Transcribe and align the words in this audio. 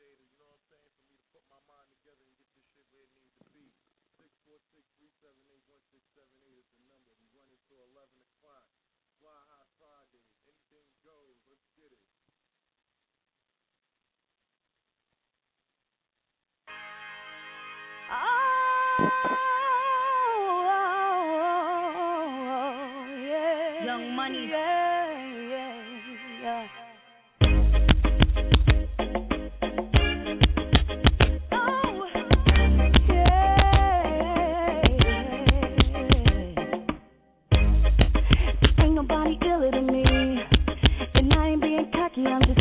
data, 0.00 0.24
you 0.24 0.32
know 0.40 0.48
what 0.48 0.56
I'm 0.56 0.64
saying, 0.72 0.88
for 0.96 1.04
me 1.12 1.20
to 1.20 1.28
put 1.28 1.44
my 1.52 1.60
mind 1.68 1.92
together 1.92 2.24
and 2.24 2.32
get 2.40 2.48
this 2.56 2.64
shit 2.72 2.88
where 2.88 3.04
it 3.04 3.12
needs 3.12 3.36
to 3.44 3.52
be. 3.52 3.68
646-378-1678 4.16 6.56
is 6.56 6.72
the 6.72 6.80
number. 6.88 7.12
We 7.20 7.28
run 7.36 7.52
until 7.52 7.84
11 7.92 8.08
o'clock. 8.24 8.64
Fly 9.20 9.36
High 9.52 9.68
Fridays. 9.76 10.32
Anything 10.48 10.88
goes. 11.04 11.39
Bonnie 39.10 39.38
iller 39.42 39.72
than 39.72 39.86
me. 39.86 40.04
And 41.14 41.32
I 41.32 41.48
ain't 41.48 41.60
being 41.60 41.90
cocky, 41.92 42.24
I'm 42.26 42.42
just 42.46 42.59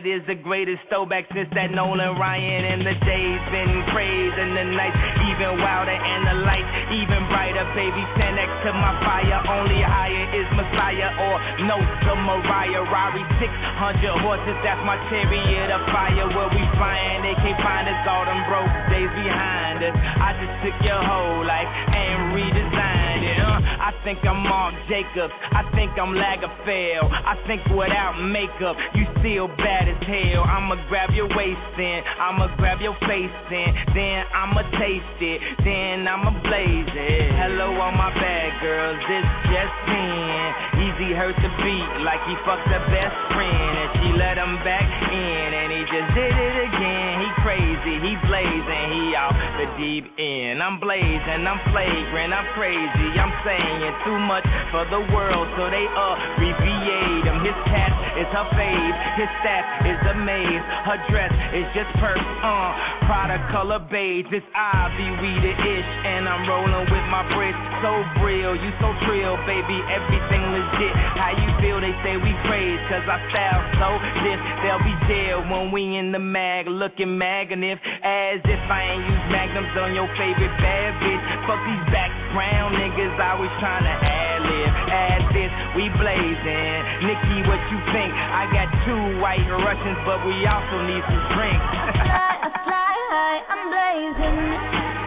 that 0.00 0.08
is 0.08 0.24
the 0.24 0.38
greatest 0.40 0.80
throwback 0.88 1.28
since 1.28 1.52
that 1.52 1.68
Nolan 1.76 2.16
Ryan. 2.16 2.62
And 2.72 2.80
the 2.80 2.96
days 3.04 3.42
been 3.52 3.84
crazy 3.92 4.32
and 4.32 4.56
the 4.56 4.66
nights 4.72 4.96
even 5.28 5.60
wilder 5.60 5.92
and 5.92 6.20
the 6.24 6.36
lights 6.40 6.72
even 6.88 7.20
brighter. 7.28 7.68
Baby, 7.76 8.00
stand 8.16 8.40
next 8.40 8.56
to 8.64 8.72
my 8.72 8.96
fire. 9.04 9.44
Only 9.44 9.76
higher 9.84 10.24
is 10.40 10.48
Messiah 10.56 11.12
or 11.20 11.36
no 11.68 11.76
to 11.76 12.12
Mariah. 12.16 12.88
Rari 12.88 13.24
600 13.44 14.24
horses, 14.24 14.56
that's 14.64 14.80
my 14.88 14.96
chariot 15.12 15.68
of 15.68 15.84
fire. 15.92 16.32
Where 16.32 16.48
we 16.48 16.64
flying, 16.80 17.20
they 17.20 17.36
can't 17.44 17.60
find 17.60 17.84
us. 17.84 18.00
All 18.08 18.24
them 18.24 18.40
broke 18.48 18.72
days 18.88 19.12
behind 19.12 19.84
us. 19.84 19.92
I 20.00 20.32
just 20.40 20.54
took 20.64 20.76
your 20.80 21.02
whole 21.04 21.44
life 21.44 21.68
and 21.92 22.32
redesigned 22.32 23.09
I 23.20 23.92
think 24.04 24.24
I'm 24.24 24.40
Marc 24.40 24.74
Jacobs. 24.88 25.34
I 25.52 25.66
think 25.76 25.92
I'm 26.00 26.16
Lagerfeld. 26.16 27.10
I 27.10 27.36
think 27.44 27.60
without 27.74 28.16
makeup, 28.16 28.76
you 28.94 29.04
still 29.20 29.48
bad 29.60 29.88
as 29.88 30.00
hell. 30.06 30.44
I'ma 30.48 30.80
grab 30.88 31.10
your 31.12 31.28
waist 31.36 31.76
in, 31.76 32.00
I'ma 32.20 32.48
grab 32.56 32.80
your 32.80 32.96
face 33.04 33.40
in, 33.50 33.70
then 33.92 34.24
I'ma 34.32 34.62
taste 34.80 35.20
it, 35.20 35.38
then 35.64 36.08
I'ma 36.08 36.32
blaze 36.44 36.92
it. 36.92 37.28
Hello, 37.36 37.76
all 37.76 37.92
my 37.92 38.08
bad 38.14 38.50
girls, 38.64 39.00
this 39.04 39.26
just 39.52 39.76
in. 39.90 40.48
Easy 40.80 41.10
hurt 41.12 41.36
the 41.36 41.50
beat 41.60 41.90
like 42.06 42.22
he 42.24 42.34
fucked 42.48 42.68
her 42.72 42.84
best 42.88 43.16
friend, 43.36 43.72
and 43.76 43.90
she 44.00 44.08
let 44.16 44.40
him 44.40 44.56
back 44.64 44.88
in, 45.12 45.48
and 45.52 45.68
he 45.72 45.82
just 45.92 46.08
did 46.16 46.32
it 46.32 46.56
again. 46.72 47.12
He 47.20 47.28
crazy, 47.44 47.94
he 48.00 48.12
blazing, 48.24 48.86
he 48.96 49.12
out 49.12 49.36
the 49.60 49.68
deep 49.76 50.08
end. 50.16 50.64
I'm 50.64 50.80
blazing, 50.80 51.44
I'm 51.44 51.60
flagrant, 51.68 52.32
I'm 52.32 52.48
crazy, 52.56 53.06
I'm 53.16 53.34
saying 53.46 53.80
too 54.04 54.18
much 54.26 54.46
for 54.70 54.84
the 54.90 55.02
world, 55.10 55.46
so 55.56 55.70
they 55.70 55.86
abbreviate 55.86 57.24
him. 57.26 57.38
His 57.42 57.58
cat 57.66 57.92
is 58.20 58.28
her 58.30 58.46
fave, 58.54 58.94
his 59.16 59.30
staff 59.40 59.64
is 59.86 60.00
a 60.10 60.14
maze, 60.20 60.64
her 60.86 60.98
dress 61.08 61.32
is 61.56 61.66
just 61.72 61.90
perp, 61.98 62.18
uh, 62.18 62.70
product 63.08 63.44
color 63.50 63.80
beige, 63.88 64.28
it's 64.30 64.46
Ivy, 64.52 65.08
we 65.24 65.30
the 65.40 65.54
ish, 65.56 65.90
and 66.04 66.28
I'm 66.28 66.44
rolling 66.44 66.86
with 66.86 67.06
my 67.08 67.24
bricks, 67.32 67.58
so 67.80 67.90
real, 68.20 68.52
you 68.52 68.70
so 68.82 68.92
trill, 69.08 69.40
baby, 69.48 69.78
everything 69.88 70.44
legit. 70.52 70.94
How 71.16 71.32
you 71.32 71.48
feel? 71.64 71.80
They 71.80 71.96
say 72.04 72.20
we 72.20 72.36
crazy, 72.44 72.76
cause 72.92 73.08
I 73.08 73.16
style 73.32 73.62
so 73.80 73.88
this, 74.20 74.36
they'll 74.60 74.84
be 74.84 74.92
jail 75.08 75.40
when 75.48 75.72
we 75.72 75.96
in 75.96 76.12
the 76.12 76.20
mag, 76.20 76.68
looking 76.68 77.16
magnific, 77.16 77.80
as 78.04 78.44
if 78.44 78.62
I 78.68 78.80
ain't 78.92 79.04
use 79.08 79.24
magnums 79.32 79.72
on 79.80 79.96
your 79.96 80.04
favorite 80.20 80.52
bad 80.60 80.92
bitch. 81.00 81.24
Fuck 81.48 81.64
these 81.64 81.86
background 81.88 82.76
niggas, 82.76 82.99
always 83.08 83.48
trying 83.64 83.84
to 83.88 83.96
ad 83.96 84.40
lib, 84.44 84.72
add 84.92 85.22
this, 85.32 85.52
we 85.72 85.88
blazing. 85.96 86.80
Nicki, 87.08 87.38
what 87.48 87.60
you 87.72 87.80
think? 87.96 88.12
I 88.12 88.44
got 88.52 88.68
two 88.84 89.20
white 89.24 89.40
Russians, 89.48 89.96
but 90.04 90.20
we 90.28 90.36
also 90.44 90.76
need 90.84 91.00
some 91.08 91.24
drinks. 91.32 91.64
fly, 91.96 92.34
I 92.44 92.48
fly 92.60 92.92
high, 93.08 93.40
I'm 93.48 93.62
blazing, 93.72 94.40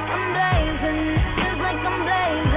I'm 0.09 0.25
blazing, 0.33 1.01
feels 1.37 1.59
like 1.61 1.81
I'm 1.85 1.99
blazing. 2.01 2.52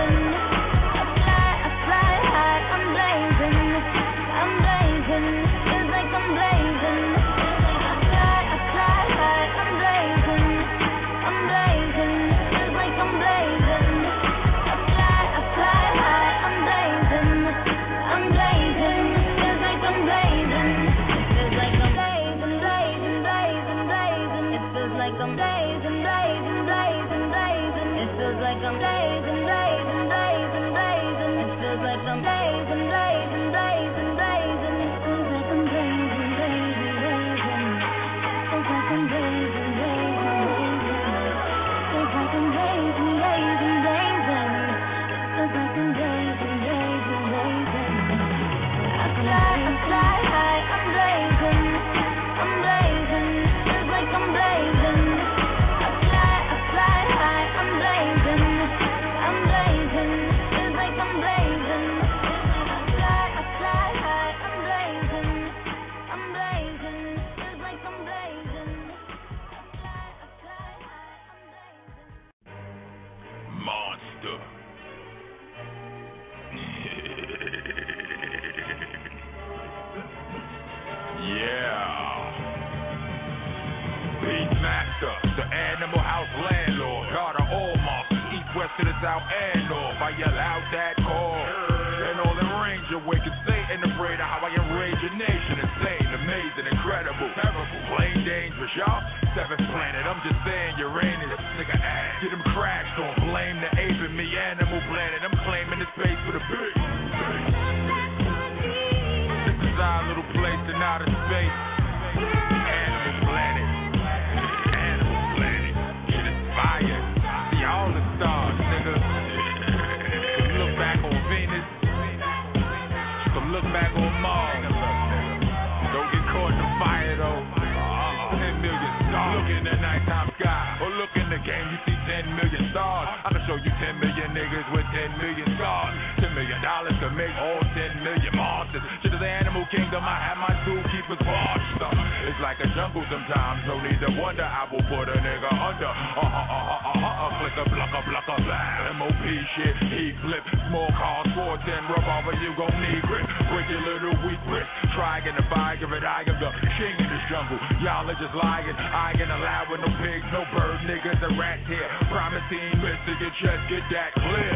Show 133.47 133.55
you 133.62 133.71
ten 133.79 133.95
million 134.03 134.35
niggas 134.35 134.67
with 134.75 134.87
ten 134.91 135.11
million 135.23 135.47
scars. 135.55 135.95
Ten 136.19 136.35
million 136.35 136.59
dollars 136.61 136.99
to 136.99 137.09
make 137.15 137.31
all 137.38 137.62
ten 137.79 138.03
million 138.03 138.35
monsters. 138.35 138.83
To 139.07 139.09
the 139.15 139.31
animal 139.31 139.62
kingdom, 139.71 140.03
I 140.03 140.19
have 140.31 140.38
my 140.43 140.53
zookeepers 140.67 141.23
watched. 141.23 141.79
It's 142.26 142.43
like 142.43 142.59
a 142.59 142.67
jungle 142.75 143.07
sometimes, 143.07 143.62
no 143.71 143.79
need 143.79 144.03
to 144.03 144.11
wonder. 144.19 144.43
I 144.43 144.67
will 144.67 144.83
put 144.91 145.07
a 145.07 145.17
nigga 145.23 145.47
under. 145.47 145.87
Uh 145.87 146.26
huh, 146.26 146.26
uh 146.26 146.43
huh, 146.43 146.91
uh 146.91 146.99
huh, 146.99 147.23
uh 147.23 147.31
flicker, 147.38 147.67
blucker, 147.71 148.03
blucker, 148.11 148.38
blah. 148.43 148.99
MOP 148.99 149.25
shit, 149.55 149.79
heat 149.95 150.19
flip, 150.26 150.43
small 150.67 150.91
cars, 150.99 151.25
410 151.56 151.88
revolver, 151.88 152.36
you 152.36 152.52
gon' 152.52 152.76
need 152.84 153.00
grip. 153.08 153.25
Break 153.48 153.64
your 153.72 153.80
little 153.80 154.12
weak 154.28 154.40
grip. 154.44 154.68
Try 154.92 155.25
again 155.25 155.40
the 155.40 155.46
fire, 155.48 155.72
give 155.80 155.88
it, 155.88 156.04
I 156.04 156.20
am 156.28 156.36
the 156.36 156.50
king 156.76 156.96
in 157.00 157.08
this 157.08 157.25
jungle. 157.32 157.56
Y'all 157.80 158.04
are 158.04 158.18
just 158.20 158.36
lying. 158.36 158.76
I 158.76 159.16
ain't 159.16 159.32
allowed 159.32 159.72
with 159.72 159.80
no 159.80 159.88
pigs, 159.96 160.26
no 160.36 160.44
birds, 160.52 160.84
niggas, 160.84 161.16
and 161.16 161.32
rats 161.40 161.64
here. 161.64 161.88
Promising, 162.12 162.76
mister, 162.76 163.16
your 163.16 163.32
chest, 163.40 163.62
get 163.72 163.84
that 163.88 164.12
clear. 164.20 164.52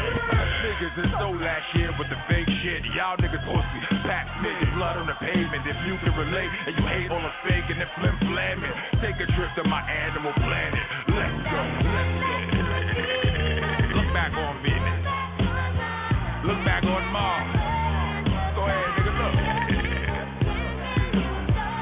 Niggas 0.61 0.97
is 1.01 1.11
so 1.17 1.33
last 1.41 1.69
year 1.73 1.89
with 1.97 2.13
the 2.13 2.21
fake 2.29 2.53
shit. 2.61 2.85
Y'all 2.93 3.17
niggas 3.17 3.45
pussy. 3.49 3.81
Pat 4.05 4.29
Smith, 4.37 4.61
blood 4.77 5.01
on 5.01 5.09
the 5.09 5.17
pavement. 5.25 5.65
If 5.65 5.81
you 5.89 5.97
can 6.05 6.13
relate 6.13 6.53
and 6.69 6.77
you 6.77 6.85
hate 6.85 7.09
all 7.09 7.25
the 7.25 7.33
fake 7.49 7.65
and 7.73 7.81
the 7.81 7.89
flim 7.97 8.17
flamming, 8.29 8.77
take 9.01 9.17
a 9.17 9.29
trip 9.33 9.51
to 9.57 9.65
my 9.65 9.81
animal 9.89 10.37
planet. 10.37 10.85
Let's 11.09 11.39
go, 11.49 11.90
Look 16.43 16.57
back 16.65 16.83
on 16.85 17.05
Mars. 17.13 17.53
Go 18.57 18.65
ahead, 18.65 18.91
nigga, 18.97 19.13
look. 19.13 19.35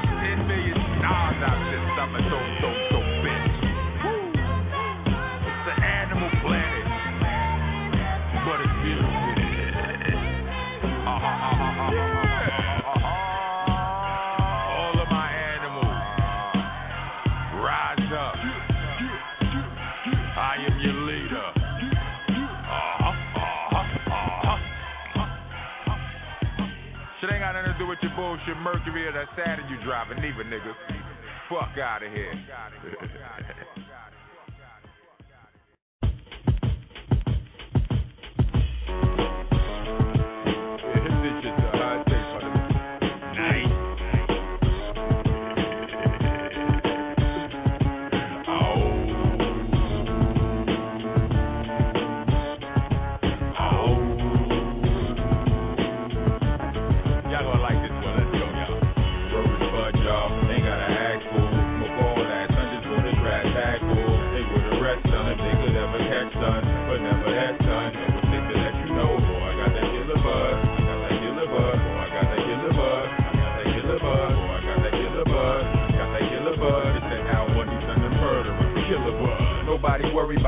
Ten 0.03 0.47
million 0.47 0.79
stars 0.99 1.39
out 1.47 1.59
this 1.71 1.85
summer, 1.95 2.19
so, 2.27 2.37
so, 2.59 2.88
with 28.01 28.09
your 28.09 28.15
bullshit 28.15 28.57
Mercury 28.57 29.07
or 29.07 29.11
that 29.11 29.27
Saturn 29.35 29.67
you 29.69 29.77
driving, 29.83 30.21
neither, 30.21 30.43
nigga. 30.43 30.73
Fuck 31.49 31.77
out 31.77 32.03
of 32.03 32.11
here. 32.11 32.33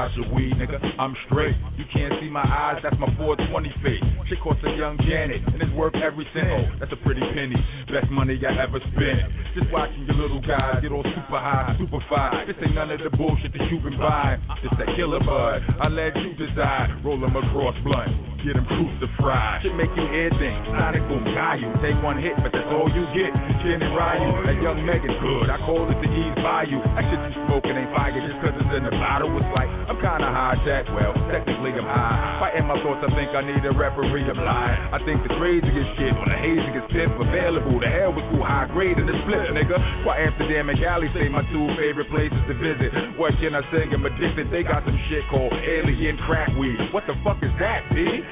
About 0.01 0.17
your 0.17 0.33
weed, 0.33 0.57
nigga. 0.57 0.81
I'm 0.97 1.13
straight. 1.29 1.53
You 1.77 1.85
can't 1.93 2.09
see 2.17 2.25
my 2.25 2.41
eyes, 2.41 2.81
that's 2.81 2.97
my 2.97 3.05
420 3.21 3.69
face. 3.85 4.01
Shit 4.25 4.41
costs 4.41 4.65
a 4.65 4.73
young 4.73 4.97
Janet, 5.05 5.45
and 5.45 5.61
it's 5.61 5.69
worth 5.77 5.93
every 6.01 6.25
cent. 6.33 6.49
Oh, 6.49 6.65
that's 6.81 6.89
a 6.89 6.97
pretty 7.05 7.21
penny. 7.21 7.53
Best 7.85 8.09
money 8.09 8.33
I 8.41 8.65
ever 8.65 8.81
spent. 8.81 9.21
Just 9.53 9.69
watching 9.69 10.01
your 10.09 10.17
little 10.17 10.41
guys 10.41 10.81
get 10.81 10.89
all 10.89 11.05
super 11.05 11.37
high, 11.37 11.77
super 11.77 12.01
fine. 12.09 12.49
This 12.49 12.57
ain't 12.65 12.73
none 12.73 12.89
of 12.89 12.97
the 12.97 13.13
bullshit 13.13 13.53
that 13.53 13.61
you've 13.69 13.85
been 13.85 14.01
buying. 14.01 14.41
This 14.65 14.73
that 14.81 14.89
killer 14.97 15.21
bud. 15.21 15.61
I 15.77 15.85
let 15.93 16.17
you 16.17 16.33
decide. 16.33 16.97
Roll 17.05 17.21
Roll 17.21 17.29
'em 17.29 17.37
across 17.37 17.77
blunt. 17.85 18.09
Get 18.41 18.57
Get 18.57 18.57
'em 18.57 18.65
crucified. 18.65 19.61
Should 19.61 19.77
make 19.77 19.93
you 19.93 20.07
hear 20.09 20.33
things. 20.41 20.65
Sonic 20.65 21.05
boom, 21.05 21.21
guy 21.29 21.61
you. 21.61 21.69
Take 21.77 22.01
one 22.01 22.17
hit, 22.17 22.33
but 22.41 22.49
that's 22.49 22.65
all 22.73 22.89
you 22.89 23.05
get. 23.13 23.29
Chin 23.61 23.77
and 23.85 23.93
Ryu. 23.93 24.29
That 24.49 24.57
young 24.65 24.81
Meagan 24.81 25.13
Good. 25.21 25.49
I 25.51 25.61
call 25.61 25.85
it 25.85 26.01
the 26.01 26.09
ease 26.09 26.35
by 26.41 26.63
you. 26.63 26.81
That 26.81 27.05
shit 27.05 27.21
you 27.21 27.45
smoking 27.45 27.77
ain't 27.77 27.93
fire 27.93 28.17
just 28.17 28.39
cause 28.41 28.55
it's 28.57 28.73
in 28.73 28.83
the 28.83 28.95
bottle. 28.97 29.29
It's 29.37 29.51
like, 29.53 29.69
I'm 29.91 29.99
kinda 29.99 30.31
tech. 30.63 30.87
Well, 30.95 31.11
technically 31.27 31.75
I'm 31.75 31.83
high. 31.83 32.39
Fighting 32.39 32.63
my 32.63 32.79
thoughts, 32.79 33.03
I 33.03 33.11
think 33.11 33.35
I 33.35 33.43
need 33.43 33.59
a 33.67 33.75
referee 33.75 34.23
to 34.23 34.31
blind. 34.39 34.95
I 34.95 35.03
think 35.03 35.19
the 35.27 35.35
craziest 35.35 35.99
shit 35.99 36.15
on 36.15 36.31
the 36.31 36.39
hazingest 36.39 36.87
tip 36.95 37.11
available. 37.19 37.75
The 37.75 37.91
hell 37.91 38.15
was 38.15 38.23
too 38.31 38.39
high 38.39 38.71
grade 38.71 38.95
in 38.95 39.03
the 39.03 39.11
split, 39.27 39.51
nigga. 39.51 39.75
Why 40.07 40.23
Amsterdam 40.23 40.71
and 40.71 40.79
Cali 40.79 41.11
say 41.11 41.27
my 41.27 41.43
two 41.51 41.67
favorite 41.75 42.07
places 42.07 42.39
to 42.47 42.55
visit. 42.55 43.19
What 43.19 43.35
can 43.43 43.51
I 43.51 43.67
say? 43.67 43.83
I'm 43.91 44.07
addicted. 44.07 44.47
They 44.47 44.63
got 44.63 44.87
some 44.87 44.95
shit 45.11 45.27
called 45.27 45.51
alien 45.59 46.15
crack 46.23 46.55
weed. 46.55 46.79
What 46.95 47.03
the 47.03 47.19
fuck 47.27 47.43
is 47.43 47.51
that, 47.59 47.83
B? 47.91 48.23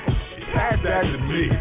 Pass 0.56 0.80
that 0.88 1.04
to 1.12 1.20
me. 1.28 1.52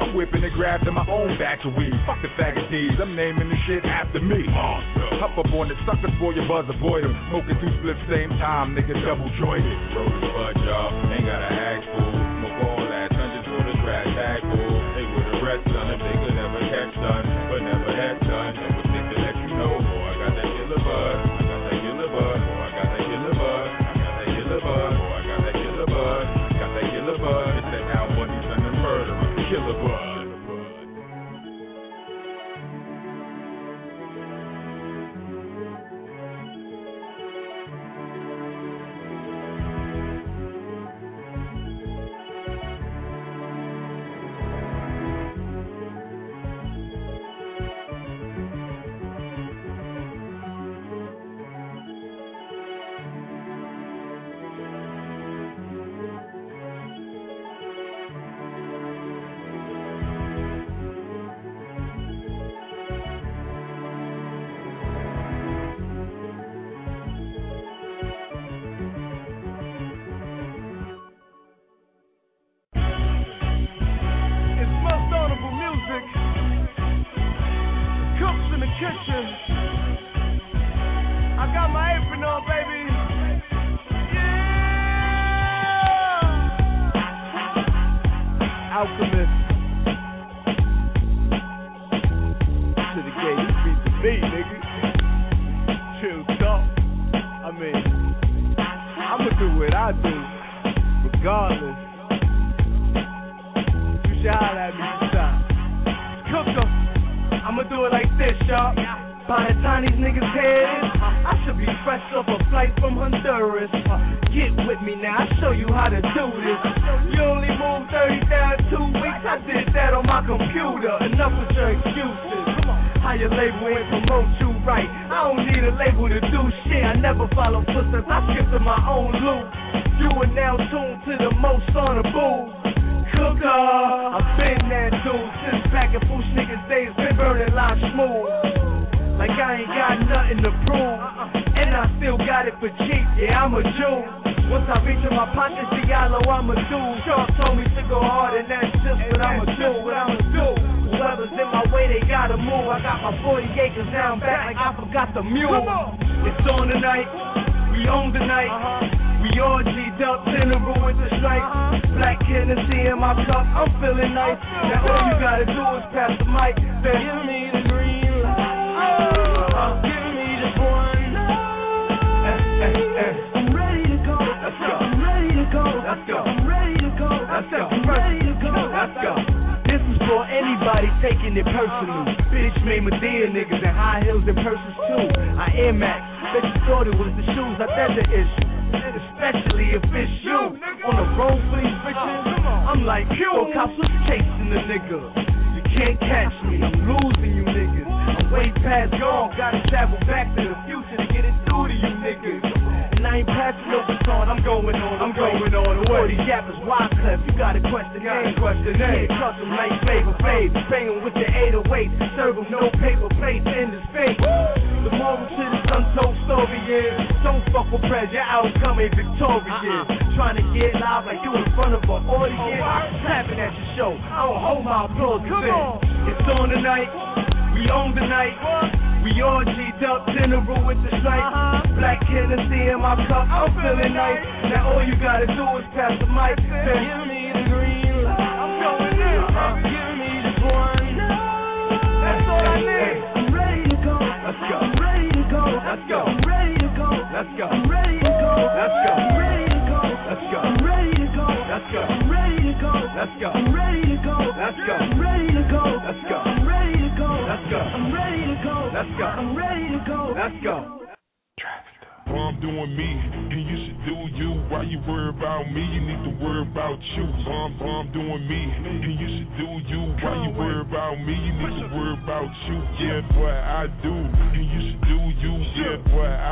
I'm 0.00 0.14
whipping 0.16 0.42
and 0.42 0.52
grabbing 0.54 0.94
my 0.94 1.06
own 1.06 1.36
batch 1.38 1.60
of 1.64 1.74
weed. 1.76 1.92
Fuck 2.06 2.22
the 2.22 2.28
faggot 2.40 2.70
D's, 2.70 2.96
I'm 3.00 3.14
naming 3.14 3.48
the 3.48 3.58
shit 3.66 3.84
after 3.84 4.20
me. 4.20 4.42
Monster. 4.48 5.20
Hop 5.20 5.36
up 5.38 5.52
on 5.52 5.68
the 5.68 5.76
suckers 5.84 6.12
for 6.18 6.32
your 6.32 6.48
buzz, 6.48 6.64
avoid 6.68 7.04
'em. 7.04 7.14
Smoking 7.28 7.56
two 7.60 7.70
spliffs 7.80 8.00
same 8.08 8.30
time, 8.40 8.74
nigga, 8.74 8.96
double 9.04 9.28
jointed. 9.38 9.78
Roll 9.94 10.08
this 10.08 10.30
bud, 10.32 10.56
y'all. 10.64 11.12
Ain't 11.12 11.26
gotta 11.26 11.52
ask 11.52 11.84
for. 11.92 12.10
Smoke 12.10 12.58
all 12.64 12.86
that, 12.88 13.08
just 13.12 13.46
for 13.48 13.62
the 13.62 13.74
trash 13.84 14.08
tag 14.16 14.40
for. 14.40 14.56
They 14.96 15.04
would 15.04 15.28
arrest 15.42 15.64
son 15.68 15.86
if 15.92 16.00
they 16.00 16.16
could 16.16 16.36
ever 16.38 16.60
catch 16.72 16.94
son, 16.96 17.22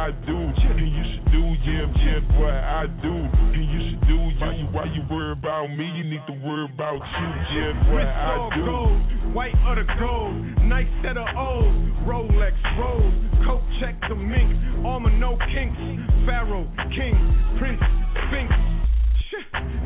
I 0.08 0.10
do, 0.24 0.32
and 0.32 0.88
you 0.88 1.04
should 1.12 1.32
do 1.36 1.44
yeah, 1.68 1.84
yeah, 1.84 2.40
what 2.40 2.48
I 2.48 2.86
do, 3.04 3.12
and 3.12 3.60
you 3.60 3.92
should 3.92 4.00
do 4.08 4.16
you. 4.16 4.40
Why 4.40 4.56
you, 4.56 4.64
why 4.72 4.84
you 4.88 5.02
worry 5.10 5.32
about 5.32 5.68
me? 5.68 5.84
You 5.84 6.04
need 6.08 6.24
to 6.24 6.32
worry 6.48 6.64
about 6.64 6.96
you. 6.96 7.28
Yeah, 7.52 7.92
what 7.92 8.00
Wrist 8.00 8.16
I 8.16 8.48
do. 8.56 8.64
gold, 8.64 9.34
white 9.36 9.52
or 9.68 9.76
the 9.76 9.84
gold, 10.00 10.64
nice 10.64 10.88
set 11.04 11.18
of 11.20 11.28
O's, 11.36 11.68
Rolex 12.08 12.56
rolls, 12.80 13.12
coat 13.44 13.60
check 13.84 14.00
the 14.08 14.14
mink, 14.16 14.48
armor 14.80 15.12
no 15.12 15.36
kinks, 15.52 15.76
Pharaoh, 16.24 16.64
King, 16.96 17.12
Prince, 17.60 17.84
Sphinx. 18.32 18.48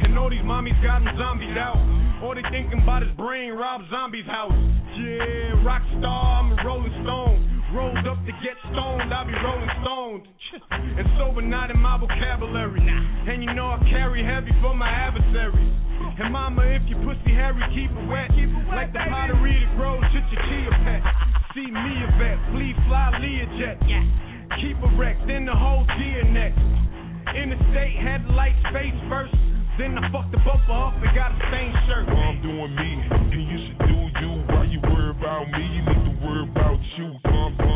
And 0.06 0.16
all 0.16 0.30
these 0.30 0.46
mommies 0.46 0.78
got 0.86 1.02
him 1.02 1.18
zombied 1.18 1.58
out. 1.58 1.82
All 2.22 2.36
they 2.36 2.46
thinking 2.54 2.78
about 2.80 3.02
his 3.02 3.10
brain, 3.18 3.54
Rob 3.54 3.82
Zombie's 3.90 4.26
house. 4.26 4.54
Yeah, 4.54 5.66
rock 5.66 5.82
star, 5.98 6.46
I'm 6.46 6.52
a 6.52 6.62
rolling 6.64 6.94
stone. 7.02 7.51
Rolled 7.72 8.04
up 8.04 8.20
to 8.28 8.32
get 8.44 8.52
stoned, 8.68 9.08
I 9.08 9.24
be 9.24 9.32
rolling 9.32 9.72
stoned. 9.80 10.28
And 10.70 11.08
sober 11.16 11.40
not 11.40 11.70
in 11.70 11.80
my 11.80 11.96
vocabulary. 11.96 12.84
And 12.84 13.42
you 13.42 13.54
know 13.54 13.72
I 13.72 13.80
carry 13.88 14.20
heavy 14.20 14.52
for 14.60 14.76
my 14.76 14.88
adversaries. 14.88 15.72
And 16.20 16.32
mama, 16.32 16.60
if 16.68 16.82
you 16.84 16.96
pussy 17.00 17.32
hairy, 17.32 17.64
keep 17.72 17.88
it 17.88 18.06
wet. 18.12 18.28
Like 18.68 18.92
the 18.92 19.00
pottery 19.08 19.56
that 19.64 19.72
grows, 19.80 20.04
shit 20.12 20.20
your 20.28 20.42
chia 20.52 20.72
pet. 20.84 21.00
See 21.56 21.64
me 21.72 21.94
a 22.04 22.08
vet, 22.20 22.36
flee 22.52 22.76
fly 22.84 23.16
Learjet. 23.16 23.80
Keep 24.60 24.76
a 24.84 24.90
wreck, 25.00 25.16
then 25.26 25.46
the 25.48 25.56
whole 25.56 25.88
Gia 25.96 26.28
next. 26.28 26.60
In 27.32 27.48
the 27.48 27.58
state, 27.72 27.96
had 27.96 28.20
lights 28.36 28.60
face 28.76 29.00
first. 29.08 29.32
Then 29.80 29.96
I 29.96 30.12
fucked 30.12 30.32
the 30.32 30.40
bumper 30.44 30.76
up 30.76 30.92
and 31.00 31.08
got 31.16 31.32
a 31.32 31.40
stained 31.48 31.76
shirt. 31.88 32.04
Well, 32.04 32.20
I'm 32.20 32.42
doing 32.44 32.76
me, 32.76 32.90
and 33.16 33.32
you 33.32 33.58
should 33.64 33.80
do 33.88 33.96
you. 34.20 34.32
Why 34.52 34.68
you 34.68 34.80
worry 34.84 35.16
about 35.16 35.48
me? 35.48 35.64
You 35.72 35.82
need 35.88 36.04
to 36.04 36.14
worry 36.20 36.44
about 36.44 36.80
you. 37.00 37.16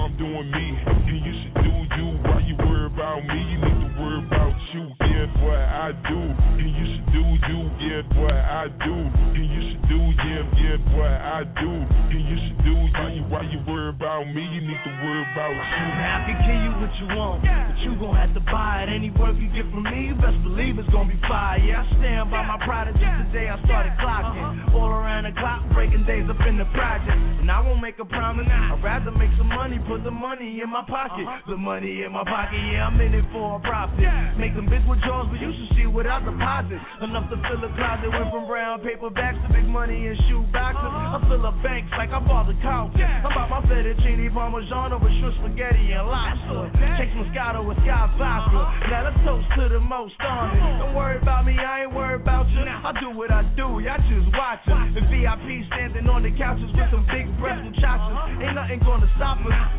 I'm 0.06 0.16
doing 0.18 0.50
me, 0.52 0.66
and 0.86 1.04
you 1.08 1.32
should 1.42 1.54
do 1.64 1.70
you. 1.98 2.06
Why 2.22 2.38
you 2.46 2.54
worry 2.58 2.86
about 2.86 3.26
me? 3.26 3.38
You 3.50 3.58
need 3.58 3.80
to 3.82 4.00
worry 4.00 4.24
about 4.24 4.54
you. 4.72 5.05
Yeah, 5.26 5.42
what 5.42 5.58
I 5.58 5.92
do, 6.06 6.18
and 6.18 6.70
you 6.70 6.86
should 6.94 7.06
do 7.12 7.22
you. 7.50 7.60
Yeah, 7.82 8.20
what 8.20 8.34
I 8.34 8.68
do, 8.68 8.94
and 8.94 9.46
you 9.46 9.62
should 9.70 9.88
do 9.88 9.98
yeah, 10.22 10.42
yeah, 10.54 10.96
what 10.96 11.10
I 11.10 11.42
do, 11.58 11.70
and 11.70 12.22
you 12.22 12.36
should 12.46 12.58
do 12.64 12.70
you. 12.70 12.92
Why 12.96 13.12
you, 13.12 13.22
why 13.28 13.42
you 13.42 13.60
worry 13.66 13.90
about 13.90 14.26
me? 14.26 14.42
You 14.42 14.60
need 14.62 14.80
to 14.82 14.92
worry 15.02 15.24
about 15.34 15.50
you. 15.50 15.86
Now 15.98 16.22
I 16.22 16.26
can 16.26 16.38
give 16.46 16.60
you 16.62 16.72
what 16.78 16.92
you 16.98 17.06
want, 17.18 17.42
but 17.42 17.78
you 17.82 17.92
gon' 17.98 18.16
have 18.16 18.34
to 18.34 18.40
buy 18.40 18.86
it. 18.86 18.88
Any 18.88 19.10
work 19.10 19.36
you 19.36 19.50
get 19.50 19.66
from 19.70 19.84
me, 19.84 20.08
you 20.10 20.14
best 20.14 20.38
believe 20.42 20.78
it's 20.78 20.88
gonna 20.90 21.10
be 21.10 21.18
fire. 21.26 21.58
Yeah, 21.58 21.82
I 21.82 21.86
stand 21.98 22.30
by 22.30 22.46
my 22.46 22.58
prodigy 22.64 23.02
today. 23.02 23.50
I 23.50 23.58
started 23.66 23.92
clocking 23.98 24.46
uh-huh. 24.46 24.78
all 24.78 24.90
around 24.90 25.26
the 25.26 25.34
clock, 25.38 25.66
breaking 25.74 26.06
days 26.06 26.26
up 26.30 26.40
in 26.46 26.56
the 26.58 26.66
project. 26.72 27.18
And 27.42 27.50
I 27.50 27.60
won't 27.60 27.82
make 27.82 27.98
a 27.98 28.06
promise. 28.06 28.46
I'd 28.46 28.82
rather 28.82 29.10
make 29.10 29.30
some 29.38 29.50
money, 29.50 29.78
put 29.86 30.04
the 30.04 30.14
money 30.14 30.62
in 30.62 30.70
my 30.70 30.86
pocket. 30.86 31.26
Uh-huh. 31.26 31.50
The 31.50 31.58
money 31.58 32.02
in 32.06 32.12
my 32.12 32.24
pocket, 32.24 32.58
yeah, 32.72 32.86
I'm 32.86 32.98
in 33.00 33.14
it 33.14 33.26
for 33.32 33.58
a 33.58 33.60
profit. 33.60 34.00
Make 34.38 34.54
them 34.54 34.66
bitch 34.66 34.86
withdrawals, 35.16 35.28
but 35.32 35.40
you 35.40 35.52
should 35.52 35.76
see 35.76 35.86
without 35.86 36.24
deposits. 36.24 36.82
Enough 37.00 37.30
to 37.30 37.36
fill 37.48 37.64
a 37.64 37.70
closet. 37.72 38.10
Went 38.12 38.30
from 38.30 38.46
brown 38.46 38.80
paper 38.80 39.10
bags 39.10 39.38
to 39.46 39.48
big 39.52 39.64
money 39.64 40.06
and 40.06 40.16
shoe 40.28 40.44
boxes. 40.52 40.92
I 40.92 41.20
fill 41.28 41.46
up 41.46 41.56
banks 41.62 41.90
like 41.96 42.10
I 42.10 42.20
bought 42.20 42.46
the 42.46 42.56
couch. 42.60 42.92
I'm 42.96 43.32
about 43.32 43.48
my 43.50 43.60
fettuccine 43.68 44.28
parmigiano 44.32 45.00
with 45.00 45.12
shrimp 45.20 45.34
spaghetti 45.40 45.92
and 45.92 46.06
lobster. 46.08 46.68
Chase 47.00 47.14
Moscato 47.16 47.64
with 47.64 47.78
Scott 47.84 48.12
vodka. 48.18 48.60
Now 48.90 49.04
let's 49.08 49.20
toast 49.24 49.48
to 49.56 49.68
the 49.72 49.80
most 49.80 50.16
on 50.20 50.56
it. 50.56 50.60
Don't 50.60 50.94
worry 50.94 51.18
about 51.20 51.46
me, 51.46 51.56
I 51.56 51.84
ain't 51.84 51.94
worried 51.94 52.20
about 52.20 52.48
you. 52.50 52.64
I 52.66 52.92
do 53.00 53.10
what 53.16 53.30
I 53.30 53.42
do, 53.56 53.80
y'all 53.80 54.00
just 54.08 54.28
watching. 54.36 54.94
The 54.94 55.02
VIP 55.08 55.64
standing 55.72 56.08
on 56.08 56.22
the 56.22 56.32
couches 56.36 56.70
with 56.72 56.90
some 56.90 57.06
big 57.08 57.26
breasts 57.40 57.64
and 57.64 57.74
muchachos. 57.74 58.42
Ain't 58.42 58.54
nothing 58.54 58.80
gonna 58.84 59.08
stop 59.16 59.38
us 59.44 59.76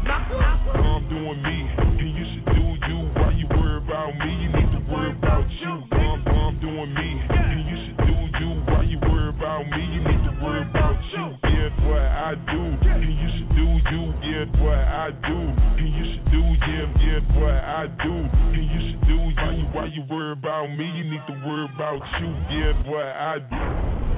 worry 4.90 5.12
about 5.12 5.46
you? 5.50 5.74
I'm, 5.92 6.20
I'm 6.28 6.60
doing 6.60 6.94
me, 6.94 7.10
and 7.30 7.62
you 7.68 7.78
should 7.86 7.98
do 8.08 8.16
you. 8.40 8.50
Why 8.68 8.84
you 8.84 9.00
worry 9.04 9.30
about 9.30 9.68
me? 9.68 9.82
You 9.94 10.02
need 10.02 10.24
to 10.24 10.34
worry 10.44 10.62
about 10.62 10.98
you. 11.12 11.26
Yeah, 11.44 11.88
what 11.88 12.02
I 12.02 12.36
do, 12.36 12.62
and 12.88 13.04
you 13.04 13.30
should 13.38 13.50
do 13.56 13.68
you. 13.92 14.04
Yeah, 14.24 14.64
what 14.64 14.80
I 14.80 15.12
do, 15.12 15.38
and 15.80 15.90
you 15.92 16.06
should 16.14 16.32
do 16.32 16.42
yeah, 16.68 16.88
yeah, 17.00 17.40
what 17.40 17.56
I 17.56 17.88
do, 18.04 18.14
and 18.14 18.64
you 18.64 18.80
should 18.92 19.02
do 19.08 19.16
you. 19.16 19.66
Why 19.74 19.86
you 19.86 20.04
worry 20.10 20.34
about 20.34 20.68
me? 20.68 20.86
You 20.86 21.04
need 21.04 21.24
to 21.28 21.34
worry 21.46 21.68
about 21.76 22.02
you. 22.20 22.30
Yeah, 22.50 22.92
what 22.92 23.06
I 23.06 23.40
do. 23.40 24.17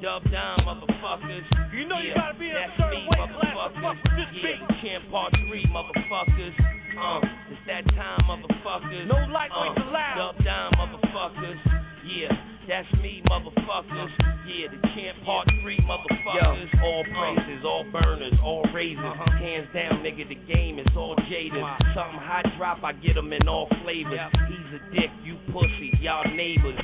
Dub 0.00 0.24
down, 0.32 0.58
motherfuckers. 0.64 1.44
You 1.72 1.86
know 1.86 2.00
you 2.00 2.10
yeah, 2.10 2.20
gotta 2.20 2.38
be 2.38 2.48
in 2.48 2.56
a 2.56 2.60
that's 2.60 2.76
certain 2.80 3.04
me, 3.04 3.08
weight 3.08 3.30
class 3.36 3.52
to 3.52 3.56
motherfuckers. 3.56 3.82
fuck 3.84 3.96
with 4.04 4.16
this 4.16 4.30
yeah, 4.32 4.42
beat. 4.42 4.80
champ 4.82 5.02
part 5.12 5.32
three, 5.48 5.64
motherfuckers. 5.68 6.54
Uh, 6.96 7.20
it's 7.52 7.62
that 7.68 7.84
time, 7.94 8.20
motherfuckers. 8.26 9.06
No 9.06 9.16
lightweights 9.30 9.78
uh, 9.78 9.88
allowed. 9.88 10.16
Dub 10.16 10.44
down, 10.44 10.68
motherfuckers. 10.80 11.58
Yeah, 12.04 12.32
that's 12.66 12.88
me, 13.00 13.22
motherfuckers. 13.30 14.10
Yeah, 14.48 14.72
the 14.72 14.80
champ 14.96 15.16
part 15.24 15.46
three, 15.62 15.78
motherfuckers. 15.86 16.68
Yo, 16.74 16.82
all 16.82 17.04
praises, 17.04 17.60
all 17.64 17.84
burners, 17.92 18.34
all 18.42 18.64
raises. 18.74 18.98
Hands 19.38 19.68
down, 19.72 20.02
nigga, 20.02 20.28
the 20.28 20.40
game 20.52 20.78
is 20.78 20.88
all 20.96 21.14
jaded. 21.28 21.62
Something 21.94 22.18
hot 22.24 22.44
drop, 22.58 22.82
I 22.82 22.92
get 22.92 23.16
'em 23.16 23.32
in 23.32 23.46
all 23.48 23.68
flavors. 23.84 24.18
He's 24.48 24.80
a 24.80 24.80
dick, 24.94 25.10
you 25.24 25.36
pussy, 25.52 25.92
y'all 26.00 26.24
neighbors. 26.34 26.78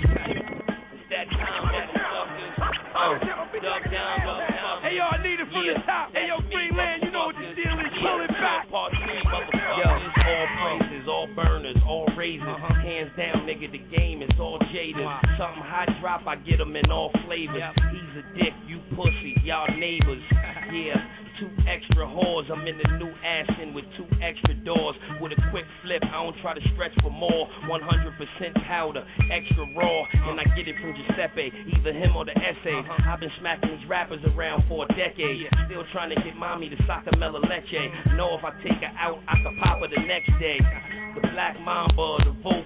That 1.07 1.31
time, 1.31 1.63
motherfuckers. 1.71 2.55
Uh, 2.59 3.15
dub 3.63 3.83
down, 3.95 4.27
motherfuckers. 4.27 4.83
Hey, 4.83 4.99
yo, 4.99 5.05
I 5.07 5.23
need 5.23 5.39
it 5.39 5.47
from 5.55 5.63
Yeah, 5.63 5.79
the 5.79 5.87
top. 5.87 6.11
Hey, 6.11 6.27
yo, 6.27 6.43
Greenland, 6.51 7.07
you 7.07 7.11
know 7.15 7.31
what 7.31 7.39
the 7.39 7.47
deal 7.55 7.79
is. 7.79 7.95
Pull 8.03 8.21
it 8.27 8.35
back. 8.43 8.67
Part 8.67 8.91
three, 8.99 9.23
motherfuckers. 9.23 9.87
All 10.27 10.47
praises, 10.59 11.05
all 11.07 11.29
burners, 11.39 11.79
all 11.87 12.07
raises. 12.19 12.43
Hands 12.43 13.11
down, 13.17 13.47
nigga, 13.47 13.71
the 13.71 13.83
game 13.95 14.23
is 14.23 14.35
all 14.41 14.59
jaded. 14.75 15.07
Something 15.39 15.63
hot 15.63 15.87
drop, 16.03 16.27
I 16.27 16.37
get 16.43 16.61
'em 16.61 16.75
in 16.75 16.91
all 16.91 17.11
flavors. 17.27 17.63
He's 17.95 18.13
a 18.19 18.25
dick, 18.35 18.55
you 18.67 18.81
pussy, 18.97 19.39
y'all 19.45 19.69
neighbors. 19.79 20.23
Yeah. 20.67 20.99
Two 21.39 21.51
extra 21.69 22.09
whores, 22.09 22.49
I'm 22.51 22.67
in 22.67 22.79
the 22.81 22.89
new 22.97 23.13
Aston 23.21 23.75
with 23.75 23.85
two 23.97 24.09
extra 24.25 24.55
doors. 24.65 24.97
With 25.21 25.33
a 25.33 25.41
quick 25.51 25.65
flip, 25.85 26.01
I 26.05 26.25
don't 26.25 26.37
try 26.41 26.55
to 26.55 26.65
stretch 26.73 26.93
for 27.03 27.11
more. 27.11 27.49
100% 27.69 28.67
powder, 28.67 29.05
extra 29.31 29.65
raw, 29.77 30.05
and 30.33 30.41
I 30.41 30.45
get 30.57 30.69
it 30.69 30.77
from 30.81 30.97
Giuseppe, 30.97 31.53
either 31.77 31.93
him 31.93 32.17
or 32.17 32.25
the 32.25 32.33
essay. 32.33 32.73
Uh-huh. 32.73 33.13
I've 33.13 33.21
been 33.21 33.33
smacking 33.41 33.69
these 33.69 33.89
rappers 33.89 34.21
around 34.33 34.65
for 34.69 34.85
a 34.85 34.89
decade, 34.97 35.45
still 35.69 35.85
trying 35.93 36.09
to 36.11 36.17
get 36.25 36.37
mommy 36.37 36.71
to 36.71 36.77
Sacamela 36.89 37.45
Leche. 37.45 38.17
Know 38.17 38.37
if 38.39 38.45
I 38.45 38.57
take 38.65 38.81
her 38.81 38.93
out, 38.97 39.21
I 39.29 39.37
can 39.37 39.61
pop 39.63 39.81
her 39.81 39.89
the 39.89 40.01
next 40.09 40.33
day. 40.41 40.57
The 41.17 41.21
Black 41.33 41.61
Mamba, 41.61 42.25
the 42.29 42.33
vocals, 42.43 42.66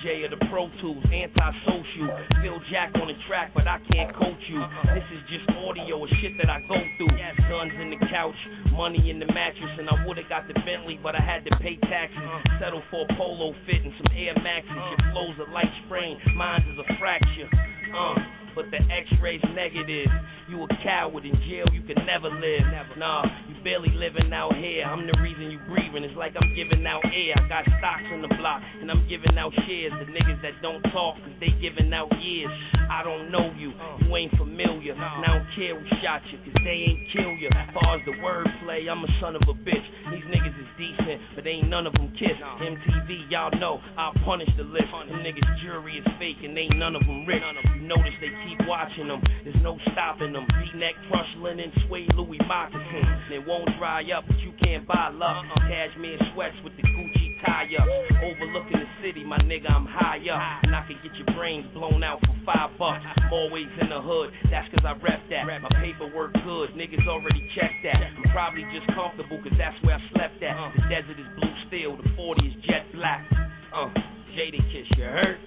MJ 0.00 0.24
of 0.24 0.30
the 0.38 0.44
Pro 0.46 0.68
Tools, 0.80 1.04
anti-social. 1.12 2.08
Phil 2.42 2.60
Jack 2.72 2.92
on 2.96 3.08
the 3.08 3.18
track, 3.28 3.52
but 3.54 3.68
I 3.68 3.78
can't 3.92 4.14
coach 4.16 4.40
you. 4.48 4.60
This 4.94 5.04
is 5.12 5.20
just 5.28 5.44
audio 5.58 6.04
of 6.04 6.10
shit 6.20 6.32
that 6.38 6.48
I 6.48 6.60
go 6.68 6.76
through. 6.96 7.12
Guns 7.48 7.72
in 7.80 7.90
the 7.90 8.00
couch, 8.08 8.36
money 8.72 9.10
in 9.10 9.18
the 9.18 9.26
mattress, 9.26 9.76
and 9.78 9.88
I 9.88 10.06
would've 10.06 10.28
got 10.28 10.48
the 10.48 10.54
Bentley, 10.64 10.98
but 11.02 11.14
I 11.14 11.20
had 11.20 11.44
to 11.44 11.50
pay 11.60 11.76
taxes. 11.76 12.22
Settle 12.60 12.82
for 12.90 13.04
a 13.04 13.16
polo 13.16 13.52
fit 13.66 13.84
and 13.84 13.92
some 13.98 14.16
Air 14.16 14.34
Maxes. 14.40 14.72
Your 14.72 15.12
flow's 15.12 15.36
a 15.46 15.50
light 15.50 15.72
sprain, 15.86 16.16
mine's 16.36 16.64
is 16.64 16.78
a 16.78 16.96
fracture. 16.98 17.48
Uh, 17.92 18.14
but 18.54 18.66
the 18.70 18.80
X-ray's 18.80 19.42
negative. 19.54 20.08
You 20.48 20.64
a 20.64 20.68
coward 20.82 21.24
in 21.24 21.34
jail, 21.46 21.66
you 21.72 21.82
can 21.82 22.04
never 22.06 22.30
live. 22.30 22.64
Nah, 22.96 23.24
you 23.48 23.54
barely 23.62 23.90
living 23.92 24.32
out 24.32 24.56
here. 24.56 24.84
I'm 24.84 25.06
the 25.06 25.16
reason 25.20 25.50
you 25.50 25.60
breathing. 25.68 26.04
It's 26.04 26.16
like 26.16 26.32
I'm 26.36 26.50
giving 26.56 26.84
out 26.86 27.04
air. 27.04 27.34
I 27.36 27.48
got 27.48 27.64
stocks 27.78 28.08
on 28.12 28.22
the 28.22 28.32
block, 28.40 28.62
and 28.80 28.90
I'm 28.90 29.04
giving 29.08 29.36
out 29.36 29.52
shares 29.66 29.92
to 29.96 30.04
niggas 30.08 30.40
that 30.42 30.60
don't 30.62 30.82
talk, 30.92 31.16
cause 31.20 31.36
they 31.40 31.52
giving 31.60 31.92
out 31.92 32.08
years. 32.20 32.50
I 32.90 33.02
don't 33.04 33.30
know 33.30 33.52
you, 33.56 33.72
you 34.02 34.08
ain't 34.16 34.34
familiar. 34.36 34.92
And 34.92 35.24
I 35.24 35.38
don't 35.38 35.48
care 35.54 35.78
who 35.78 35.84
shot 36.02 36.24
you, 36.32 36.38
cause 36.42 36.56
they 36.64 36.90
ain't 36.90 37.00
kill 37.12 37.32
you. 37.36 37.48
As 37.52 37.68
far 37.72 37.96
as 37.96 38.02
the 38.04 38.16
wordplay, 38.18 38.88
I'm 38.90 39.04
a 39.04 39.10
son 39.20 39.36
of 39.36 39.42
a 39.46 39.54
bitch. 39.54 39.86
These 40.10 40.26
niggas 40.26 40.56
is 40.56 40.70
decent, 40.76 41.20
but 41.36 41.46
ain't 41.46 41.68
none 41.68 41.86
of 41.86 41.92
them 41.94 42.10
kiss. 42.18 42.34
MTV, 42.34 43.30
y'all 43.30 43.52
know, 43.60 43.80
I'll 43.96 44.16
punish 44.24 44.48
the 44.56 44.64
list. 44.64 44.90
Them 44.90 45.20
niggas 45.22 45.48
jury 45.62 45.98
is 45.98 46.06
fake, 46.18 46.42
and 46.42 46.56
ain't 46.56 46.76
none 46.76 46.96
of 46.96 47.02
them 47.02 47.26
rich. 47.26 47.42
You 47.76 47.86
notice 47.86 48.16
they 48.20 48.32
keep 48.48 48.66
watching 48.66 49.08
them, 49.08 49.22
there's 49.44 49.62
no 49.62 49.78
stopping 49.92 50.32
them. 50.32 50.46
V-neck, 50.48 50.94
crush 51.08 51.30
linen, 51.38 51.72
suede 51.86 52.10
Louis 52.16 52.38
moccasin. 52.48 53.06
Won't 53.50 53.66
dry 53.82 54.06
up, 54.14 54.22
but 54.30 54.38
you 54.46 54.54
can't 54.62 54.86
buy 54.86 55.10
luck. 55.10 55.42
Cashmere 55.66 56.22
sweats 56.32 56.54
with 56.62 56.70
the 56.78 56.86
Gucci 56.86 57.34
tie 57.44 57.66
up. 57.82 57.88
Overlooking 58.22 58.78
the 58.78 58.86
city, 59.02 59.24
my 59.24 59.38
nigga, 59.42 59.66
I'm 59.66 59.90
high 59.90 60.22
up. 60.30 60.62
And 60.62 60.70
I 60.70 60.86
can 60.86 60.94
get 61.02 61.10
your 61.18 61.26
brains 61.34 61.66
blown 61.74 62.04
out 62.04 62.20
for 62.22 62.36
five 62.46 62.70
bucks. 62.78 63.02
I'm 63.02 63.32
always 63.32 63.66
in 63.82 63.90
the 63.90 63.98
hood, 63.98 64.30
that's 64.54 64.70
cause 64.70 64.86
I 64.86 64.94
rep 65.02 65.18
that. 65.34 65.50
My 65.50 65.68
paperwork 65.82 66.32
good, 66.46 66.78
niggas 66.78 67.02
already 67.10 67.42
checked 67.58 67.82
that. 67.90 67.98
I'm 67.98 68.30
probably 68.30 68.62
just 68.70 68.86
comfortable 68.94 69.42
cause 69.42 69.58
that's 69.58 69.74
where 69.82 69.98
I 69.98 70.02
slept 70.14 70.38
at. 70.46 70.54
The 70.78 70.82
desert 70.86 71.18
is 71.18 71.26
blue 71.34 71.54
steel, 71.66 71.98
the 71.98 72.06
40 72.14 72.46
is 72.46 72.54
jet 72.70 72.86
black. 72.94 73.26
Uh, 73.74 73.90
Jadakiss, 74.38 74.94
you 74.94 75.10
hurt? 75.10 75.38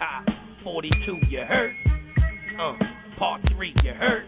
Ha, 0.00 0.24
42, 0.64 1.28
you 1.28 1.44
hurt? 1.44 1.76
Uh, 2.56 2.72
part 3.18 3.42
3, 3.52 3.74
you 3.84 3.92
hurt? 3.92 4.24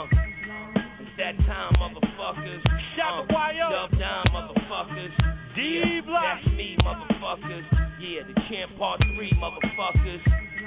Uh, 0.00 0.80
it's 1.00 1.12
that 1.18 1.36
time, 1.44 1.72
motherfuckers. 1.76 2.60
Shout 2.96 3.28
uh, 3.28 3.52
YO. 3.52 3.68
Dub 3.68 3.98
down, 3.98 4.24
motherfuckers. 4.32 5.12
D 5.54 6.00
Block. 6.06 6.40
That's 6.40 6.56
me, 6.56 6.76
motherfuckers. 6.80 7.64
Yeah, 8.00 8.24
the 8.24 8.32
champ 8.48 8.72
part 8.78 9.00
3, 9.04 9.32
motherfuckers. 9.36 10.20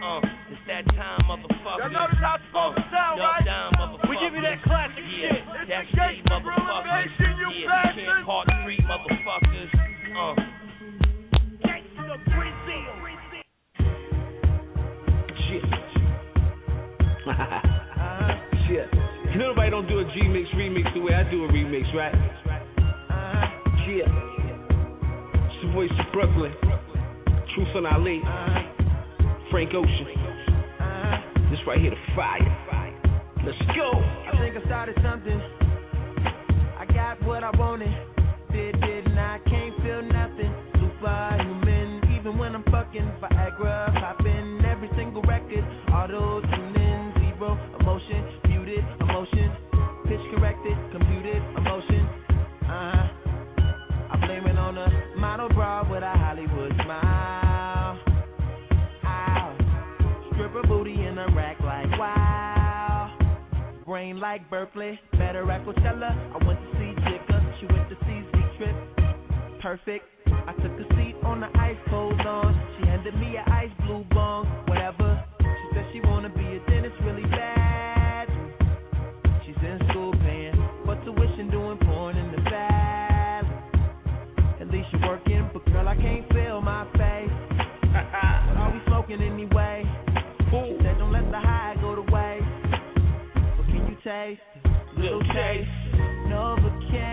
Uh, 0.04 0.22
it's 0.52 0.62
that 0.68 0.86
time, 0.94 1.26
motherfuckers. 1.26 1.82
Y'all 1.82 1.90
notice 1.90 2.22
how 2.22 2.36
it's 2.38 2.46
supposed 2.52 2.78
to 2.78 2.84
sound, 2.94 3.20
right? 3.20 3.46
down, 3.46 3.72
motherfuckers. 3.74 4.10
We 4.10 4.18
give 4.22 4.36
you 4.36 4.42
that 4.42 4.62
classic 4.62 5.02
yeah, 5.02 5.34
shit. 5.34 5.42
That's 5.70 5.88
It's 5.90 5.98
the 5.98 6.06
me, 6.14 6.22
motherfuckers. 6.30 7.10
you 7.18 7.66
yeah, 7.66 7.90
the 7.90 8.06
champ 8.06 8.26
part 8.28 8.48
3, 8.62 8.78
motherfuckers. 8.86 9.70
Uh. 10.14 10.38
Gangsta 11.66 12.22
Brazil. 12.30 12.94
Shit. 15.50 15.66
Shit. 18.68 19.03
You 19.34 19.40
nobody 19.40 19.72
don't 19.72 19.88
do 19.88 19.98
a 19.98 20.04
G 20.14 20.28
mix 20.28 20.48
remix 20.50 20.94
the 20.94 21.00
way 21.02 21.16
I 21.16 21.24
do 21.32 21.44
a 21.46 21.48
remix, 21.48 21.92
right? 21.96 22.14
Uh-huh. 22.14 23.48
Yeah. 23.90 24.06
It's 25.46 25.64
your 25.64 25.74
voice 25.74 25.90
of 25.90 26.14
Brooklyn. 26.14 26.54
Truth 27.56 27.70
on 27.76 27.88
Ali. 27.88 28.22
Uh-huh. 28.24 28.62
Frank 29.50 29.74
Ocean. 29.74 30.08
Uh-huh. 30.80 31.50
This 31.50 31.60
right 31.66 31.80
here, 31.80 31.90
the 31.90 32.16
fire. 32.16 32.46
Let's 33.44 33.58
go. 33.76 33.92
I 33.92 34.38
think 34.40 34.56
I 34.56 34.66
started 34.68 34.96
something. 35.04 35.42
I 36.78 36.86
got 36.94 37.22
what 37.24 37.44
I 37.44 37.50
wanted. 37.58 37.90
Did, 38.52 38.80
didn't 38.82 39.18
I? 39.18 39.40
Can't 39.50 39.76
feel 39.82 40.04
nothing. 40.04 40.54
Superhuman, 40.76 42.02
even 42.20 42.38
when 42.38 42.56
I'm 42.56 42.64
fucking 42.66 43.12
Viagra. 43.20 43.34
Popping 43.34 43.53
Like 64.20 64.48
Berkeley, 64.50 65.00
better 65.14 65.50
at 65.52 65.66
Coachella. 65.66 66.12
I 66.34 66.46
went 66.46 66.60
to 66.60 66.72
see 66.78 66.94
Jigga, 67.02 67.60
she 67.60 67.66
went 67.66 67.90
to 67.90 67.96
see 68.06 68.22
Z 68.32 68.44
Trip. 68.58 68.76
Perfect. 69.62 70.06
I 70.28 70.54
took 70.62 70.72
a 70.72 70.96
seat 70.96 71.16
on 71.24 71.42
the 71.42 71.50
ice 71.60 71.78
cold 71.90 72.16
lawn. 72.24 72.54
She 72.78 72.88
handed 72.88 73.16
me 73.16 73.38
an 73.38 73.52
ice 73.52 73.72
blue 73.86 74.06
bong, 74.12 74.46
whatever. 74.68 75.24
She 75.40 75.68
said 75.74 75.86
she 75.94 76.02
wanna 76.02 76.30
be 76.30 76.46
a 76.46 76.60
dentist 76.70 76.96
really 77.04 77.24
bad. 77.24 78.30
She's 79.46 79.58
in 79.58 79.80
school 79.90 80.14
paying 80.22 80.56
for 80.86 80.96
tuition, 81.04 81.50
doing 81.50 81.80
porn 81.80 82.16
in 82.16 82.32
the 82.32 82.42
valley. 82.50 83.50
At 84.62 84.70
least 84.70 84.88
you're 84.94 85.10
working, 85.10 85.50
but 85.52 85.66
girl 85.66 85.88
I 85.88 85.96
can't 85.96 86.28
feel 86.32 86.62
my 86.62 86.86
face. 86.94 87.34
are 87.94 88.72
we 88.72 88.80
smoking 88.88 89.22
anyway? 89.22 89.53
Taste? 94.04 94.42
Little 94.98 95.22
taste. 95.22 95.70
Novocaine, 96.28 97.13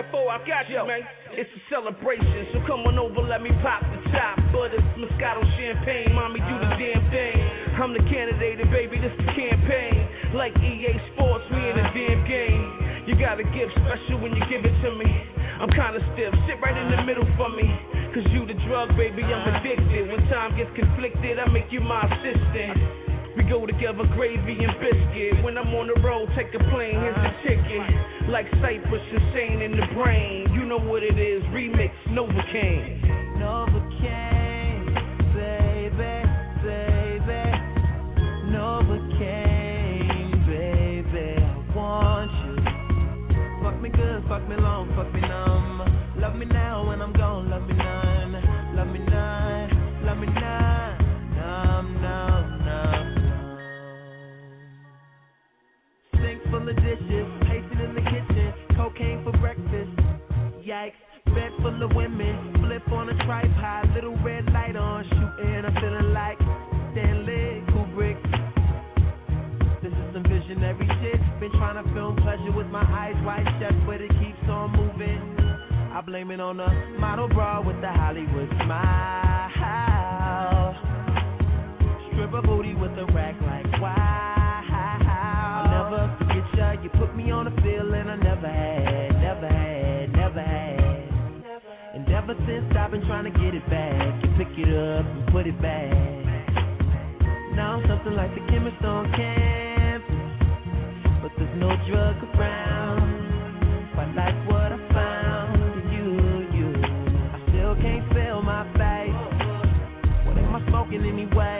Yo, 0.00 0.32
I 0.32 0.40
got 0.48 0.64
you, 0.72 0.80
man. 0.88 1.04
It's 1.36 1.52
a 1.52 1.60
celebration, 1.68 2.48
so 2.56 2.64
come 2.64 2.88
on 2.88 2.96
over, 2.96 3.20
let 3.20 3.44
me 3.44 3.52
pop 3.60 3.84
the 3.84 4.00
top. 4.16 4.40
But 4.48 4.72
it's 4.72 4.80
Moscato 4.96 5.44
champagne, 5.60 6.16
mommy, 6.16 6.40
do 6.40 6.56
the 6.56 6.72
damn 6.80 7.04
thing. 7.12 7.36
I'm 7.76 7.92
the 7.92 8.00
candidate, 8.08 8.64
and 8.64 8.72
baby, 8.72 8.96
this 8.96 9.12
the 9.20 9.28
campaign. 9.28 10.32
Like 10.32 10.56
EA 10.56 10.96
Sports, 11.12 11.44
we 11.52 11.60
in 11.60 11.76
a 11.76 11.84
damn 11.92 12.24
game. 12.24 12.64
You 13.04 13.14
got 13.20 13.44
a 13.44 13.46
gift 13.52 13.76
special 13.76 14.24
when 14.24 14.32
you 14.32 14.40
give 14.48 14.64
it 14.64 14.72
to 14.72 14.90
me. 14.96 15.10
I'm 15.60 15.68
kinda 15.68 16.00
stiff, 16.16 16.32
sit 16.48 16.56
right 16.64 16.76
in 16.80 16.96
the 16.96 17.04
middle 17.04 17.28
for 17.36 17.52
me. 17.52 17.68
Cause 18.16 18.24
you 18.32 18.48
the 18.48 18.56
drug, 18.64 18.96
baby, 18.96 19.20
I'm 19.20 19.44
addicted. 19.52 20.08
When 20.08 20.24
time 20.32 20.56
gets 20.56 20.72
conflicted, 20.72 21.36
I 21.36 21.44
make 21.52 21.68
you 21.68 21.84
my 21.84 22.08
assistant. 22.08 23.09
We 23.36 23.44
go 23.44 23.64
together, 23.64 24.04
gravy 24.14 24.58
and 24.64 24.74
biscuit. 24.80 25.44
When 25.44 25.56
I'm 25.56 25.72
on 25.74 25.86
the 25.86 26.00
road, 26.02 26.28
take 26.36 26.52
a 26.54 26.58
plane, 26.70 26.98
here's 26.98 27.14
the 27.14 27.30
ticket. 27.46 28.28
Like 28.28 28.46
Cypress, 28.60 29.02
insane 29.12 29.62
in 29.62 29.72
the 29.72 29.86
brain. 29.94 30.52
You 30.52 30.64
know 30.64 30.78
what 30.78 31.02
it 31.02 31.18
is, 31.18 31.42
remix, 31.54 31.92
Novocaine. 32.10 33.00
Novocaine, 33.38 34.94
baby, 35.32 36.26
baby. 36.66 37.42
Novocaine, 38.50 40.46
baby. 40.46 41.38
I 41.38 41.76
want 41.76 42.30
you. 42.44 42.56
Fuck 43.62 43.80
me 43.80 43.90
good, 43.90 44.24
fuck 44.28 44.48
me 44.48 44.56
long, 44.56 44.88
fuck 44.96 45.12
me 45.14 45.20
numb. 45.20 45.86
Love 46.18 46.34
me 46.34 46.46
now 46.46 46.88
when 46.88 47.00
I'm 47.00 47.09
of 56.70 56.76
dishes, 56.76 57.26
pacing 57.50 57.80
in 57.82 57.94
the 57.94 58.04
kitchen. 58.06 58.54
Cocaine 58.76 59.24
for 59.24 59.32
breakfast. 59.38 59.90
Yikes. 60.62 60.94
Bed 61.26 61.52
full 61.62 61.82
of 61.82 61.94
women, 61.94 62.54
flip 62.58 62.90
on 62.90 63.08
a 63.08 63.14
tripod, 63.24 63.94
little 63.94 64.16
red 64.24 64.44
light 64.52 64.74
on, 64.74 65.04
shooting. 65.04 65.64
I'm 65.64 65.74
feeling 65.74 66.12
like 66.12 66.38
Stanley 66.90 67.62
Kubrick. 67.70 68.18
This 69.82 69.92
is 69.92 70.14
some 70.14 70.24
visionary 70.24 70.88
shit. 71.02 71.20
Been 71.38 71.52
trying 71.52 71.78
to 71.82 71.94
film 71.94 72.16
pleasure 72.16 72.50
with 72.56 72.66
my 72.66 72.82
eyes 72.82 73.14
wide 73.24 73.46
shut, 73.60 73.74
but 73.86 74.00
it 74.00 74.10
keeps 74.18 74.42
on 74.48 74.72
moving. 74.74 75.36
I 75.92 76.00
blame 76.00 76.30
it 76.30 76.40
on 76.40 76.56
the 76.56 76.66
model 76.98 77.28
bra 77.28 77.60
with 77.60 77.80
the 77.80 77.90
Hollywood 77.92 78.48
smile. 78.64 79.30
Stripper 82.10 82.42
booty 82.42 82.74
with 82.74 82.92
a 82.98 83.06
rack 83.12 83.34
You 86.92 87.00
put 87.00 87.16
me 87.16 87.30
on 87.30 87.46
a 87.46 87.50
feeling 87.62 88.08
I 88.08 88.16
never 88.16 88.48
had, 88.48 89.12
never 89.20 89.48
had, 89.48 90.12
never 90.12 90.42
had. 90.42 90.80
And 91.94 92.08
ever 92.08 92.34
since 92.46 92.72
I've 92.76 92.90
been 92.90 93.02
trying 93.02 93.24
to 93.24 93.30
get 93.30 93.54
it 93.54 93.68
back, 93.68 94.22
you 94.22 94.30
pick 94.38 94.48
it 94.58 94.74
up 94.74 95.06
and 95.06 95.26
put 95.32 95.46
it 95.46 95.60
back. 95.60 95.92
Now 97.54 97.78
I'm 97.78 97.86
something 97.88 98.14
like 98.14 98.34
the 98.34 98.40
chemist 98.50 98.82
on 98.84 99.12
campus, 99.12 100.10
but 101.22 101.32
there's 101.38 101.58
no 101.58 101.68
drug 101.88 102.16
around. 102.34 103.92
But 103.94 104.00
I 104.00 104.14
like 104.14 104.48
what 104.48 104.72
I 104.72 104.78
found 104.94 105.60
in 105.60 105.92
you, 105.92 106.08
you. 106.56 106.70
I 106.74 107.38
still 107.50 107.74
can't 107.76 108.06
feel 108.14 108.42
my 108.42 108.64
face. 108.74 109.14
What 110.26 110.38
am 110.38 110.54
I 110.56 110.66
smoking 110.68 111.04
anyway? 111.04 111.59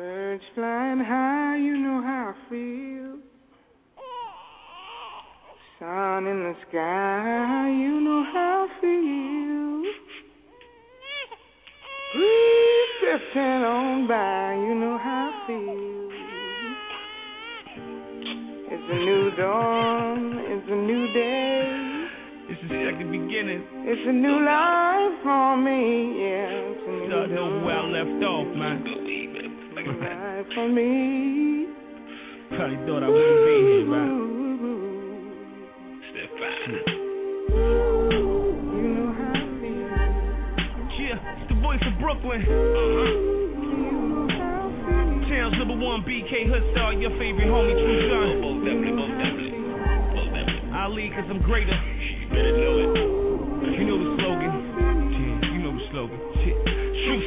Birds 0.00 0.42
flying 0.54 1.00
high, 1.00 1.58
you 1.58 1.76
know 1.76 2.00
how 2.00 2.32
I 2.32 2.48
feel. 2.48 3.20
Sun 5.78 6.26
in 6.26 6.40
the 6.40 6.54
sky, 6.70 7.68
you 7.68 8.00
know 8.00 8.24
how 8.32 8.64
I 8.64 8.80
feel. 8.80 9.84
Breeze 12.16 12.96
drifting 13.04 13.60
on 13.68 14.08
by, 14.08 14.54
you 14.56 14.74
know 14.80 14.96
how 14.96 15.36
I 15.36 15.46
feel. 15.46 16.08
It's 18.72 18.86
a 18.88 18.98
new 19.04 19.30
dawn, 19.36 20.32
it's 20.48 20.68
a 20.70 20.80
new 20.80 21.12
day. 21.12 22.08
It's 22.48 22.62
the 22.62 22.88
second 22.88 23.12
beginning. 23.12 23.68
It's 23.84 24.08
a 24.08 24.12
new 24.16 24.44
life 24.48 25.22
for 25.22 25.58
me, 25.58 26.24
yeah. 26.24 26.72
It's 26.72 26.88
a 26.88 26.90
new 26.90 27.06
Start 27.08 27.30
know 27.32 27.60
where 27.66 27.76
I 27.76 27.84
left 27.84 28.24
off, 28.24 28.56
man. 28.56 29.29
For 30.54 30.68
me. 30.68 31.66
Probably 32.56 32.76
thought 32.86 33.02
I 33.02 33.08
wouldn't 33.08 33.44
be 33.46 33.56
here, 33.64 33.86
right? 33.88 34.10
Step 36.10 36.30
five. 36.36 37.00
Yeah, 40.98 41.16
it's 41.38 41.48
the 41.48 41.56
voice 41.62 41.80
of 41.86 41.94
Brooklyn. 42.00 42.42
Uh-huh. 42.42 43.30
Town's 45.30 45.56
number 45.58 45.76
one 45.78 46.02
BK 46.02 46.50
Hood 46.50 46.64
star, 46.72 46.92
your 46.94 47.10
favorite 47.16 47.46
homie, 47.48 47.72
True. 47.78 48.42
Most 48.42 48.64
definitely, 48.66 48.92
most 48.92 49.14
definitely. 49.16 49.58
Most 50.12 50.34
definitely. 50.34 50.74
Ali, 50.74 51.10
cause 51.14 51.24
I'm 51.30 51.40
greater. 51.42 51.72
You 51.72 52.28
better 52.28 52.52
know 52.58 52.78
it. 52.82 52.90
You 53.78 53.84
know 53.86 53.98
the 54.02 54.10
slogan. 54.18 54.52
Yeah, 55.14 55.52
you 55.54 55.58
know 55.62 55.72
the 55.72 55.84
slogan. 55.92 56.29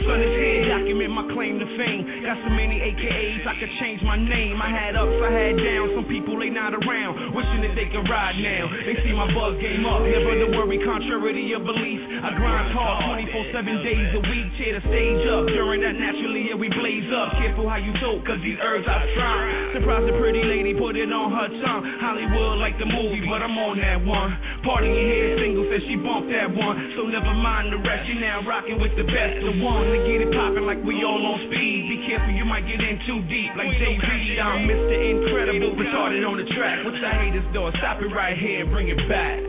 Son 0.04 0.20
is 0.20 0.36
here, 0.36 0.68
document 0.68 1.12
my 1.16 1.24
claim 1.32 1.64
to 1.64 1.68
fame. 1.80 2.04
Got 2.28 2.36
so 2.44 2.52
many 2.52 2.76
AKAs, 2.76 3.48
I 3.48 3.56
could 3.56 3.72
change 3.80 4.04
my 4.04 4.20
name. 4.20 4.60
I 4.60 4.68
had 4.68 5.00
ups, 5.00 5.16
I 5.24 5.32
had 5.32 5.56
downs. 5.56 5.96
Some 5.96 6.08
people 6.12 6.36
they 6.36 6.52
not 6.52 6.76
around, 6.76 7.32
wishing 7.32 7.64
that 7.64 7.72
they 7.72 7.88
could 7.88 8.04
ride 8.12 8.36
now. 8.36 8.68
They 8.84 9.00
see 9.00 9.16
my 9.16 9.32
buzz 9.32 9.56
game 9.64 9.88
up, 9.88 10.04
never 10.04 10.44
to 10.44 10.48
worry, 10.60 10.80
contrary 10.84 11.40
to 11.40 11.44
your 11.44 11.64
belief. 11.64 12.04
I 12.20 12.36
grind 12.36 12.76
hard 12.76 13.16
24 13.16 13.64
7 13.64 13.88
days 13.88 14.10
a 14.12 14.22
week, 14.28 14.48
tear 14.60 14.76
the 14.76 14.84
stage 14.92 15.24
up. 15.32 15.48
During 15.56 15.80
that, 15.88 15.96
naturally, 15.96 16.52
yeah, 16.52 16.60
we 16.60 16.68
blaze 16.68 17.08
up. 17.16 17.40
Careful 17.40 17.72
how 17.72 17.80
you 17.80 17.96
talk, 18.04 18.28
cause 18.28 18.44
these 18.44 18.60
herbs 18.60 18.84
I 18.84 19.08
try. 19.16 19.40
Surprise 19.80 20.04
the 20.04 20.20
pretty 20.20 20.44
lady, 20.44 20.76
put 20.76 21.00
it 21.00 21.08
on 21.08 21.32
her 21.32 21.48
tongue. 21.64 21.84
Hollywood 22.04 22.60
like 22.60 22.76
the 22.76 22.90
movie, 22.90 23.24
but 23.24 23.40
I'm 23.40 23.56
on 23.56 23.80
that 23.80 24.04
one. 24.04 24.36
Party 24.68 24.92
in 24.92 25.06
here, 25.08 25.32
single 25.40 25.64
says 25.72 25.84
she 25.88 25.96
bumped 25.96 26.28
that 26.28 26.52
one. 26.52 26.76
So 27.00 27.08
never 27.08 27.32
mind 27.32 27.72
the 27.72 27.80
rest, 27.80 28.04
you 28.12 28.20
now 28.20 28.44
rocking 28.44 28.84
with 28.84 28.92
the 29.00 29.08
best 29.08 29.40
of 29.48 29.56
one. 29.64 29.93
To 29.94 30.02
get 30.10 30.26
it 30.26 30.34
poppin' 30.34 30.66
like 30.66 30.82
we 30.82 31.06
all 31.06 31.22
on 31.22 31.38
speed. 31.46 31.86
Be 31.86 32.02
careful, 32.10 32.34
you 32.34 32.50
might 32.50 32.66
get 32.66 32.82
in 32.82 32.98
too 33.06 33.22
deep. 33.30 33.54
Like 33.54 33.70
Jay 33.78 33.94
Z, 33.94 34.10
I'm 34.42 34.66
Mr. 34.66 34.90
Incredible, 34.90 35.78
retarded 35.78 36.26
on 36.26 36.42
the 36.42 36.50
track. 36.58 36.82
What's 36.82 36.98
the 36.98 37.14
haters 37.14 37.46
doing? 37.54 37.70
Stop 37.78 38.02
it 38.02 38.10
right 38.10 38.34
here 38.34 38.66
and 38.66 38.74
bring 38.74 38.90
it 38.90 38.98
back. 39.06 39.38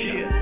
yeah. 0.00 0.32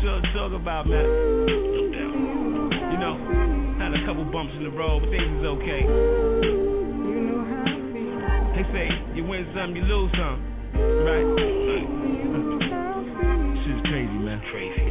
So 0.00 0.24
talk 0.32 0.56
about, 0.56 0.88
man. 0.88 1.04
You 1.04 2.96
know, 3.04 3.20
had 3.76 3.92
a 3.92 4.00
couple 4.08 4.24
bumps 4.24 4.56
in 4.56 4.64
the 4.64 4.72
road, 4.72 5.04
but 5.04 5.12
things 5.12 5.28
is 5.28 5.44
okay. 5.44 5.84
They 8.56 8.64
say 8.72 8.88
you 9.12 9.28
win 9.28 9.44
some, 9.52 9.76
you 9.76 9.84
lose 9.84 10.08
some, 10.16 10.40
right? 11.04 11.28
Crazy, 13.92 14.18
man. 14.24 14.40
Crazy, 14.48 14.72
man. 14.72 14.74
Seems 14.74 14.83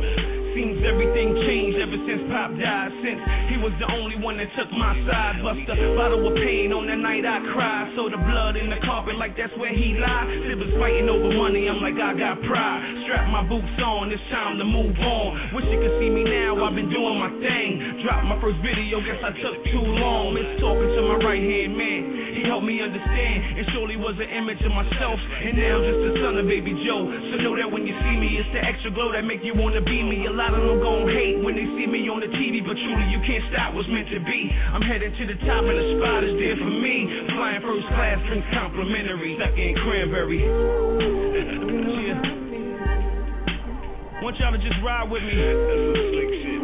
everything 0.85 1.33
changed 1.47 1.77
ever 1.79 1.99
since 2.05 2.23
Pop 2.29 2.53
died. 2.55 2.91
Since 3.01 3.19
he 3.51 3.57
was 3.59 3.73
the 3.79 3.89
only 3.89 4.19
one 4.19 4.37
that 4.37 4.51
took 4.55 4.69
my 4.71 4.93
side. 5.07 5.43
Bust 5.43 5.65
a 5.67 5.75
bottle 5.95 6.23
of 6.23 6.35
pain 6.39 6.71
on 6.71 6.87
the 6.87 6.95
night 6.95 7.25
I 7.25 7.39
cried. 7.51 7.95
So 7.95 8.07
the 8.07 8.19
blood 8.19 8.55
in 8.55 8.69
the 8.69 8.79
carpet 8.83 9.15
like 9.17 9.35
that's 9.35 9.53
where 9.59 9.73
he 9.73 9.97
lied. 9.97 10.27
Siblings 10.47 10.75
fighting 10.79 11.07
over 11.09 11.31
money, 11.33 11.67
I'm 11.67 11.81
like 11.81 11.97
I 11.97 12.13
got 12.15 12.39
pride. 12.45 12.81
Strap 13.07 13.27
my 13.31 13.43
boots 13.47 13.79
on, 13.81 14.11
it's 14.11 14.21
time 14.29 14.59
to 14.59 14.65
move 14.67 14.95
on. 14.99 15.57
Wish 15.57 15.67
you 15.71 15.79
could 15.79 15.95
see 15.99 16.11
me 16.11 16.23
now, 16.27 16.59
I've 16.63 16.75
been 16.75 16.91
doing 16.91 17.17
my 17.19 17.31
thing. 17.41 18.03
Dropped 18.03 18.27
my 18.27 18.37
first 18.43 18.59
video, 18.61 18.99
guess 19.03 19.21
I 19.23 19.31
took 19.39 19.57
too 19.71 19.83
long. 19.83 20.35
Miss 20.35 20.59
talking 20.59 20.91
to 20.93 21.01
my 21.07 21.17
right 21.23 21.41
hand 21.41 21.73
man. 21.75 22.12
He 22.43 22.51
helped 22.51 22.67
me 22.67 22.83
understand. 22.83 23.55
It 23.55 23.63
surely 23.71 23.95
was 23.95 24.19
an 24.19 24.27
image 24.27 24.59
of 24.67 24.75
myself. 24.75 25.15
And 25.15 25.55
now 25.55 25.79
I'm 25.79 25.87
just 25.87 26.11
the 26.11 26.19
son 26.19 26.35
of 26.35 26.43
baby 26.43 26.75
Joe. 26.83 27.07
So 27.07 27.39
know 27.39 27.55
that 27.55 27.71
when 27.71 27.87
you 27.87 27.95
see 28.03 28.19
me, 28.19 28.35
it's 28.35 28.51
the 28.51 28.59
extra 28.59 28.91
glow 28.91 29.15
that 29.15 29.23
make 29.23 29.47
you 29.47 29.55
wanna 29.55 29.79
be 29.79 30.03
me. 30.03 30.27
A 30.27 30.35
lot 30.35 30.51
of 30.51 30.59
them 30.59 30.83
gon' 30.83 31.07
hate 31.07 31.39
when 31.39 31.55
they 31.55 31.63
see 31.79 31.87
me 31.87 32.03
on 32.11 32.19
the 32.19 32.27
TV, 32.27 32.59
but 32.59 32.75
truly 32.75 33.07
you 33.15 33.23
can't 33.23 33.47
stop 33.47 33.71
what's 33.71 33.87
meant 33.87 34.11
to 34.11 34.19
be. 34.27 34.51
I'm 34.75 34.83
headed 34.83 35.15
to 35.15 35.23
the 35.23 35.39
top 35.47 35.63
and 35.63 35.71
the 35.71 35.87
spot 36.03 36.27
is 36.27 36.35
there 36.35 36.59
for 36.59 36.67
me. 36.67 37.31
Flying 37.31 37.63
first 37.63 37.87
class, 37.95 38.19
drinks 38.27 38.43
complimentary. 38.51 39.39
Stuck 39.39 39.55
in 39.55 39.79
cranberry. 39.79 40.43
yeah. 42.11 44.19
Want 44.19 44.35
y'all 44.35 44.51
to 44.51 44.59
just 44.59 44.83
ride 44.83 45.07
with 45.07 45.23
me. 45.23 45.31
That's 45.31 45.63
some 45.63 45.95
slick 46.11 46.27
shit. 46.43 46.59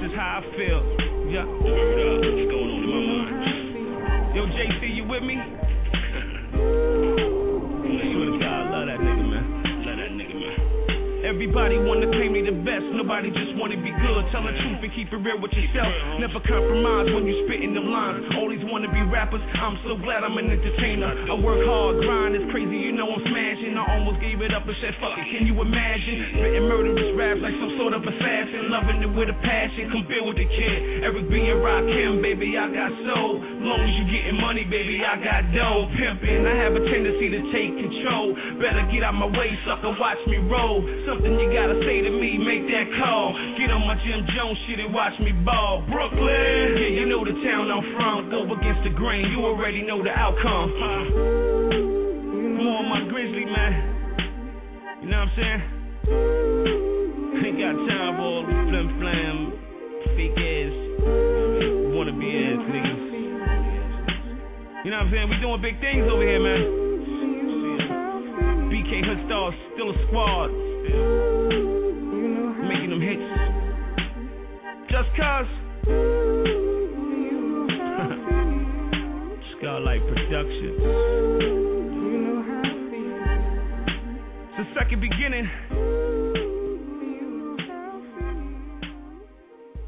This 0.00 0.08
is 0.08 0.16
how 0.16 0.40
I 0.40 0.48
feel. 0.56 0.80
Yeah. 1.28 2.55
Yo, 4.36 4.44
JC, 4.48 4.94
you 4.94 5.04
with 5.08 5.22
me? 5.22 5.65
Everybody 11.26 11.74
wanna 11.82 12.06
claim 12.14 12.38
me 12.38 12.46
the 12.46 12.54
best, 12.62 12.86
nobody 12.94 13.34
just 13.34 13.58
wanna 13.58 13.74
be 13.82 13.90
good. 13.90 14.22
Tell 14.30 14.46
the 14.46 14.54
truth 14.62 14.78
and 14.78 14.92
keep 14.94 15.10
it 15.10 15.18
real 15.26 15.42
with 15.42 15.50
yourself. 15.58 15.90
Never 16.22 16.38
compromise 16.38 17.10
when 17.10 17.26
you 17.26 17.34
spitting 17.50 17.74
them 17.74 17.90
lines. 17.90 18.30
These 18.46 18.62
wanna 18.70 18.86
be 18.94 19.02
rappers, 19.10 19.42
I'm 19.58 19.76
so 19.82 19.98
glad 19.98 20.22
I'm 20.22 20.38
an 20.38 20.48
entertainer. 20.48 21.10
I 21.28 21.34
work 21.34 21.66
hard, 21.66 21.98
grind 22.06 22.38
is 22.38 22.46
crazy, 22.54 22.78
you 22.78 22.94
know 22.94 23.10
I'm 23.10 23.20
smashing. 23.26 23.74
I 23.74 23.84
almost 23.98 24.22
gave 24.22 24.38
it 24.38 24.54
up 24.54 24.70
and 24.70 24.76
said 24.78 24.94
fuck 25.02 25.18
it, 25.18 25.26
can 25.34 25.50
you 25.50 25.58
imagine? 25.58 26.16
Spitting 26.38 26.66
murderous 26.70 27.10
raps 27.18 27.42
like 27.42 27.58
some 27.58 27.74
sort 27.74 27.92
of 27.98 28.06
assassin, 28.06 28.70
loving 28.70 29.02
it 29.02 29.10
with 29.10 29.28
a 29.28 29.36
passion. 29.42 29.90
Come 29.90 30.06
build 30.06 30.30
with 30.30 30.38
the 30.38 30.46
kid. 30.46 31.10
Eric 31.10 31.26
B 31.26 31.42
and 31.42 31.58
Rakim, 31.58 32.22
baby, 32.22 32.54
I 32.54 32.70
got 32.70 32.94
soul. 33.02 33.42
Long 33.66 33.82
as 33.82 33.92
you 33.98 34.04
getting 34.14 34.38
money, 34.38 34.62
baby, 34.62 35.02
I 35.02 35.18
got 35.18 35.42
dough. 35.50 35.90
Pimping, 35.90 36.46
I 36.46 36.54
have 36.54 36.78
a 36.78 36.82
tendency 36.86 37.34
to 37.34 37.40
take 37.50 37.74
control. 37.82 38.30
Better 38.62 38.86
get 38.94 39.02
out 39.02 39.18
my 39.18 39.26
way, 39.26 39.50
sucker, 39.66 39.90
watch 39.98 40.22
me 40.30 40.38
roll. 40.46 40.86
Something 41.16 41.40
you 41.40 41.48
gotta 41.48 41.80
say 41.80 42.04
to 42.04 42.12
me, 42.12 42.36
make 42.36 42.68
that 42.68 42.92
call. 43.00 43.32
Get 43.56 43.72
on 43.72 43.88
my 43.88 43.96
Jim 44.04 44.20
Jones 44.36 44.58
shit 44.68 44.84
and 44.84 44.92
watch 44.92 45.16
me 45.24 45.32
ball. 45.48 45.80
Brooklyn, 45.88 46.76
yeah, 46.76 46.92
you 46.92 47.08
know 47.08 47.24
the 47.24 47.32
town 47.40 47.72
I'm 47.72 47.80
from. 47.96 48.28
Go 48.28 48.44
against 48.52 48.84
the 48.84 48.92
grain, 48.92 49.24
you 49.32 49.40
already 49.40 49.80
know 49.80 50.04
the 50.04 50.12
outcome. 50.12 50.68
More 52.60 52.84
on 52.84 52.88
my 52.92 53.08
grizzly, 53.08 53.48
man. 53.48 53.72
You 55.00 55.08
know 55.08 55.24
what 55.24 55.32
I'm 55.32 55.40
saying? 55.40 55.60
Ain't 57.48 57.56
got 57.64 57.80
time 57.80 58.20
for 58.20 58.28
all 58.28 58.44
the 58.44 58.52
flim 58.68 59.00
flam, 59.00 59.56
fake 60.20 60.36
ass, 60.36 60.76
wanna 61.96 62.12
ass 62.12 62.60
niggas. 62.76 63.08
You 64.84 64.90
know 64.92 65.00
what 65.00 65.08
I'm 65.08 65.12
saying? 65.16 65.28
We 65.32 65.40
doing 65.40 65.64
big 65.64 65.80
things 65.80 66.04
over 66.12 66.28
here, 66.28 66.44
man. 66.44 66.85
BK 68.76 69.00
Hood 69.08 69.24
Stars, 69.24 69.56
still 69.72 69.88
a 69.88 69.96
squad. 70.06 70.52
Making 72.60 72.92
them 72.92 73.00
hits. 73.00 73.24
Just 74.92 75.08
cause. 75.16 75.48
Skylight 79.56 80.04
Productions. 80.04 80.76
It's 84.44 84.60
the 84.60 84.68
second 84.76 85.00
beginning. 85.00 85.48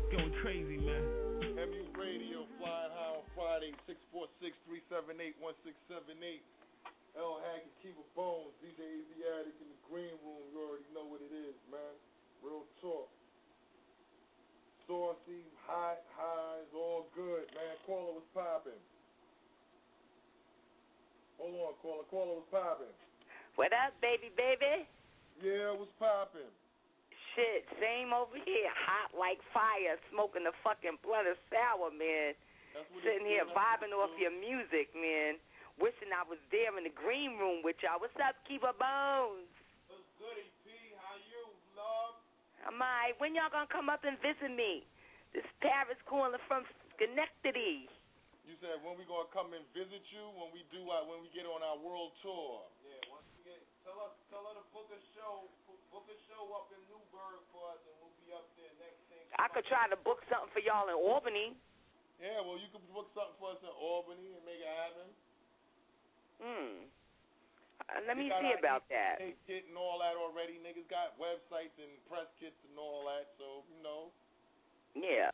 Going 0.09 0.33
crazy, 0.41 0.81
man. 0.81 1.05
MU 1.61 1.85
Radio, 1.93 2.49
flying 2.57 2.89
high 2.97 3.21
on 3.21 3.29
Friday, 3.37 3.77
646-378-1678. 3.85 6.41
L. 7.19 7.43
Haggood, 7.43 7.75
Keeper 7.83 8.07
Bones, 8.15 8.55
DJ 8.63 8.79
Asiatic 8.79 9.59
in 9.59 9.67
the 9.67 9.81
green 9.91 10.15
room. 10.23 10.43
You 10.55 10.63
already 10.63 10.87
know 10.95 11.03
what 11.11 11.19
it 11.19 11.35
is, 11.35 11.59
man. 11.67 11.95
Real 12.47 12.63
talk. 12.79 13.11
Saucy, 14.87 15.43
hot, 15.67 16.01
highs, 16.15 16.71
all 16.73 17.11
good, 17.13 17.51
man. 17.59 17.75
Caller 17.85 18.23
was 18.23 18.29
popping. 18.33 18.79
Hold 21.43 21.59
on, 21.59 21.75
caller. 21.83 22.07
Caller 22.09 22.39
was 22.39 22.49
popping. 22.55 22.95
What 23.59 23.75
up, 23.75 23.99
baby, 23.99 24.31
baby? 24.39 24.87
Yeah, 25.43 25.75
it 25.75 25.79
was 25.79 25.91
popping. 25.99 26.49
Shit, 27.35 27.67
same 27.83 28.15
over 28.15 28.39
here. 28.47 28.71
Hot 28.87 29.11
like 29.19 29.43
fire, 29.51 29.99
smoking 30.15 30.47
the 30.47 30.55
fucking 30.63 31.03
blood 31.03 31.27
of 31.27 31.35
sour, 31.51 31.91
man. 31.91 32.39
Sitting 33.03 33.27
here 33.27 33.43
vibing 33.51 33.91
off 33.91 34.15
your 34.23 34.31
music, 34.35 34.95
man. 34.95 35.43
Wishing 35.79 36.11
I 36.11 36.27
was 36.27 36.43
there 36.51 36.75
in 36.75 36.83
the 36.83 36.91
green 36.91 37.39
room 37.39 37.63
with 37.63 37.79
y'all. 37.87 38.03
What's 38.03 38.19
up, 38.19 38.35
Keeper 38.51 38.75
Bones? 38.75 39.47
What's 39.87 40.11
good, 40.19 40.35
EP? 40.35 40.67
How 40.99 41.15
you, 41.31 41.55
love? 41.79 42.19
Am 42.67 42.83
I? 42.83 43.15
When 43.23 43.39
y'all 43.39 43.47
gonna 43.47 43.71
come 43.71 43.87
up 43.87 44.03
and 44.03 44.19
visit 44.19 44.51
me? 44.51 44.83
This 45.31 45.47
Paris 45.63 45.95
calling 46.03 46.35
from 46.51 46.67
Schenectady. 46.99 47.87
You 48.43 48.59
said 48.59 48.83
when 48.83 48.99
we 48.99 49.07
gonna 49.07 49.31
come 49.31 49.55
and 49.55 49.63
visit 49.71 50.03
you 50.11 50.25
when 50.35 50.51
we 50.51 50.67
do 50.75 50.83
our, 50.91 51.07
when 51.07 51.23
we 51.23 51.31
get 51.31 51.47
on 51.47 51.63
our 51.63 51.79
world 51.79 52.11
tour. 52.27 52.67
Yeah, 52.83 53.15
once 53.15 53.31
we 53.39 53.47
get 53.47 53.63
tell 53.87 54.03
us 54.03 54.19
tell 54.35 54.43
her 54.51 54.59
to 54.59 54.67
book 54.75 54.91
a 54.91 54.99
show 55.15 55.47
book 55.95 56.11
a 56.11 56.19
show 56.27 56.43
up 56.59 56.75
in 56.75 56.83
Newburgh 56.91 57.39
for 57.55 57.71
us 57.71 57.79
and 57.87 57.95
we'll 58.03 58.19
be 58.19 58.35
up 58.35 58.51
there 58.59 58.75
next 58.83 58.99
thing. 59.15 59.23
I 59.39 59.47
could 59.55 59.69
try 59.71 59.87
to 59.87 59.99
book 60.03 60.27
something 60.27 60.51
for 60.51 60.59
y'all 60.59 60.91
in 60.91 60.99
Albany. 60.99 61.55
Yeah, 62.19 62.43
well 62.43 62.59
you 62.59 62.67
could 62.75 62.83
book 62.91 63.15
something 63.15 63.39
for 63.39 63.55
us 63.55 63.63
in 63.63 63.71
Albany 63.79 64.35
and 64.35 64.43
make 64.43 64.59
it 64.59 64.75
happen. 64.75 65.07
Hmm. 66.43 66.87
Uh, 67.89 68.01
let 68.07 68.17
me 68.21 68.29
see 68.29 68.53
about 68.59 68.85
that. 68.93 69.19
Kit 69.49 69.65
and 69.69 69.79
all 69.79 69.99
that 70.05 70.15
already. 70.19 70.61
Niggas 70.61 70.87
got 70.93 71.17
websites 71.17 71.73
and 71.81 71.91
press 72.11 72.29
kits 72.39 72.59
and 72.69 72.77
all 72.79 73.07
that, 73.09 73.33
so 73.41 73.65
you 73.73 73.81
know. 73.83 74.13
Yeah. 74.95 75.33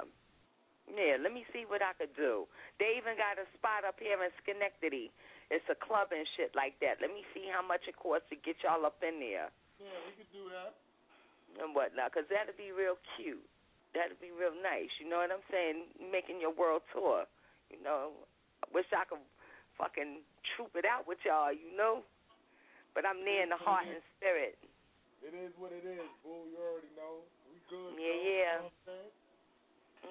Yeah, 0.85 1.17
let 1.17 1.33
me 1.33 1.49
see 1.51 1.65
what 1.65 1.81
I 1.81 1.97
could 1.97 2.13
do. 2.15 2.45
They 2.79 3.01
even 3.01 3.17
got 3.17 3.41
a 3.41 3.49
spot 3.57 3.89
up 3.89 3.97
here 3.97 4.21
in 4.21 4.29
Schenectady. 4.45 5.09
It's 5.49 5.65
a 5.73 5.77
club 5.81 6.13
and 6.13 6.29
shit 6.37 6.53
like 6.53 6.77
that. 6.85 7.01
Let 7.01 7.09
me 7.09 7.25
see 7.33 7.49
how 7.49 7.65
much 7.65 7.89
it 7.89 7.97
costs 7.97 8.29
to 8.29 8.37
get 8.37 8.61
y'all 8.61 8.85
up 8.85 9.01
in 9.01 9.17
there 9.21 9.49
Yeah, 9.81 9.97
we 10.05 10.13
could 10.13 10.29
do 10.33 10.45
that. 10.53 10.77
and 11.61 11.73
whatnot, 11.75 12.13
'cause 12.13 12.29
that'd 12.29 12.57
be 12.61 12.71
real 12.73 12.99
cute. 13.17 13.45
That'd 13.95 14.21
be 14.21 14.31
real 14.33 14.53
nice. 14.61 14.91
You 15.01 15.07
know 15.09 15.19
what 15.19 15.33
I'm 15.33 15.45
saying? 15.51 15.89
Making 15.99 16.41
your 16.41 16.51
world 16.51 16.83
tour. 16.93 17.27
You 17.71 17.81
know, 17.81 18.13
I 18.63 18.67
wish 18.73 18.87
I 18.93 19.05
could 19.07 19.21
fucking 19.79 20.23
troop 20.55 20.73
it 20.79 20.85
out 20.85 21.07
with 21.07 21.19
y'all, 21.27 21.53
you 21.53 21.75
know? 21.75 22.03
But 22.95 23.03
I'm 23.03 23.27
there 23.27 23.43
in 23.43 23.51
the 23.51 23.59
heart 23.59 23.87
and 23.91 23.99
spirit. 24.17 24.55
It 25.25 25.35
is 25.35 25.51
what 25.59 25.73
it 25.75 25.83
is, 25.83 26.05
boo. 26.23 26.47
You 26.53 26.61
already 26.61 26.93
know. 26.95 27.25
We 27.49 27.59
good. 27.67 27.97
Yeah, 27.97 28.07
though, 28.07 28.29
yeah. 28.29 28.35
You 28.35 28.45
know 28.45 28.53
what 28.55 28.71
I'm 28.71 28.85
saying? 28.87 29.11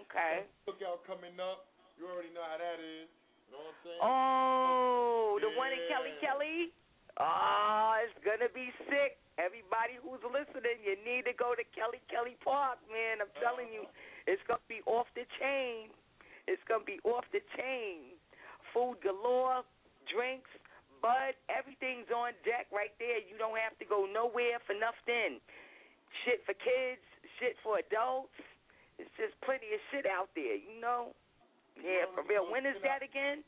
Okay. 0.09 0.35
Cookout 0.65 0.99
coming 1.05 1.37
up. 1.37 1.69
You 1.95 2.09
already 2.09 2.33
know 2.33 2.43
how 2.43 2.57
that 2.57 2.81
is. 2.81 3.07
You 3.47 3.55
know 3.55 3.61
what 3.61 3.71
I'm 3.71 3.81
saying? 3.85 4.01
Oh, 4.01 5.37
the 5.37 5.53
one 5.53 5.69
in 5.69 5.85
Kelly 5.85 6.17
Kelly? 6.17 6.73
Oh, 7.21 8.01
it's 8.01 8.17
gonna 8.25 8.49
be 8.49 8.73
sick. 8.89 9.21
Everybody 9.37 10.01
who's 10.01 10.21
listening, 10.25 10.81
you 10.81 10.97
need 11.05 11.29
to 11.29 11.33
go 11.37 11.53
to 11.53 11.61
Kelly 11.77 12.01
Kelly 12.09 12.37
Park, 12.41 12.81
man. 12.89 13.21
I'm 13.21 13.29
telling 13.37 13.69
you, 13.69 13.85
uh-huh. 13.85 14.33
it's 14.33 14.41
gonna 14.49 14.65
be 14.65 14.81
off 14.89 15.05
the 15.13 15.29
chain. 15.37 15.93
It's 16.49 16.61
gonna 16.65 16.85
be 16.85 16.97
off 17.05 17.25
the 17.29 17.45
chain. 17.53 18.12
Food 18.73 18.97
galore, 19.05 19.61
drinks, 20.09 20.49
bud, 20.99 21.37
everything's 21.47 22.09
on 22.09 22.33
deck 22.41 22.67
right 22.73 22.93
there. 22.97 23.21
You 23.21 23.37
don't 23.37 23.57
have 23.61 23.77
to 23.77 23.85
go 23.85 24.09
nowhere 24.09 24.57
for 24.65 24.73
nothing. 24.73 25.37
Shit 26.25 26.41
for 26.43 26.57
kids, 26.57 27.05
shit 27.37 27.53
for 27.61 27.77
adults. 27.77 28.33
It's 28.97 29.13
just 29.17 29.33
plenty 29.45 29.69
of 29.73 29.81
shit 29.89 30.05
out 30.09 30.29
there, 30.33 30.57
you 30.57 30.77
know. 30.81 31.13
Yeah, 31.77 32.05
for 32.13 32.21
real. 32.25 32.49
When 32.49 32.65
is 32.65 32.77
that 32.85 33.01
again? 33.01 33.41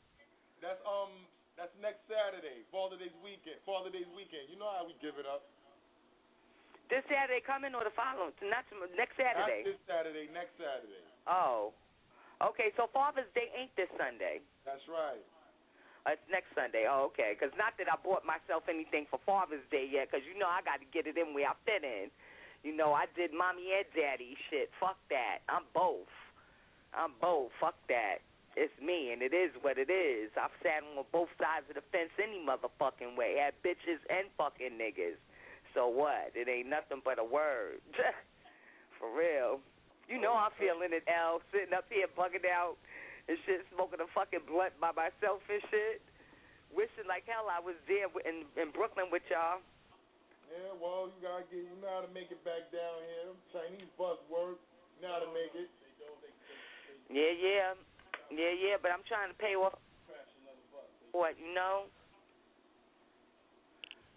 That's 0.61 0.81
um 0.85 1.13
that's 1.53 1.73
next 1.77 2.01
Saturday, 2.09 2.65
Father 2.73 2.97
Day's 2.97 3.13
weekend. 3.21 3.61
Father 3.63 3.93
Day's 3.93 4.09
weekend. 4.17 4.49
You 4.49 4.57
know 4.57 4.69
how 4.73 4.83
we 4.83 4.97
give 4.97 5.15
it 5.21 5.29
up. 5.29 5.45
This 6.89 7.05
Saturday 7.09 7.41
coming 7.41 7.73
or 7.73 7.81
the 7.81 7.93
following? 7.97 8.33
Not 8.45 8.65
next 8.93 9.17
Saturday. 9.17 9.65
Not 9.65 9.69
this 9.73 9.81
Saturday, 9.89 10.25
next 10.29 10.53
Saturday. 10.57 11.01
Oh, 11.25 11.73
okay. 12.41 12.71
So 12.75 12.87
Father's 12.93 13.29
Day 13.33 13.51
ain't 13.57 13.71
this 13.75 13.89
Sunday. 13.97 14.41
That's 14.65 14.83
right. 14.89 15.21
Uh, 16.05 16.13
it's 16.13 16.27
next 16.29 16.53
Sunday. 16.53 16.85
Oh, 16.89 17.09
okay. 17.09 17.33
'Cause 17.35 17.49
not 17.57 17.73
that 17.77 17.89
I 17.91 17.95
bought 17.97 18.25
myself 18.25 18.69
anything 18.69 19.05
for 19.09 19.17
Father's 19.25 19.65
Day 19.69 19.85
yet, 19.85 20.11
'cause 20.11 20.21
you 20.23 20.37
know 20.37 20.47
I 20.47 20.61
got 20.61 20.79
to 20.79 20.85
get 20.85 21.07
it 21.07 21.17
in 21.17 21.33
where 21.33 21.49
I 21.49 21.53
fit 21.65 21.83
in. 21.83 22.11
You 22.63 22.73
know, 22.73 22.93
I 22.93 23.05
did 23.15 23.33
mommy 23.33 23.73
and 23.73 23.85
daddy 23.93 24.37
shit. 24.49 24.71
Fuck 24.79 24.97
that. 25.09 25.39
I'm 25.49 25.65
both. 25.73 26.09
I'm 26.93 27.13
both. 27.19 27.51
Fuck 27.59 27.75
that. 27.87 28.21
It's 28.55 28.73
me, 28.79 29.11
and 29.11 29.21
it 29.21 29.33
is 29.33 29.51
what 29.61 29.77
it 29.77 29.89
is. 29.89 30.31
I've 30.37 30.53
sat 30.63 30.81
on 30.83 31.03
both 31.11 31.29
sides 31.37 31.67
of 31.69 31.75
the 31.75 31.81
fence 31.91 32.11
any 32.21 32.39
motherfucking 32.39 33.15
way. 33.17 33.35
Had 33.37 33.61
bitches 33.61 33.99
and 34.09 34.31
fucking 34.37 34.77
niggas. 34.77 35.17
So 35.73 35.87
what? 35.89 36.31
It 36.35 36.47
ain't 36.47 36.69
nothing 36.69 37.01
but 37.03 37.19
a 37.19 37.23
word. 37.23 37.81
For 38.97 39.11
real. 39.11 39.59
You 40.05 40.21
know 40.21 40.37
I'm 40.37 40.53
feeling 40.61 40.93
it, 40.93 41.05
L. 41.09 41.41
Sitting 41.49 41.73
up 41.73 41.89
here 41.89 42.05
bugging 42.13 42.45
out 42.45 42.77
and 43.25 43.37
shit, 43.45 43.65
smoking 43.73 44.01
a 44.01 44.07
fucking 44.13 44.45
blunt 44.45 44.77
by 44.77 44.93
myself 44.93 45.41
and 45.49 45.61
shit. 45.73 46.01
Wishing 46.69 47.09
like 47.09 47.25
hell 47.25 47.49
I 47.49 47.57
was 47.57 47.77
there 47.89 48.11
in, 48.27 48.45
in 48.59 48.69
Brooklyn 48.69 49.09
with 49.09 49.25
y'all. 49.31 49.63
Yeah, 50.51 50.77
well, 50.77 51.09
you 51.09 51.17
gotta 51.25 51.47
get, 51.49 51.65
you 51.65 51.77
know 51.81 51.89
how 51.89 52.05
to 52.05 52.11
make 52.13 52.29
it 52.29 52.37
back 52.45 52.69
down 52.69 53.01
here. 53.01 53.33
Chinese 53.49 53.89
bus 53.97 54.21
work, 54.29 54.61
you 54.61 54.99
know 55.01 55.11
how 55.17 55.23
to 55.25 55.31
make 55.33 55.53
it. 55.57 55.69
Yeah, 57.09 57.33
yeah. 57.33 57.73
Yeah, 58.33 58.53
yeah, 58.53 58.75
but 58.81 58.89
I'm 58.89 59.05
trying 59.05 59.29
to 59.29 59.37
pay 59.37 59.53
off 59.53 59.77
what, 61.13 61.37
you 61.39 61.53
know? 61.55 61.87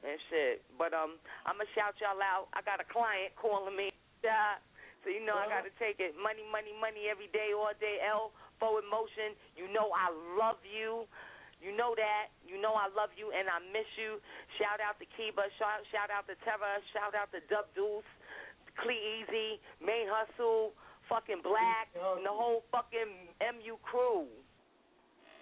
And 0.02 0.18
shit. 0.30 0.66
But 0.74 0.90
um 0.90 1.18
I'ma 1.46 1.62
shout 1.74 1.94
y'all 2.02 2.18
out. 2.18 2.50
I 2.54 2.62
got 2.62 2.82
a 2.82 2.86
client 2.90 3.34
calling 3.38 3.76
me. 3.76 3.94
So 5.02 5.10
you 5.10 5.22
know 5.22 5.38
I 5.38 5.46
gotta 5.46 5.72
take 5.78 6.02
it. 6.02 6.18
Money, 6.18 6.42
money, 6.50 6.74
money 6.74 7.06
every 7.06 7.30
day, 7.30 7.54
all 7.54 7.70
day. 7.78 8.02
L 8.02 8.34
forward 8.58 8.86
motion. 8.90 9.38
You 9.54 9.70
know 9.70 9.94
I 9.94 10.10
love 10.34 10.58
you. 10.66 11.06
You 11.58 11.74
know 11.74 11.94
that. 11.98 12.30
You 12.46 12.58
know 12.58 12.74
I 12.74 12.90
love 12.90 13.10
you 13.18 13.34
and 13.34 13.50
I 13.50 13.58
miss 13.70 13.86
you. 13.98 14.22
Shout 14.58 14.78
out 14.78 14.98
to 15.02 15.06
Kiba. 15.18 15.46
Shout, 15.58 15.82
shout 15.90 16.10
out 16.10 16.26
to 16.30 16.34
Terra. 16.46 16.78
Shout 16.94 17.14
out 17.14 17.30
to 17.34 17.42
Dub 17.50 17.66
Deuce. 17.74 18.06
Clee 18.78 19.22
Easy. 19.22 19.58
Main 19.82 20.06
Hustle. 20.06 20.74
Fucking 21.10 21.42
Black. 21.42 21.90
And 21.94 22.26
the 22.26 22.34
whole 22.34 22.62
fucking 22.70 23.34
MU 23.58 23.74
crew. 23.82 24.30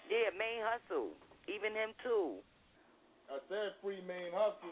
Yeah, 0.08 0.32
Main 0.36 0.64
Hustle. 0.64 1.12
Even 1.48 1.72
him 1.76 1.92
too. 2.00 2.40
I 3.26 3.42
said 3.50 3.74
free 3.82 3.98
main 4.06 4.30
hustle. 4.30 4.70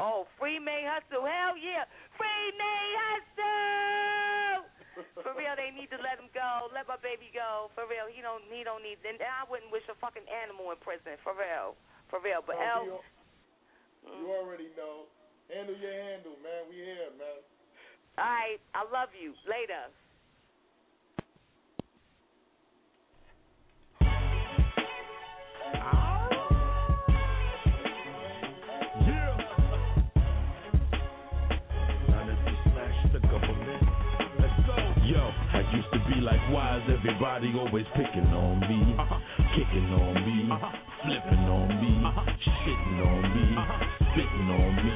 Oh, 0.00 0.24
free 0.40 0.56
May 0.56 0.88
Hustle. 0.88 1.28
Hell 1.28 1.60
yeah. 1.60 1.84
Free 2.16 2.48
May 2.56 2.86
Hustle. 3.04 4.64
For 5.24 5.36
real, 5.36 5.52
they 5.60 5.68
need 5.76 5.92
to 5.92 6.00
let 6.00 6.16
him 6.16 6.32
go. 6.32 6.72
Let 6.72 6.88
my 6.88 6.96
baby 6.96 7.28
go. 7.36 7.68
For 7.76 7.84
real, 7.84 8.08
he 8.08 8.24
don't 8.24 8.40
he 8.48 8.64
don't 8.64 8.80
need 8.80 9.04
and 9.04 9.20
I 9.20 9.44
wouldn't 9.44 9.68
wish 9.68 9.84
a 9.92 9.96
fucking 10.00 10.24
animal 10.24 10.72
in 10.72 10.80
prison. 10.80 11.20
For 11.20 11.36
real. 11.36 11.76
For 12.08 12.16
real. 12.16 12.40
But 12.40 12.56
Oh, 12.56 12.64
L 12.64 12.80
you, 12.88 12.96
mm. 14.08 14.16
you 14.24 14.26
already 14.32 14.72
know. 14.72 15.04
Handle 15.52 15.76
your 15.76 15.92
handle, 15.92 16.36
man. 16.40 16.64
We 16.72 16.80
here, 16.80 17.12
man. 17.20 17.44
all 18.16 18.24
right, 18.24 18.62
I 18.72 18.88
love 18.88 19.12
you. 19.12 19.36
Later. 19.44 19.84
Yo, 35.10 35.18
I 35.18 35.66
used 35.74 35.90
to 35.90 35.98
be 36.06 36.22
like, 36.22 36.38
why 36.54 36.78
is 36.78 36.86
everybody 36.86 37.50
always 37.58 37.84
picking 37.98 38.30
on 38.30 38.62
me? 38.62 38.94
Uh-huh. 38.94 39.18
Kicking 39.58 39.90
on 39.90 40.14
me, 40.22 40.46
uh-huh. 40.46 40.70
flipping 41.02 41.46
on 41.50 41.66
me, 41.82 41.98
uh-huh. 41.98 42.30
shitting 42.62 42.98
on 43.02 43.22
me, 43.34 43.46
spitting 44.14 44.50
on 44.54 44.70
me, 44.78 44.94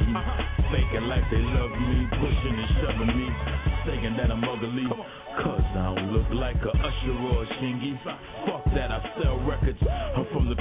faking 0.71 1.11
like 1.11 1.27
they 1.35 1.43
love 1.43 1.75
me, 1.75 2.07
pushing 2.15 2.55
and 2.63 2.71
shoving 2.79 3.11
me, 3.11 3.27
saying 3.91 4.15
that 4.15 4.31
I'm 4.31 4.47
ugly, 4.47 4.87
cause 5.43 5.67
I 5.75 5.99
don't 5.99 6.15
look 6.15 6.31
like 6.31 6.63
a 6.63 6.71
usher 6.71 7.17
or 7.19 7.43
a 7.43 7.47
shingy. 7.59 7.99
Fuck 8.47 8.71
that, 8.71 8.95
I 8.95 9.03
sell 9.19 9.43
records, 9.43 9.83
I'm 9.83 10.31
from 10.31 10.49
the 10.49 10.55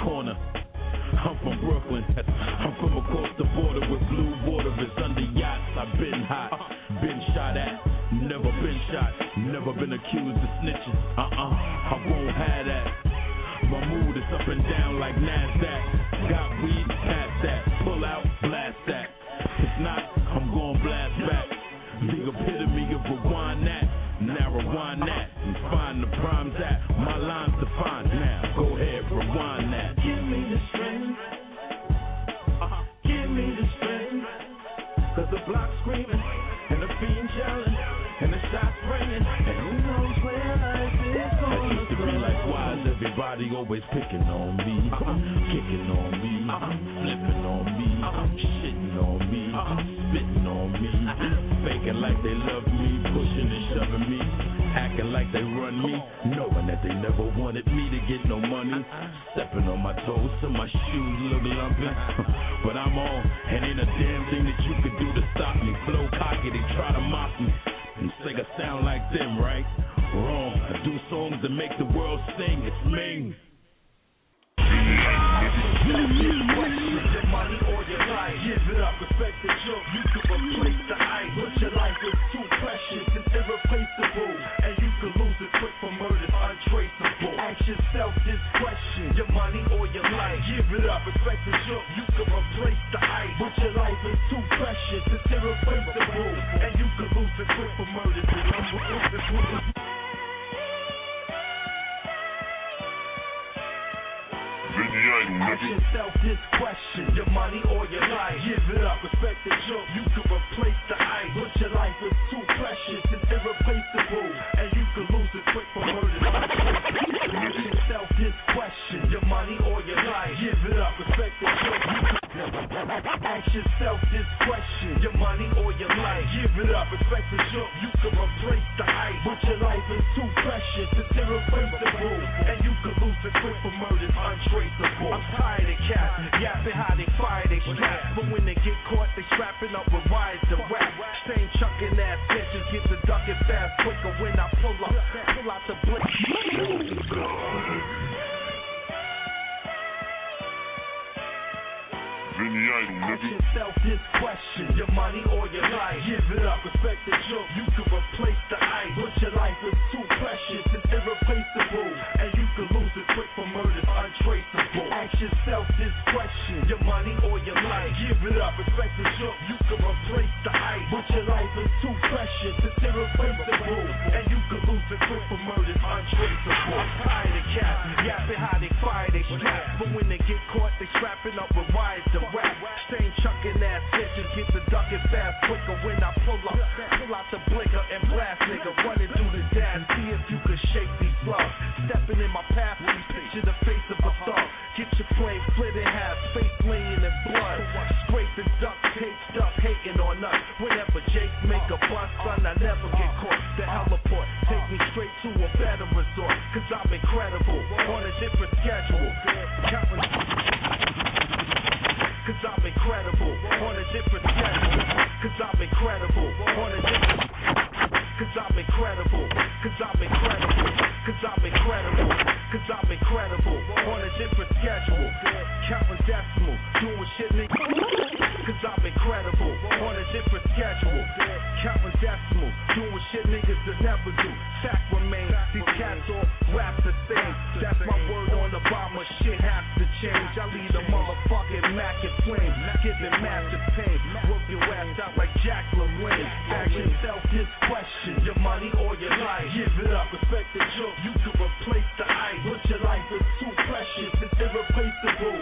decimal, 232.03 232.51
doing 232.75 233.03
shit 233.15 233.25
niggas 233.31 233.61
that 233.63 233.79
never 233.79 234.11
do. 234.11 234.31
Fact 234.59 234.83
remains, 234.91 235.31
these 235.55 235.71
cats 235.79 236.03
all 236.11 236.27
rap 236.51 236.75
the 236.83 236.91
same. 237.07 237.33
That's 237.63 237.79
my 237.87 237.95
word 238.11 238.35
on 238.35 238.51
the 238.51 238.59
bomb, 238.67 238.99
shit 239.23 239.39
has 239.39 239.63
to 239.79 239.85
change. 240.03 240.31
I 240.35 240.51
lead 240.51 240.75
a 240.75 240.83
motherfucking 240.91 241.65
Mac 241.79 241.95
in 242.03 242.11
flames, 242.27 242.59
giving 242.83 243.15
massive 243.23 243.63
pain. 243.79 243.97
Work 244.27 244.43
your 244.51 244.59
ass 244.67 244.99
out 244.99 245.15
like 245.15 245.31
Jack 245.47 245.63
LaLanne. 245.79 246.27
Ask 246.51 246.75
yourself 246.75 247.23
this 247.31 247.47
question: 247.71 248.19
your 248.27 248.39
money 248.43 248.67
or 248.83 248.99
your 248.99 249.15
life? 249.23 249.47
Give 249.55 249.87
it 249.87 249.95
up, 249.95 250.11
respect 250.11 250.51
the 250.51 250.59
joke. 250.75 250.97
You 251.07 251.13
can 251.23 251.33
replace 251.39 251.89
the 251.95 252.03
ice, 252.03 252.41
but 252.43 252.59
your 252.67 252.83
life 252.83 253.07
is 253.15 253.25
too 253.39 253.53
precious. 253.71 254.11
It's 254.27 254.37
irreplaceable, 254.43 255.39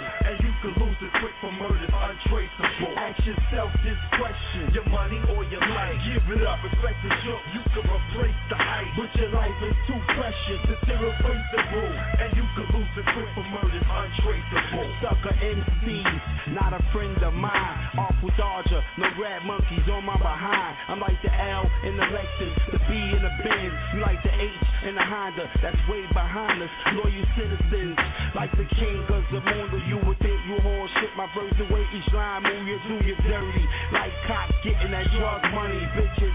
yourself 3.52 3.72
this 3.84 3.99
question: 4.16 4.72
your 4.74 4.88
money 4.88 5.20
or 5.36 5.43
your 5.43 5.60
life? 5.60 5.95
Give 6.08 6.39
it 6.39 6.47
up, 6.47 6.64
respect 6.64 6.95
the 7.04 7.12
joke. 7.28 7.43
You 7.54 7.62
can 7.72 7.88
replace 7.88 8.41
the 8.51 8.57
ice, 8.59 8.91
but 8.99 9.09
your 9.15 9.32
life 9.32 9.59
is 9.63 9.78
too 9.88 9.99
precious. 10.15 10.61
It's 10.67 10.86
irreplaceable, 10.91 11.91
and 12.19 12.30
you 12.36 12.45
can 12.55 12.67
lose 12.76 12.93
it 12.99 13.07
quick 13.15 13.30
for 13.32 13.45
murders 13.47 13.88
untraceable. 13.88 14.88
Sucker 14.99 15.36
MCs, 15.39 16.22
not 16.51 16.76
a 16.76 16.82
friend 16.91 17.15
of 17.24 17.34
mine. 17.34 17.76
Artful 17.95 18.32
Dodger, 18.36 18.84
no 18.99 19.07
red 19.19 19.43
monkeys 19.47 19.88
on 19.88 20.03
my 20.03 20.17
behind. 20.19 20.76
I'm 20.88 20.99
like 20.99 21.19
the 21.24 21.32
L 21.32 21.63
in 21.88 21.95
the 21.95 22.07
Lexus, 22.11 22.55
the 22.76 22.80
B 22.88 22.91
in 22.91 23.22
the 23.24 23.34
Benz. 23.43 23.76
You 23.95 23.99
like 24.03 24.19
the 24.24 24.34
H 24.36 24.67
in 24.88 24.95
the 24.95 25.05
Honda, 25.05 25.47
that's 25.63 25.80
way 25.88 26.03
behind 26.11 26.59
us. 26.59 26.72
Loyal 26.97 27.26
citizens, 27.39 27.95
like 28.36 28.51
the 28.59 28.67
king 28.76 28.99
of 29.07 29.24
Zamunda. 29.32 29.80
You 29.88 29.97
would 30.03 30.19
think 30.19 30.39
you 30.47 30.59
haul 30.59 30.88
shit 30.99 31.11
my 31.15 31.28
verse 31.32 31.55
away 31.55 31.84
each 31.95 32.09
line. 32.11 32.43
Move 32.43 32.67
you 32.67 32.80
do 32.88 32.95
you 33.05 33.15
dirty. 33.24 33.65
Like 33.95 34.11
cops 34.28 34.55
getting 34.63 34.91
that 34.91 35.07
drug 35.15 35.41
money. 35.55 35.80
Bitches 35.95 36.31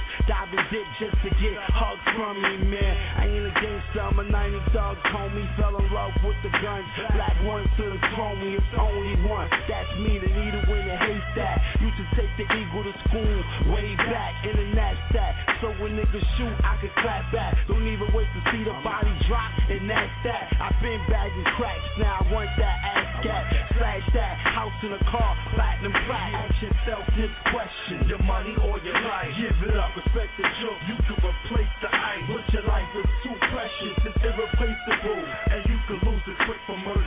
just 0.98 1.16
to 1.24 1.30
get 1.40 1.56
hugs 1.72 2.04
from 2.16 2.36
me, 2.36 2.68
man. 2.68 2.94
I 3.16 3.24
ain't 3.28 3.46
a 3.46 3.54
gangster, 3.56 4.00
I'm 4.00 4.18
a 4.18 4.24
90 4.24 4.72
dog, 4.72 4.96
homie. 5.08 5.46
Fell 5.56 5.76
in 5.78 5.88
love 5.92 6.12
with 6.24 6.36
the 6.42 6.50
guns. 6.60 6.84
Black 7.14 7.36
ones 7.44 7.68
to 7.78 7.84
the 7.88 8.00
chrome, 8.14 8.40
it's 8.42 8.64
only 8.76 9.16
one. 9.28 9.48
That's 9.68 9.92
me, 10.00 10.18
the 10.18 10.28
needle 10.28 10.64
in 10.68 10.84
the 10.88 10.96
haystack. 10.96 11.75
To 11.96 12.04
take 12.12 12.28
the 12.36 12.44
eagle 12.44 12.84
to 12.84 12.92
school, 13.08 13.72
way 13.72 13.96
back 13.96 14.44
in 14.44 14.52
the 14.52 14.68
knapsack. 14.76 15.32
So 15.64 15.72
when 15.80 15.96
niggas 15.96 16.28
shoot, 16.36 16.52
I 16.60 16.76
can 16.76 16.92
clap 17.00 17.24
back. 17.32 17.56
Don't 17.72 17.88
even 17.88 18.12
wait 18.12 18.28
to 18.36 18.40
see 18.52 18.60
the 18.68 18.76
body 18.84 19.08
drop, 19.24 19.48
and 19.72 19.88
that's 19.88 20.12
that. 20.28 20.44
I've 20.60 20.76
been 20.84 21.00
bagging 21.08 21.48
cracks, 21.56 21.88
now 21.96 22.20
I 22.20 22.22
want 22.28 22.52
that 22.60 22.76
ass 22.84 23.24
cat. 23.24 23.44
Slash 23.80 24.04
that, 24.12 24.34
house 24.44 24.76
in 24.84 24.92
a 24.92 25.00
car, 25.08 25.32
platinum 25.56 25.96
flat. 26.04 26.36
Ask 26.36 26.60
yourself 26.60 27.04
this 27.16 27.32
question: 27.48 28.04
your 28.12 28.20
money 28.28 28.52
or 28.60 28.76
your 28.84 29.00
life? 29.00 29.32
Give 29.40 29.56
it 29.64 29.80
up, 29.80 29.96
respect 29.96 30.36
the 30.36 30.44
joke. 30.60 30.80
You 30.92 31.00
can 31.00 31.16
replace 31.16 31.74
the 31.80 31.88
ice, 31.96 32.24
but 32.28 32.44
your 32.52 32.64
life 32.68 32.92
is 32.92 33.08
too 33.24 33.36
precious. 33.56 33.96
It's 34.04 34.20
irreplaceable, 34.20 35.22
and 35.48 35.60
you 35.64 35.78
can 35.88 35.96
lose 36.04 36.24
it 36.28 36.36
quick 36.44 36.60
for 36.68 36.76
untraceable. 36.76 37.05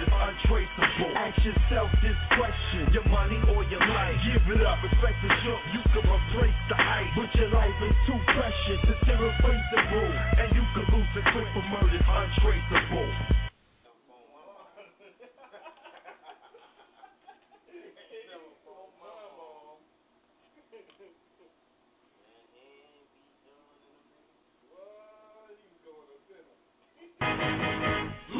Ask 1.29 1.45
yourself 1.45 1.93
this 2.01 2.17
question: 2.41 2.89
your 2.89 3.05
money 3.05 3.37
or 3.53 3.61
your 3.69 3.85
life? 3.85 4.17
Give 4.25 4.41
it 4.49 4.65
up, 4.65 4.81
respect 4.81 5.13
the 5.21 5.29
joke. 5.45 5.61
You 5.77 5.81
can 5.93 6.01
replace 6.09 6.57
the 6.69 6.77
ice, 6.81 7.05
but 7.13 7.29
your 7.37 7.49
life 7.53 7.69
is 7.85 7.93
too 8.09 8.17
precious. 8.33 8.81
It's 8.89 9.05
irreplaceable, 9.05 10.09
and 10.41 10.49
you 10.57 10.65
can 10.73 10.89
lose 10.89 11.05
it 11.13 11.25
quick 11.29 11.45
for 11.53 11.61
murders 11.69 12.01
untraceable. 12.01 13.13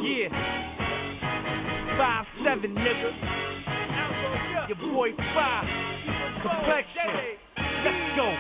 Yeah. 0.02 0.79
Five 2.00 2.26
seven 2.46 2.72
nigga. 2.76 3.12
Your 4.70 4.80
boy 4.96 5.10
five. 5.36 5.68
Complexion. 6.40 7.12
Let's 7.84 8.16
go. 8.16 8.36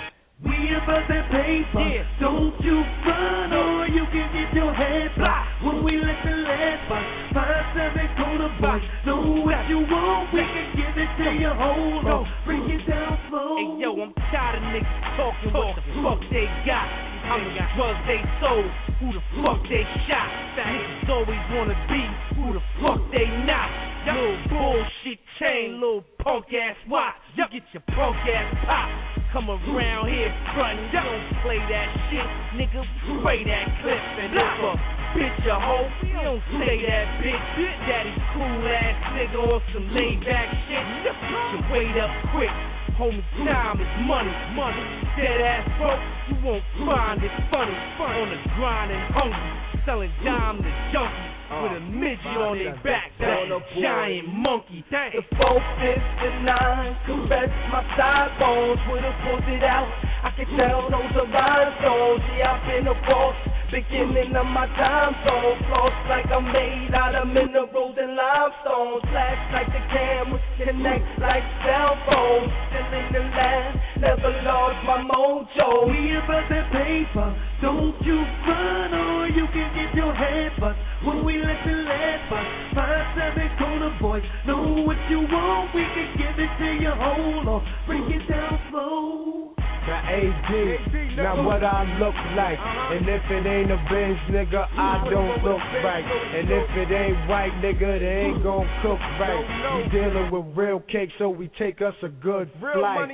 We 0.47 0.55
about 0.80 1.03
that 1.10 1.28
paper. 1.28 1.84
Yeah. 1.84 2.07
Don't 2.22 2.55
you 2.64 2.80
run 2.80 3.51
or 3.51 3.86
you 3.88 4.05
can 4.16 4.32
get 4.32 4.55
your 4.55 4.74
head 4.74 5.12
blocked. 5.18 5.66
When 5.66 5.84
we 5.84 5.99
let 5.99 6.24
the 6.24 6.32
lead 6.39 6.80
bust, 6.88 7.03
five 7.36 7.76
seven 7.76 8.07
corner 8.16 8.47
boys. 8.62 8.82
Know 9.05 9.43
what 9.43 9.68
you 9.68 9.80
want, 9.91 10.34
we 10.34 10.39
can 10.39 10.80
give 10.80 10.95
it 10.95 11.12
to 11.20 11.30
you. 11.36 11.51
On, 11.51 12.28
bring 12.45 12.64
it 12.64 12.88
down 12.88 13.20
slow. 13.28 13.57
Hey 13.60 13.84
yo, 13.84 13.91
I'm 13.91 14.14
tired 14.32 14.55
of 14.55 14.64
niggas 14.72 15.18
talking 15.20 15.51
what 15.51 15.76
the 15.76 15.84
fuck 15.99 16.22
they 16.32 16.47
got. 16.66 17.09
Many 17.30 17.61
drugs 17.77 18.01
they 18.09 18.17
sold? 18.41 18.65
Who 18.97 19.13
the 19.13 19.21
fuck 19.38 19.61
they 19.69 19.86
shot? 20.09 20.30
Niggas 20.57 21.09
always 21.13 21.45
wanna 21.53 21.77
be 21.86 22.01
who 22.34 22.57
the 22.57 22.63
fuck 22.82 22.97
they 23.13 23.30
not. 23.45 23.69
Little 24.09 24.38
bullshit 24.49 25.19
chain, 25.38 25.77
little 25.77 26.03
punk 26.25 26.49
ass 26.49 26.75
watch. 26.89 27.13
You 27.38 27.45
get 27.53 27.61
your 27.69 27.86
punk 27.93 28.17
ass 28.25 28.49
pop. 28.65 28.89
Come 29.32 29.45
around 29.45 30.09
here 30.09 30.34
frontin', 30.57 30.89
don't 30.89 31.25
play 31.45 31.61
that 31.69 31.89
shit, 32.09 32.25
nigga. 32.57 32.82
Spray 33.21 33.45
that 33.45 33.77
clip 33.86 34.01
and 34.25 34.34
if 34.34 34.57
a 34.65 34.73
bitch 35.13 35.45
a 35.45 35.57
hoe, 35.61 35.86
you 36.01 36.17
don't 36.17 36.41
say 36.57 36.82
that 36.82 37.21
bitch. 37.21 37.45
Daddy 37.86 38.15
cool 38.34 38.65
ass 38.73 38.97
nigga 39.13 39.38
on 39.38 39.61
some 39.69 39.86
laid 39.93 40.25
back 40.25 40.49
shit. 40.65 40.86
Just 41.05 41.21
get 41.21 41.45
your 41.53 41.61
weight 41.69 41.93
up 42.01 42.09
quick. 42.34 42.78
Homie, 42.99 43.23
time 43.47 43.79
is 43.79 43.87
money, 44.03 44.35
money. 44.59 44.83
Dead 45.15 45.39
ass 45.39 45.63
broke, 45.79 46.03
you 46.27 46.35
won't 46.43 46.63
find 46.83 47.23
it 47.23 47.31
funny. 47.47 47.71
On 47.71 48.27
the 48.27 48.39
grind 48.59 48.91
and 48.91 49.07
hungry, 49.15 49.51
selling 49.87 50.11
dime 50.19 50.59
to 50.59 50.71
junkies 50.91 51.31
uh, 51.47 51.63
with 51.63 51.79
a 51.79 51.83
midget 51.95 52.35
on 52.35 52.59
their 52.59 52.75
back. 52.83 53.15
That's 53.15 53.55
a 53.55 53.59
giant 53.79 54.27
monkey. 54.35 54.83
The 54.91 55.23
four, 55.39 55.63
fifth, 55.79 56.03
and 56.27 56.43
nine 56.43 56.91
caress 57.07 57.47
my 57.71 57.87
side 57.95 58.35
bones 58.35 58.83
with 58.91 59.07
a 59.07 59.15
pulled 59.23 59.47
it 59.47 59.63
out. 59.63 59.87
I 60.19 60.35
can 60.35 60.51
tell 60.59 60.91
those 60.91 61.15
are 61.23 61.31
rhinestones. 61.31 62.19
Yeah, 62.35 62.51
I've 62.51 62.67
been 62.67 62.83
a 62.83 62.99
boss, 63.07 63.39
beginning 63.72 64.36
of 64.36 64.45
my 64.49 64.65
time 64.74 65.13
zone. 65.26 65.57
Floss 65.70 65.93
like 66.09 66.26
I'm 66.34 66.45
made 66.51 66.93
out 66.93 67.13
of 67.15 67.28
minerals 67.30 67.95
and 67.97 68.17
limestone. 68.17 69.01
Flash 69.13 69.41
like 69.53 69.70
the 69.70 69.84
cameras 69.93 70.41
connect 70.57 71.05
like 71.22 71.45
cell 71.65 71.93
phones. 72.09 72.49
Still 72.74 72.89
in 72.97 73.05
the 73.13 73.24
land, 73.30 73.74
never 74.01 74.34
lost 74.41 74.80
my 74.86 74.99
mojo. 75.05 75.89
We 75.89 76.17
about 76.17 76.49
that 76.49 76.67
paper, 76.74 77.30
don't 77.61 77.95
you 78.01 78.17
run 78.49 78.93
or 78.93 79.28
you 79.30 79.45
can 79.53 79.70
get 79.78 79.93
your 79.93 80.13
head 80.13 80.51
bust. 80.59 80.78
When 81.05 81.24
we 81.24 81.38
let 81.38 81.61
the 81.65 81.74
lead 81.74 82.20
bust, 82.30 82.49
five 82.74 83.05
seven 83.13 83.49
corner 83.57 83.93
boys 84.01 84.26
know 84.45 84.82
what 84.82 84.97
you 85.09 85.22
want. 85.30 85.74
We 85.78 85.86
can 85.93 86.09
give 86.17 86.38
it 86.41 86.51
to 86.57 86.70
you. 86.82 86.91
Hold 86.97 87.47
on, 87.47 87.61
break 87.86 88.09
it 88.17 88.26
down 88.30 88.59
slow. 88.72 89.59
I 89.89 89.99
AD. 90.21 91.17
Now 91.17 91.43
what 91.43 91.63
I 91.63 91.83
look 91.99 92.15
like, 92.37 92.59
and 92.61 93.03
if 93.09 93.23
it 93.27 93.45
ain't 93.45 93.71
a 93.71 93.79
Benz, 93.89 94.19
nigga, 94.31 94.63
I 94.71 95.03
don't 95.09 95.43
look 95.43 95.59
right. 95.83 96.05
And 96.05 96.47
if 96.47 96.69
it 96.77 96.93
ain't 96.93 97.27
white, 97.27 97.51
nigga, 97.59 97.99
they 97.99 98.29
ain't 98.29 98.43
gon' 98.43 98.69
cook 98.81 99.01
right. 99.19 99.41
We 99.75 99.89
dealing 99.91 100.31
with 100.31 100.55
real 100.55 100.79
cake, 100.91 101.09
so 101.17 101.29
we 101.29 101.49
take 101.59 101.81
us 101.81 101.95
a 102.03 102.09
good 102.09 102.49
flight. 102.59 103.09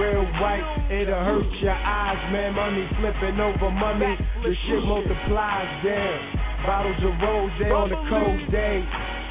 Real 0.00 0.24
white, 0.40 0.88
it'll 0.90 1.14
hurt 1.14 1.46
your 1.60 1.72
eyes, 1.74 2.32
man. 2.32 2.54
Money 2.54 2.88
flipping 2.98 3.38
over 3.38 3.70
money, 3.70 4.16
the 4.42 4.54
shit 4.66 4.82
multiplies, 4.82 5.84
damn. 5.84 6.66
Bottles 6.66 6.98
of 7.06 7.14
rose 7.22 7.54
on 7.70 7.88
the 7.90 8.00
cold 8.10 8.50
day. 8.50 8.82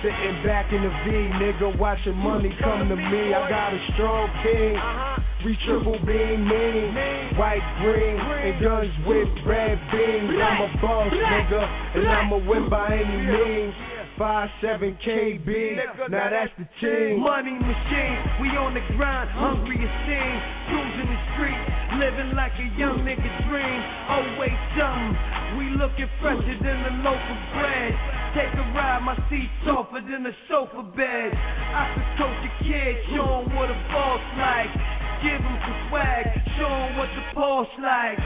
Sitting 0.04 0.44
back 0.46 0.72
in 0.72 0.84
the 0.86 0.94
V, 1.10 1.10
nigga, 1.42 1.74
watching 1.80 2.14
money 2.14 2.54
come 2.62 2.88
to 2.88 2.96
me. 2.96 3.34
I 3.34 3.50
got 3.50 3.74
a 3.74 3.82
strong 3.98 4.30
king. 4.46 4.78
Uh-huh. 4.78 5.18
We 5.44 5.58
triple 5.66 5.98
beam 6.06 6.46
mean, 6.46 6.94
white, 7.34 7.66
green, 7.82 8.18
and 8.18 8.62
guns 8.62 8.94
with 9.10 9.30
red 9.46 9.78
beams. 9.90 10.38
I'm 10.38 10.70
a 10.70 10.82
boss, 10.82 11.10
nigga, 11.10 11.62
and 11.98 12.10
I'ma 12.10 12.38
win 12.46 12.70
by 12.70 12.94
any 12.94 13.26
means. 13.26 13.74
Five 14.18 14.50
seven 14.62 14.98
KB, 15.06 15.78
now 16.10 16.30
that's 16.34 16.50
the 16.58 16.66
team. 16.82 17.22
Money 17.22 17.54
machine, 17.54 18.18
we 18.42 18.50
on 18.58 18.74
the 18.74 18.82
grind, 18.98 19.30
hungry 19.30 19.78
as. 19.78 20.42
Tools 20.74 20.96
in 21.06 21.06
the 21.06 21.22
street, 21.38 21.62
living 22.02 22.34
like 22.34 22.54
a 22.58 22.68
young 22.82 23.06
nigga 23.06 23.30
dream. 23.46 23.80
Always 24.10 24.58
something, 24.74 25.58
we 25.62 25.70
looking 25.78 26.10
fresher 26.18 26.58
than 26.66 26.78
the 26.82 26.94
local 27.06 27.38
bread. 27.62 27.94
Take 28.38 28.54
a 28.54 28.70
ride, 28.78 29.02
my 29.02 29.18
seat 29.34 29.50
softer 29.66 29.98
than 29.98 30.22
a 30.30 30.34
sofa 30.46 30.86
bed. 30.94 31.34
I 31.34 31.90
could 31.90 32.22
coach 32.22 32.38
a 32.46 32.52
kid, 32.62 32.94
show 33.10 33.42
him 33.42 33.50
what 33.58 33.66
a 33.66 33.78
boss 33.90 34.22
like. 34.38 34.70
Give 35.26 35.42
him 35.42 35.58
some 35.66 35.80
swag, 35.90 36.26
show 36.54 36.70
him 36.70 37.02
what 37.02 37.10
the 37.18 37.24
pulse 37.34 37.74
like. 37.82 38.22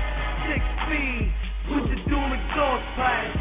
Six 0.51 0.59
feet, 0.91 1.32
with 1.72 1.95
the 1.95 1.99
doom 2.12 2.28
exhaust 2.28 2.84
pipe. 2.99 3.32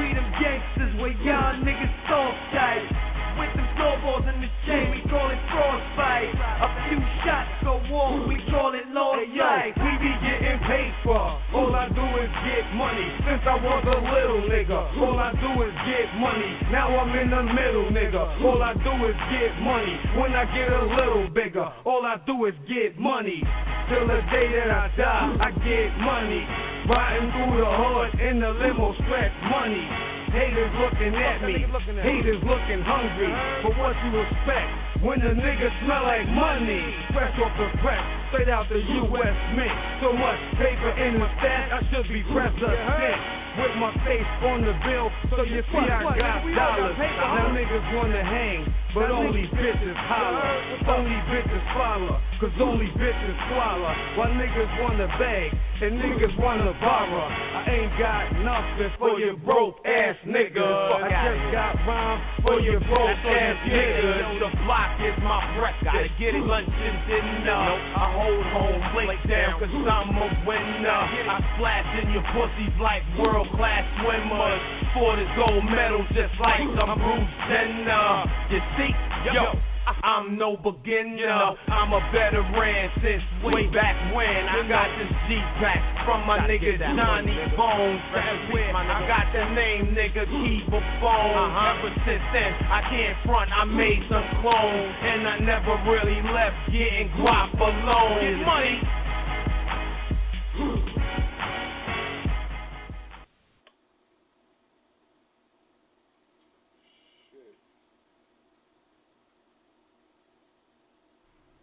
We 0.00 0.16
them 0.16 0.24
gangsters 0.40 0.96
where 0.96 1.12
y'all 1.12 1.60
niggas 1.60 1.92
soft 2.08 2.40
tight. 2.56 3.13
With 3.34 3.50
them 3.58 3.68
snowballs 3.74 4.24
in 4.30 4.38
the 4.38 4.50
chain, 4.66 4.94
we 4.94 5.00
call 5.10 5.26
it 5.30 5.42
frostbite. 5.50 6.30
A 6.38 6.68
few 6.86 7.00
shots 7.26 7.50
go 7.66 7.74
off, 7.90 8.28
we 8.30 8.38
call 8.50 8.70
it 8.74 8.86
lost 8.94 9.26
life. 9.34 9.74
we 9.74 9.92
be 9.98 10.12
getting 10.22 10.58
paid 10.70 10.94
for. 11.02 11.18
All 11.18 11.74
I 11.74 11.90
do 11.90 12.06
is 12.22 12.30
get 12.46 12.64
money. 12.78 13.08
Since 13.26 13.42
I 13.42 13.56
was 13.58 13.82
a 13.90 13.98
little 14.06 14.42
nigga, 14.46 14.80
all 15.02 15.18
I 15.18 15.34
do 15.34 15.50
is 15.66 15.74
get 15.82 16.08
money. 16.22 16.52
Now 16.70 16.94
I'm 16.94 17.10
in 17.18 17.30
the 17.30 17.42
middle, 17.42 17.90
nigga. 17.90 18.22
All 18.46 18.62
I 18.62 18.74
do 18.74 18.94
is 19.10 19.18
get 19.34 19.52
money. 19.62 19.94
When 20.18 20.32
I 20.32 20.44
get 20.54 20.70
a 20.70 20.84
little 20.94 21.28
bigger, 21.34 21.66
all 21.84 22.06
I 22.06 22.22
do 22.26 22.46
is 22.46 22.54
get 22.70 22.98
money. 22.98 23.42
Till 23.90 24.06
the 24.06 24.20
day 24.30 24.48
that 24.62 24.70
I 24.70 24.86
die, 24.96 25.26
I 25.42 25.50
get 25.60 25.90
money. 26.00 26.42
Riding 26.88 27.30
through 27.32 27.60
the 27.60 27.68
hood 27.68 28.10
in 28.20 28.40
the 28.40 28.50
limo, 28.62 28.94
stretch 29.04 29.36
money. 29.50 30.23
Haters 30.34 30.74
looking 30.82 31.14
at 31.14 31.42
me, 31.46 31.62
haters 32.02 32.42
looking 32.42 32.82
hungry. 32.82 33.30
Uh-huh. 33.30 33.62
for 33.62 33.72
what 33.78 33.94
you 34.02 34.18
expect 34.18 34.93
when 35.04 35.20
the 35.20 35.36
niggas 35.36 35.74
smell 35.84 36.02
like 36.02 36.26
money? 36.32 36.80
Fresh 37.12 37.36
off 37.44 37.52
the 37.60 37.68
press, 37.84 38.00
straight 38.32 38.48
out 38.48 38.66
the 38.72 38.80
U.S. 38.80 39.36
Mint. 39.52 39.76
So 40.00 40.16
much 40.16 40.40
paper 40.56 40.90
in 40.96 41.20
the 41.20 41.28
stash, 41.38 41.68
I 41.76 41.80
should 41.92 42.08
be 42.08 42.24
president. 42.32 43.44
With 43.54 43.70
my 43.78 43.94
face 44.02 44.26
on 44.50 44.66
the 44.66 44.74
bill, 44.82 45.06
so 45.30 45.46
you 45.46 45.62
see 45.70 45.86
I 45.86 46.02
got 46.02 46.42
dollars. 46.42 46.98
Now 46.98 47.54
niggas 47.54 47.86
wanna 47.94 48.18
hang, 48.18 48.66
but 48.98 49.14
only 49.14 49.46
bitches 49.54 49.94
holler. 50.10 50.42
Only 50.90 51.14
bitches 51.30 51.62
follow, 51.70 52.18
cause 52.42 52.50
only 52.58 52.90
bitches 52.98 53.36
swallow. 53.46 53.94
While 54.18 54.34
niggas 54.34 54.72
wanna 54.82 55.06
beg, 55.22 55.54
and 55.86 56.02
niggas 56.02 56.34
wanna 56.42 56.74
borrow. 56.82 57.30
I 57.30 57.62
ain't 57.70 57.94
got 57.94 58.42
nothing 58.42 58.90
for 58.98 59.22
your 59.22 59.38
broke 59.46 59.78
ass 59.86 60.18
niggas. 60.26 60.58
I 60.58 61.06
just 61.14 61.54
got 61.54 61.78
rhymes 61.86 62.22
for 62.42 62.58
your 62.58 62.80
broke 62.90 63.22
ass 63.22 63.56
niggas. 63.70 64.34
The 64.42 64.50
block 64.66 64.93
is 65.02 65.16
my 65.22 65.40
breakfast. 65.58 65.90
Gotta 65.90 66.12
get 66.18 66.34
it. 66.34 66.44
Lunch 66.44 66.70
and 66.70 66.98
dinner. 67.08 67.64
I 67.98 68.04
hold 68.14 68.44
home 68.54 68.80
plate 68.94 69.22
down 69.26 69.58
cause 69.58 69.72
I'm 69.72 70.14
a 70.14 70.28
winner. 70.46 71.02
I 71.26 71.38
splash 71.56 71.88
in 72.02 72.12
your 72.14 72.24
pussies 72.30 72.74
like 72.78 73.02
world 73.18 73.48
class 73.56 73.82
swimmers. 74.02 74.62
For 74.94 75.16
this 75.18 75.30
gold 75.34 75.64
medal 75.66 76.06
just 76.14 76.34
like 76.38 76.62
I'm 76.62 76.94
Bruce 76.94 77.34
Jenner. 77.50 78.24
You 78.50 78.60
see, 78.78 78.92
yo. 79.34 79.73
I'm 79.84 80.38
no 80.38 80.56
beginner, 80.56 81.56
I'm 81.68 81.92
a 81.92 82.00
veteran 82.08 82.88
since 83.04 83.24
way 83.44 83.68
back 83.68 83.96
when. 84.16 84.48
I 84.48 84.64
got 84.64 84.88
this 84.96 85.12
G-Pack 85.28 86.06
from 86.08 86.24
my 86.26 86.40
nigga 86.48 86.80
Johnny 86.80 87.36
Bones. 87.56 88.00
That's 88.12 88.52
where 88.52 88.72
I 88.72 89.04
got 89.04 89.28
the 89.32 89.44
name 89.52 89.92
nigga 89.92 90.24
Keep 90.24 90.72
a 90.72 90.80
Bone. 91.04 91.52
Ever 91.52 91.92
since 92.08 92.24
then, 92.32 92.52
I 92.72 92.80
can't 92.88 93.16
front, 93.28 93.52
I 93.52 93.64
made 93.64 94.00
some 94.08 94.24
clones. 94.40 94.94
And 95.04 95.28
I 95.28 95.38
never 95.44 95.76
really 95.84 96.20
left 96.32 96.56
getting 96.72 97.12
guap 97.20 97.52
alone. 97.60 98.20
Get 98.24 98.40
money. 98.44 98.80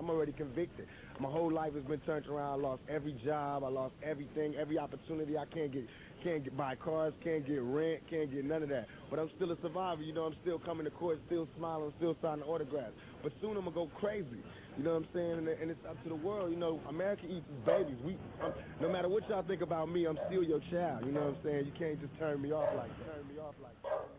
I'm 0.01 0.09
already 0.09 0.31
convicted. 0.31 0.87
My 1.19 1.29
whole 1.29 1.51
life 1.51 1.75
has 1.75 1.83
been 1.83 1.99
turned 1.99 2.25
around. 2.25 2.59
I 2.59 2.63
lost 2.63 2.81
every 2.89 3.13
job. 3.23 3.63
I 3.63 3.67
lost 3.67 3.93
everything, 4.01 4.55
every 4.55 4.79
opportunity. 4.79 5.37
I 5.37 5.45
can't 5.45 5.71
get, 5.71 5.85
can't 6.23 6.43
get 6.43 6.57
buy 6.57 6.73
cars, 6.73 7.13
can't 7.23 7.45
get 7.45 7.61
rent, 7.61 8.01
can't 8.09 8.31
get 8.33 8.43
none 8.43 8.63
of 8.63 8.69
that. 8.69 8.87
But 9.11 9.19
I'm 9.19 9.29
still 9.35 9.51
a 9.51 9.57
survivor. 9.61 10.01
You 10.01 10.13
know, 10.13 10.23
I'm 10.23 10.35
still 10.41 10.57
coming 10.57 10.85
to 10.85 10.91
court, 10.91 11.19
still 11.27 11.47
smiling, 11.55 11.93
still 11.97 12.17
signing 12.19 12.43
autographs. 12.45 12.93
But 13.21 13.31
soon 13.41 13.57
I'm 13.57 13.65
gonna 13.65 13.75
go 13.75 13.91
crazy. 13.99 14.41
You 14.75 14.83
know 14.83 14.95
what 14.95 15.03
I'm 15.03 15.07
saying? 15.13 15.37
And, 15.37 15.47
and 15.49 15.69
it's 15.69 15.85
up 15.87 16.01
to 16.01 16.09
the 16.09 16.15
world. 16.15 16.49
You 16.49 16.57
know, 16.57 16.79
America 16.89 17.27
eats 17.29 17.45
babies. 17.63 17.97
We, 18.03 18.17
I'm, 18.41 18.53
no 18.81 18.91
matter 18.91 19.07
what 19.07 19.29
y'all 19.29 19.43
think 19.43 19.61
about 19.61 19.87
me, 19.91 20.07
I'm 20.07 20.17
still 20.29 20.41
your 20.41 20.61
child. 20.71 21.05
You 21.05 21.11
know 21.11 21.21
what 21.21 21.37
I'm 21.37 21.43
saying? 21.43 21.65
You 21.67 21.73
can't 21.77 22.01
just 22.01 22.17
turn 22.17 22.41
me 22.41 22.51
off 22.51 22.73
like 22.75 22.89
that. 22.89 23.17
Turn 23.17 23.27
me 23.27 23.39
off 23.39 23.53
like 23.61 23.77
that. 23.83 24.11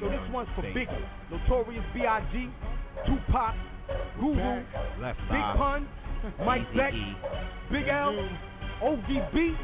So 0.00 0.08
this 0.08 0.20
one's 0.32 0.48
for 0.54 0.62
Biggie, 0.62 1.04
Notorious 1.30 1.84
B.I.G., 1.94 2.48
Tupac, 3.06 3.54
Guru, 4.20 4.62
Left 5.00 5.20
Big 5.30 5.40
Pun, 5.56 5.88
Mike 6.44 6.74
Beck, 6.76 6.92
Big 7.70 7.88
L, 7.88 8.28
ODB, 8.82 9.56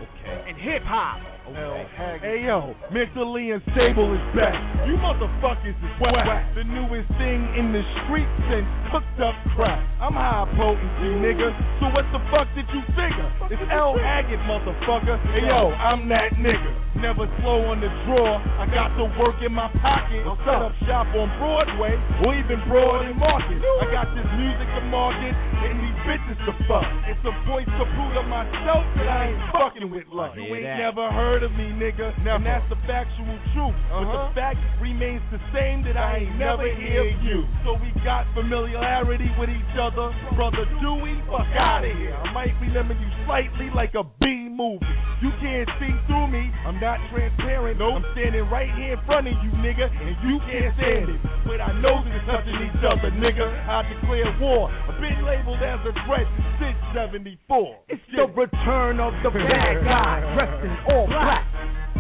and 0.47 0.57
Hip 0.57 0.83
Hop. 0.85 1.38
Hey 1.49 2.45
yo, 2.45 2.77
mentally 2.93 3.57
unstable 3.57 4.13
is 4.13 4.21
back. 4.37 4.53
You 4.85 5.01
motherfuckers 5.01 5.73
is 5.73 5.95
whack. 5.97 6.53
The 6.53 6.65
newest 6.65 7.09
thing 7.17 7.41
in 7.57 7.73
the 7.73 7.81
streets 8.05 8.29
since 8.53 8.69
cooked 8.93 9.17
up 9.25 9.33
crack. 9.57 9.81
I'm 9.97 10.13
high 10.13 10.45
potency, 10.61 11.09
nigga. 11.25 11.49
So 11.81 11.89
what 11.89 12.05
the 12.13 12.21
fuck 12.29 12.53
did 12.53 12.69
you 12.69 12.85
figure? 12.93 13.29
It's 13.49 13.65
L 13.73 13.97
Haggood, 13.97 14.45
motherfucker. 14.45 15.17
Hey 15.33 15.49
yo, 15.49 15.73
I'm 15.73 16.05
that 16.13 16.37
nigga. 16.37 17.01
Never 17.01 17.25
slow 17.41 17.73
on 17.73 17.81
the 17.81 17.89
draw. 18.05 18.37
I 18.61 18.69
got 18.69 18.93
the 19.01 19.09
work 19.17 19.41
in 19.41 19.55
my 19.55 19.73
pocket. 19.81 20.29
I'll 20.29 20.37
set 20.45 20.61
up 20.61 20.77
shop 20.85 21.09
on 21.17 21.33
Broadway 21.41 21.97
or 22.27 22.37
even 22.37 22.61
Broad 22.69 23.09
and 23.09 23.17
Market. 23.17 23.57
I 23.57 23.89
got 23.89 24.13
this 24.13 24.27
music 24.37 24.69
to 24.77 24.83
market 24.93 25.33
and 25.33 25.81
these 25.81 25.99
bitches 26.05 26.39
to 26.45 26.53
fuck. 26.69 26.85
It's 27.09 27.23
a 27.25 27.33
point 27.49 27.71
to 27.73 27.85
prove 27.97 28.13
to 28.19 28.25
myself 28.27 28.85
that 29.01 29.09
I 29.09 29.33
ain't 29.33 29.43
fucking 29.55 29.87
with 29.89 30.11
luck. 30.13 30.35
You 30.37 30.53
ain't 30.53 30.77
never 30.77 31.09
heard 31.15 31.38
of 31.43 31.53
me, 31.53 31.75
nigga. 31.75 32.15
And 32.25 32.47
that's 32.47 32.65
the 32.69 32.79
factual 32.87 33.39
truth. 33.53 33.77
But 33.91 34.07
the 34.07 34.33
uh-huh. 34.33 34.39
fact 34.39 34.59
remains 34.81 35.23
the 35.31 35.41
same 35.53 35.85
that 35.85 35.97
I 35.97 36.25
ain't 36.25 36.37
never 36.39 36.67
hear 36.67 37.05
you. 37.23 37.45
So 37.65 37.75
we 37.79 37.93
got 38.05 38.27
familiarity 38.35 39.31
with 39.39 39.51
each 39.51 39.75
other. 39.77 40.15
Brother 40.35 40.65
Dewey, 40.81 41.21
fuck 41.27 41.49
out 41.59 41.85
of 41.85 41.93
here. 41.97 42.15
I 42.15 42.33
might 42.33 42.55
be 42.61 42.69
remember 42.69 42.95
you 42.95 43.09
slightly 43.27 43.71
like 43.75 43.95
a 43.95 44.05
B 44.21 44.48
movie. 44.59 44.91
You 45.23 45.31
can't 45.39 45.71
see 45.79 45.95
through 46.11 46.27
me. 46.35 46.51
I'm 46.67 46.83
not 46.83 46.99
transparent. 47.15 47.79
I'm 47.79 48.03
standing 48.19 48.43
right 48.51 48.67
here 48.75 48.99
in 48.99 49.01
front 49.07 49.31
of 49.31 49.39
you, 49.39 49.55
nigga, 49.63 49.87
and 49.87 50.19
you 50.27 50.43
can't 50.51 50.75
stand 50.75 51.07
it. 51.15 51.21
But 51.47 51.63
I 51.63 51.71
know 51.79 52.03
we're 52.03 52.27
touching 52.27 52.59
each 52.67 52.83
other, 52.83 53.15
nigga. 53.15 53.47
I 53.47 53.87
declare 53.87 54.35
war. 54.43 54.67
I've 54.67 54.99
been 54.99 55.23
labeled 55.23 55.63
as 55.63 55.79
a 55.87 55.95
threat 56.11 56.27
since 56.59 56.75
74. 56.91 57.39
It's 57.87 58.03
the 58.11 58.27
return 58.35 58.99
of 58.99 59.15
the 59.23 59.31
bad 59.47 59.79
guy, 59.87 60.27
dressed 60.35 60.67
in 60.67 60.75
all 60.91 61.07
black. 61.07 61.47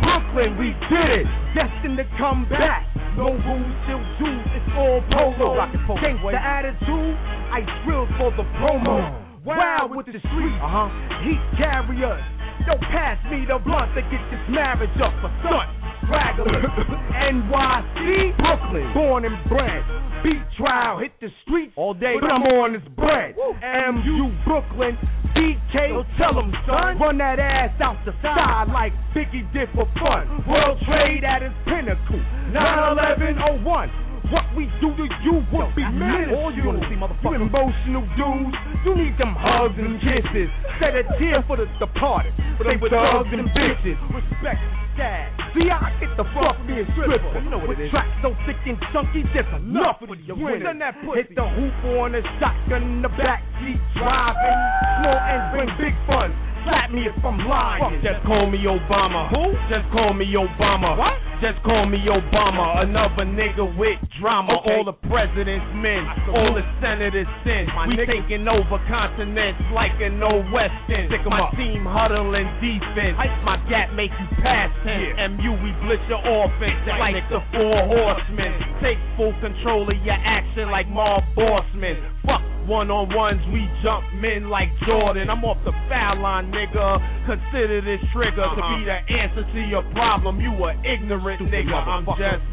Brooklyn, 0.02 0.59
we 0.59 0.74
did 0.90 1.22
it, 1.22 1.28
destined 1.54 1.98
to 2.02 2.06
come 2.18 2.46
back. 2.50 2.90
No 3.14 3.34
rules, 3.34 3.74
still 3.86 4.02
Jews, 4.18 4.46
it's 4.54 4.70
all 4.74 5.02
polo. 5.14 5.59
Change 6.02 6.22
the 6.22 6.38
attitude, 6.38 7.14
I 7.54 7.62
drilled 7.86 8.11
for 8.18 8.30
the 8.34 8.46
promo. 8.59 9.26
Wild 9.44 9.94
with 9.94 10.06
the 10.06 10.18
street, 10.18 10.59
uh-huh. 10.59 10.90
heat 11.24 11.42
carriers. 11.59 12.38
Yo, 12.66 12.74
pass 12.90 13.18
me 13.30 13.44
the 13.46 13.59
blunt 13.62 13.94
to 13.94 14.02
get 14.02 14.22
this 14.30 14.42
marriage 14.50 14.90
up 15.02 15.14
for 15.22 15.30
son. 15.42 15.66
Stragglers, 16.04 16.64
NYC, 17.28 18.36
Brooklyn, 18.36 18.86
born 18.94 19.24
and 19.24 19.36
bred. 19.48 19.84
Beat 20.24 20.42
trial, 20.56 20.98
hit 20.98 21.12
the 21.20 21.28
streets 21.44 21.72
all 21.76 21.94
day, 21.94 22.16
but 22.20 22.30
I'm 22.30 22.42
on 22.42 22.72
this 22.72 22.82
bread. 22.96 23.36
MU 23.36 24.32
Brooklyn, 24.44 24.96
BK, 25.36 25.94
so 25.94 26.02
tell 26.16 26.34
them, 26.34 26.50
son. 26.66 26.98
Run 26.98 27.18
that 27.18 27.38
ass 27.38 27.76
out 27.80 28.00
the 28.04 28.12
side 28.22 28.72
like 28.72 28.92
Biggie 29.14 29.46
did 29.52 29.68
for 29.74 29.86
fun. 30.00 30.26
World 30.48 30.80
trade 30.88 31.24
at 31.24 31.42
its 31.42 31.54
pinnacle. 31.64 32.18
9 32.50 32.56
11 32.56 33.64
01. 33.64 34.07
What 34.29 34.45
we 34.53 34.68
do 34.81 34.93
to 34.93 35.07
you 35.24 35.41
would 35.41 35.72
be 35.72 35.85
minuscule. 35.89 36.53
You 36.53 36.68
emotional 37.41 38.05
dudes, 38.12 38.57
you 38.85 38.93
need 38.95 39.16
them 39.16 39.33
hugs 39.33 39.76
and 39.79 39.97
kisses. 40.05 40.51
Set 40.76 40.93
a 40.93 41.05
tear 41.16 41.41
for 41.49 41.57
the 41.57 41.64
departed, 41.81 42.37
but 42.61 42.68
they 42.68 42.76
thugs 42.76 43.33
and 43.33 43.49
bitches. 43.57 43.97
Respect 44.12 44.61
dad. 44.99 45.31
See, 45.55 45.70
I 45.70 45.95
get 46.03 46.12
the 46.18 46.26
fuck 46.35 46.59
me 46.66 46.83
a 46.83 46.85
stripper. 46.93 47.41
You 47.41 47.49
know 47.49 47.62
what 47.62 47.79
it 47.79 47.87
is. 47.87 47.91
Tracks 47.95 48.11
so 48.20 48.35
thick 48.45 48.59
and 48.66 48.76
chunky, 48.93 49.22
just 49.33 49.49
enough 49.55 50.03
for 50.03 50.11
the 50.11 50.35
winners. 50.35 50.66
Hit 51.14 51.33
the 51.39 51.47
hoop 51.47 51.79
on 52.03 52.18
a 52.18 52.22
shotgun 52.43 52.83
in 52.83 53.01
the 53.01 53.12
backseat 53.14 53.81
driving. 53.95 54.61
Small 55.01 55.18
ends 55.24 55.47
bring 55.55 55.70
big 55.79 55.95
fun. 56.05 56.35
Slap 56.69 56.93
me 56.93 57.09
if 57.09 57.16
I'm 57.25 57.41
lying. 57.49 58.01
Just 58.05 58.21
call 58.29 58.45
me 58.45 58.61
Obama. 58.69 59.33
Who? 59.33 59.57
Just 59.73 59.89
call 59.89 60.12
me 60.12 60.29
Obama. 60.37 61.01
What? 61.01 61.16
Just 61.41 61.62
call 61.64 61.87
me 61.89 61.97
Obama. 62.05 62.83
Another 62.85 63.25
nigga 63.25 63.64
with 63.79 63.97
drama. 64.21 64.59
Okay. 64.61 64.77
All 64.77 64.85
the 64.85 64.93
president's 65.09 65.64
men. 65.81 66.05
All 66.35 66.53
the 66.53 66.66
senators 66.83 67.25
sin. 67.47 67.64
My 67.73 67.89
we 67.89 67.97
nigga. 67.97 68.21
taking 68.21 68.45
over 68.45 68.77
continents 68.91 69.62
like 69.73 69.97
an 70.05 70.21
old 70.21 70.45
western. 70.53 71.09
Stick 71.09 71.25
My 71.25 71.49
up. 71.49 71.57
team 71.57 71.89
huddling 71.89 72.51
defense. 72.61 73.16
My 73.49 73.57
gap 73.71 73.95
make 73.97 74.12
you 74.21 74.29
pass 74.45 74.69
tense. 74.85 75.16
MU 75.41 75.57
we 75.64 75.73
blitz 75.89 76.05
your 76.12 76.21
offense 76.21 76.85
like 77.01 77.16
the 77.33 77.41
four 77.57 77.81
horsemen. 77.89 78.53
Take 78.85 79.01
full 79.16 79.33
control 79.41 79.89
of 79.89 79.97
your 80.05 80.19
action 80.21 80.69
like 80.69 80.85
Marv 80.91 81.25
Bossman. 81.33 81.97
Fuck 82.29 82.45
one 82.68 82.93
on 82.93 83.09
ones, 83.16 83.41
we 83.49 83.64
jump 83.81 84.05
men 84.20 84.53
like 84.53 84.68
Jordan. 84.85 85.33
I'm 85.33 85.41
off 85.41 85.57
the 85.64 85.72
foul 85.89 86.20
line, 86.20 86.53
nigga. 86.53 87.01
Consider 87.24 87.81
this 87.81 88.05
trigger 88.12 88.45
to 88.45 88.62
be 88.76 88.85
the 88.85 89.01
uh-huh. 89.01 89.20
answer 89.24 89.45
to 89.49 89.61
your 89.64 89.83
problem. 89.97 90.37
You 90.37 90.53
a 90.53 90.76
ignorant 90.85 91.49
nigga. 91.49 91.72
I'm 91.72 92.05
just 92.20 92.45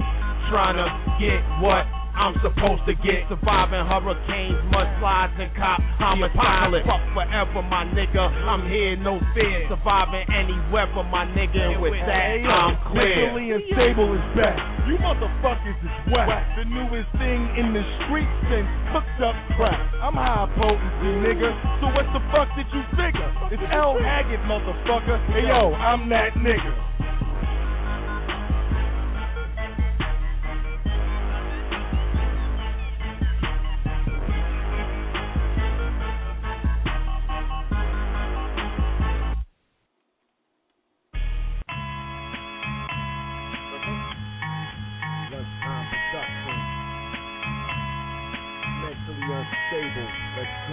trying 0.47 0.79
to 0.79 0.87
get 1.19 1.43
what 1.59 1.83
I'm 2.15 2.35
supposed 2.39 2.83
to 2.87 2.95
get. 3.03 3.27
Surviving 3.27 3.83
hurricanes, 3.85 4.59
mudslides, 4.71 5.35
and 5.35 5.51
cop 5.55 5.79
homicides. 5.99 6.87
Fuck 6.87 7.03
forever, 7.13 7.61
my 7.67 7.83
nigga. 7.91 8.23
I'm 8.23 8.63
here, 8.71 8.95
no 8.95 9.19
fear. 9.35 9.67
Surviving 9.67 10.25
any 10.31 10.55
weather, 10.71 11.03
my 11.11 11.27
nigga. 11.35 11.75
And 11.75 11.81
with 11.83 11.93
that, 12.07 12.39
I'm 12.41 12.79
clear. 12.91 13.35
Mentally 13.35 13.51
unstable 13.51 14.15
is 14.15 14.25
back. 14.35 14.55
You 14.87 14.95
motherfuckers 15.01 15.79
is 15.81 15.95
whack. 16.13 16.55
The 16.55 16.65
newest 16.65 17.11
thing 17.19 17.41
in 17.59 17.73
the 17.73 17.83
street 18.05 18.29
since 18.47 18.69
hooked 18.95 19.19
up 19.19 19.35
crack. 19.59 19.81
I'm 19.99 20.15
high 20.15 20.47
potency, 20.55 21.11
nigga. 21.25 21.51
So 21.81 21.91
what 21.91 22.07
the 22.15 22.21
fuck 22.31 22.47
did 22.55 22.69
you 22.71 22.83
figure? 22.95 23.29
It's 23.51 23.65
L 23.73 23.97
Haggood, 23.99 24.45
motherfucker. 24.47 25.17
Hey 25.33 25.49
yo, 25.49 25.73
I'm 25.73 26.07
that 26.09 26.33
nigga. 26.39 26.94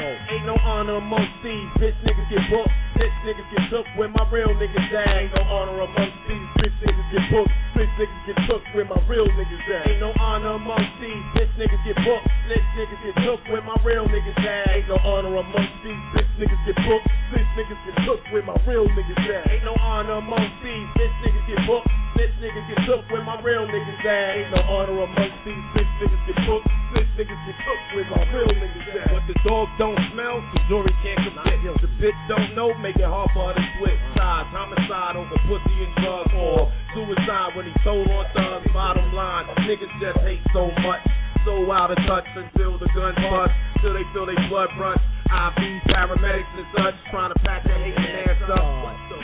Ain't 0.02 0.46
no 0.46 0.56
honor 0.64 0.96
amongst 0.96 1.30
these 1.44 1.68
bitch 1.78 1.94
niggas 2.02 2.28
get 2.28 2.42
booked. 2.50 2.81
Bitch 2.92 3.16
niggas 3.24 3.48
get 3.48 3.64
took 3.72 3.86
where 3.96 4.08
my 4.12 4.20
real 4.28 4.52
niggas 4.52 4.92
at. 4.92 5.08
Ain't 5.16 5.32
no 5.32 5.40
honor 5.48 5.80
amongst 5.80 6.18
these 6.28 6.48
bitch 6.60 6.76
niggas 6.84 7.08
get 7.08 7.24
booked. 7.32 7.52
Bitch 7.72 7.92
niggas 7.96 8.22
get 8.28 8.36
took 8.44 8.62
where 8.76 8.84
my 8.84 9.00
real 9.08 9.24
niggas 9.32 9.64
at. 9.72 9.88
Ain't 9.88 10.00
no 10.00 10.12
honor 10.20 10.60
amongst 10.60 10.92
these 11.00 11.24
bitch 11.32 11.52
niggas 11.56 11.80
get 11.88 11.96
booked. 12.04 12.28
Bitch 12.52 12.68
niggas 12.76 13.00
get 13.00 13.16
took 13.24 13.40
where 13.48 13.64
my 13.64 13.76
real 13.80 14.04
niggas 14.04 14.36
at. 14.44 14.76
Ain't 14.76 14.88
no 14.88 14.96
honor 15.00 15.40
amongst 15.40 15.72
these 15.80 16.04
bitch 16.12 16.32
niggas 16.36 16.60
get 16.68 16.76
booked. 16.84 17.08
Bitch 17.32 17.48
niggas 17.56 17.80
get 17.88 17.96
took 18.04 18.20
where 18.28 18.44
my 18.44 18.56
real 18.68 18.84
niggas 18.84 19.24
at. 19.24 19.48
Ain't 19.48 19.64
no 19.64 19.74
honor 19.80 20.20
amongst 20.20 20.56
these 20.60 20.88
bitch 21.00 21.16
niggas 21.24 21.46
get 21.48 21.60
booked. 21.64 21.88
Bitch 22.12 22.34
niggas 22.44 22.66
get 22.68 22.78
took 22.84 23.02
where 23.08 23.24
my 23.24 23.40
real 23.40 23.64
niggas 23.64 24.04
at. 24.04 24.36
Ain't 24.36 24.52
no 24.52 24.60
honor 24.68 25.00
amongst 25.00 25.40
these 25.48 25.64
bitch 25.72 25.92
niggas 25.96 26.22
get 26.28 26.38
booked. 26.44 26.68
Bitch 26.92 27.08
niggas 27.16 27.40
get 27.48 27.56
took 27.64 27.80
where 27.96 28.08
my 28.12 28.20
real 28.36 28.52
niggas 28.52 28.88
at. 29.00 29.12
What 29.16 29.24
the 29.24 29.36
dog 29.48 29.68
don't 29.80 29.96
smell, 30.12 30.44
the 30.52 30.60
jury 30.68 30.92
can't 31.00 31.24
commit. 31.24 31.52
The 31.62 31.88
bitch 31.98 32.18
don't 32.28 32.54
know, 32.54 32.74
make 32.82 32.98
it 32.98 33.06
hard 33.06 33.30
for 33.30 33.48
her 33.48 33.54
to 33.54 33.64
switch 33.78 34.02
sides. 34.18 34.50
Homicide 34.50 35.14
over 35.14 35.38
pussy 35.46 35.76
and 35.86 35.94
drugs, 36.02 36.34
or 36.34 36.66
suicide 36.92 37.54
when 37.54 37.70
he 37.70 37.74
told 37.86 38.10
on 38.10 38.26
thugs. 38.34 38.66
Bottom 38.74 39.14
line, 39.14 39.46
niggas 39.64 39.94
just 40.02 40.18
hate 40.26 40.42
so 40.50 40.66
much. 40.82 41.00
So 41.46 41.70
out 41.70 41.94
of 41.94 41.98
touch 42.06 42.26
until 42.34 42.78
the 42.78 42.90
guns 42.90 43.18
bust, 43.18 43.54
till 43.80 43.94
they 43.94 44.06
feel 44.10 44.26
they 44.26 44.38
blood 44.50 44.70
rush. 44.78 45.00
IV 45.32 45.62
paramedics 45.88 46.52
and 46.58 46.68
such, 46.76 46.94
trying 47.08 47.32
to 47.32 47.38
pack 47.40 47.64
their 47.64 47.78
hating 47.78 48.14
ass 48.26 48.50
up. 48.50 48.82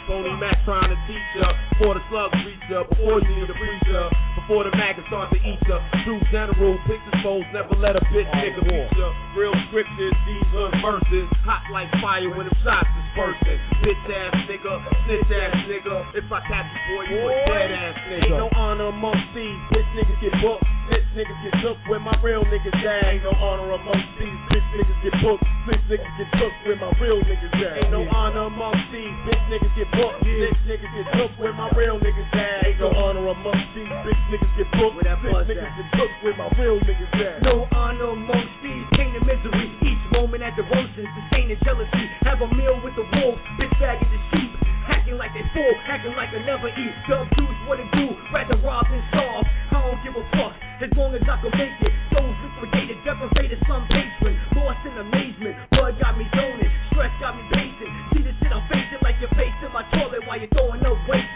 Phony 0.09 0.33
Mac 0.41 0.57
trying 0.65 0.89
to 0.89 0.97
teach 1.05 1.29
ya, 1.37 1.53
before 1.77 1.93
the 1.93 2.01
slugs 2.09 2.33
reach 2.41 2.65
up, 2.73 2.89
before 2.89 3.21
you 3.21 3.29
need 3.29 3.45
a 3.45 3.53
preacher, 3.53 4.09
before 4.49 4.65
the 4.65 4.73
maggots 4.81 5.05
start 5.13 5.29
to 5.29 5.37
eat 5.45 5.61
ya. 5.69 5.77
True 6.09 6.17
general, 6.33 6.81
pictures 6.89 7.21
foes, 7.21 7.45
never 7.53 7.77
let 7.77 8.01
a 8.01 8.03
bitch 8.09 8.33
nigga 8.33 8.65
beat 8.65 8.89
ya. 8.97 9.13
Real 9.37 9.53
scriptures, 9.69 10.17
these 10.25 10.49
hood 10.57 10.73
verses, 10.81 11.29
hot 11.45 11.61
like 11.69 11.93
fire 12.01 12.33
when 12.33 12.49
the 12.49 12.57
shots 12.65 12.89
is 12.89 13.09
bursting. 13.13 13.61
Bitch 13.85 14.09
ass 14.09 14.33
nigga, 14.49 14.73
snitch 15.05 15.29
ass 15.29 15.53
nigga, 15.69 15.97
if 16.17 16.25
I 16.33 16.41
catch 16.49 16.65
you 16.65 16.81
boy, 16.97 17.05
you 17.13 17.29
a 17.29 17.33
dead 17.45 17.71
ass 17.77 17.97
nigga. 18.09 18.25
Ain't 18.25 18.41
no 18.41 18.49
honor 18.57 18.89
amongst 18.89 19.29
these, 19.37 19.61
bitch 19.69 19.89
niggas 19.93 20.17
get 20.25 20.33
booked. 20.41 20.65
Bitch 20.89 21.05
niggas 21.13 21.41
get 21.45 21.55
took 21.61 21.77
where 21.89 22.01
my 22.01 22.17
real 22.25 22.41
niggas 22.49 22.73
at. 22.81 23.13
Ain't 23.13 23.25
no 23.25 23.33
honor 23.37 23.77
amongst 23.77 24.09
these, 24.17 24.41
bitch 24.49 24.65
niggas 24.73 25.01
get 25.05 25.15
booked. 25.21 25.45
Bitch 25.69 25.85
niggas 25.85 26.15
get 26.17 26.29
took 26.41 26.53
where 26.65 26.81
my 26.81 26.89
real 26.97 27.21
niggas 27.21 27.53
at. 27.61 27.85
Ain't 27.85 27.93
no 27.93 28.09
honor 28.09 28.49
amongst 28.49 28.89
these, 28.89 29.13
bitch 29.29 29.45
niggas 29.53 29.75
get 29.77 29.89
booked. 29.93 30.25
Bitch 30.25 30.61
niggas 30.65 30.93
get 30.97 31.07
took 31.13 31.33
where 31.37 31.53
my 31.53 31.69
real 31.77 32.01
niggas 32.01 32.33
at. 32.33 32.73
Ain't 32.73 32.81
no 32.81 32.89
honor 32.89 33.29
amongst 33.29 33.69
these, 33.77 33.85
bitch 33.85 34.23
niggas 34.33 34.53
get 34.57 34.69
booked. 34.81 34.97
Bitch 35.05 35.45
niggas 35.45 35.77
get 35.77 35.89
took 35.93 36.13
where 36.25 36.37
my 36.41 36.49
real 36.57 36.81
niggas 36.81 37.13
at. 37.21 37.43
No 37.45 37.69
honor 37.77 38.17
amongst 38.17 38.57
these, 38.65 38.85
pain 38.97 39.13
and 39.13 39.27
misery. 39.29 39.69
Each 39.85 40.05
moment 40.13 40.41
at 40.41 40.57
the 40.57 40.65
roaches, 40.73 41.05
disdain 41.05 41.53
jealousy. 41.69 42.05
Have 42.25 42.41
a 42.41 42.49
meal 42.57 42.81
with 42.81 42.97
the 42.97 43.05
wolves, 43.05 43.41
bitch 43.61 43.73
bagging 43.77 44.09
the 44.09 44.21
sheep. 44.33 44.51
Hacking 44.89 45.21
like 45.21 45.37
they 45.37 45.45
full, 45.53 45.75
hacking 45.85 46.17
like 46.17 46.33
I 46.33 46.41
never 46.49 46.73
eat. 46.73 46.95
Dub 47.13 47.29
dudes, 47.37 47.61
what 47.69 47.77
it 47.77 47.93
do? 47.93 48.09
Rather 48.33 48.57
rob 48.65 48.89
than 48.89 49.05
starve. 49.13 49.45
I 49.69 49.85
don't 49.85 50.01
give 50.01 50.17
a 50.17 50.25
fuck, 50.33 50.57
as 50.83 50.91
long 50.95 51.15
as 51.15 51.23
I 51.27 51.37
can 51.43 51.53
make 51.59 51.79
it. 51.83 51.93
Souls 52.15 52.37
liquidated, 52.39 52.99
deprivated, 53.03 53.59
some 53.67 53.87
patron. 53.91 54.35
Lost 54.55 54.83
in 54.87 54.95
amazement, 54.95 55.55
blood 55.75 55.99
got 55.99 56.15
me 56.19 56.27
zoning. 56.35 56.71
Stress 56.95 57.13
got 57.19 57.35
me 57.35 57.43
pacing. 57.51 57.93
See 58.15 58.23
the 58.23 58.33
shit 58.39 58.53
I'm 58.55 58.63
facing 58.71 59.03
like 59.03 59.19
you're 59.19 59.35
facing 59.35 59.73
my 59.75 59.83
toilet 59.91 60.23
while 60.27 60.39
you're 60.39 60.53
throwing 60.55 60.83
up 60.87 60.99
wasted. 61.11 61.28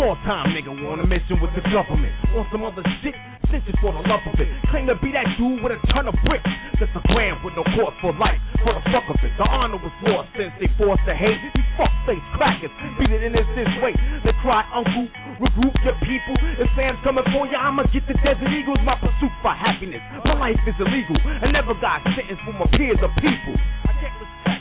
Small 0.00 0.16
time 0.24 0.56
nigga 0.56 0.72
on 0.72 0.96
a 0.96 1.04
mission 1.04 1.36
with 1.44 1.52
the 1.52 1.60
government. 1.68 2.08
On 2.32 2.48
some 2.48 2.64
other 2.64 2.80
shit, 3.04 3.12
snitches 3.52 3.76
for 3.84 3.92
the 3.92 4.00
love 4.08 4.24
of 4.24 4.32
it. 4.40 4.48
Claim 4.72 4.88
to 4.88 4.96
be 4.96 5.12
that 5.12 5.28
dude 5.36 5.60
with 5.60 5.76
a 5.76 5.80
ton 5.92 6.08
of 6.08 6.16
bricks. 6.24 6.48
Just 6.80 6.96
a 6.96 7.04
gram 7.12 7.36
with 7.44 7.52
no 7.52 7.60
cause 7.76 7.92
for 8.00 8.16
life. 8.16 8.40
For 8.64 8.72
the 8.72 8.80
fuck 8.88 9.04
of 9.12 9.20
it. 9.20 9.28
The 9.36 9.44
honor 9.44 9.76
was 9.76 9.92
lost 10.08 10.32
since 10.40 10.56
they 10.56 10.72
forced 10.80 11.04
the 11.04 11.12
hate. 11.12 11.36
You 11.52 11.64
fuck 11.76 11.92
face 12.08 12.24
crackers. 12.32 12.72
Beat 12.96 13.12
it 13.12 13.28
in 13.28 13.36
this 13.36 13.44
this 13.52 13.68
way. 13.84 13.92
They 14.24 14.32
cry, 14.40 14.64
uncle, 14.72 15.04
regroup 15.36 15.76
your 15.84 15.96
people. 16.00 16.36
If 16.56 16.72
fans 16.72 16.96
coming 17.04 17.28
for 17.28 17.44
you, 17.44 17.60
I'ma 17.60 17.84
get 17.92 18.08
the 18.08 18.16
Desert 18.24 18.48
Eagles. 18.48 18.80
My 18.80 18.96
pursuit 18.96 19.34
for 19.44 19.52
happiness. 19.52 20.00
My 20.24 20.32
life 20.48 20.60
is 20.64 20.80
illegal. 20.80 21.20
I 21.44 21.52
never 21.52 21.76
got 21.76 22.00
sentenced 22.16 22.40
for 22.48 22.56
my 22.56 22.64
peers 22.72 22.96
or 23.04 23.12
people. 23.20 23.52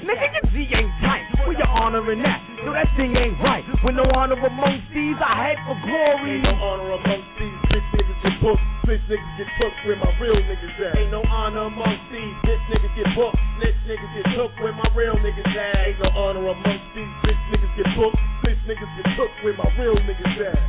Nigga, 0.04 0.36
your 0.36 0.46
G 0.52 0.68
ain't 0.76 0.92
tight. 1.00 1.29
Where 1.48 1.56
you 1.56 1.68
honoring 1.68 2.22
that? 2.24 2.40
No, 2.66 2.76
that 2.76 2.92
thing 3.00 3.16
ain't 3.16 3.40
right. 3.40 3.64
With 3.84 3.96
no 3.96 4.04
honor 4.16 4.36
amongst 4.36 4.92
these, 4.92 5.16
I 5.24 5.32
head 5.48 5.60
for 5.64 5.78
glory. 5.80 6.40
Ain't 6.40 6.44
no 6.44 6.56
honor 6.60 6.92
amongst 7.00 7.32
these 7.40 7.60
bitch 7.72 7.88
niggas 7.96 8.20
get 8.24 8.36
booked. 8.44 8.64
Bitch 8.84 9.04
niggas 9.08 9.34
get 9.40 9.50
took 9.60 9.74
where 9.88 9.96
my 9.96 10.12
real 10.20 10.36
niggas 10.36 10.76
at. 10.84 11.00
Ain't 11.00 11.12
no 11.12 11.24
honor 11.32 11.72
amongst 11.72 12.04
these 12.12 12.36
bitch 12.44 12.64
niggas 12.68 12.94
get 13.00 13.10
booked. 13.16 13.40
Bitch 13.64 13.80
niggas 13.88 14.12
get 14.16 14.28
took 14.36 14.52
where 14.60 14.76
my 14.76 14.90
real 14.96 15.16
niggas 15.16 15.54
at. 15.56 15.88
Ain't 15.88 16.00
no 16.04 16.10
honor 16.12 16.44
amongst 16.44 16.88
these 16.96 17.14
bitch 17.24 17.42
niggas 17.56 17.74
get 17.80 17.88
booked. 17.96 18.20
Bitch 18.44 18.62
niggas 18.68 18.92
get 19.00 19.08
took 19.16 19.32
where 19.42 19.56
my 19.56 19.70
real 19.80 19.96
niggas 19.96 20.54
at. 20.54 20.69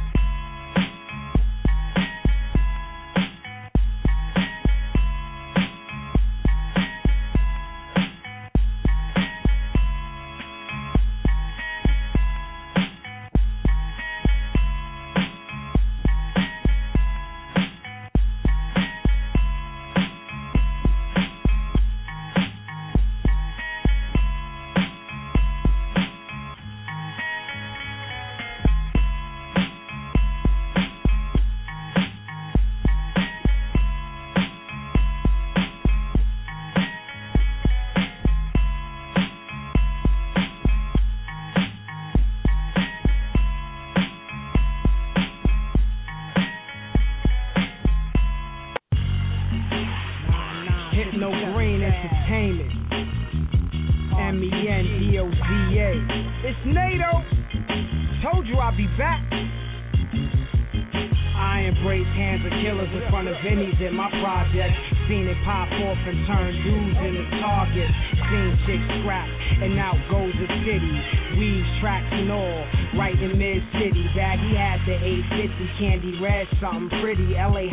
Something 76.60 76.90
pretty. 77.00 77.34
LA 77.34 77.69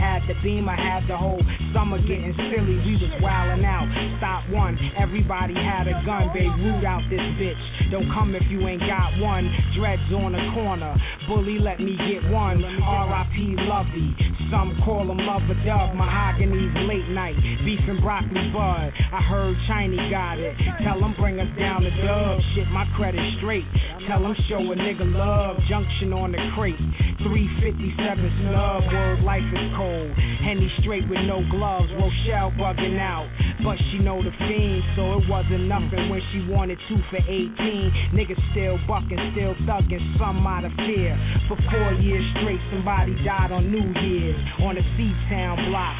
I 0.47 0.79
had 0.79 1.03
the 1.11 1.17
whole 1.17 1.43
summer 1.75 1.99
getting 1.99 2.31
silly. 2.47 2.79
We 2.87 2.95
was 2.95 3.11
wildin' 3.19 3.67
out. 3.67 3.83
Stop 4.23 4.47
one, 4.47 4.79
everybody 4.95 5.51
had 5.51 5.91
a 5.91 5.99
gun. 6.07 6.31
They 6.31 6.47
root 6.47 6.87
out 6.87 7.03
this 7.11 7.19
bitch. 7.35 7.59
Don't 7.91 8.07
come 8.15 8.31
if 8.31 8.47
you 8.47 8.63
ain't 8.63 8.79
got 8.79 9.19
one. 9.19 9.43
Dreads 9.75 10.07
on 10.15 10.31
the 10.31 10.43
corner. 10.55 10.95
Bully, 11.27 11.59
let 11.59 11.79
me 11.83 11.99
get 12.07 12.31
one. 12.31 12.63
R.I.P. 12.63 13.59
Lovey. 13.67 14.15
Some 14.47 14.79
call 14.87 15.11
him 15.11 15.19
Lover 15.19 15.59
Dub. 15.67 15.95
Mahogany's 15.99 16.71
late 16.87 17.11
night. 17.11 17.35
Beef 17.67 17.83
and 17.83 17.99
broccoli 17.99 18.47
bud. 18.55 18.95
I 18.95 19.19
heard 19.27 19.55
Chinese 19.67 20.07
got 20.07 20.39
it. 20.39 20.55
Tell 20.83 21.03
him 21.03 21.13
bring 21.19 21.39
us 21.39 21.51
down 21.59 21.83
the 21.83 21.91
dub. 21.99 22.39
Shit, 22.55 22.67
my 22.71 22.87
credit 22.95 23.19
straight. 23.39 23.67
Tell 24.07 24.23
him 24.23 24.35
show 24.47 24.63
a 24.63 24.75
nigga 24.79 25.03
love. 25.11 25.59
Junction 25.67 26.15
on 26.15 26.31
the 26.31 26.39
crate. 26.55 26.79
357 27.19 28.47
snub. 28.47 28.87
Word 28.87 29.19
life 29.27 29.43
is 29.43 29.67
cold. 29.75 30.11
Henny 30.43 30.69
straight 30.81 31.07
with 31.09 31.19
no 31.25 31.43
gloves. 31.49 31.89
Rochelle 31.93 32.51
bugging 32.57 32.99
out. 32.99 33.27
But 33.63 33.77
she 33.89 33.97
know 33.97 34.21
the 34.21 34.29
fiend, 34.37 34.83
so 34.95 35.17
it 35.17 35.25
wasn't 35.25 35.65
nothing 35.65 36.09
when 36.09 36.21
she 36.31 36.45
wanted 36.45 36.77
two 36.87 37.01
for 37.09 37.17
18. 37.17 38.13
Niggas 38.13 38.37
still 38.53 38.77
bucking, 38.85 39.17
still 39.33 39.57
thugging, 39.65 40.01
some 40.21 40.45
out 40.45 40.63
of 40.63 40.71
fear. 40.85 41.17
For 41.49 41.57
four 41.73 41.97
years 41.97 42.23
straight, 42.37 42.61
somebody 42.69 43.17
died 43.25 43.51
on 43.51 43.71
New 43.71 43.87
Year's 44.05 44.37
on 44.61 44.75
the 44.75 44.85
C-Town 44.95 45.57
block. 45.73 45.97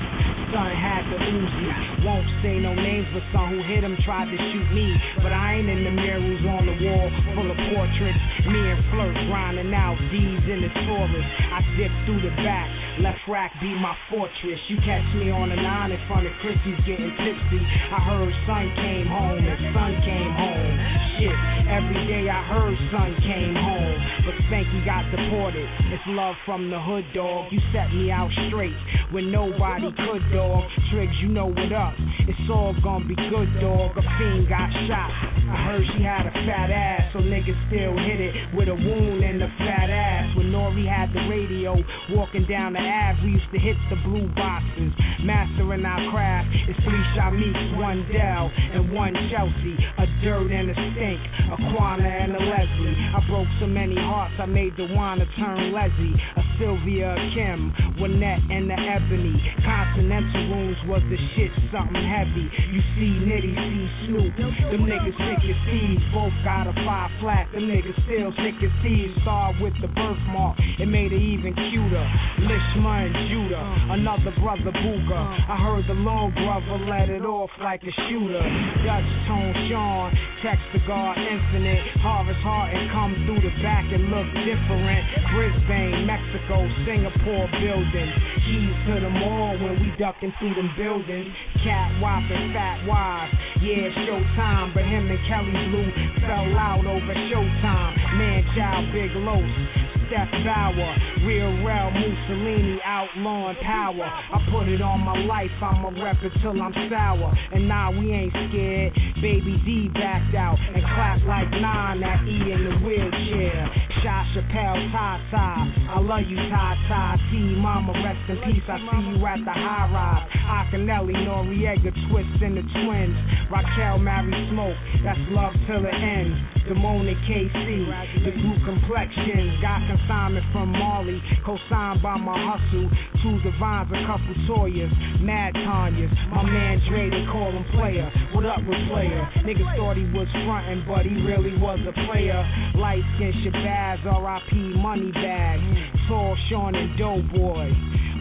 Son 0.54 0.72
had 0.72 1.04
the 1.12 1.20
Uzi. 1.20 2.06
Won't 2.06 2.28
say 2.46 2.56
no 2.62 2.72
names, 2.72 3.10
but 3.12 3.26
some 3.34 3.52
who 3.52 3.60
hit 3.68 3.84
him 3.84 3.98
tried 4.06 4.30
to 4.30 4.38
shoot 4.38 4.70
me. 4.72 4.88
But 5.20 5.34
I 5.34 5.60
ain't 5.60 5.68
in 5.68 5.84
the 5.84 5.92
mirrors 5.92 6.44
on 6.46 6.64
the 6.70 6.78
wall 6.88 7.08
full 7.36 7.50
of 7.52 7.58
portraits. 7.74 8.22
Me 8.48 8.60
and 8.72 8.82
Flirt 8.94 9.18
grinding 9.28 9.74
out 9.74 9.98
D's 10.14 10.46
in 10.48 10.62
the 10.64 10.72
Taurus. 10.88 11.28
I 11.52 11.60
dip 11.76 11.92
through 12.06 12.22
the 12.22 12.34
back. 12.46 12.70
Left 13.02 13.20
rack 13.28 13.52
be 13.60 13.76
my 13.76 13.94
fortress. 14.18 14.58
You 14.68 14.78
catch 14.82 15.06
me 15.14 15.30
on 15.30 15.54
the 15.54 15.56
nine 15.62 15.94
in 15.94 16.02
front 16.10 16.26
of 16.26 16.34
Chrissy's 16.42 16.82
getting 16.90 17.14
tipsy. 17.22 17.62
I 17.94 18.02
heard 18.02 18.34
son 18.50 18.66
came 18.74 19.06
home 19.06 19.46
and 19.46 19.60
son 19.78 19.94
came 20.02 20.34
home. 20.34 20.74
Shit, 21.22 21.38
every 21.70 22.02
day 22.10 22.26
I 22.26 22.42
heard 22.50 22.74
son 22.90 23.14
came 23.22 23.54
home. 23.54 23.98
But 24.26 24.34
Spanky 24.50 24.82
got 24.90 25.06
deported. 25.14 25.70
It's 25.94 26.02
love 26.18 26.34
from 26.50 26.74
the 26.74 26.82
hood, 26.82 27.06
dog. 27.14 27.54
You 27.54 27.62
set 27.70 27.94
me 27.94 28.10
out 28.10 28.34
straight 28.50 28.74
when 29.14 29.30
nobody 29.30 29.94
could, 29.94 30.24
dog. 30.34 30.66
Triggs, 30.90 31.14
you 31.22 31.30
know 31.30 31.54
what 31.54 31.72
up. 31.72 31.94
It's 32.26 32.50
all 32.50 32.74
gonna 32.82 33.06
be 33.06 33.16
good, 33.16 33.50
dog. 33.62 33.94
A 33.98 34.04
fiend 34.18 34.50
got 34.50 34.74
shot. 34.90 35.10
I 35.48 35.56
heard 35.64 35.86
she 35.96 36.04
had 36.04 36.26
a 36.28 36.34
fat 36.44 36.74
ass, 36.74 37.14
so 37.14 37.20
niggas 37.22 37.56
still 37.70 37.96
hit 37.96 38.20
it 38.20 38.34
with 38.58 38.68
a 38.68 38.76
wound 38.76 39.24
and 39.24 39.42
a 39.42 39.48
fat 39.62 39.88
ass. 39.88 40.36
When 40.36 40.52
Nori 40.52 40.84
had 40.84 41.14
the 41.14 41.24
radio, 41.30 41.78
walking 42.12 42.46
down 42.50 42.74
the 42.74 42.84
Ave, 42.84 43.24
we 43.24 43.40
used 43.40 43.48
to 43.54 43.60
hit 43.60 43.78
the 43.90 43.96
blue 44.08 44.28
boxes. 44.36 44.92
Mastering 45.24 45.84
our 45.84 46.00
craft, 46.12 46.48
it's 46.72 46.80
three 46.88 47.04
shot 47.16 47.36
meets, 47.36 47.60
one 47.76 48.08
Dell 48.08 48.48
and 48.48 48.92
one 48.96 49.14
Chelsea. 49.28 49.76
A 50.00 50.06
dirt 50.24 50.48
and 50.48 50.72
a 50.72 50.76
stink, 50.96 51.20
a 51.52 51.58
Quana 51.76 52.08
and 52.08 52.32
a 52.32 52.40
Leslie. 52.40 52.96
I 53.12 53.20
broke 53.28 53.52
so 53.60 53.68
many 53.68 53.96
hearts, 53.96 54.36
I 54.40 54.46
made 54.46 54.78
the 54.78 54.88
wanna 54.96 55.28
turn 55.36 55.74
Leslie. 55.74 56.16
A 56.38 56.42
Sylvia, 56.58 57.14
a 57.14 57.22
Kim, 57.36 57.74
Winnette, 58.00 58.46
and 58.50 58.70
the 58.70 58.78
Ebony. 58.78 59.36
Continental 59.66 60.44
rooms 60.56 60.78
was 60.88 61.04
the 61.10 61.18
shit, 61.36 61.52
something 61.74 62.02
heavy. 62.08 62.48
You 62.72 62.82
see 62.96 63.12
Nitty, 63.28 63.54
see 63.54 63.86
Snoop. 64.08 64.32
Them 64.72 64.88
niggas 64.88 65.18
sick 65.18 65.42
as 65.44 65.60
thieves, 65.68 66.04
both 66.14 66.34
got 66.44 66.66
a 66.66 66.74
five 66.86 67.12
flat. 67.20 67.52
Them 67.52 67.68
niggas 67.68 67.98
still 68.06 68.32
sick 68.42 68.56
as 68.64 68.74
thieves. 68.82 69.14
Start 69.22 69.60
with 69.62 69.74
the 69.82 69.90
birthmark, 69.92 70.58
it 70.80 70.88
made 70.88 71.12
it 71.12 71.22
even 71.22 71.54
cuter. 71.54 72.06
Lishma 72.48 73.06
and 73.06 73.16
Judah, 73.30 73.66
another 73.98 74.34
brother 74.38 74.70
Booga. 74.70 75.22
I 75.50 75.58
heard 75.58 75.90
the 75.90 75.98
long 75.98 76.30
brother 76.38 76.78
let 76.86 77.10
it 77.10 77.26
off 77.26 77.50
like 77.58 77.82
a 77.82 77.94
shooter. 78.06 78.46
Dutch 78.86 79.10
Tone 79.26 79.54
Sean, 79.70 80.14
text 80.46 80.62
the 80.74 80.82
guard 80.86 81.18
infinite. 81.18 81.82
Harvest 82.06 82.38
heart 82.46 82.70
and 82.78 82.86
come 82.94 83.14
through 83.26 83.42
the 83.42 83.54
back 83.66 83.90
and 83.90 84.14
look 84.14 84.30
different. 84.46 85.02
Brisbane, 85.34 86.06
Mexico, 86.06 86.62
Singapore 86.86 87.50
buildings. 87.58 88.14
Keys 88.46 88.78
to 88.86 88.96
the 89.02 89.10
mall 89.10 89.58
when 89.58 89.82
we 89.82 89.90
ducking 89.98 90.34
through 90.38 90.54
them 90.54 90.70
buildings. 90.78 91.34
Cat 91.66 91.98
whopping, 91.98 92.54
fat 92.54 92.86
wives. 92.86 93.34
Yeah, 93.66 93.90
showtime, 94.06 94.78
but 94.78 94.86
him 94.86 95.10
and 95.10 95.22
Kelly 95.26 95.58
Blue 95.74 95.90
fell 96.22 96.54
out 96.54 96.86
over 96.86 97.14
showtime. 97.34 97.94
Man, 98.22 98.46
child, 98.54 98.94
big 98.94 99.10
los. 99.26 99.97
Steph 100.08 100.32
Bauer, 100.44 100.96
real 101.28 101.52
real 101.68 101.92
Mussolini, 101.92 102.80
outlawing 102.84 103.58
power. 103.64 104.08
I 104.08 104.40
put 104.52 104.68
it 104.68 104.82
on 104.82 105.02
my 105.04 105.18
life, 105.28 105.52
I'ma 105.62 105.92
rep 106.02 106.18
it 106.24 106.32
till 106.42 106.56
I'm 106.62 106.74
sour. 106.90 107.34
And 107.52 107.68
nah, 107.68 107.92
we 107.92 108.12
ain't 108.12 108.32
scared. 108.32 108.94
Baby 109.22 109.60
D 109.66 109.90
backed 109.94 110.36
out 110.36 110.58
and 110.60 110.84
clapped 110.96 111.24
like 111.28 111.52
nine 111.52 112.04
at 112.04 112.24
E 112.24 112.52
in 112.52 112.64
the 112.64 112.76
wheelchair. 112.88 113.68
Shot 114.04 114.26
Chappelle, 114.32 114.92
Ty. 114.92 115.74
I 115.90 116.00
love 116.00 116.24
you, 116.30 116.38
Ty. 116.38 117.18
T, 117.32 117.38
Mama, 117.58 117.92
rest 118.00 118.30
in 118.30 118.38
peace. 118.46 118.64
I 118.70 118.78
see 118.78 119.04
you 119.12 119.26
at 119.26 119.44
the 119.44 119.52
high 119.52 119.90
rise. 119.92 120.24
Akinelli, 120.48 121.16
Noriega, 121.26 121.92
Twist 122.08 122.42
and 122.42 122.56
the 122.56 122.64
twins. 122.64 123.18
Raquel, 123.52 123.98
Mary 124.00 124.32
Smoke. 124.52 124.78
That's 125.04 125.20
love 125.34 125.54
till 125.68 125.84
it 125.84 125.96
ends. 125.96 126.38
Demona 126.68 127.16
KC. 127.26 128.24
The 128.24 128.32
blue 128.32 128.60
complexion. 128.68 129.60
Got 129.62 129.82
consignment 129.98 130.46
from 130.52 130.72
Marley. 130.72 131.22
Co-signed 131.46 132.02
by 132.02 132.18
my 132.18 132.36
hustle. 132.38 132.90
Two 133.24 133.40
Divines, 133.42 133.90
a 133.90 134.06
couple 134.06 134.36
Toyas. 134.48 134.92
Mad 135.22 135.54
Tanyas. 135.54 136.12
My 136.30 136.44
man 136.44 136.82
Dre, 136.90 137.10
they 137.10 137.26
call 137.32 137.52
him 137.52 137.66
player. 137.74 138.10
What 138.34 138.46
up 138.46 138.60
with 138.60 138.78
player? 138.90 139.28
Niggas 139.44 139.78
thought 139.78 139.98
he 139.98 140.06
was 140.14 140.28
frontin', 140.46 140.86
but 140.88 141.06
he 141.06 141.16
really 141.22 141.58
was 141.58 141.80
a 141.88 141.94
player. 142.08 142.38
Light 142.76 143.04
skin 143.16 143.34
Shabazz, 143.44 144.06
R.I.P. 144.06 144.56
Money 144.78 145.12
Bag. 145.12 145.60
Tall 146.08 146.38
Sean 146.50 146.76
and 146.76 146.98
Doughboy. 146.98 147.72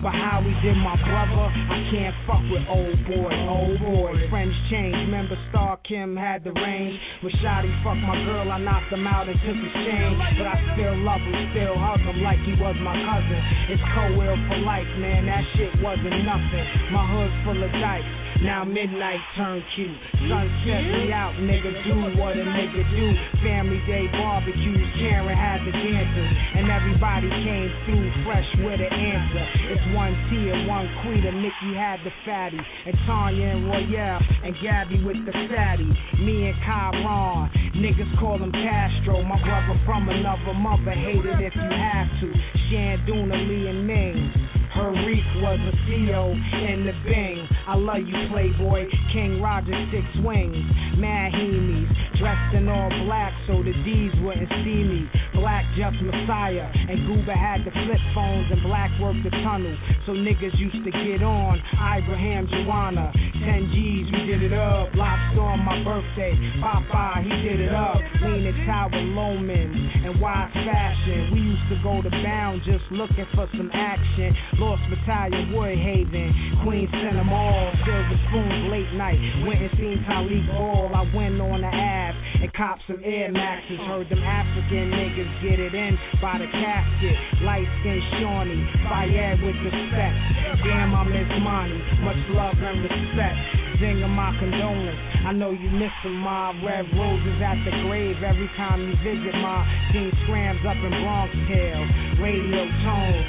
But 0.02 0.12
how 0.12 0.42
we 0.44 0.52
did 0.62 0.76
my 0.76 0.96
brother, 1.02 1.46
I 1.48 1.78
can't 1.90 2.14
fuck 2.26 2.44
with 2.52 2.64
old 2.68 2.98
boy, 3.08 3.32
old 3.48 3.78
boy. 3.80 4.12
Friends 4.30 4.54
change, 4.70 4.94
remember 5.08 5.36
Star 5.50 5.78
Kim 5.88 6.16
had 6.16 6.44
the 6.44 6.52
range. 6.52 6.96
When 7.22 7.32
Shotty 7.42 7.72
fucked 7.82 8.04
my 8.04 8.18
girl, 8.24 8.50
I 8.52 8.58
knocked 8.58 8.92
him 8.92 9.06
out 9.06 9.28
and 9.28 9.38
took 9.40 9.56
his 9.56 9.74
chain. 9.86 10.10
But 10.38 10.46
I 10.46 10.56
still 10.76 10.96
love 11.00 11.22
him, 11.22 11.36
still 11.56 11.76
hug 11.78 12.00
him 12.00 12.22
like 12.22 12.38
he 12.44 12.54
was 12.60 12.76
my 12.82 12.94
cousin. 12.94 13.40
It's 13.72 13.82
co-will 13.96 14.38
for 14.48 14.58
life, 14.62 14.90
man, 15.00 15.26
that 15.26 15.42
shit 15.56 15.72
wasn't 15.82 16.22
nothing. 16.22 16.66
My 16.92 17.04
hood 17.06 17.32
full 17.44 17.58
of 17.58 17.72
dice. 17.72 18.26
Now 18.44 18.68
midnight 18.68 19.20
turn 19.32 19.64
cute. 19.72 19.96
Sunset 20.28 20.84
me 20.92 21.08
out, 21.08 21.32
nigga. 21.40 21.72
Do 21.88 22.20
what 22.20 22.36
a 22.36 22.44
nigga 22.44 22.84
do. 22.92 23.06
Family 23.40 23.80
day 23.88 24.04
barbecues. 24.12 24.92
Karen 25.00 25.32
had 25.32 25.64
the 25.64 25.72
dancers. 25.72 26.32
And 26.60 26.68
everybody 26.68 27.32
came 27.32 27.70
through 27.88 28.12
fresh 28.28 28.44
with 28.60 28.76
an 28.76 28.92
answer. 28.92 29.44
It's 29.72 29.85
one 29.94 30.14
Tia, 30.30 30.66
one 30.66 30.88
Quita. 31.02 31.32
Nikki 31.32 31.76
had 31.76 32.00
the 32.04 32.10
fatty. 32.24 32.58
And 32.58 32.96
Tanya 33.06 33.46
and 33.46 33.66
Royale. 33.66 34.20
And 34.44 34.54
Gabby 34.62 35.02
with 35.04 35.20
the 35.26 35.32
fatty. 35.50 35.90
Me 36.22 36.48
and 36.48 36.56
Kyron. 36.62 37.50
Niggas 37.76 38.18
call 38.18 38.42
him 38.42 38.52
Castro. 38.52 39.22
My 39.22 39.40
brother 39.42 39.78
from 39.84 40.08
another 40.08 40.54
mother. 40.54 40.92
Hate 40.92 41.24
it 41.24 41.40
if 41.40 41.54
you 41.54 41.70
have 41.70 42.08
to. 42.20 42.32
Shanduna, 42.70 43.48
Lee, 43.48 43.68
and 43.68 43.86
Ming. 43.86 44.32
Her 44.76 44.92
was 45.40 45.60
a 45.60 45.74
CO 45.88 46.32
in 46.32 46.84
the 46.84 46.92
Bing. 47.04 47.48
I 47.66 47.76
love 47.76 48.04
you, 48.04 48.14
Playboy. 48.28 48.84
King 49.12 49.40
Roger, 49.40 49.72
six 49.92 50.04
wings. 50.24 50.56
Mad 50.98 51.32
Hemis. 51.32 51.88
Dressed 52.20 52.56
in 52.56 52.68
all 52.68 52.88
black 53.04 53.32
so 53.46 53.60
the 53.60 53.72
D's 53.84 54.12
wouldn't 54.24 54.48
see 54.64 54.80
me. 54.84 55.08
black 55.34 55.64
just 55.76 56.00
Messiah. 56.00 56.68
And 56.72 57.08
Goober 57.08 57.36
had 57.36 57.64
the 57.64 57.72
flip 57.72 58.00
phones 58.14 58.48
and 58.52 58.62
black 58.64 58.88
worked 59.00 59.24
the 59.24 59.30
tunnel. 59.44 59.76
So 60.06 60.12
niggas 60.12 60.56
used 60.56 60.84
to 60.84 60.92
get 60.92 61.22
on. 61.22 61.60
Ibrahim 61.76 62.48
Joanna. 62.48 63.12
10 63.12 63.70
G's, 63.72 64.06
we 64.12 64.20
did 64.26 64.42
it 64.42 64.52
up. 64.52 64.92
Lobster 64.96 65.44
on 65.44 65.60
my 65.60 65.84
birthday. 65.84 66.32
Papa, 66.60 67.20
he 67.20 67.32
did 67.44 67.60
it 67.60 67.74
up. 67.74 68.00
Leaning 68.24 68.64
Tower 68.64 68.90
Loman 68.92 69.72
and 70.04 70.20
wise 70.20 70.52
fashion. 70.52 71.30
We 71.32 71.40
used 71.40 71.68
to 71.68 71.76
go 71.82 72.00
to 72.00 72.10
Bound 72.10 72.62
just 72.64 72.84
looking 72.90 73.26
for 73.34 73.48
some 73.56 73.70
action. 73.72 74.34
Lost 74.66 74.82
Battalion, 74.90 75.54
Woodhaven. 75.54 76.66
Queens 76.66 76.90
Center 76.90 77.22
Mall. 77.22 77.70
Silver 77.86 78.18
spoons, 78.26 78.66
late 78.66 78.90
night. 78.98 79.14
Went 79.46 79.62
and 79.62 79.70
seen 79.78 80.02
Talib 80.02 80.42
Ball. 80.50 80.90
I 80.90 81.06
went 81.14 81.38
on 81.38 81.62
the 81.62 81.70
Ave 81.70 82.18
and 82.42 82.50
copped 82.50 82.82
some 82.90 82.98
Air 83.06 83.30
Maxes. 83.30 83.78
Heard 83.86 84.10
them 84.10 84.18
African 84.26 84.90
niggas 84.90 85.30
get 85.38 85.62
it 85.62 85.70
in 85.70 85.94
by 86.18 86.42
the 86.42 86.50
casket. 86.50 87.14
Light 87.46 87.70
skin 87.78 88.02
Shawnee, 88.18 88.66
Fayed 88.90 89.38
with 89.38 89.54
respect. 89.54 90.18
Damn, 90.66 90.98
I 90.98 91.02
miss 91.14 91.30
Monty. 91.46 91.78
Much 92.02 92.18
love 92.34 92.58
and 92.58 92.82
respect. 92.82 93.38
Zinger 93.78 94.08
my 94.08 94.32
condolence. 94.40 94.98
I 95.28 95.32
know 95.36 95.50
you 95.52 95.68
missing 95.68 96.16
my 96.24 96.54
red 96.64 96.88
roses 96.96 97.38
at 97.44 97.60
the 97.66 97.74
grave 97.84 98.16
every 98.24 98.48
time 98.56 98.80
you 98.80 98.96
visit 99.04 99.36
my 99.36 99.62
team 99.92 100.08
scrams 100.24 100.64
up 100.64 100.80
in 100.80 100.88
Bronx 101.02 101.34
Hill. 101.44 101.82
Radio 102.16 102.62
tone, 102.86 103.20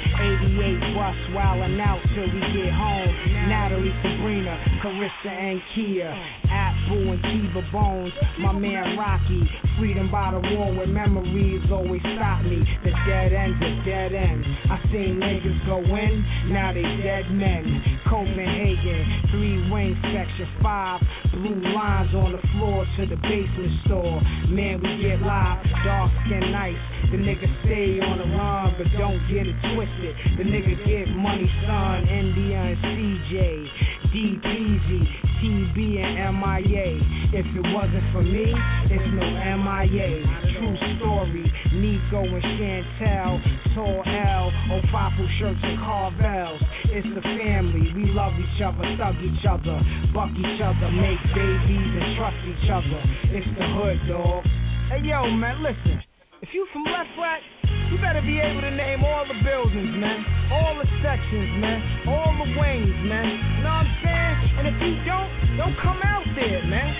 88 0.56 0.96
bus 0.96 1.18
wildin' 1.34 1.80
out 1.80 2.00
till 2.14 2.28
we 2.28 2.40
get 2.56 2.72
home. 2.72 3.12
Natalie, 3.48 3.94
Sabrina, 4.02 4.54
Carissa, 4.82 5.32
and 5.32 5.60
Kia. 5.74 6.10
Apple 6.50 7.12
and 7.12 7.22
Kiva 7.22 7.62
Bones, 7.72 8.12
my 8.40 8.52
man 8.52 8.96
Rocky. 8.96 9.48
Freedom 9.78 10.10
by 10.10 10.32
the 10.32 10.40
wall 10.56 10.74
where 10.74 10.86
memories 10.86 11.62
always 11.70 12.00
stop 12.16 12.42
me. 12.42 12.64
The 12.84 12.90
dead 13.06 13.32
end's 13.32 13.60
a 13.60 13.72
dead 13.84 14.12
end. 14.12 14.44
I 14.70 14.80
seen 14.90 15.20
niggas 15.20 15.66
go 15.66 15.78
in, 15.78 16.24
now 16.50 16.72
they 16.72 16.82
dead 16.82 17.30
men. 17.30 18.00
Copenhagen, 18.08 19.30
three 19.30 19.70
wing 19.70 19.94
section 20.02 20.48
five. 20.62 21.00
Blue 21.32 21.60
lines 21.74 22.10
on 22.14 22.32
the 22.32 22.42
floor 22.56 22.84
to 22.98 23.06
the 23.06 23.16
basement 23.22 23.72
store. 23.86 24.18
Man, 24.50 24.82
we 24.82 24.90
get 25.06 25.22
live, 25.22 25.62
dark 25.84 26.10
skin 26.26 26.50
nice. 26.50 26.80
The 27.12 27.16
nigga 27.16 27.46
stay 27.64 28.00
on 28.02 28.18
the 28.18 28.28
run, 28.34 28.74
but 28.76 28.88
don't 28.98 29.22
get 29.30 29.46
it 29.46 29.54
twisted. 29.72 30.14
The 30.36 30.44
nigga 30.44 30.74
get 30.84 31.06
money, 31.18 31.50
son. 31.66 32.08
India 32.08 32.58
and 32.62 32.78
CJ. 32.78 33.88
DPZ, 34.08 34.88
TB 35.36 35.78
and 36.00 36.40
MIA. 36.40 36.96
If 37.28 37.44
it 37.44 37.66
wasn't 37.76 38.08
for 38.12 38.22
me, 38.22 38.54
it's 38.88 39.08
no 39.12 39.26
MIA. 39.28 40.24
True 40.56 40.76
story. 40.96 41.44
Nico 41.76 42.24
and 42.24 42.42
Chantel, 42.56 43.36
Tall 43.74 44.00
L, 44.00 44.48
Opapo 44.72 45.24
shirts 45.38 45.60
and 45.62 45.78
Carvels. 45.84 46.60
It's 46.88 47.06
the 47.14 47.20
family. 47.20 47.92
We 47.92 48.08
love 48.16 48.32
each 48.40 48.62
other, 48.64 48.80
thug 48.96 49.20
each 49.20 49.44
other, 49.44 49.76
buck 50.14 50.30
each 50.32 50.60
other, 50.64 50.88
make 50.88 51.20
babies 51.36 51.92
and 52.00 52.16
trust 52.16 52.40
each 52.48 52.70
other. 52.72 53.00
It's 53.36 53.50
the 53.58 53.66
hood, 53.76 54.00
dog. 54.08 54.44
Hey 54.88 55.04
yo, 55.04 55.28
man, 55.30 55.62
listen. 55.62 56.00
If 56.40 56.48
you 56.54 56.66
from 56.72 56.84
Lefrak, 56.86 57.44
you 57.90 57.96
better 57.98 58.20
be 58.20 58.38
able 58.40 58.60
to 58.60 58.70
name 58.70 59.04
all 59.04 59.24
the 59.24 59.38
buildings, 59.44 59.96
man. 59.96 60.20
All 60.52 60.76
the 60.76 60.88
sections, 61.00 61.50
man. 61.60 61.80
All 62.08 62.32
the 62.36 62.48
wings, 62.52 62.96
man. 63.08 63.28
You 63.56 63.62
know 63.64 63.72
what 63.72 63.88
I'm 63.88 64.04
saying? 64.04 64.36
And 64.58 64.64
if 64.68 64.76
you 64.76 64.94
don't, 65.08 65.30
don't 65.56 65.76
come 65.80 66.00
out 66.04 66.24
there, 66.36 66.62
man. 66.68 66.92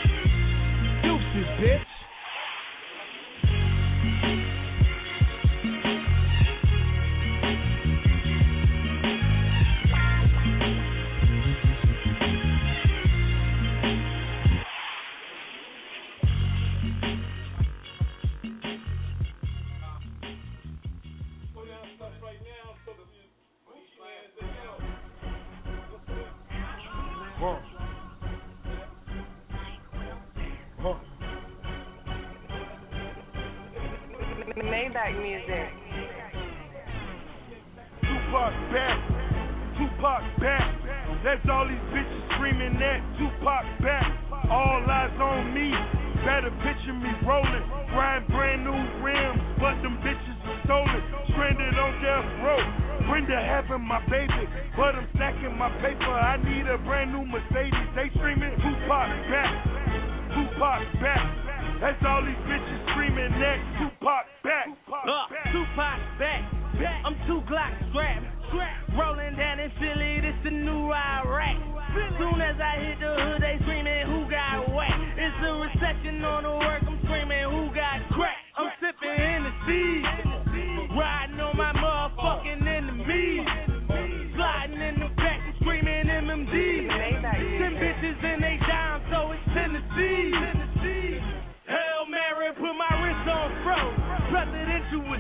Deuces, 1.04 1.48
bitch. 1.60 1.97
Huh. 30.80 30.94
Maybach 34.62 35.14
music. 35.22 35.66
Tupac 38.02 38.54
back, 38.70 38.98
Tupac 39.74 40.22
back. 40.38 40.74
That's 41.24 41.42
all 41.50 41.66
these 41.66 41.82
bitches 41.90 42.22
screaming 42.34 42.78
that 42.78 43.02
Tupac 43.18 43.66
back. 43.82 44.06
All 44.50 44.82
eyes 44.86 45.18
on 45.18 45.52
me. 45.52 45.74
Better 46.22 46.50
picture 46.62 46.94
me 46.94 47.10
rolling, 47.26 47.66
riding 47.94 48.26
brand 48.30 48.62
new 48.62 48.78
rims, 49.02 49.40
but 49.58 49.74
them 49.82 49.98
bitches 50.02 50.38
are 50.46 50.60
stolen. 50.64 51.02
Stranded 51.30 51.74
on 51.78 51.92
death 52.02 52.26
row. 52.42 52.62
Brenda 53.08 53.34
having 53.34 53.86
my 53.86 54.02
baby, 54.10 54.46
but 54.76 54.94
I'm 54.94 55.08
stacking 55.14 55.56
my 55.56 55.70
paper. 55.82 56.10
I 56.10 56.36
need 56.42 56.66
a 56.66 56.78
brand 56.78 57.12
new 57.12 57.24
Mercedes. 57.24 57.88
They 57.94 58.10
screaming 58.18 58.54
Tupac 58.62 59.08
back, 59.30 59.52
Tupac 60.38 60.86
back. 61.02 61.26
That's 61.82 61.98
all 62.06 62.22
these 62.22 62.38
bitches 62.46 62.80
screaming 62.94 63.34
that 63.42 63.58
Tupac 63.74 64.24
back. 64.46 64.66
Uh, 64.86 65.26
Tupac 65.50 65.98
back. 66.18 66.42
I'm 67.02 67.18
two 67.26 67.42
Glock 67.50 67.74
strapped. 67.90 68.22
Rolling 68.94 69.34
down 69.34 69.58
in 69.58 69.70
Philly, 69.82 70.22
this 70.22 70.38
the 70.44 70.50
new 70.50 70.94
Iraq. 70.94 71.58
Soon 72.18 72.38
as 72.40 72.54
I 72.62 72.78
hit 72.78 73.00
the 73.02 73.10
hood, 73.18 73.42
they 73.42 73.58
screaming, 73.66 74.06
who 74.06 74.30
got 74.30 74.62
whack? 74.70 74.94
It's 75.18 75.42
a 75.42 75.52
recession 75.58 76.22
on 76.22 76.46
the 76.46 76.54
work, 76.54 76.82
I'm 76.86 76.98
screaming, 77.02 77.42
who 77.50 77.74
got 77.74 77.98
crack? 78.14 78.38
I'm 78.54 78.70
sipping 78.78 79.18
in 79.18 79.42
the 79.42 79.54
sea, 79.66 80.06
riding 80.94 81.37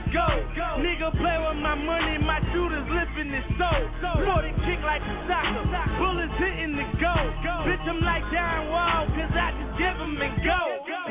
Was 0.08 0.48
go. 0.56 0.80
Nigga 0.80 1.12
play 1.20 1.36
with 1.36 1.60
my 1.60 1.76
money, 1.76 2.16
my 2.24 2.40
shooters 2.48 2.88
lifting 2.88 3.28
his 3.28 3.44
soul. 3.60 3.82
Floating 4.24 4.56
kick 4.64 4.80
like 4.80 5.04
a 5.04 5.14
soccer. 5.28 5.68
Bullets 6.00 6.32
hitting 6.40 6.72
the 6.80 6.88
goal. 6.96 7.28
Bitch, 7.68 7.84
I'm 7.84 8.00
like 8.00 8.24
Darren 8.32 8.72
Wall, 8.72 9.04
cause 9.12 9.34
I 9.36 9.52
just 9.52 9.72
give 9.76 9.96
him 10.00 10.16
and 10.16 10.36
go. 10.40 10.60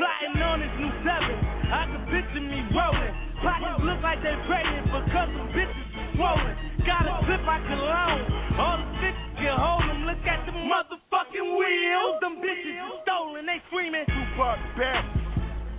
Plotting 0.02 0.42
on 0.42 0.58
this 0.58 0.74
new 0.82 0.90
seven. 1.06 1.36
I 1.70 1.82
can 1.86 2.02
picture 2.10 2.42
me 2.42 2.58
rolling. 2.74 3.14
Pockets 3.38 3.86
look 3.86 4.02
like 4.02 4.18
they 4.18 4.34
pregnant 4.50 4.90
because 4.90 5.30
them 5.30 5.46
bitches 5.54 5.90
is 5.94 6.06
swollen. 6.18 6.54
Got 6.82 7.06
a 7.06 7.22
clip 7.22 7.44
I 7.46 7.58
can 7.62 7.78
loan. 7.78 8.18
All 8.58 8.76
the 8.82 8.88
bitches 8.98 9.30
can 9.38 9.54
hold 9.54 9.86
them. 9.86 10.10
Look 10.10 10.26
at 10.26 10.42
the 10.42 10.54
motherfucking 10.58 11.48
wheels. 11.54 12.18
Them 12.18 12.42
bitches 12.42 12.82
is 12.82 12.98
stolen. 13.06 13.46
They 13.46 13.62
screaming. 13.70 14.10
Tupac 14.10 14.58
back, 14.74 15.06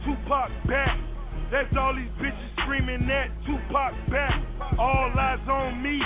Tupac 0.07 0.51
back. 0.72 0.95
That's 1.52 1.74
all 1.78 1.97
these 1.97 2.14
bitches 2.22 2.50
screaming 2.62 3.10
that 3.10 3.34
Tupac 3.45 3.93
back. 4.14 4.38
All 4.78 5.10
eyes 5.18 5.41
on 5.50 5.82
me. 5.82 5.97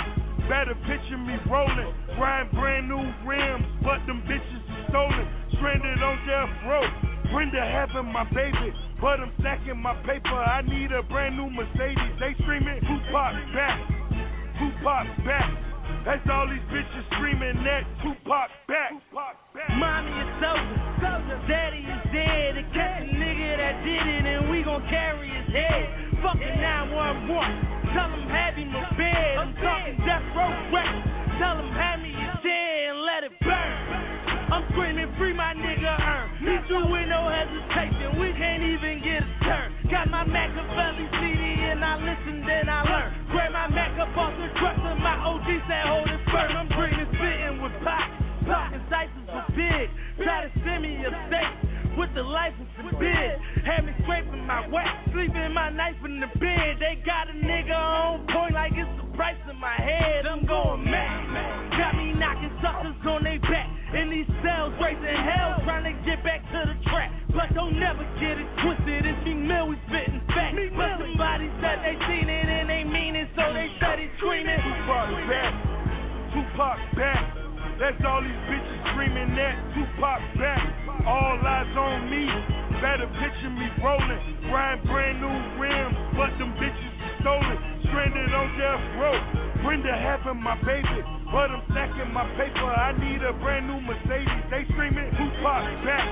Better 0.48 0.76
picture 0.84 1.16
me 1.16 1.36
rolling, 1.48 1.92
riding 2.20 2.52
brand 2.52 2.88
new 2.88 3.00
rims, 3.24 3.64
but 3.80 4.00
them 4.04 4.20
bitches 4.28 4.64
are 4.68 4.84
stolen. 4.88 5.24
Stranded 5.56 6.02
on 6.02 6.16
death 6.28 6.52
row. 6.68 6.84
Brenda 7.32 7.60
having 7.60 8.12
my 8.12 8.24
baby, 8.32 8.72
but 9.00 9.20
I'm 9.20 9.32
stacking 9.40 9.80
my 9.80 9.94
paper. 10.04 10.36
I 10.36 10.60
need 10.62 10.92
a 10.92 11.02
brand 11.02 11.36
new 11.36 11.48
Mercedes. 11.48 12.14
They 12.20 12.36
screaming 12.44 12.80
Tupac 12.80 13.32
back, 13.56 13.78
Tupac 14.60 15.06
back. 15.24 15.73
That's 16.04 16.20
all 16.28 16.44
these 16.44 16.60
bitches 16.68 17.04
screaming 17.16 17.64
that 17.64 17.88
Tupac 18.04 18.52
back. 18.68 18.92
Mommy 19.80 20.12
is 20.12 20.30
soldier, 21.00 21.40
daddy 21.48 21.80
is 21.80 22.02
dead. 22.12 22.60
To 22.60 22.62
catch 22.76 23.02
a 23.02 23.08
nigga 23.08 23.56
that 23.56 23.80
did 23.80 24.04
it, 24.04 24.24
and 24.28 24.50
we 24.52 24.60
gon' 24.62 24.84
carry 24.92 25.32
his 25.32 25.48
head. 25.48 26.20
Fucking 26.20 26.60
911, 26.60 27.24
tell 27.96 28.12
him 28.12 28.28
have 28.28 28.52
him 28.52 28.68
a 28.76 28.84
bed. 29.00 29.32
I'm 29.40 29.56
talking 29.64 29.96
death 30.04 30.28
row 30.36 30.52
records. 30.76 31.08
Tell 31.40 31.56
him 31.56 31.72
hand 31.72 32.02
me 32.04 32.12
your 32.12 32.36
dead 32.44 32.92
and 32.92 33.00
let 33.00 33.24
it 33.24 33.32
burn. 33.40 34.23
I'm 34.50 34.64
screaming 34.72 35.08
free 35.16 35.32
my 35.32 35.54
nigga 35.56 35.88
earn. 35.88 36.26
Me 36.44 36.54
too 36.68 36.84
with 36.90 37.08
no 37.08 37.28
hesitation. 37.28 38.20
We 38.20 38.28
can't 38.36 38.62
even 38.62 39.00
get 39.00 39.22
a 39.24 39.32
turn. 39.44 39.68
Got 39.90 40.10
my 40.10 40.24
Machiavelli 40.24 41.06
CD 41.20 41.42
and 41.72 41.84
I 41.84 41.96
listen 41.96 42.44
then 42.44 42.68
I 42.68 42.80
learn. 42.84 43.10
Grab 43.32 43.52
my 43.52 43.68
Mac 43.72 43.96
up 43.98 44.12
off 44.16 44.34
the 44.36 44.48
truck 44.60 44.76
and 44.76 45.00
my 45.00 45.16
OG 45.24 45.48
said 45.68 45.84
hold 45.88 46.08
it 46.08 46.20
firm. 46.28 46.50
I'm 46.56 46.68
dreaming 46.68 47.08
spitting 47.16 47.62
with 47.62 47.76
pop. 47.84 48.08
Talking 48.44 48.84
dices 48.92 49.26
with 49.32 49.48
big. 49.56 49.88
Try 50.20 50.44
to 50.44 50.50
send 50.60 50.82
me 50.82 51.00
a 51.00 51.10
steak 51.28 51.73
with 51.96 52.10
the 52.14 52.22
license 52.22 52.70
and 52.78 52.90
bed. 52.98 53.34
Had 53.62 53.86
me 53.86 53.92
scraping 54.02 54.46
my 54.46 54.66
wax, 54.68 54.90
sleeping 55.12 55.52
my 55.54 55.70
knife 55.70 55.98
in 56.04 56.20
the 56.20 56.30
bed. 56.38 56.70
They 56.78 56.98
got 57.06 57.30
a 57.30 57.36
nigga 57.36 57.74
on 57.74 58.26
point 58.30 58.54
like 58.54 58.72
it's 58.74 58.90
the 58.98 59.08
price 59.16 59.38
of 59.48 59.56
my 59.56 59.74
head. 59.78 60.26
I'm 60.26 60.44
going 60.46 60.84
mad. 60.84 61.74
Got 61.78 61.96
me 61.96 62.14
knocking 62.14 62.52
suckers 62.62 62.98
on 63.06 63.24
their 63.24 63.40
back. 63.40 63.70
In 63.94 64.10
these 64.10 64.26
cells, 64.42 64.74
raising 64.82 65.06
hell, 65.06 65.62
trying 65.62 65.86
to 65.86 65.94
get 66.02 66.18
back 66.26 66.42
to 66.50 66.60
the 66.66 66.76
track. 66.90 67.14
But 67.30 67.54
don't 67.54 67.78
never 67.78 68.02
get 68.18 68.38
it 68.38 68.48
twisted. 68.62 69.06
It's 69.06 69.22
me 69.22 69.34
mill, 69.34 69.70
we 69.70 69.78
spitting 69.86 70.22
facts. 70.34 70.58
But 70.74 70.98
somebody 70.98 71.46
said 71.62 71.78
they 71.86 71.94
seen 72.10 72.26
it 72.26 72.46
and 72.46 72.66
they 72.66 72.82
mean 72.82 73.14
it, 73.14 73.30
so 73.38 73.54
they 73.54 73.70
said 73.78 74.02
he's 74.02 74.10
screaming. 74.18 74.58
Tupac 74.58 75.10
back, 75.30 75.54
Tupac 76.34 76.78
back. 76.98 77.43
That's 77.74 77.98
all 78.06 78.22
these 78.22 78.42
bitches 78.46 78.78
screaming 78.94 79.34
that. 79.34 79.54
Tupac 79.74 80.22
back, 80.38 80.62
all 81.06 81.34
eyes 81.42 81.74
on 81.74 82.06
me. 82.06 82.24
Better 82.78 83.10
picture 83.18 83.50
me 83.50 83.66
rolling, 83.82 84.22
riding 84.52 84.86
brand 84.86 85.18
new 85.18 85.36
rims, 85.58 85.96
but 86.14 86.30
them 86.38 86.54
bitches 86.54 86.94
stolen, 87.18 87.58
stranded 87.90 88.30
on 88.30 88.46
death 88.54 88.84
row. 89.00 89.18
Brenda 89.66 89.90
having 89.90 90.38
my 90.38 90.54
baby, 90.62 91.00
but 91.34 91.50
I'm 91.50 91.66
stacking 91.72 92.12
my 92.14 92.28
paper. 92.38 92.68
I 92.70 92.94
need 92.94 93.22
a 93.26 93.32
brand 93.42 93.66
new 93.66 93.80
Mercedes. 93.82 94.44
They 94.54 94.62
screaming 94.70 95.10
Tupac 95.18 95.64
back, 95.82 96.06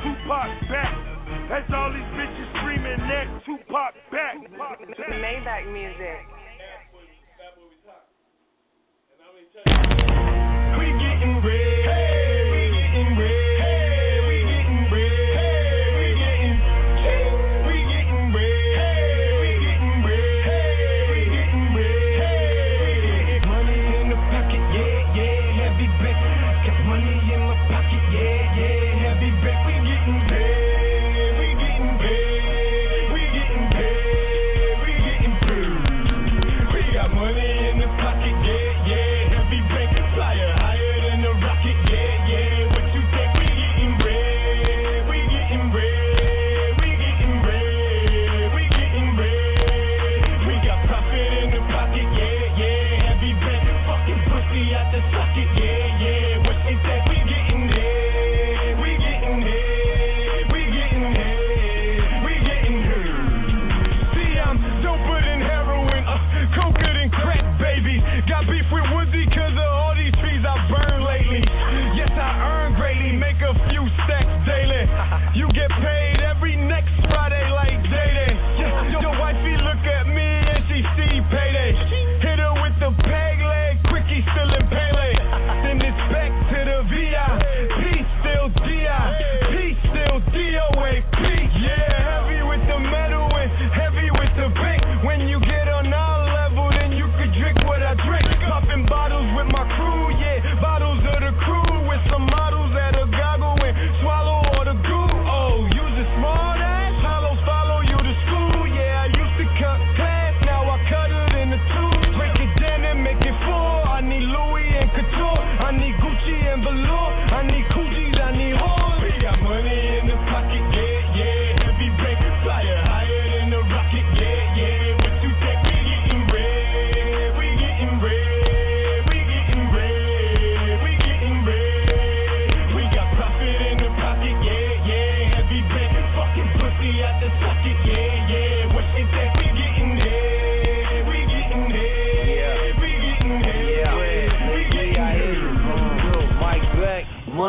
Tupac 0.00 0.50
back. 0.72 0.92
That's 1.52 1.68
all 1.74 1.92
these 1.92 2.10
bitches 2.16 2.48
screaming 2.64 3.00
that. 3.12 3.26
Tupac 3.44 3.92
back. 4.08 4.40
Maybach 5.20 5.68
music. 5.68 6.24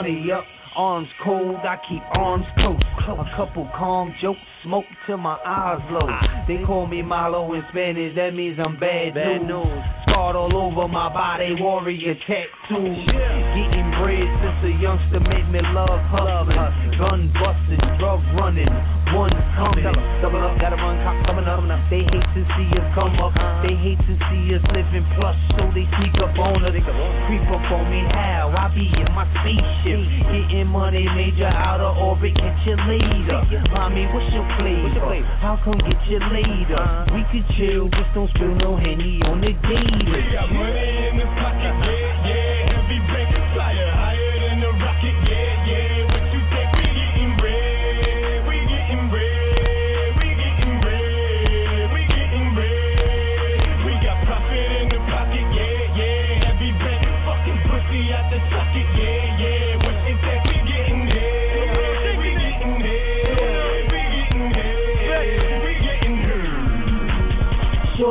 Money 0.09 0.31
up, 0.31 0.43
arms 0.75 1.07
cold, 1.23 1.57
I 1.57 1.77
keep 1.89 2.01
arms 2.13 2.45
close. 2.55 2.79
A 3.09 3.25
couple 3.35 3.67
calm 3.77 4.13
jokes, 4.21 4.39
smoke 4.63 4.85
till 5.07 5.17
my 5.17 5.37
eyes 5.45 5.81
low. 5.89 6.07
They 6.47 6.63
call 6.65 6.85
me 6.85 7.01
Malo 7.01 7.53
in 7.53 7.63
Spanish, 7.71 8.15
that 8.15 8.33
means 8.33 8.59
I'm 8.61 8.79
bad, 8.79 9.15
news. 9.15 9.65
Scarred 10.05 10.35
all 10.35 10.53
over 10.53 10.87
my 10.87 11.11
body, 11.11 11.55
warrior 11.57 12.13
tattoos. 12.27 13.01
Getting 13.09 13.89
bread 13.97 14.29
since 14.45 14.61
a 14.69 14.73
youngster 14.77 15.19
made 15.25 15.49
me 15.49 15.59
love 15.73 16.01
hustling. 16.13 16.57
Gun 17.01 17.33
busting, 17.33 17.81
drug 17.97 18.21
running, 18.37 18.69
one 19.15 19.33
coming. 19.57 19.85
Double 20.21 20.41
up, 20.43 20.57
gotta 20.59 20.75
run, 20.75 20.97
cops 21.05 21.25
coming 21.25 21.45
up. 21.45 21.61
They 21.89 22.05
hate 22.05 22.29
to 22.37 22.41
see 22.53 22.69
us 22.77 22.87
come 22.93 23.17
up, 23.17 23.33
they 23.65 23.73
hate 23.73 23.97
to 23.97 24.13
see 24.29 24.53
us 24.53 24.61
living 24.71 25.05
plush, 25.17 25.37
so 25.57 25.65
they 25.73 25.89
sneak 25.97 26.13
up 26.21 26.37
on 26.37 26.61
us. 26.65 26.75
Creep 26.77 27.45
up 27.49 27.65
on 27.73 27.89
me, 27.89 28.01
how? 28.13 28.53
I 28.53 28.69
be 28.73 28.85
in 28.85 29.09
my 29.17 29.25
spaceship, 29.41 30.01
getting 30.29 30.69
money, 30.69 31.05
major 31.17 31.49
out 31.49 31.81
of 31.81 31.97
orbit, 31.97 32.35
get 32.37 32.57
you 32.65 32.77
later. 32.85 33.41
Mommy, 33.73 34.05
what's 34.13 34.29
your 34.33 34.45
flavor? 34.61 35.25
How 35.41 35.57
come 35.65 35.81
get 35.81 35.97
you 36.05 36.21
later? 36.29 36.77
Uh-huh. 36.77 37.17
We 37.17 37.25
could 37.33 37.47
chill, 37.57 37.89
just 37.89 38.13
don't 38.13 38.29
spill 38.37 38.53
no 38.53 38.77
henny 38.77 39.17
on 39.25 39.41
the 39.41 39.53
gator. 39.53 40.13
We 40.13 40.21
got 40.33 40.53
money 40.53 41.09
in 41.09 41.17
the 41.17 41.27
pocket, 41.41 41.73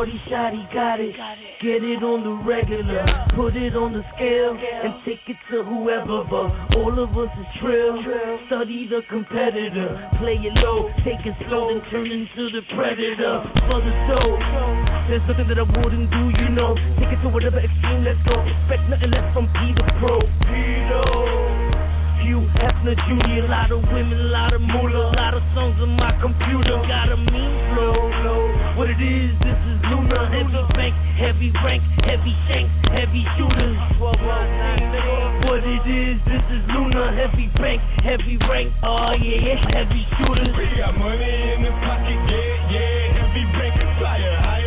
Shorty 0.08 0.64
shotty 0.64 0.64
got 0.72 1.00
it. 1.00 1.12
Get 1.60 1.84
it 1.84 2.00
on 2.00 2.24
the 2.24 2.32
regular, 2.48 3.04
put 3.36 3.52
it 3.52 3.76
on 3.76 3.92
the 3.92 4.00
scale, 4.16 4.56
and 4.56 5.04
take 5.04 5.20
it 5.28 5.36
to 5.52 5.60
whoever. 5.60 6.24
But 6.24 6.80
all 6.80 6.96
of 6.96 7.12
us 7.12 7.28
is 7.36 7.48
trill. 7.60 8.00
Study 8.48 8.88
the 8.88 9.04
competitor, 9.12 10.00
play 10.16 10.40
it 10.40 10.54
low, 10.64 10.88
take 11.04 11.20
it 11.28 11.36
slow, 11.44 11.68
then 11.68 11.84
turn 11.92 12.08
into 12.08 12.48
the 12.56 12.64
predator. 12.72 13.44
For 13.68 13.84
the 13.84 13.94
soul, 14.08 14.32
there's 15.12 15.24
nothing 15.28 15.48
that 15.52 15.60
I 15.60 15.68
wouldn't 15.68 16.08
do, 16.08 16.24
you 16.40 16.48
know. 16.56 16.72
Take 16.96 17.12
it 17.12 17.20
to 17.20 17.28
whatever 17.28 17.60
extreme, 17.60 18.00
let's 18.00 18.22
go. 18.24 18.40
Expect 18.40 18.88
nothing 18.88 19.12
less 19.12 19.28
from 19.36 19.44
Peter 19.60 19.84
Pro. 20.00 20.24
Peter. 20.48 21.04
Hugh 22.24 22.48
Hefner 22.56 22.96
Jr., 22.96 23.44
a 23.44 23.50
lot 23.52 23.68
of 23.76 23.84
women, 23.92 24.16
a 24.16 24.32
lot 24.32 24.56
of 24.56 24.64
moolah, 24.64 25.12
a 25.12 25.16
lot 25.20 25.36
of 25.36 25.44
songs 25.52 25.76
on 25.84 25.92
my 26.00 26.16
computer. 26.16 26.80
Got 26.88 27.12
a 27.12 27.18
mean 27.20 27.52
flow. 27.76 28.47
What 28.78 28.86
it 28.90 29.02
is, 29.02 29.34
this 29.42 29.58
is 29.58 29.78
Luna, 29.90 30.30
heavy 30.30 30.62
bank, 30.78 30.94
heavy 31.18 31.50
rank, 31.66 31.82
heavy 32.06 32.30
shanks, 32.46 32.70
heavy 32.94 33.26
shooters. 33.34 33.74
What 33.98 35.66
it 35.66 35.82
is, 35.82 36.22
this 36.22 36.44
is 36.46 36.62
Luna, 36.70 37.10
heavy 37.10 37.50
bank, 37.58 37.82
heavy 38.06 38.38
rank, 38.46 38.70
oh 38.86 39.18
yeah, 39.18 39.50
yeah, 39.50 39.82
heavy 39.82 40.06
shooters. 40.14 40.54
We 40.54 40.78
got 40.78 40.94
money 40.96 41.58
in 41.58 41.66
the 41.66 41.74
pocket, 41.82 42.22
yeah, 42.30 42.70
yeah. 42.70 43.26
Every 43.26 43.50
bank 43.58 43.74
flyer 43.98 44.57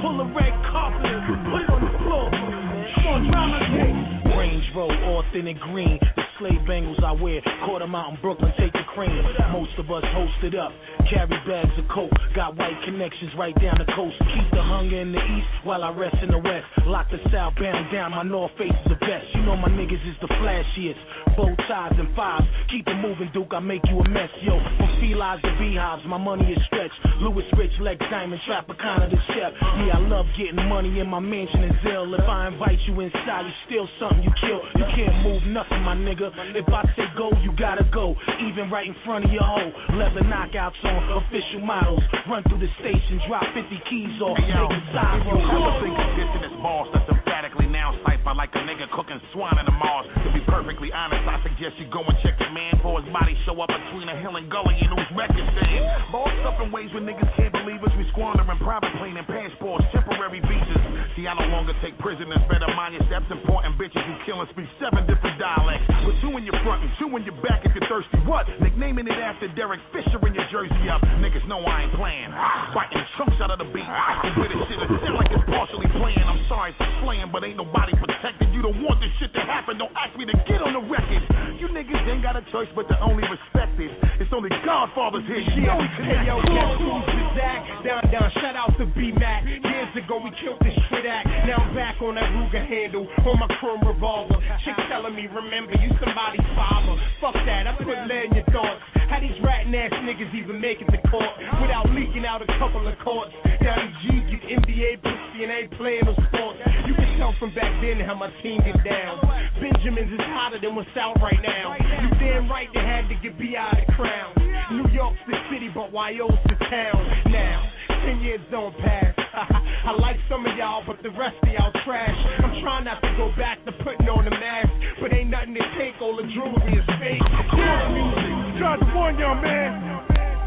Pull 0.00 0.20
a 0.20 0.26
red 0.30 0.54
carpet 0.70 1.18
put 1.50 1.62
it 1.62 1.70
on 1.70 1.80
the 1.82 1.92
floor. 2.06 2.30
Come 2.30 3.06
on, 3.08 3.20
drama 3.30 3.58
tape. 3.74 4.36
Range 4.38 4.64
Road, 4.76 4.92
authentic 4.92 5.58
green. 5.58 5.98
The 6.14 6.27
slave 6.38 6.62
bangles 6.66 6.98
I 7.04 7.12
wear. 7.12 7.40
Caught 7.66 7.82
'em 7.82 7.94
out 7.94 8.10
in 8.10 8.16
Brooklyn, 8.20 8.52
take 8.58 8.72
the 8.72 8.84
cream. 8.94 9.10
Most 9.52 9.76
of 9.78 9.90
us 9.90 10.04
hosted 10.14 10.54
up. 10.54 10.72
Carry 11.10 11.26
bags 11.46 11.76
of 11.78 11.88
coke. 11.88 12.12
Got 12.34 12.56
white 12.56 12.76
connections 12.84 13.34
right 13.34 13.54
down 13.60 13.78
the 13.78 13.90
coast. 13.92 14.16
Keep 14.34 14.50
the 14.50 14.62
hunger 14.62 15.00
in 15.00 15.12
the 15.12 15.22
east 15.36 15.48
while 15.64 15.82
I 15.82 15.90
rest 15.90 16.16
in 16.22 16.30
the 16.30 16.38
west. 16.38 16.66
Lock 16.86 17.10
the 17.10 17.18
southbound 17.30 17.90
down. 17.90 18.12
My 18.12 18.22
north 18.22 18.52
face 18.58 18.72
is 18.72 18.88
the 18.88 18.96
best. 18.96 19.26
You 19.34 19.42
know 19.42 19.56
my 19.56 19.68
niggas 19.68 20.04
is 20.06 20.18
the 20.20 20.28
flashiest. 20.28 21.00
Bow 21.36 21.54
ties 21.66 21.98
and 21.98 22.14
fives. 22.14 22.46
Keep 22.70 22.88
it 22.88 22.96
moving, 22.96 23.30
Duke. 23.32 23.52
I 23.54 23.60
make 23.60 23.82
you 23.88 23.98
a 23.98 24.08
mess, 24.08 24.30
yo. 24.42 24.58
From 24.76 24.90
felines 25.00 25.42
to 25.42 25.50
beehives, 25.58 26.04
my 26.04 26.18
money 26.18 26.52
is 26.52 26.62
stretched. 26.66 26.98
Louis 27.20 27.44
Rich, 27.56 27.72
Lex 27.80 27.98
Diamond, 28.10 28.40
Tropicana 28.46 29.10
the 29.10 29.16
chef. 29.32 29.52
Yeah, 29.86 29.96
I 29.96 30.00
love 30.00 30.26
getting 30.36 30.68
money 30.68 31.00
in 31.00 31.08
my 31.08 31.20
mansion 31.20 31.64
in 31.64 31.72
Zill. 31.82 32.14
If 32.18 32.28
I 32.28 32.48
invite 32.48 32.78
you 32.86 33.00
inside, 33.00 33.46
you 33.46 33.52
steal 33.66 33.88
something, 33.98 34.22
you 34.22 34.32
kill. 34.40 34.60
You 34.76 34.84
can't 34.94 35.16
move 35.24 35.42
nothing, 35.46 35.82
my 35.82 35.96
nigga. 35.96 36.27
If 36.28 36.68
I 36.68 36.84
say 36.92 37.08
go, 37.16 37.32
you 37.40 37.56
gotta 37.56 37.88
go. 37.88 38.12
Even 38.44 38.68
right 38.68 38.84
in 38.84 38.96
front 39.04 39.24
of 39.24 39.32
your 39.32 39.44
hoe. 39.44 39.72
Leather 39.96 40.24
knockouts 40.28 40.76
on 40.84 41.24
official 41.24 41.64
models. 41.64 42.04
Run 42.28 42.44
through 42.44 42.60
the 42.60 42.72
station, 42.80 43.20
drop 43.24 43.44
50 43.56 43.88
keys 43.88 44.16
off. 44.20 44.36
Hey, 44.36 44.52
yo, 44.52 44.68
side 44.92 45.24
if 45.24 45.28
you 45.28 45.40
ever 45.40 45.72
think 45.80 45.96
of 45.96 46.08
dissing 46.20 46.42
this 46.44 46.56
boss 46.60 46.88
that's 46.92 47.08
emphatically 47.08 47.66
now 47.72 47.96
cipher 48.04 48.36
like 48.36 48.52
a 48.52 48.62
nigga 48.68 48.84
cooking 48.92 49.20
swine 49.32 49.56
in 49.56 49.64
the 49.64 49.76
Mars. 49.76 50.04
To 50.24 50.28
be 50.36 50.44
perfectly 50.44 50.92
honest, 50.92 51.24
I 51.24 51.40
suggest 51.40 51.80
you 51.80 51.88
go 51.88 52.04
and 52.04 52.16
check 52.20 52.36
your 52.36 52.52
man 52.52 52.76
for 52.84 53.00
his 53.00 53.08
body 53.08 53.32
show 53.48 53.56
up 53.64 53.72
between 53.72 54.08
a 54.12 54.16
hill 54.20 54.36
and 54.36 54.50
gully 54.52 54.76
in 54.76 54.88
saying 55.08 55.82
Bossed 56.12 56.44
up 56.46 56.60
in 56.60 56.72
ways 56.72 56.90
when 56.94 57.04
niggas 57.04 57.28
can't 57.36 57.52
believe 57.52 57.82
us. 57.82 57.92
We 57.96 58.04
squandering 58.12 58.48
private 58.60 58.92
plane 58.98 59.16
and 59.16 59.26
passports, 59.26 59.84
temporary 59.92 60.40
visas. 60.40 60.97
See, 61.18 61.26
I 61.26 61.34
no 61.34 61.50
longer 61.50 61.74
take 61.82 61.98
prisoners. 61.98 62.38
Better 62.46 62.70
mind 62.78 62.94
your 62.94 63.02
steps. 63.10 63.26
Important 63.26 63.74
bitches 63.74 63.98
you 64.06 64.14
killing 64.22 64.46
speak 64.54 64.70
seven 64.78 65.02
different 65.02 65.34
dialects. 65.34 65.82
With 66.06 66.14
two 66.22 66.30
in 66.38 66.46
your 66.46 66.54
front 66.62 66.86
and 66.86 66.94
two 66.94 67.10
in 67.18 67.26
your 67.26 67.34
back 67.42 67.66
if 67.66 67.74
you're 67.74 67.90
thirsty. 67.90 68.22
What? 68.22 68.46
Nicknaming 68.62 69.10
it 69.10 69.18
after 69.18 69.50
Derek 69.58 69.82
Fisher 69.90 70.22
in 70.22 70.38
your 70.38 70.46
jersey 70.54 70.86
up. 70.86 71.02
Niggas 71.18 71.42
know 71.50 71.58
I 71.66 71.90
ain't 71.90 71.94
playing. 71.98 72.30
Biting 72.70 73.02
chunks 73.18 73.34
out 73.42 73.50
of 73.50 73.58
the 73.58 73.66
beat. 73.74 73.82
And 73.82 74.30
with 74.38 74.54
it 74.54 74.62
shit, 74.70 74.78
it 74.78 74.86
sound 75.02 75.18
like 75.18 75.26
it's 75.34 75.42
partially 75.50 75.90
playing. 75.98 76.22
I'm 76.22 76.38
sorry 76.46 76.70
for 76.78 76.86
slaying, 77.02 77.34
but 77.34 77.42
ain't 77.42 77.58
nobody 77.58 77.98
protected. 77.98 78.54
You 78.54 78.62
don't 78.62 78.78
want 78.86 79.02
this 79.02 79.10
shit 79.18 79.34
to 79.34 79.42
happen. 79.42 79.74
Don't 79.74 79.90
ask 79.98 80.14
me 80.14 80.22
to 80.22 80.38
get 80.46 80.62
on 80.62 80.70
the 80.70 80.86
record. 80.86 81.26
You 81.58 81.66
niggas 81.74 81.98
ain't 82.06 82.22
got 82.22 82.38
a 82.38 82.46
choice 82.54 82.70
but 82.78 82.86
to 82.94 82.96
only 83.02 83.26
respect 83.26 83.74
it. 83.82 83.90
It's 84.22 84.30
only 84.30 84.54
Godfathers 84.62 85.26
here. 85.26 85.42
You 85.42 85.66
know 85.66 85.82
we 85.82 85.90
Hey 85.98 86.30
yo, 86.30 86.38
guess 86.46 86.78
who's 86.78 87.02
the 87.10 87.26
Zach? 87.34 87.58
Down, 87.82 88.06
down, 88.06 88.30
shout 88.38 88.54
out 88.54 88.70
to 88.78 88.86
B 88.94 89.10
Mac. 89.18 89.42
Years 89.88 90.04
ago 90.04 90.20
we 90.20 90.28
killed 90.44 90.60
this 90.60 90.76
shit 90.92 91.08
act. 91.08 91.24
Now 91.48 91.64
I'm 91.64 91.72
back 91.72 91.96
on 92.04 92.20
that 92.20 92.28
Ruger 92.36 92.60
handle, 92.60 93.08
on 93.24 93.40
my 93.40 93.48
chrome 93.56 93.80
revolver. 93.80 94.36
Chick 94.60 94.76
telling 94.92 95.16
me, 95.16 95.24
remember, 95.32 95.72
you 95.80 95.88
somebody's 95.96 96.44
father. 96.52 96.92
Fuck 97.24 97.32
that, 97.48 97.64
I 97.64 97.72
put 97.72 97.96
lead 98.04 98.28
in 98.28 98.36
your 98.36 98.44
thoughts. 98.52 98.84
How 99.08 99.16
these 99.16 99.32
ratting 99.40 99.72
ass 99.72 99.88
niggas 100.04 100.28
even 100.36 100.60
make 100.60 100.84
it 100.84 100.92
to 100.92 101.00
court 101.08 101.32
without 101.64 101.88
leaking 101.96 102.28
out 102.28 102.44
a 102.44 102.48
couple 102.60 102.84
of 102.84 102.92
courts? 103.00 103.32
Down 103.64 103.80
in 103.80 103.92
G, 104.04 104.04
get 104.28 104.60
NBA 104.60 105.00
pussy 105.00 105.48
and 105.48 105.52
ain't 105.56 105.72
playing 105.80 106.04
no 106.04 106.12
sports. 106.28 106.60
You 106.84 106.92
can 106.92 107.08
tell 107.16 107.32
from 107.40 107.56
back 107.56 107.72
then 107.80 108.04
how 108.04 108.12
my 108.12 108.28
team 108.44 108.60
get 108.68 108.76
down. 108.84 109.24
Benjamins 109.56 110.12
is 110.12 110.20
hotter 110.36 110.60
than 110.60 110.76
what's 110.76 110.92
out 111.00 111.16
right 111.24 111.40
now. 111.40 111.72
You 112.04 112.12
damn 112.20 112.44
right 112.52 112.68
they 112.76 112.84
had 112.84 113.08
to 113.08 113.16
get 113.24 113.40
B 113.40 113.56
out 113.56 113.72
the 113.72 113.88
crown. 113.96 114.36
New 114.68 114.92
York's 114.92 115.24
the 115.24 115.36
city, 115.48 115.72
but 115.72 115.96
YO's 115.96 116.36
the 116.44 116.60
town. 116.68 117.00
Now, 117.32 117.64
ten 118.04 118.20
years 118.20 118.44
don't 118.52 118.76
pass. 118.84 119.17
I 119.88 119.94
like 119.94 120.18
some 120.26 120.42
of 120.42 120.52
y'all, 120.58 120.82
but 120.82 120.98
the 121.02 121.14
rest 121.14 121.38
of 121.42 121.50
y'all 121.54 121.70
trash. 121.86 122.18
I'm 122.42 122.58
trying 122.58 122.84
not 122.84 122.98
to 123.02 123.10
go 123.14 123.30
back 123.38 123.62
to 123.66 123.72
putting 123.86 124.10
on 124.10 124.26
the 124.26 124.34
mask, 124.34 124.72
but 124.98 125.14
ain't 125.14 125.30
nothing 125.30 125.54
to 125.54 125.64
take. 125.78 125.94
All 126.02 126.18
the 126.18 126.26
jewelry 126.34 126.74
is 126.74 126.86
fake. 126.98 127.22
Cool 127.54 127.82
music. 127.94 128.34
To 128.58 128.86
warn 128.90 129.14
y'all, 129.22 129.38
man. 129.38 129.78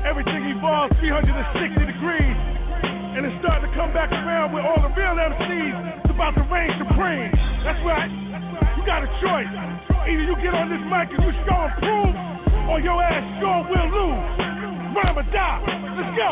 Everything 0.03 0.43
evolves 0.51 0.91
360 0.99 1.23
degrees. 1.87 2.37
And 3.15 3.23
it's 3.23 3.35
starting 3.39 3.71
to 3.71 3.73
come 3.75 3.95
back 3.95 4.11
around 4.11 4.51
with 4.51 4.67
all 4.67 4.79
the 4.83 4.91
real 4.91 5.15
MCs. 5.15 6.03
It's 6.03 6.11
about 6.11 6.35
to 6.35 6.43
reign 6.51 6.71
supreme. 6.75 7.31
That's 7.63 7.79
right. 7.87 8.11
You 8.75 8.83
got 8.83 9.07
a 9.07 9.11
choice. 9.23 9.51
Either 10.11 10.25
you 10.27 10.35
get 10.43 10.51
on 10.51 10.67
this 10.67 10.83
mic 10.91 11.07
and 11.15 11.23
you 11.23 11.31
show 11.47 11.59
and 11.59 11.73
prove, 11.79 12.15
or 12.67 12.77
your 12.83 12.99
ass 12.99 13.23
sure 13.39 13.63
will 13.71 13.87
lose. 13.87 14.50
Die. 14.95 15.59
Let's 15.61 16.11
go. 16.17 16.29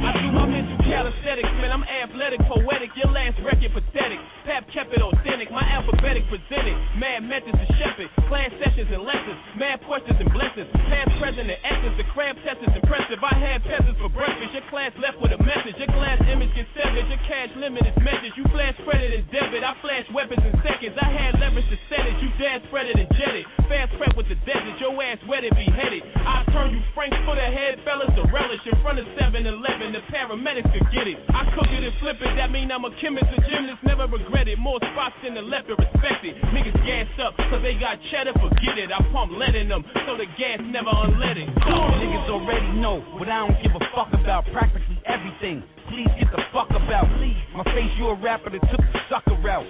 I 0.00 0.10
do 0.18 0.32
my 0.32 0.46
mental 0.48 0.78
calisthenics, 0.86 1.52
man. 1.60 1.70
I'm 1.70 1.86
athletic, 1.86 2.40
poetic. 2.46 2.90
Your 2.98 3.12
last 3.14 3.38
record 3.44 3.70
pathetic. 3.70 4.18
Pap 4.46 4.66
kept 4.74 4.90
it 4.90 5.02
authentic. 5.02 5.52
My 5.52 5.62
alphabetic 5.62 6.26
presented. 6.26 6.74
Mad 6.98 7.22
methods 7.22 7.54
to 7.54 7.66
shepherd. 7.78 8.10
Class 8.26 8.50
sessions 8.58 8.90
and 8.90 9.06
lessons. 9.06 9.38
Mad 9.54 9.78
questions 9.86 10.18
and 10.18 10.30
blessings. 10.34 10.66
Past, 10.90 11.10
present, 11.22 11.46
and 11.46 11.60
essence. 11.62 11.94
The 12.00 12.08
crab 12.10 12.34
test 12.42 12.58
is 12.64 12.72
impressive. 12.74 13.22
I 13.22 13.34
had 13.38 13.62
peasants 13.62 13.98
for 14.02 14.10
breakfast. 14.10 14.56
Your 14.56 14.66
class 14.72 14.90
left 14.98 15.22
with 15.22 15.36
a 15.36 15.40
message. 15.46 15.78
Your 15.78 15.92
class 15.94 16.18
image 16.26 16.50
gets 16.58 16.70
severed. 16.74 17.06
Your 17.06 17.22
cash 17.30 17.52
limit 17.62 17.86
is 17.86 17.94
measured. 18.02 18.34
You 18.34 18.42
flash 18.50 18.74
credit 18.82 19.14
and 19.14 19.26
debit. 19.30 19.62
I 19.62 19.78
flash 19.84 20.06
weapons 20.10 20.42
in 20.42 20.54
seconds. 20.66 20.98
I 20.98 21.10
had 21.14 21.38
leverage 21.38 21.68
to 21.70 21.78
set 21.86 22.08
it. 22.10 22.18
You 22.18 22.34
dad 22.42 22.66
spread 22.66 22.90
it 22.90 22.98
and 22.98 23.10
jet 23.14 23.34
it. 23.38 23.46
Fast 23.70 23.94
prep 24.00 24.18
with 24.18 24.26
the 24.26 24.38
desert. 24.42 24.80
Your 24.82 24.96
ass 24.98 25.22
wet 25.30 25.40
wetted, 25.40 25.54
beheaded. 25.54 26.02
I 26.26 26.44
turn 26.52 26.74
you 26.74 26.82
frank 26.94 27.14
for 27.24 27.34
the 27.34 27.48
head, 27.48 27.80
fellas, 28.00 28.32
relish 28.32 28.64
in 28.64 28.76
front 28.82 28.98
of 28.98 29.06
7 29.18 29.44
Eleven. 29.44 29.92
The 29.92 30.00
paramedics 30.08 30.68
could 30.72 30.88
get 30.92 31.06
it. 31.08 31.18
I 31.28 31.44
cook 31.52 31.68
it 31.68 31.84
and 31.84 31.94
flip 32.00 32.16
it. 32.20 32.32
That 32.36 32.50
mean 32.50 32.70
I'm 32.72 32.84
a 32.84 32.92
chemist, 33.00 33.28
a 33.28 33.38
gymnast, 33.44 33.82
never 33.84 34.06
regret 34.06 34.48
it. 34.48 34.58
More 34.58 34.80
spots 34.92 35.16
than 35.22 35.34
the 35.34 35.44
left, 35.44 35.68
respect 35.68 36.24
it. 36.24 36.36
Niggas 36.54 36.76
gassed 36.84 37.18
up, 37.20 37.36
cause 37.36 37.60
they 37.62 37.76
got 37.76 38.00
cheddar, 38.10 38.32
forget 38.40 38.76
it. 38.80 38.88
I 38.92 39.00
pump 39.12 39.32
lead 39.36 39.54
in 39.54 39.68
them, 39.68 39.84
so 40.06 40.16
the 40.16 40.28
gas 40.40 40.60
never 40.64 40.90
unleaded. 40.90 41.48
Niggas 41.60 42.28
already 42.30 42.70
know 42.80 43.04
what 43.20 43.28
I 43.28 43.44
don't 43.44 43.58
give 43.60 43.74
a 43.76 43.82
fuck 43.92 44.12
about. 44.16 44.48
Practically 44.52 44.98
everything. 45.04 45.62
Please 45.92 46.08
get 46.16 46.30
the 46.32 46.42
fuck 46.54 46.70
about. 46.70 47.08
My 47.56 47.64
face, 47.74 47.90
you 47.98 48.08
a 48.08 48.14
rapper 48.14 48.50
that 48.50 48.62
took 48.70 48.80
the 48.80 49.00
sucker 49.10 49.36
out. 49.50 49.66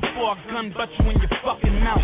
Before 0.00 0.34
I 0.34 0.36
gun 0.50 0.74
butt 0.76 0.90
you 0.98 1.10
in 1.10 1.16
your 1.16 1.32
fucking 1.44 1.78
mouth. 1.80 2.02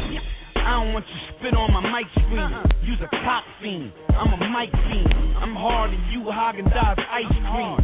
I 0.66 0.82
don't 0.82 0.92
want 0.94 1.06
you 1.06 1.20
spit 1.38 1.54
on 1.54 1.70
my 1.70 1.78
mic 1.78 2.10
screen. 2.10 2.42
Uh-huh. 2.42 2.66
You's 2.82 2.98
a 2.98 3.06
cop 3.22 3.44
fiend. 3.62 3.92
I'm 4.10 4.34
a 4.34 4.40
mic 4.50 4.74
fiend. 4.90 5.14
I'm 5.38 5.54
hard 5.54 5.94
and 5.94 6.02
you 6.10 6.26
Haagen 6.26 6.66
Dazs 6.66 6.98
ice 7.06 7.30
cream. 7.30 7.78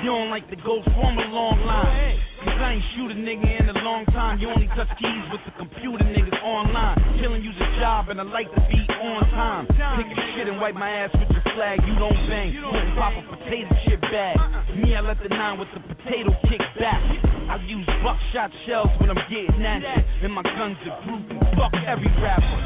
You 0.00 0.08
don't 0.08 0.32
like 0.32 0.48
to 0.48 0.56
go 0.64 0.80
from 0.96 1.12
a 1.20 1.28
long 1.28 1.60
line. 1.68 2.16
Cause 2.40 2.56
I 2.56 2.72
ain't 2.72 2.86
shoot 2.96 3.12
a 3.12 3.18
nigga 3.20 3.44
in 3.44 3.68
a 3.68 3.84
long 3.84 4.08
time. 4.16 4.40
You 4.40 4.48
only 4.48 4.64
touch 4.72 4.88
keys 4.96 5.24
with 5.28 5.44
the 5.44 5.52
computer 5.60 6.00
niggas 6.08 6.40
online. 6.40 6.96
Killing 7.20 7.44
you's 7.44 7.60
a 7.60 7.68
job 7.76 8.08
and 8.08 8.16
I 8.16 8.24
like 8.24 8.48
to 8.48 8.62
be 8.64 8.80
on 8.96 9.28
time. 9.28 9.68
Pick 9.68 10.08
a 10.08 10.16
shit 10.32 10.48
and 10.48 10.56
wipe 10.56 10.72
my 10.72 10.88
ass 10.88 11.12
with 11.12 11.28
your 11.28 11.44
flag. 11.52 11.84
You 11.84 12.00
don't 12.00 12.16
bang. 12.32 12.48
Wouldn't 12.56 12.96
pop 12.96 13.12
a 13.12 13.22
potato 13.28 13.68
chip 13.84 14.00
bag. 14.08 14.40
Me, 14.80 14.96
I 14.96 15.04
let 15.04 15.20
the 15.20 15.28
nine 15.28 15.60
with 15.60 15.68
the 15.76 15.84
potato 15.84 16.32
kick 16.48 16.64
back. 16.80 17.04
I 17.52 17.60
use 17.68 17.84
buckshot 18.00 18.48
shells 18.64 18.88
when 19.04 19.12
I'm 19.12 19.20
getting 19.28 19.60
at 19.60 19.84
it. 19.84 20.24
And 20.24 20.32
my 20.32 20.40
guns 20.40 20.80
are 20.88 20.96
proof. 21.04 21.28
Fuck 21.60 21.76
every 21.84 22.08
rapper. 22.24 22.56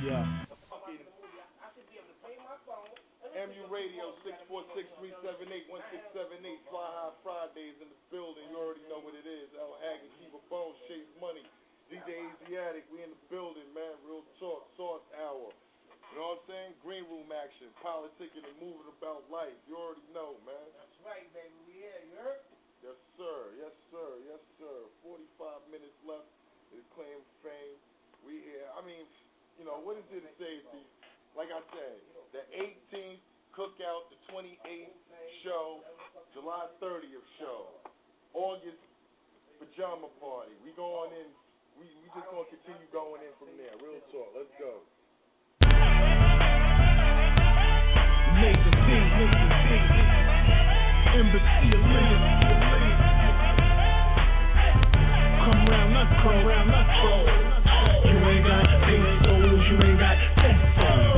Yeah. 0.00 0.48
MU 3.36 3.70
Radio 3.70 4.16
646-378-1678. 4.24 6.07
Fridays 7.58 7.82
in 7.82 7.90
the 7.90 8.02
building. 8.14 8.46
You 8.54 8.56
already 8.62 8.86
know 8.86 9.02
what 9.02 9.18
it 9.18 9.26
is. 9.26 9.50
Al 9.58 9.74
Haggood, 9.82 10.14
keep 10.22 10.30
a 10.30 10.38
bone, 10.46 10.78
chase 10.86 11.10
money. 11.18 11.42
DJ 11.90 12.22
Asiatic, 12.38 12.86
we 12.94 13.02
in 13.02 13.10
the 13.10 13.22
building, 13.26 13.66
man. 13.74 13.98
Real 14.06 14.22
talk, 14.38 14.62
sauce 14.78 15.02
hour. 15.18 15.50
You 15.50 16.14
know 16.14 16.38
what 16.38 16.46
I'm 16.46 16.46
saying? 16.46 16.70
Green 16.86 17.02
room 17.10 17.26
action, 17.34 17.66
politicking 17.82 18.46
and 18.46 18.54
moving 18.62 18.86
about 18.94 19.26
life. 19.26 19.58
You 19.66 19.74
already 19.74 20.06
know, 20.14 20.38
man. 20.46 20.70
That's 20.78 20.98
right, 21.02 21.26
baby. 21.34 21.50
We 21.66 21.82
here, 21.82 21.98
you 22.06 22.14
heard? 22.22 22.46
Yes, 22.86 22.98
sir. 23.18 23.38
Yes, 23.58 23.74
sir. 23.90 24.08
Yes, 24.30 24.42
sir. 24.62 24.78
45 25.02 25.74
minutes 25.74 25.98
left 26.06 26.30
to 26.70 26.78
claim 26.94 27.18
fame. 27.42 27.78
We 28.22 28.38
here. 28.38 28.70
I 28.78 28.86
mean, 28.86 29.02
you 29.58 29.66
know, 29.66 29.82
what 29.82 29.98
is 29.98 30.06
it 30.14 30.22
to 30.22 30.32
say 30.38 30.62
to? 30.62 30.78
Like 31.34 31.50
I 31.50 31.58
said, 31.74 31.98
the 32.30 32.46
18th 32.54 33.18
cookout, 33.50 34.14
the 34.14 34.18
28th 34.30 34.94
show, 35.42 35.82
July 36.38 36.70
30th 36.78 37.26
show, 37.42 37.66
August 38.30 38.78
pajama 39.58 40.06
party. 40.22 40.54
We 40.62 40.70
going 40.78 41.10
in. 41.10 41.26
We 41.74 41.90
we 41.98 42.06
just 42.14 42.30
gonna 42.30 42.46
continue 42.46 42.86
going 42.94 43.26
in 43.26 43.34
from 43.42 43.50
there. 43.58 43.74
Real 43.82 43.98
talk. 44.14 44.30
Let's 44.38 44.46
go. 44.54 44.86
Embassy 51.18 51.74
of 51.74 51.82
Come 55.42 55.62
round 55.66 55.90
us, 55.90 56.10
come 56.22 56.46
round 56.46 56.70
us, 56.70 56.86
You 58.06 58.14
ain't 58.14 58.46
got 58.46 58.62
pink 58.86 59.02
souls, 59.26 59.66
you 59.66 59.76
ain't 59.90 59.98
got 59.98 60.14
pencils. 60.38 61.17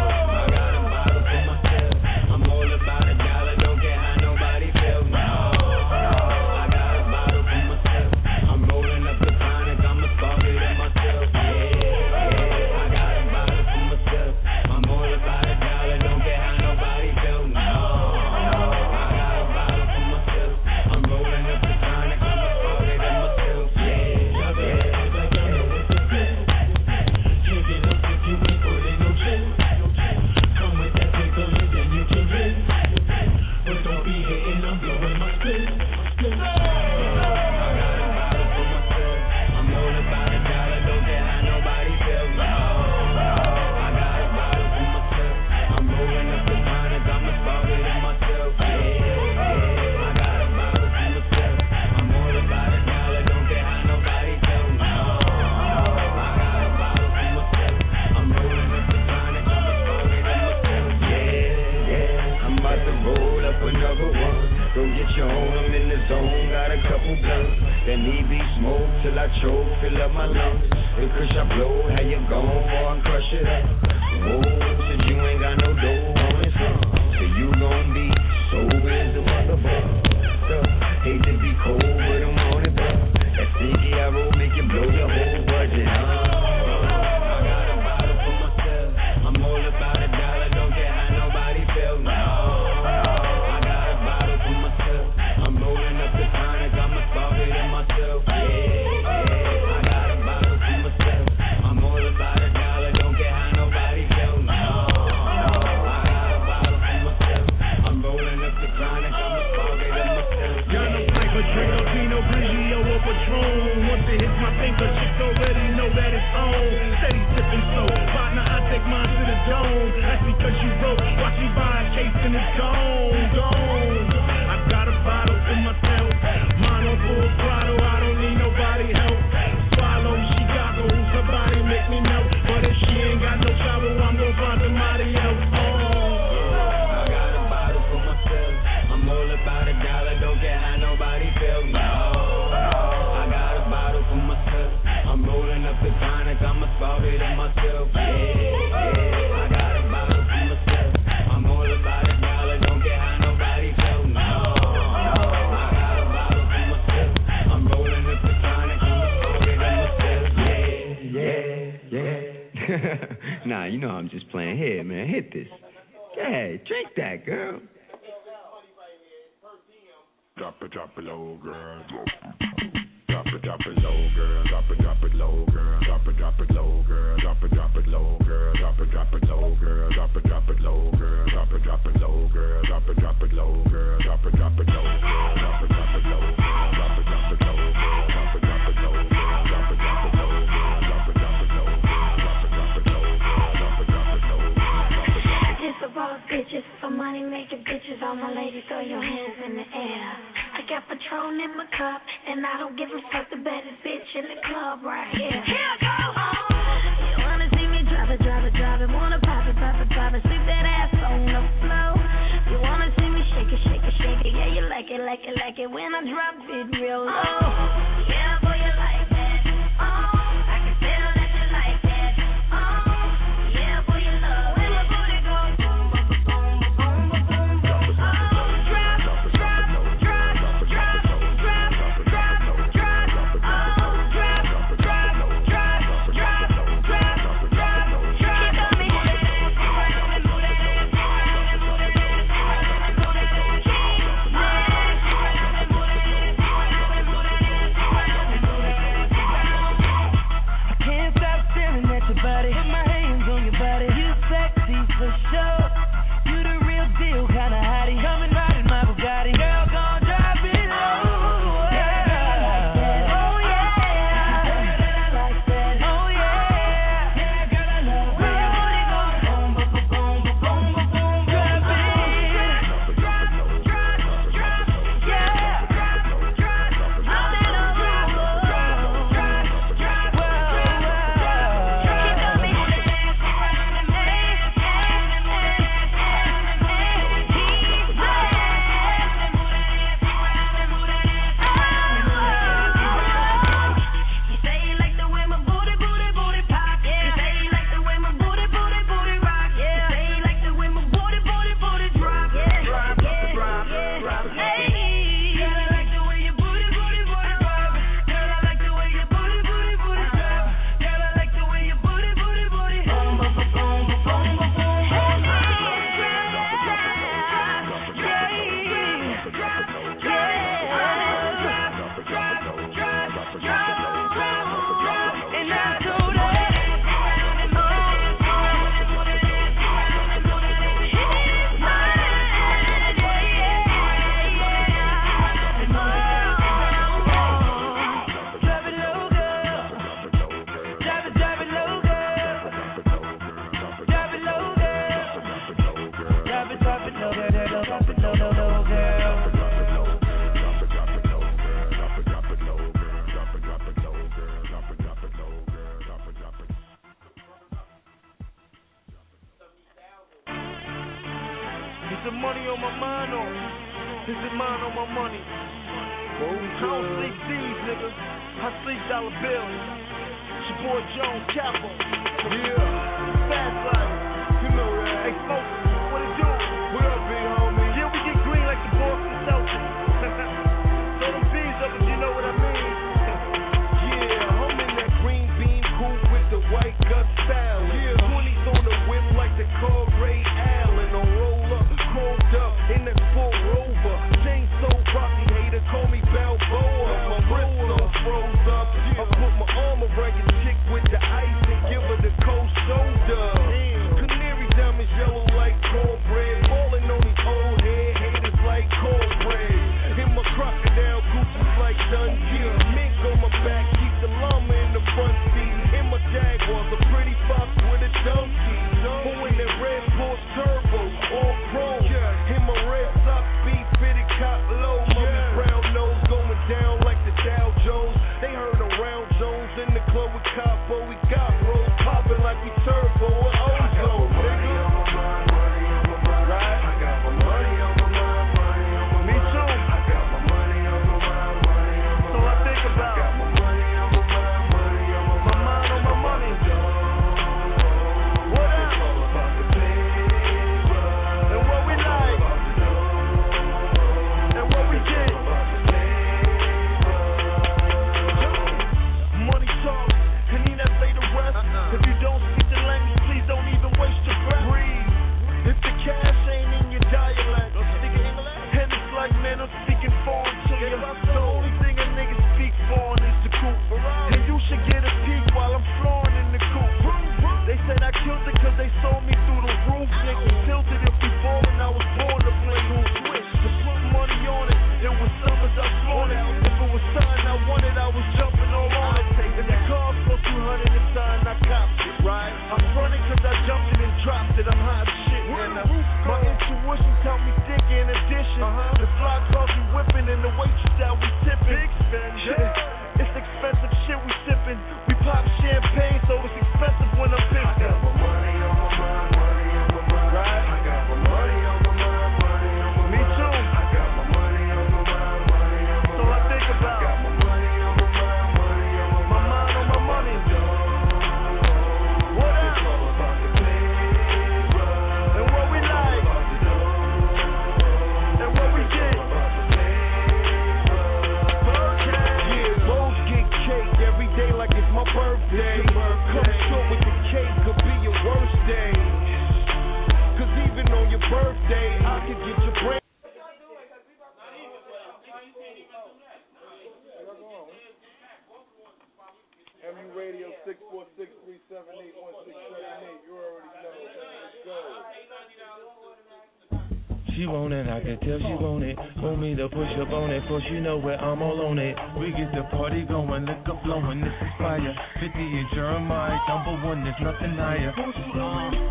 to 559.41 559.49
push 559.49 559.73
up 559.81 559.89
on 559.89 560.11
it, 560.11 560.21
cause 560.27 560.43
you 560.51 560.61
know 560.61 560.77
where 560.77 561.01
I'm 561.01 561.21
all 561.21 561.41
on 561.47 561.57
it. 561.57 561.75
We 561.97 562.11
get 562.11 562.29
the 562.31 562.43
party 562.55 562.83
going, 562.85 563.25
liquor 563.25 563.57
flowing, 563.63 564.01
this 564.01 564.13
is 564.21 564.29
fire. 564.37 564.75
50 565.01 565.17
and 565.17 565.49
Jeremih, 565.49 566.27
number 566.29 566.67
one, 566.67 566.83
there's 566.83 567.01
nothing 567.01 567.33
higher. 567.37 568.70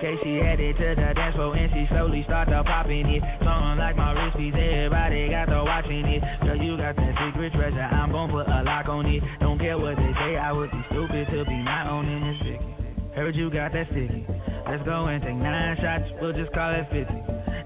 Okay, 0.00 0.16
she 0.24 0.40
headed 0.40 0.80
to 0.80 0.96
the 0.96 1.12
dance 1.12 1.36
floor 1.36 1.52
and 1.52 1.68
she 1.76 1.84
slowly 1.92 2.24
started 2.24 2.64
popping 2.64 3.04
it. 3.04 3.20
Something 3.44 3.76
like 3.76 4.00
my 4.00 4.16
wristies, 4.16 4.56
everybody 4.56 5.28
got 5.28 5.52
the 5.52 5.60
watching 5.60 6.08
it. 6.08 6.24
Girl, 6.40 6.56
you 6.56 6.80
got 6.80 6.96
that 6.96 7.12
secret 7.20 7.52
treasure, 7.52 7.84
I'm 7.84 8.08
gon' 8.08 8.32
put 8.32 8.48
a 8.48 8.64
lock 8.64 8.88
on 8.88 9.04
it. 9.04 9.20
Don't 9.44 9.60
care 9.60 9.76
what 9.76 10.00
they 10.00 10.12
say, 10.16 10.40
I 10.40 10.56
would 10.56 10.72
be 10.72 10.80
stupid 10.88 11.28
to 11.36 11.44
be 11.44 11.52
not 11.68 11.92
owning 11.92 12.16
this 12.24 12.40
sticky. 12.40 13.12
Heard 13.12 13.36
you 13.36 13.52
got 13.52 13.76
that 13.76 13.92
sticky. 13.92 14.24
Let's 14.64 14.80
go 14.88 15.04
and 15.04 15.20
take 15.20 15.36
nine 15.36 15.76
shots, 15.84 16.08
we'll 16.16 16.32
just 16.32 16.48
call 16.56 16.72
it 16.72 16.88
50. 16.88 17.04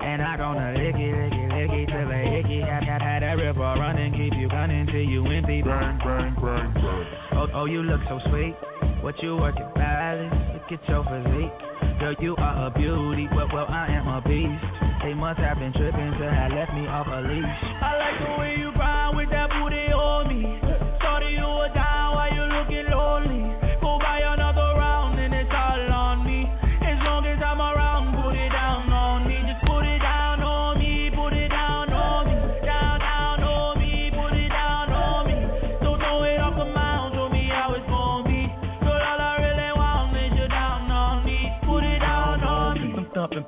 And 0.03 0.19
I 0.19 0.35
gonna 0.35 0.75
lick 0.75 0.99
it, 0.99 1.15
lick 1.15 1.39
it, 1.39 1.49
lick 1.55 1.71
it 1.71 1.87
till 1.87 2.09
they 2.11 2.43
icky. 2.43 2.67
Had, 2.67 2.83
had, 2.83 3.23
that 3.23 3.39
river 3.39 3.63
running, 3.79 4.11
keep 4.11 4.35
you 4.35 4.51
running 4.51 4.91
till 4.91 5.07
you 5.07 5.23
empty. 5.23 5.63
Bang, 5.63 6.03
bang, 6.03 6.35
bang, 6.35 6.75
bang. 6.83 7.07
Oh, 7.39 7.63
oh, 7.63 7.65
you 7.71 7.87
look 7.87 8.03
so 8.11 8.19
sweet. 8.27 8.59
What 9.07 9.15
you 9.23 9.39
working, 9.39 9.71
Alice? 9.79 10.35
Look 10.51 10.81
at 10.81 10.89
your 10.91 11.07
physique. 11.07 11.74
Girl, 12.05 12.15
you 12.21 12.37
are 12.37 12.67
a 12.67 12.71
beauty. 12.71 13.27
but 13.33 13.49
well, 13.51 13.65
I 13.67 13.87
am 13.89 14.07
a 14.07 14.21
beast. 14.21 14.61
They 15.03 15.15
must 15.15 15.41
have 15.41 15.57
been 15.59 15.73
tripping 15.73 16.13
to 16.21 16.29
have 16.29 16.53
left 16.53 16.75
me 16.75 16.85
off 16.87 17.07
a 17.09 17.25
leash. 17.25 17.65
I 17.81 17.97
like 17.97 18.19
the 18.21 18.33
way 18.37 18.57
you 18.61 18.73
grind 18.77 19.17
with 19.17 19.31
that 19.31 19.49
booty 19.49 19.89
on 19.89 20.29
me. 20.29 20.45
Sorry 21.01 21.33
you 21.33 21.49
were 21.49 21.73
down 21.73 22.13
while 22.13 22.29
you 22.29 22.45
looking 22.45 22.93
lonely. 22.93 23.44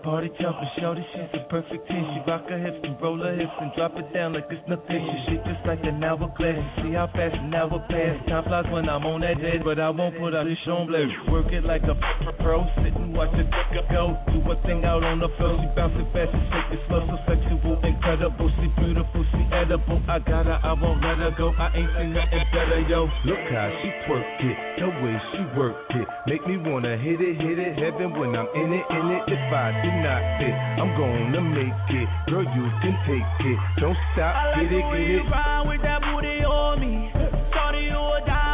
Party 0.06 0.30
jumping, 0.38 0.70
shorty, 0.78 1.02
she's 1.10 1.34
a 1.34 1.42
perfect 1.50 1.82
ten. 1.88 1.98
She 1.98 2.30
rock 2.30 2.46
her 2.46 2.62
hips 2.62 2.78
and 2.84 2.94
roll 3.02 3.18
her 3.18 3.34
hips 3.34 3.50
and 3.58 3.74
drop 3.74 3.90
it 3.98 4.06
down 4.14 4.38
like 4.38 4.46
it's 4.54 4.62
picture 4.62 5.02
She 5.02 5.34
shit 5.34 5.42
just 5.42 5.66
like 5.66 5.82
an 5.82 5.98
hourglass. 5.98 6.62
See 6.78 6.94
how 6.94 7.10
fast 7.10 7.34
an 7.34 7.50
hour 7.50 7.82
pass. 7.90 8.14
Time 8.30 8.46
flies 8.46 8.70
when 8.70 8.86
I'm 8.86 9.02
on 9.02 9.26
that 9.26 9.42
edge, 9.42 9.66
but 9.66 9.82
I 9.82 9.90
won't 9.90 10.14
put 10.14 10.30
out 10.30 10.46
this 10.46 10.62
on 10.70 10.86
blue. 10.86 11.10
Work 11.26 11.50
it 11.50 11.66
like 11.66 11.82
a 11.90 11.98
pro, 12.38 12.62
sit 12.86 12.94
and 12.94 13.18
watch 13.18 13.34
it 13.34 13.50
go. 13.90 14.14
Do 14.30 14.38
a 14.46 14.54
thing 14.62 14.86
out 14.86 15.02
on 15.02 15.18
the 15.18 15.26
floor. 15.42 15.58
She 15.58 15.66
bounce 15.74 15.98
it 15.98 16.06
fast 16.14 16.30
she 16.30 16.42
shake 16.54 16.70
it 16.78 16.82
slow, 16.86 17.02
so 17.10 17.18
sexual, 17.26 17.74
incredible. 17.82 18.46
She 18.62 18.70
beautiful, 18.78 19.26
she 19.34 19.42
edible. 19.50 19.98
I 20.06 20.22
got 20.22 20.46
her, 20.46 20.60
I 20.62 20.70
won't 20.78 21.02
let 21.02 21.18
her 21.18 21.34
go. 21.34 21.50
I 21.58 21.74
ain't 21.74 21.90
seen 21.98 22.14
nothing 22.14 22.46
better, 22.54 22.78
yo. 22.86 23.10
Look 23.26 23.42
how 23.50 23.74
she 23.82 23.90
twerk 24.06 24.22
it, 24.22 24.56
the 24.78 24.86
way 25.02 25.16
she 25.34 25.42
work 25.58 25.74
it. 25.98 26.06
Make 26.30 26.46
me 26.46 26.62
wanna 26.62 26.94
hit 26.94 27.18
it, 27.18 27.42
hit 27.42 27.58
it, 27.58 27.74
heaven 27.74 28.14
when 28.14 28.38
I'm 28.38 28.46
in 28.54 28.70
it, 28.70 28.86
in 28.86 29.06
it. 29.18 29.22
If 29.34 29.50
I 29.50 29.74
do 29.82 29.95
not 30.02 30.22
fit, 30.38 30.54
I'm 30.80 30.92
gonna 30.96 31.40
make 31.40 31.86
it. 31.90 32.08
Girl, 32.28 32.44
you 32.44 32.64
can 32.82 32.96
take 33.06 33.46
it. 33.46 33.58
Don't 33.80 33.96
stop, 34.12 34.34
I 34.34 34.60
like 34.60 34.70
get 34.70 34.78
it, 34.78 34.84
get 34.84 35.10
it. 35.20 35.30
ride 35.30 35.64
with 35.68 35.82
that 35.82 36.00
booty 36.02 36.44
on 36.44 36.80
me. 36.80 37.10
Shorty, 37.52 37.84
you 37.88 37.96
a 37.96 38.20
down 38.26 38.45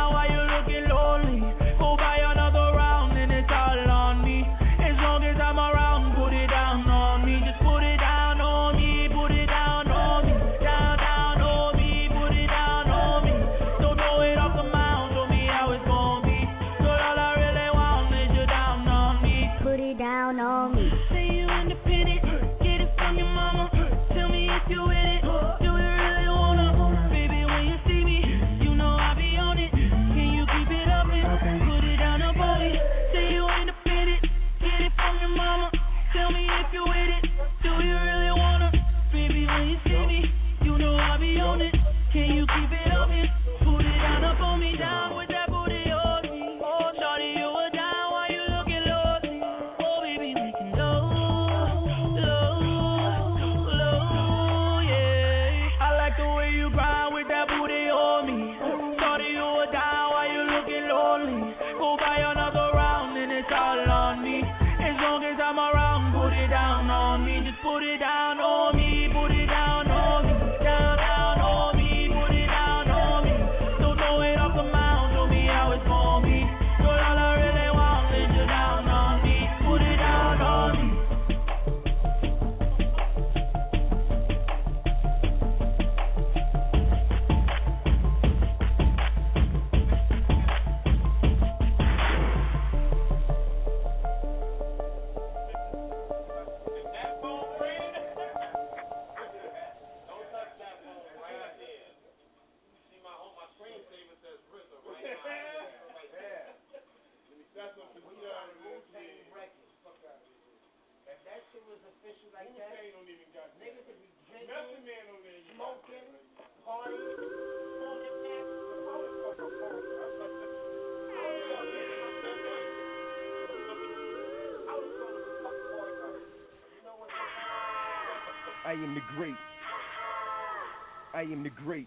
I 131.22 131.24
am 131.24 131.44
the 131.44 131.50
great. 131.50 131.86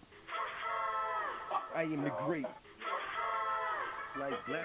I 1.76 1.82
am 1.82 2.04
the 2.04 2.10
great. 2.24 2.46
Slice 4.16 4.32
black. 4.48 4.64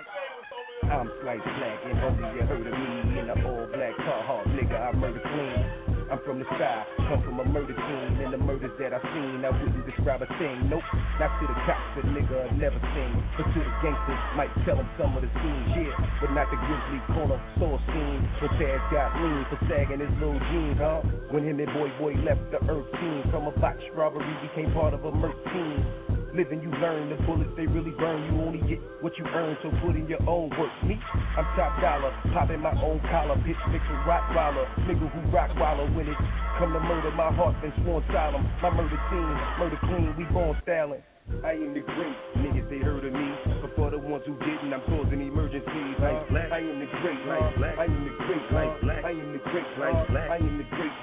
I'm 0.84 1.12
Slice 1.22 1.44
Black, 1.44 1.80
and 1.92 2.00
only 2.00 2.40
you 2.40 2.48
heard 2.48 2.66
of 2.66 2.72
me 2.80 3.20
in 3.20 3.28
a 3.28 3.36
all 3.52 3.68
black 3.68 3.98
car 3.98 4.24
hawk, 4.24 4.46
nigga. 4.48 4.80
I 4.80 4.94
murder 4.96 5.20
clean. 5.20 6.08
I'm 6.10 6.20
from 6.24 6.40
the 6.40 6.46
sky, 6.46 6.86
come 7.10 7.22
from 7.22 7.42
a 7.42 7.46
murder 7.52 7.76
scene, 7.76 8.24
and 8.24 8.34
the 8.34 8.38
murders 8.72 8.92
that 8.92 8.94
I've 8.94 9.14
seen, 9.14 9.44
I 9.46 9.50
wouldn't 9.50 9.86
describe 9.86 10.22
a 10.22 10.28
thing. 10.40 10.70
Nope, 10.70 10.84
not 11.20 11.40
to 11.40 11.48
the 11.48 11.54
cops, 11.66 11.98
a 11.98 12.08
nigga 12.08 12.50
I've 12.50 12.58
never 12.58 12.80
seen, 12.80 13.24
but 13.38 13.44
to 13.44 13.60
the 13.60 13.74
gangsters, 13.84 14.20
might 14.36 14.52
tell 14.66 14.76
them 14.78 14.90
some 15.00 15.16
of 15.16 15.22
the 15.22 15.30
scenes, 15.30 15.68
yeah, 15.76 15.94
but 16.22 16.32
not 16.32 16.50
the 16.50 16.58
grizzly 16.58 17.02
corner 17.14 17.40
store 17.58 17.80
scene. 17.88 18.22
When 18.42 18.52
Taz 18.60 18.82
got 18.92 19.16
lean 19.22 19.46
for 19.50 19.60
sagging 19.68 20.00
his 20.00 20.12
little 20.20 20.40
jeans, 20.52 20.78
huh? 20.78 21.02
When 21.32 21.44
him 21.44 21.60
and 21.60 21.72
Boy 21.74 21.90
Boy 22.00 22.14
left 22.24 22.44
the 22.52 22.60
earth 22.70 22.90
team, 23.00 23.24
from 23.32 23.48
a 23.48 23.54
box 23.60 23.80
robbery 23.96 24.26
became 24.48 24.74
part 24.74 24.94
of 24.94 25.06
a 25.06 25.12
murk 25.12 25.38
team. 25.52 26.11
Living, 26.34 26.64
you 26.64 26.72
learn 26.80 27.10
the 27.10 27.20
bullets, 27.28 27.52
they 27.58 27.68
really 27.68 27.92
burn. 27.92 28.24
You 28.32 28.42
only 28.42 28.64
get 28.64 28.80
what 29.02 29.12
you 29.18 29.26
earn, 29.36 29.58
so 29.62 29.70
put 29.84 30.00
in 30.00 30.08
your 30.08 30.24
own 30.24 30.50
work. 30.56 30.72
Me, 30.88 30.96
I'm 31.36 31.44
top 31.60 31.76
dollar, 31.82 32.16
popping 32.32 32.62
my 32.62 32.72
own 32.72 33.02
collar, 33.12 33.36
pitch 33.44 33.60
mix 33.68 33.84
with 33.92 34.00
Rottweiler, 34.08 34.64
nigga 34.88 35.12
who 35.12 35.20
rock 35.36 35.52
waller 35.60 35.92
when 35.92 36.08
it 36.08 36.16
come 36.58 36.72
to 36.72 36.80
murder. 36.80 37.12
My 37.12 37.36
heart 37.36 37.60
been 37.62 37.74
sworn 37.84 38.04
solemn. 38.14 38.48
My 38.64 38.72
murder 38.72 39.00
team, 39.12 39.28
murder 39.60 39.80
clean, 39.84 40.16
we 40.18 40.24
born 40.32 40.56
styling. 40.64 41.04
I 41.44 41.52
am 41.52 41.74
the 41.74 41.80
great, 41.80 42.18
niggas 42.40 42.70
they 42.70 42.80
heard 42.80 43.06
of 43.06 43.14
me, 43.14 43.28
but 43.62 43.76
for 43.76 43.90
the 43.92 43.98
ones 43.98 44.24
who 44.26 44.36
didn't, 44.40 44.74
I'm 44.74 44.82
causing 44.88 45.22
emergencies. 45.22 45.96
Like 46.00 46.16
uh, 46.16 46.32
black, 46.32 46.52
I 46.52 46.60
am 46.60 46.80
the 46.80 46.88
great, 47.02 47.22
like 47.28 47.44
uh, 47.44 47.58
black, 47.58 47.78
I 47.78 47.86
am 47.86 48.04
the 48.04 48.14
great, 48.24 48.46
like 48.52 48.68
uh, 48.68 48.84
black, 48.84 49.04
I 49.06 49.12
am 49.12 49.32
the 49.32 49.42
great, 49.52 49.68
like 49.80 50.08
black, 50.10 50.30
I 50.32 50.38
am 50.38 50.58
the 50.58 50.68
great, 50.76 50.96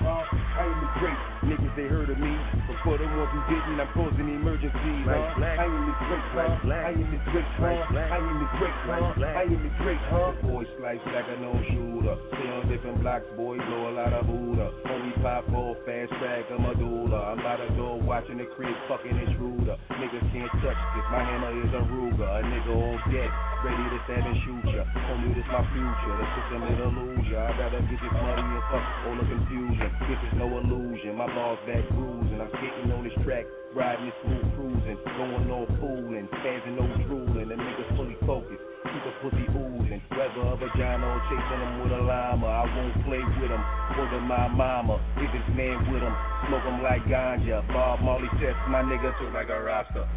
I 0.58 0.66
am 0.66 0.78
the 0.82 0.90
great, 0.98 1.20
niggas 1.46 1.74
they 1.78 1.86
heard 1.86 2.10
of 2.10 2.18
me, 2.18 2.34
but 2.66 2.76
for 2.82 2.98
the 2.98 3.06
ones 3.06 3.30
who 3.30 3.40
didn't, 3.46 3.78
I'm 3.78 3.86
causing 3.94 4.26
emergencies. 4.26 5.06
Like 5.06 5.38
black, 5.38 5.58
I 5.62 5.70
am 5.70 5.86
the 5.86 5.94
great, 6.02 6.26
like 6.34 6.56
black, 6.66 6.82
I 6.82 6.90
am 6.98 7.06
the 7.14 7.20
great, 7.30 7.46
like 7.62 7.82
black, 7.94 8.10
I 8.10 8.18
am 8.18 8.36
the 8.42 8.48
great, 8.58 8.78
like 8.90 9.06
black, 9.14 9.34
I 9.38 9.42
am 9.46 9.60
the 9.62 9.70
great, 9.78 10.02
huh? 10.10 10.34
Boy 10.42 10.66
slice 10.82 11.04
like 11.14 11.30
a 11.30 11.36
no 11.38 11.54
shooter, 11.70 12.18
stay 12.34 12.48
on 12.50 12.66
different 12.66 12.98
blocks, 13.06 13.30
boy 13.38 13.54
blow 13.54 13.86
a 13.86 13.92
lot 13.94 14.10
of 14.10 14.26
Buddha. 14.26 14.66
Only 14.90 15.14
pop 15.22 15.46
off 15.54 15.78
fast 15.86 16.10
track, 16.18 16.50
I'm 16.50 16.66
a 16.66 16.74
doula. 16.74 17.30
I'm 17.30 17.38
by 17.38 17.54
the 17.62 17.70
door 17.78 18.02
watching 18.02 18.42
the 18.42 18.50
crib, 18.58 18.74
fucking 18.90 19.14
intruder. 19.14 19.78
Niggas 19.94 20.26
can't 20.34 20.50
touch 20.58 20.80
this, 20.98 21.06
my 21.14 21.22
hammer 21.22 21.54
is 21.54 21.70
a 21.70 21.82
Ruger. 21.86 22.26
A 22.26 22.42
nigga 22.42 22.74
on 22.74 22.98
deck, 23.14 23.30
ready 23.62 23.84
to 23.94 23.98
stab 24.10 24.26
and 24.26 24.38
shoot 24.42 24.74
ya. 24.74 24.82
Homie, 25.06 25.38
this 25.38 25.46
my 25.54 25.62
future, 25.70 26.14
the 26.18 26.26
system 26.34 26.60
is 26.66 26.78
illusion. 26.82 27.38
I'd 27.38 27.54
rather 27.62 27.78
get 27.86 28.00
this 28.02 28.10
money 28.10 28.42
and 28.42 28.64
fuck 28.74 28.84
all 29.06 29.14
the 29.14 29.26
confusion. 29.30 29.88
This 30.10 30.20
is 30.26 30.34
no 30.34 30.47
illusion, 30.56 31.14
my 31.16 31.26
balls 31.26 31.58
back 31.66 31.84
bruising. 31.92 32.40
I'm 32.40 32.50
getting 32.56 32.92
on 32.92 33.04
this 33.04 33.16
track, 33.24 33.44
riding 33.74 34.06
this 34.06 34.16
smooth 34.24 34.48
cruising, 34.56 34.98
going 35.16 35.50
all 35.50 35.68
fooling, 35.80 36.28
spazzing 36.40 36.76
no 36.78 36.86
drooling. 37.04 37.48
The 37.48 37.56
niggas 37.56 37.90
fully 37.96 38.16
focused, 38.24 38.62
keep 38.88 39.04
a 39.04 39.12
pussy 39.20 39.46
oozing. 39.52 40.00
Whether 40.14 40.42
a 40.46 40.56
vagina 40.56 41.04
or 41.04 41.20
chasing 41.28 41.60
them 41.60 41.72
with 41.82 41.92
a 41.92 42.02
llama, 42.02 42.46
I 42.46 42.64
won't 42.64 42.96
play 43.04 43.20
with 43.20 43.50
them. 43.50 43.62
Word 43.98 44.10
to 44.16 44.20
my 44.24 44.48
mama, 44.48 44.96
if 45.20 45.30
this 45.32 45.48
man 45.56 45.92
with 45.92 46.02
him, 46.02 46.14
smoke 46.48 46.64
him 46.64 46.82
like 46.82 47.04
ganja. 47.06 47.66
Bob 47.68 48.00
Marley 48.00 48.28
test 48.40 48.56
my 48.70 48.82
nigga 48.82 49.12
to 49.18 49.24
like 49.34 49.48
a 49.48 49.60
rasta. 49.60 50.08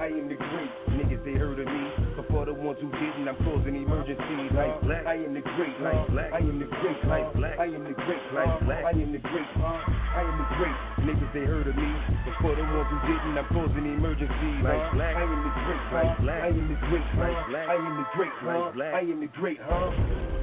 I 0.00 0.06
am 0.06 0.28
the 0.28 0.36
great, 0.36 0.72
niggas 0.96 1.24
they 1.24 1.36
heard 1.38 1.60
of 1.60 1.66
me. 1.66 2.09
For 2.30 2.46
the 2.46 2.54
ones 2.54 2.78
who 2.80 2.86
didn't, 2.94 3.26
I'm 3.26 3.34
causing 3.42 3.74
emergencies. 3.74 4.54
Uh, 4.54 4.54
uh, 4.54 4.62
like 4.62 4.80
black, 4.86 5.06
I 5.06 5.14
am 5.18 5.34
the 5.34 5.42
great, 5.42 5.74
uh, 5.82 5.84
like 5.84 6.06
black, 6.14 6.30
I 6.32 6.38
am 6.38 6.62
the 6.62 6.70
great, 6.78 7.00
like 7.10 7.26
black, 7.34 7.58
I 7.58 7.66
am 7.66 7.82
the 7.82 7.94
great, 8.06 8.22
like 8.30 8.54
black, 8.62 8.84
I 8.86 8.94
am 8.94 9.10
the 9.10 9.18
great, 9.18 9.50
I 9.58 10.22
am 10.22 10.36
the 10.38 10.46
great, 10.54 10.78
niggas 11.10 11.32
they 11.34 11.42
heard 11.42 11.66
of 11.66 11.74
me. 11.74 11.90
But 12.22 12.34
for 12.38 12.54
the 12.54 12.62
ones 12.62 12.86
who 12.86 12.98
didn't, 13.10 13.34
I'm 13.34 13.50
causing 13.50 13.82
emergencies. 13.82 14.62
Like 14.62 14.94
black, 14.94 15.16
I 15.16 15.26
am 15.26 15.42
the 15.42 15.52
great, 15.66 15.84
like 15.90 16.14
black, 16.22 16.42
I 16.42 16.48
am 16.54 16.66
the 16.70 16.78
great, 16.86 17.08
like 17.18 17.40
black, 17.50 17.66
I 17.66 17.74
am 17.74 17.94
the 17.98 18.06
great, 18.14 18.34
like 18.46 18.74
black, 18.74 18.94
I 18.94 19.00
am 19.00 19.20
the 19.20 19.30
great, 19.34 19.58
huh? 19.66 20.39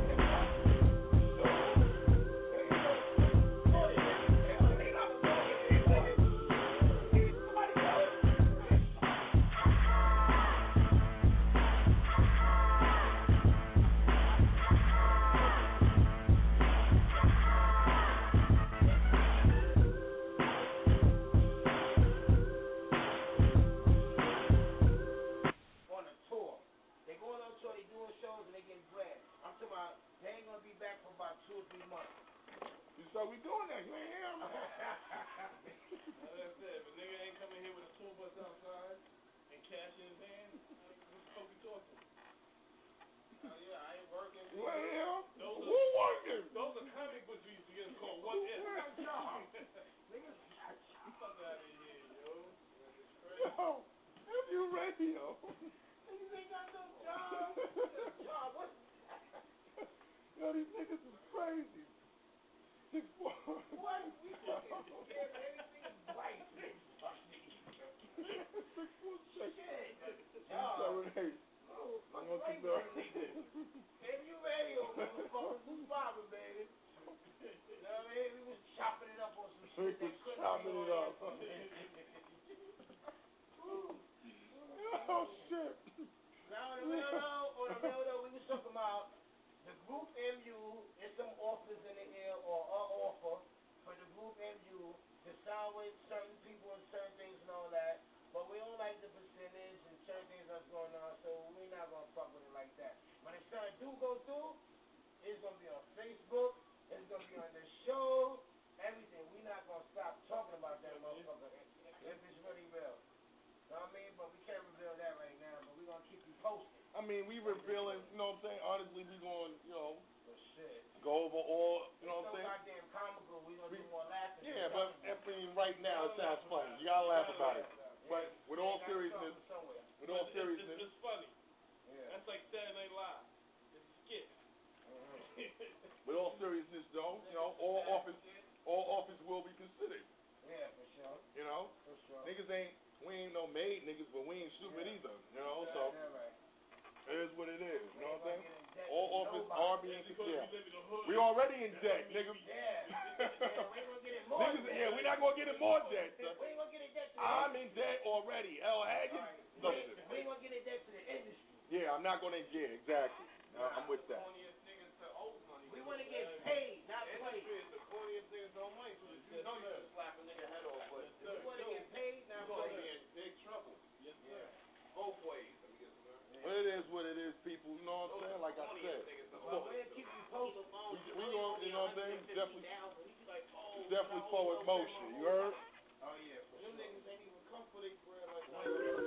Motion. 184.67 185.15
You 185.15 185.23
heard? 185.23 185.55
Oh 186.03 186.11
yeah, 186.27 186.43
Them 186.59 186.75
niggas 186.75 187.07
ain't 187.07 187.23
even 187.23 187.39
come 187.47 187.63
for 187.71 187.79
their 187.79 187.95
bread 188.03 188.27
like 188.35 188.51
that. 188.51 188.99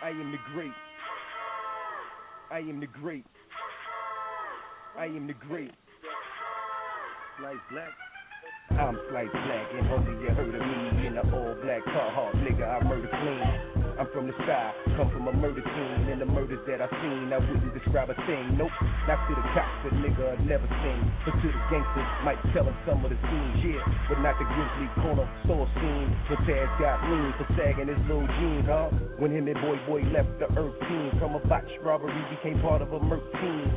I 0.00 0.08
am 0.08 0.32
the 0.32 0.38
great. 0.54 0.72
I 2.50 2.58
am 2.60 2.80
the 2.80 2.86
great. 2.86 3.26
I 4.96 5.04
am 5.04 5.26
the 5.26 5.34
great. 5.34 5.70
Slice 7.38 7.56
black. 7.70 7.90
I'm 8.70 8.98
Slice 9.10 9.28
Black, 9.32 9.66
and 9.76 9.86
hopefully 9.86 10.16
you 10.22 10.30
heard 10.30 10.54
of 10.54 10.60
me 10.62 11.06
in 11.06 11.14
the 11.14 11.20
all 11.20 11.54
black 11.62 11.84
car 11.84 12.10
Carhartt, 12.10 12.34
nigga. 12.36 12.64
I 12.66 12.84
murder 12.84 13.08
clean. 13.08 13.83
I'm 13.94 14.10
from 14.10 14.26
the 14.26 14.34
sky, 14.42 14.74
come 14.98 15.06
from 15.14 15.28
a 15.28 15.32
murder 15.32 15.62
scene, 15.62 16.10
and 16.10 16.20
the 16.20 16.26
murders 16.26 16.58
that 16.66 16.82
I've 16.82 16.90
seen, 16.98 17.30
I 17.30 17.38
wouldn't 17.38 17.74
describe 17.78 18.10
a 18.10 18.18
thing. 18.26 18.58
Nope, 18.58 18.74
not 19.06 19.22
to 19.30 19.38
the 19.38 19.46
cops, 19.54 19.86
a 19.86 19.94
nigga 19.94 20.34
I'd 20.34 20.42
never 20.46 20.66
seen, 20.66 21.00
but 21.22 21.30
to 21.38 21.46
the 21.46 21.62
gangsters, 21.70 22.10
might 22.26 22.42
tell 22.50 22.66
them 22.66 22.74
some 22.82 23.06
of 23.06 23.14
the 23.14 23.18
scenes, 23.22 23.54
yeah, 23.62 23.86
but 24.10 24.18
not 24.18 24.34
the 24.42 24.50
grizzly 24.50 24.90
corner 24.98 25.26
store 25.46 25.70
scene. 25.78 26.10
When 26.26 26.42
Taz 26.42 26.66
got 26.82 27.06
lean 27.06 27.34
for 27.38 27.46
sagging 27.54 27.86
his 27.86 28.02
little 28.10 28.26
jeans, 28.26 28.66
huh? 28.66 28.90
When 29.22 29.30
him 29.30 29.46
and 29.46 29.60
Boy 29.62 29.78
Boy 29.86 30.02
left 30.10 30.42
the 30.42 30.50
Earth 30.58 30.74
team, 30.90 31.14
from 31.22 31.38
a 31.38 31.42
botched 31.46 31.78
robbery 31.86 32.18
became 32.34 32.58
part 32.66 32.82
of 32.82 32.90
a 32.92 32.98
murk 32.98 33.22
team. 33.38 33.70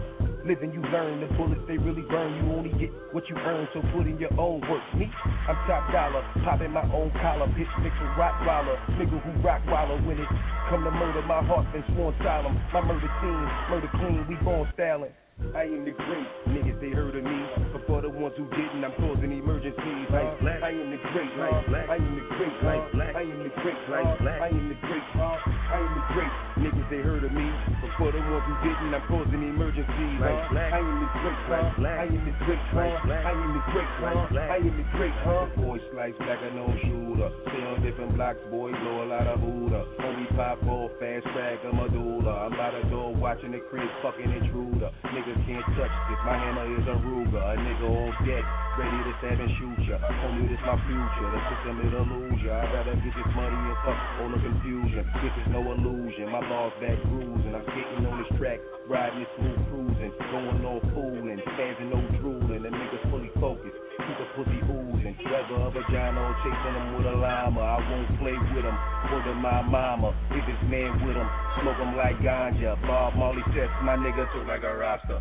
Living, 0.47 0.71
you 0.71 0.79
learn 0.95 1.19
the 1.19 1.27
bullets 1.35 1.59
they 1.67 1.75
really 1.75 2.07
burn. 2.07 2.31
You 2.39 2.55
only 2.55 2.71
get 2.79 2.87
what 3.11 3.27
you 3.27 3.35
earn, 3.35 3.67
so 3.73 3.83
put 3.91 4.07
in 4.07 4.15
your 4.15 4.31
own 4.39 4.63
work. 4.71 4.79
Me, 4.95 5.11
I'm 5.43 5.59
top 5.67 5.91
dollar, 5.91 6.23
popping 6.47 6.71
my 6.71 6.87
own 6.95 7.11
collar, 7.19 7.51
bitch 7.51 7.67
mixing 7.83 8.11
Rottweiler, 8.15 8.79
nigga 8.95 9.19
who 9.19 9.31
rock 9.43 9.59
waller 9.67 9.99
when 10.07 10.15
it 10.15 10.29
come 10.69 10.85
to 10.87 10.91
murder. 10.91 11.21
My 11.27 11.43
heart 11.43 11.67
been 11.73 11.83
sworn 11.91 12.15
solemn. 12.23 12.55
My 12.71 12.79
murder 12.79 13.11
team, 13.19 13.43
murder 13.67 13.91
clean, 13.99 14.23
we 14.29 14.35
born 14.39 14.71
styling. 14.73 15.11
I 15.53 15.67
am 15.67 15.83
the 15.83 15.91
great, 15.91 16.27
niggas 16.47 16.79
they 16.79 16.95
heard 16.95 17.19
of 17.19 17.25
me. 17.27 17.39
But 17.75 17.85
for 17.85 18.01
the 18.01 18.09
ones 18.09 18.35
who 18.37 18.47
didn't, 18.55 18.87
I'm 18.87 18.95
causing 19.03 19.35
emergencies. 19.35 20.07
Like 20.07 20.31
uh, 20.31 20.39
black, 20.39 20.63
I 20.63 20.71
am 20.71 20.95
the 20.95 20.99
great, 21.11 21.31
like 21.35 21.59
uh, 21.59 21.67
black, 21.67 21.89
I 21.91 21.95
am 21.99 22.15
the 22.15 22.23
great, 22.39 22.55
like 22.63 22.87
uh, 22.87 22.95
black, 22.95 23.15
I 23.19 23.21
am 23.27 23.43
the 23.43 23.51
great, 23.59 23.81
like 23.91 24.19
black, 24.23 24.39
I 24.39 24.47
am 24.47 24.69
the 24.71 24.79
great, 24.79 25.07
I 25.11 25.75
am 25.75 25.91
the 25.91 26.03
great. 26.15 26.46
Niggas 26.57 26.89
they 26.89 27.01
heard 27.05 27.23
of 27.23 27.31
me. 27.31 27.45
But 27.81 27.91
for 27.97 28.09
the 28.11 28.17
ones 28.17 28.45
who 28.49 28.55
didn't, 28.65 28.93
I'm 28.93 29.05
causing 29.05 29.43
emergencies. 29.45 30.17
Black, 30.17 30.73
I 30.73 30.81
am 30.81 30.97
the 30.97 31.09
great, 31.21 31.39
black, 31.77 31.99
I 32.01 32.05
am 32.09 32.21
the 32.25 32.33
great, 32.45 32.63
black, 32.73 33.25
I 33.25 33.31
am 33.31 33.53
the 33.53 33.63
great, 33.69 33.91
black, 34.33 34.49
I 34.49 34.57
am 34.57 34.73
the 34.73 34.85
great, 34.97 35.13
huh? 35.21 35.45
Boy 35.53 35.77
slice 35.93 36.17
black, 36.17 36.39
I 36.41 36.49
know 36.57 36.69
shooter. 36.81 37.29
Stay 37.45 37.61
on 37.61 37.81
different 37.85 38.17
blocks, 38.17 38.41
boy, 38.49 38.73
blow 38.73 39.03
a 39.03 39.07
lot 39.07 39.27
of 39.27 39.37
Buddha. 39.41 39.85
Homie 40.01 40.29
pop 40.33 40.63
off, 40.65 40.91
fast 40.97 41.29
track, 41.35 41.61
I'm 41.61 41.77
a 41.77 41.87
doula. 41.93 42.49
I'm 42.49 42.57
by 42.57 42.73
the 42.73 42.89
door 42.89 43.13
watching 43.13 43.53
the 43.53 43.61
crib, 43.69 43.89
fucking 44.01 44.25
intruder. 44.25 44.89
Niggas 45.13 45.39
can't 45.45 45.65
touch 45.77 45.93
this, 46.09 46.21
my 46.25 46.41
hammer 46.41 46.65
is 46.73 46.87
a 46.89 46.97
Ruger. 46.97 47.37
A 47.37 47.53
nigga 47.53 47.85
on 47.85 48.09
deck, 48.25 48.45
ready 48.81 48.99
to 49.05 49.13
stab 49.21 49.37
and 49.37 49.51
shoot 49.61 49.79
ya. 49.85 50.01
Homie, 50.01 50.49
this 50.49 50.61
my 50.65 50.73
future, 50.89 51.29
the 51.29 51.39
system 51.53 51.85
it'll 51.85 52.07
lose 52.07 52.41
ya. 52.41 52.65
I'd 52.65 52.73
rather 52.73 52.97
get 52.97 53.13
this 53.13 53.31
money 53.37 53.55
and 53.55 53.77
fuck 53.85 53.99
all 54.25 54.29
the 54.33 54.39
confusion. 54.41 55.05
This 55.21 55.35
is 55.37 55.47
no 55.53 55.61
illusion, 55.61 56.33
my 56.33 56.41
balls 56.47 56.73
back 56.79 56.97
bruising. 57.11 57.53
I'm 57.53 57.63
getting 57.67 58.07
on 58.07 58.23
this 58.23 58.31
track, 58.39 58.59
riding 58.87 59.19
this 59.19 59.31
smooth 59.35 59.61
cruising. 59.69 60.11
Going 60.31 60.63
all 60.65 60.81
fooling, 60.95 61.39
spazzing 61.55 61.91
no 61.91 61.99
drooling. 62.19 62.63
The 62.63 62.71
niggas 62.71 63.03
fully 63.11 63.31
focused, 63.39 63.75
keep 63.99 64.17
the 64.17 64.27
pussy 64.35 64.59
oozing. 64.63 65.15
Whether 65.27 65.59
a 65.59 65.69
vagina 65.71 66.19
chasing 66.43 66.73
them 66.73 66.97
with 66.97 67.07
a 67.07 67.15
llama. 67.15 67.61
I 67.61 67.77
won't 67.83 68.09
play 68.19 68.35
with 68.55 68.63
them, 68.63 68.77
wonder 69.11 69.35
my 69.35 69.61
mama. 69.61 70.15
If 70.31 70.43
this 70.47 70.61
man 70.71 70.95
with 71.05 71.15
them, 71.15 71.29
smoke 71.61 71.77
them 71.77 71.95
like 71.95 72.17
ganja. 72.23 72.79
Bob 72.87 73.15
Marley 73.15 73.43
says 73.53 73.69
my 73.83 73.95
nigga 73.95 74.25
took 74.33 74.47
like 74.47 74.63
a 74.63 74.75
rasta. 74.75 75.19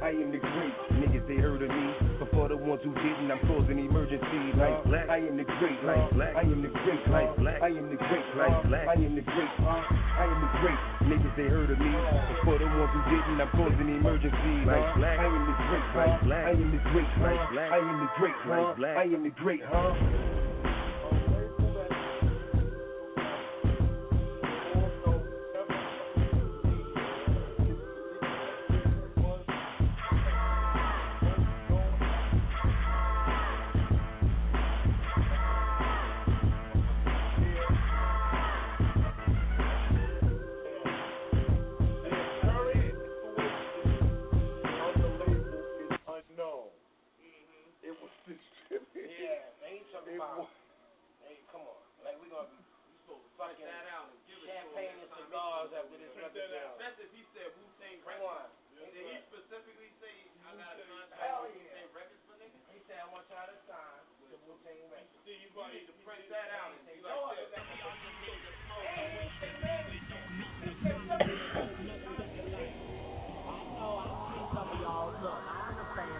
I 0.00 0.10
am 0.10 0.30
the 0.30 0.38
great, 0.38 0.76
niggas 0.92 1.26
they 1.26 1.36
heard 1.36 1.62
of 1.62 1.70
me. 1.70 2.07
For 2.48 2.56
the 2.56 2.64
ones 2.64 2.80
who 2.80 2.94
didn't, 2.96 3.28
I'm 3.28 3.44
causing 3.44 3.76
emergencies. 3.76 4.56
Like 4.56 4.80
black, 4.88 5.10
I 5.12 5.20
am 5.20 5.36
the 5.36 5.44
great, 5.44 5.84
like 5.84 6.08
black, 6.16 6.32
I 6.32 6.48
am 6.48 6.62
the 6.64 6.72
great, 6.72 7.04
like 7.12 7.36
black, 7.36 7.60
I 7.60 7.68
am 7.68 7.92
the 7.92 8.00
great, 8.00 8.24
like 8.40 8.64
black, 8.64 8.88
I 8.88 8.96
am 8.96 9.12
the 9.12 9.20
great, 9.20 9.52
I 9.60 10.24
am 10.24 10.40
the 10.40 10.50
great, 10.64 10.80
niggas 11.12 11.36
they 11.36 11.44
heard 11.44 11.68
of 11.68 11.76
me. 11.76 11.92
But 11.92 12.40
for 12.48 12.56
the 12.56 12.64
ones 12.64 12.88
who 12.96 13.04
didn't, 13.12 13.36
I'm 13.36 13.52
causing 13.52 13.92
emergencies. 13.92 14.64
Like 14.64 14.96
black, 14.96 15.18
I 15.20 15.28
am 15.28 15.44
the 15.44 15.56
great, 15.68 15.88
like 15.92 16.24
black, 16.24 16.44
I 16.48 16.50
am 16.56 16.72
the 16.72 16.80
great, 16.88 17.12
like 17.20 17.50
black, 17.52 17.68
I 17.68 17.78
am 17.84 18.00
the 18.00 18.10
great, 18.16 18.38
like 18.48 18.76
black, 18.80 18.96
I 18.96 19.04
am 19.04 19.22
the 19.28 19.34
great, 19.44 19.60
huh? 19.68 20.37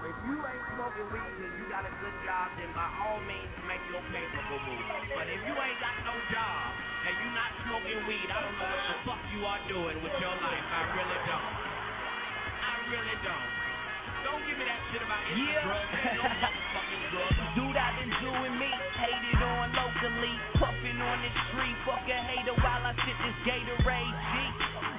If 0.09 0.17
you 0.27 0.41
ain't 0.43 0.67
smoking 0.75 1.07
weed 1.15 1.39
and 1.39 1.55
you 1.61 1.67
got 1.71 1.87
a 1.87 1.95
good 2.03 2.17
job, 2.27 2.51
then 2.59 2.73
by 2.75 2.89
all 3.07 3.21
means 3.31 3.53
make 3.71 3.79
your 3.93 4.03
paper 4.11 4.43
move. 4.51 4.83
But 5.15 5.31
if 5.31 5.41
you 5.47 5.55
ain't 5.55 5.79
got 5.79 5.95
no 6.03 6.17
job 6.35 6.69
and 7.07 7.15
you 7.23 7.29
not 7.37 7.51
smoking 7.63 8.01
weed, 8.11 8.27
I 8.27 8.43
don't 8.43 8.59
know 8.59 8.67
what 8.67 8.87
the 8.91 8.97
fuck 9.07 9.23
you 9.31 9.41
are 9.47 9.63
doing 9.71 10.03
with 10.03 10.17
your 10.19 10.35
life. 10.35 10.67
I 10.75 10.83
really 10.99 11.21
don't. 11.31 11.55
I 12.59 12.75
really 12.91 13.17
don't. 13.23 13.68
Don't 14.25 14.43
give 14.47 14.57
me 14.59 14.65
that 14.65 14.81
shit 14.93 15.03
about 15.03 15.21
it's 15.29 15.39
Yeah. 15.39 15.65
drugs. 15.65 15.93
No. 16.17 16.23
Dude, 17.57 17.77
I've 17.77 17.97
been 17.97 18.13
doing 18.21 18.55
me, 18.61 18.69
hated 19.03 19.41
on 19.43 19.73
locally, 19.73 20.35
puffing 20.61 21.01
on 21.01 21.17
the 21.25 21.33
street, 21.49 21.77
fuck 21.89 22.05
a 22.05 22.19
hater 22.29 22.55
while 22.61 22.85
I 22.85 22.93
sit 23.05 23.17
this 23.25 23.39
Gatorade 23.49 24.17
G. 24.33 24.35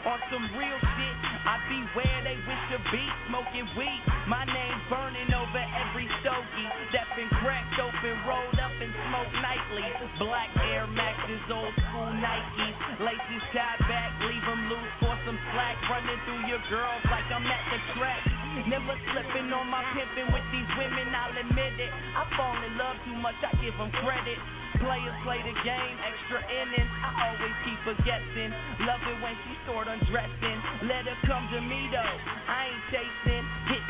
On 0.10 0.20
some 0.32 0.46
real 0.58 0.80
shit, 0.80 1.16
I 1.46 1.60
be 1.70 1.80
where 1.94 2.20
they 2.24 2.38
wish 2.48 2.64
to 2.74 2.80
be, 2.90 3.04
smoking 3.28 3.68
weed. 3.78 4.02
My 4.32 4.46
name 4.48 4.78
burning 4.90 5.28
over 5.36 5.60
every 5.60 6.08
stogie 6.24 6.70
that's 6.96 7.12
been 7.20 7.30
cracked 7.44 7.78
open, 7.78 8.16
rolled 8.26 8.58
up 8.60 8.74
and 8.80 8.92
smoked 9.12 9.36
nightly. 9.44 9.86
Black 10.18 10.50
Air 10.72 10.88
Maxes, 10.88 11.44
old 11.52 11.76
school 11.92 12.10
Nikes, 12.16 12.76
laces 13.04 13.44
tied 13.54 13.80
back, 13.92 14.12
leave 14.24 14.44
'em 14.48 14.70
loose 14.70 14.94
for 15.00 15.16
some 15.26 15.38
slack, 15.52 15.78
running 15.90 16.20
through 16.26 16.48
your 16.48 16.64
girls 16.72 17.04
like 17.12 17.28
I'm 17.30 17.46
at 17.46 17.64
the 17.70 17.80
track. 18.00 18.24
Never 18.68 18.92
slipping 19.14 19.48
on 19.56 19.72
my 19.72 19.86
pimping 19.96 20.34
with 20.36 20.44
these 20.52 20.68
women, 20.76 21.08
I'll 21.16 21.32
admit 21.32 21.80
it. 21.80 21.92
I 22.18 22.28
fall 22.36 22.58
in 22.60 22.76
love 22.76 22.98
too 23.08 23.16
much, 23.24 23.40
I 23.40 23.56
give 23.64 23.76
them 23.80 23.88
credit. 24.04 24.40
Players 24.84 25.16
play 25.24 25.40
the 25.44 25.56
game, 25.64 25.96
extra 26.04 26.40
innings, 26.44 26.92
I 27.00 27.10
always 27.30 27.56
keep 27.64 27.80
her 27.88 27.98
guessing. 28.04 28.52
Love 28.84 29.02
it 29.08 29.18
when 29.24 29.36
she 29.48 29.52
start 29.64 29.88
undressing. 29.88 30.58
Let 30.88 31.08
her 31.08 31.18
come 31.26 31.48
to 31.56 31.60
me 31.64 31.88
though, 31.92 32.16
I 32.48 32.72
ain't 32.72 32.84
chasing. 32.92 33.44
Hit 33.72 33.84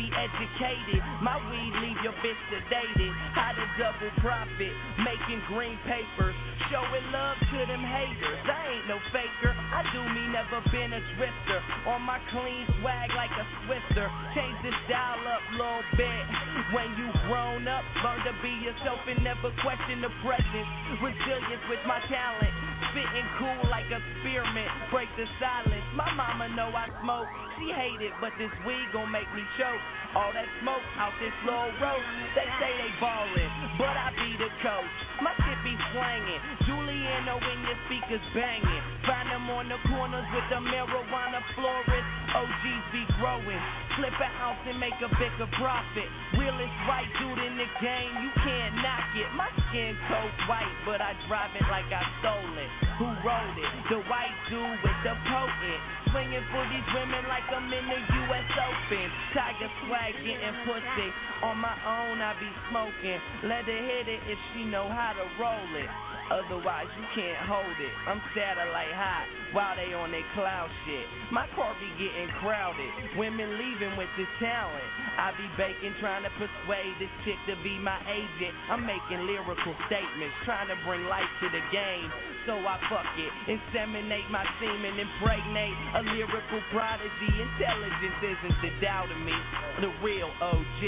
be 0.00 0.08
educated. 0.16 1.00
My 1.20 1.36
weed 1.52 1.72
leave 1.84 2.00
your 2.00 2.16
bitch 2.24 2.40
sedated. 2.48 3.12
How 3.36 3.52
to 3.52 3.64
double 3.76 4.08
profit, 4.24 4.72
making 5.04 5.44
green 5.52 5.76
papers. 5.84 6.32
Showing 6.72 7.04
love 7.12 7.36
to 7.36 7.58
them 7.68 7.84
haters. 7.84 8.40
I 8.48 8.80
ain't 8.80 8.86
no 8.88 8.96
faker. 9.12 9.52
I 9.52 9.84
do 9.92 10.00
me, 10.00 10.22
never 10.32 10.64
been 10.72 10.96
a 10.96 11.02
drifter. 11.20 11.60
On 11.92 12.00
my 12.00 12.16
clean 12.32 12.64
swag 12.80 13.12
like 13.12 13.34
a 13.36 13.44
Swiffer. 13.66 14.08
Change 14.32 14.56
the 14.64 14.72
dial 14.88 15.20
up 15.28 15.44
little 15.52 15.84
bit. 16.00 16.24
When 16.72 16.88
you 16.96 17.12
grown 17.28 17.68
up, 17.68 17.84
learn 18.00 18.24
to 18.24 18.34
be 18.40 18.54
yourself 18.64 19.04
and 19.04 19.20
never 19.20 19.52
question 19.60 20.00
the 20.00 20.12
presence. 20.24 20.70
Resilience 21.04 21.64
with 21.68 21.82
my 21.84 22.00
talent. 22.08 22.69
Spitting 22.88 23.28
cool 23.36 23.68
like 23.68 23.86
a 23.92 24.00
spearmint. 24.20 24.72
Break 24.88 25.12
the 25.20 25.28
silence. 25.36 25.84
My 25.92 26.08
mama 26.16 26.48
know 26.56 26.72
I 26.72 26.88
smoke. 27.04 27.28
She 27.60 27.68
hate 27.76 28.00
it, 28.00 28.16
but 28.24 28.32
this 28.40 28.50
weed 28.64 28.88
gon' 28.96 29.12
make 29.12 29.28
me 29.36 29.44
choke. 29.60 29.84
All 30.16 30.32
that 30.32 30.48
smoke 30.64 30.82
out 30.96 31.12
this 31.20 31.34
little 31.44 31.70
road. 31.76 32.04
They 32.32 32.48
say 32.56 32.72
they 32.72 32.92
ballin', 32.98 33.52
but 33.76 33.92
I 33.92 34.10
be 34.16 34.32
the 34.40 34.50
coach. 34.64 34.96
My 35.20 35.36
shit 35.44 35.60
be 35.62 35.76
swangin'. 35.92 36.40
Juliano 36.64 37.36
in 37.36 37.58
your 37.68 37.78
speakers 37.86 38.24
banging. 38.32 38.82
Find 39.04 39.28
them 39.28 39.46
on 39.52 39.68
the 39.68 39.78
corners 39.86 40.26
with 40.32 40.46
the 40.48 40.60
marijuana 40.64 41.44
florist. 41.54 42.08
OGs 42.32 42.84
be 42.96 43.02
growing. 43.20 43.62
Flip 44.00 44.16
an 44.16 44.32
ounce 44.40 44.64
and 44.64 44.80
make 44.80 44.96
a 45.04 45.12
bigger 45.20 45.44
profit. 45.60 46.08
Realest 46.32 46.72
white 46.88 47.12
dude 47.20 47.36
in 47.36 47.60
the 47.60 47.68
game, 47.84 48.12
you 48.24 48.32
can't 48.40 48.72
knock 48.80 49.12
it. 49.12 49.28
My 49.36 49.52
skin 49.68 49.92
coat 50.08 50.32
white, 50.48 50.72
but 50.88 51.04
I 51.04 51.12
drive 51.28 51.52
it 51.52 51.68
like 51.68 51.84
I 51.92 52.00
stole 52.24 52.56
it. 52.56 52.70
Who 52.96 53.12
wrote 53.20 53.56
it? 53.60 53.68
The 53.92 54.00
white 54.08 54.32
dude 54.48 54.80
with 54.80 55.00
the 55.04 55.12
potent. 55.28 55.80
Swinging 56.16 56.46
for 56.48 56.64
these 56.72 56.88
women 56.96 57.28
like 57.28 57.44
I'm 57.52 57.68
in 57.68 57.84
the 57.92 58.00
U.S. 58.24 58.48
Open. 58.56 59.06
Tiger 59.36 59.68
swag 59.84 60.16
getting 60.24 60.56
pussy. 60.64 61.08
On 61.44 61.60
my 61.60 61.76
own, 61.84 62.24
I 62.24 62.32
be 62.40 62.48
smoking. 62.72 63.20
Let 63.44 63.68
her 63.68 63.80
hit 63.84 64.08
it 64.08 64.24
if 64.32 64.40
she 64.56 64.64
know 64.64 64.88
how 64.88 65.12
to 65.12 65.28
roll 65.36 65.70
it. 65.76 65.92
Otherwise, 66.30 66.86
you 66.94 67.06
can't 67.18 67.42
hold 67.42 67.74
it. 67.82 67.94
I'm 68.06 68.22
satellite 68.38 68.94
hot 68.94 69.26
while 69.50 69.74
they 69.74 69.90
on 69.90 70.14
their 70.14 70.26
cloud 70.38 70.70
shit. 70.86 71.02
My 71.34 71.50
car 71.58 71.74
be 71.82 71.90
getting 71.98 72.30
crowded. 72.38 73.18
Women 73.18 73.58
leaving 73.58 73.98
with 73.98 74.06
this 74.14 74.30
talent. 74.38 74.88
I 75.18 75.34
be 75.34 75.50
baking, 75.58 75.98
trying 75.98 76.22
to 76.22 76.30
persuade 76.38 76.94
this 77.02 77.10
chick 77.26 77.34
to 77.50 77.58
be 77.66 77.74
my 77.82 77.98
agent. 78.06 78.54
I'm 78.70 78.86
making 78.86 79.26
lyrical 79.26 79.74
statements, 79.90 80.38
trying 80.46 80.70
to 80.70 80.78
bring 80.86 81.02
life 81.10 81.26
to 81.42 81.50
the 81.50 81.62
game. 81.74 82.08
So 82.46 82.56
I 82.56 82.78
fuck 82.86 83.10
it, 83.18 83.32
inseminate 83.50 84.30
my 84.30 84.46
semen, 84.62 84.96
impregnate 84.96 85.76
a 85.98 86.00
lyrical 86.14 86.62
prodigy. 86.70 87.30
Intelligence 87.36 88.18
isn't 88.22 88.56
the 88.62 88.72
doubt 88.80 89.10
of 89.10 89.18
me, 89.18 89.34
the 89.82 89.90
real 90.00 90.30
OG. 90.40 90.82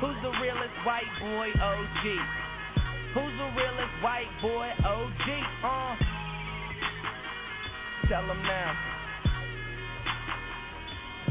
Who's 0.00 0.18
the 0.24 0.32
realest 0.40 0.74
white 0.88 1.12
boy 1.20 1.52
OG? 1.60 2.47
Who's 3.14 3.32
the 3.38 3.50
realest 3.56 3.94
white 4.02 4.28
boy 4.42 4.68
OG? 4.84 5.28
Uh. 5.64 5.96
Tell 8.08 8.24
him 8.24 8.42
now. 8.42 8.72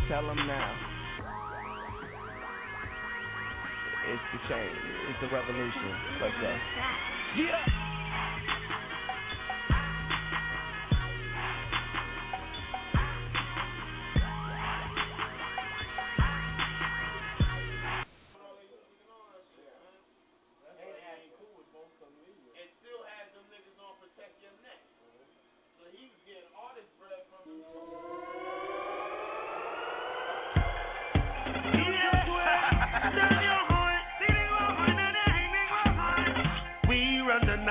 Tell 0.10 0.30
him 0.30 0.48
now. 0.48 0.76
It's 4.08 4.22
the 4.32 4.40
change. 4.48 4.78
It's 5.10 5.20
the 5.22 5.28
revolution. 5.36 5.92
Let's 6.22 6.34
go. 6.42 6.56
Yeah. 7.38 8.07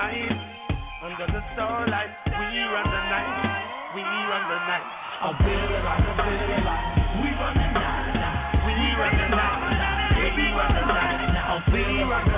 Run 0.07 0.39
under 1.03 1.27
the 1.33 1.43
starlight. 1.55 2.11
We 2.27 2.59
run 2.71 2.87
the 2.87 3.03
night. 3.11 3.95
We 3.95 4.03
run 4.03 4.45
the 4.47 4.59
night. 4.71 4.87
I'm 5.23 5.35
feeling 5.43 5.83
like 5.83 6.05
I'm 6.07 6.17
feeling 6.23 6.63
like 6.63 6.87
we 7.19 7.29
run 7.35 7.55
the 7.57 7.69
night. 7.75 8.07
We 8.67 8.75
run 8.95 9.15
the 9.17 9.29
night. 9.35 9.63
We 10.37 10.47
run 10.55 10.73
the 10.75 10.85
night. 10.87 11.27
I'm 11.47 11.63
feeling 11.73 12.09
like 12.09 12.27
I'm 12.27 12.36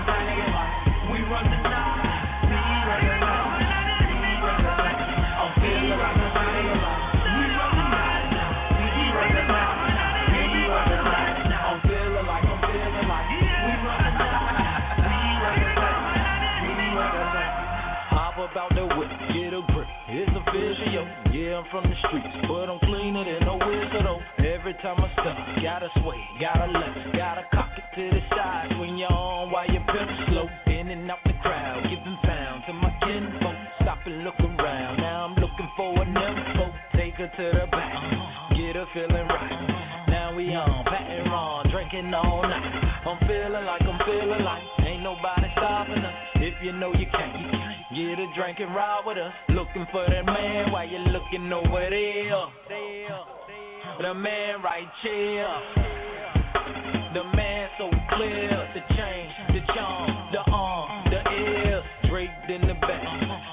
About 18.50 18.72
the 18.74 18.86
whip, 18.96 19.12
get 19.36 19.52
a 19.52 19.60
grip. 19.60 19.86
It's 20.08 20.32
official. 20.32 21.04
Yeah, 21.36 21.60
I'm 21.60 21.66
from 21.70 21.84
the 21.84 21.94
streets, 22.08 22.32
but 22.48 22.72
I'm 22.72 22.80
cleaner 22.80 23.22
than 23.22 23.44
no 23.44 23.60
wizard, 23.60 24.02
though. 24.02 24.20
Every 24.40 24.72
time 24.80 24.96
I 24.98 25.08
step, 25.12 25.36
gotta 25.62 25.88
sway, 26.00 26.16
gotta 26.40 26.72
left, 26.72 27.12
gotta 27.12 27.44
cock 27.52 27.76
it 27.76 27.84
to 27.94 28.04
the 28.08 28.22
side. 28.32 28.72
Swing 28.74 28.96
your 28.96 29.12
arm 29.12 29.52
while 29.52 29.68
you 29.68 29.80
pimp 29.84 30.10
slow. 30.32 30.48
In 30.72 30.88
and 30.88 31.10
out 31.10 31.18
the 31.26 31.34
crowd, 31.42 31.82
giving 31.84 32.18
pound 32.24 32.64
to 32.66 32.72
my 32.72 32.90
kinfolk. 33.04 33.56
Stop 33.82 33.98
and 34.06 34.24
look 34.24 34.40
around. 34.40 34.96
Now 34.96 35.28
I'm 35.28 35.34
looking 35.36 35.68
for 35.76 35.92
a 36.00 36.06
nympho. 36.06 36.72
Take 36.96 37.14
her 37.20 37.28
to 37.28 37.46
the 37.52 37.66
back, 37.70 37.94
get 38.56 38.76
her 38.80 38.86
feeling 38.94 39.28
right. 39.28 40.06
Now 40.08 40.34
we 40.34 40.48
on, 40.54 40.84
patting 40.86 41.28
on, 41.28 41.70
drinking 41.70 42.14
all 42.14 42.42
night. 42.42 42.77
Drink 48.34 48.58
and 48.60 48.74
ride 48.74 49.02
with 49.06 49.18
us. 49.18 49.32
Looking 49.50 49.86
for 49.92 50.04
that 50.08 50.24
man 50.26 50.72
while 50.72 50.88
you 50.88 50.98
looking 50.98 51.52
over 51.52 51.86
there. 51.88 52.30
The 54.00 54.14
man 54.14 54.62
right 54.62 54.88
here. 55.02 55.48
The 57.14 57.24
man 57.36 57.68
so 57.78 57.90
clear. 58.16 58.50
The 58.74 58.82
chain, 58.94 59.26
the 59.54 59.60
charm, 59.74 60.10
the 60.32 60.42
arm, 60.50 61.04
the 61.10 61.20
ear. 61.30 61.82
Draped 62.10 62.50
in 62.50 62.62
the 62.66 62.74
back. 62.74 63.04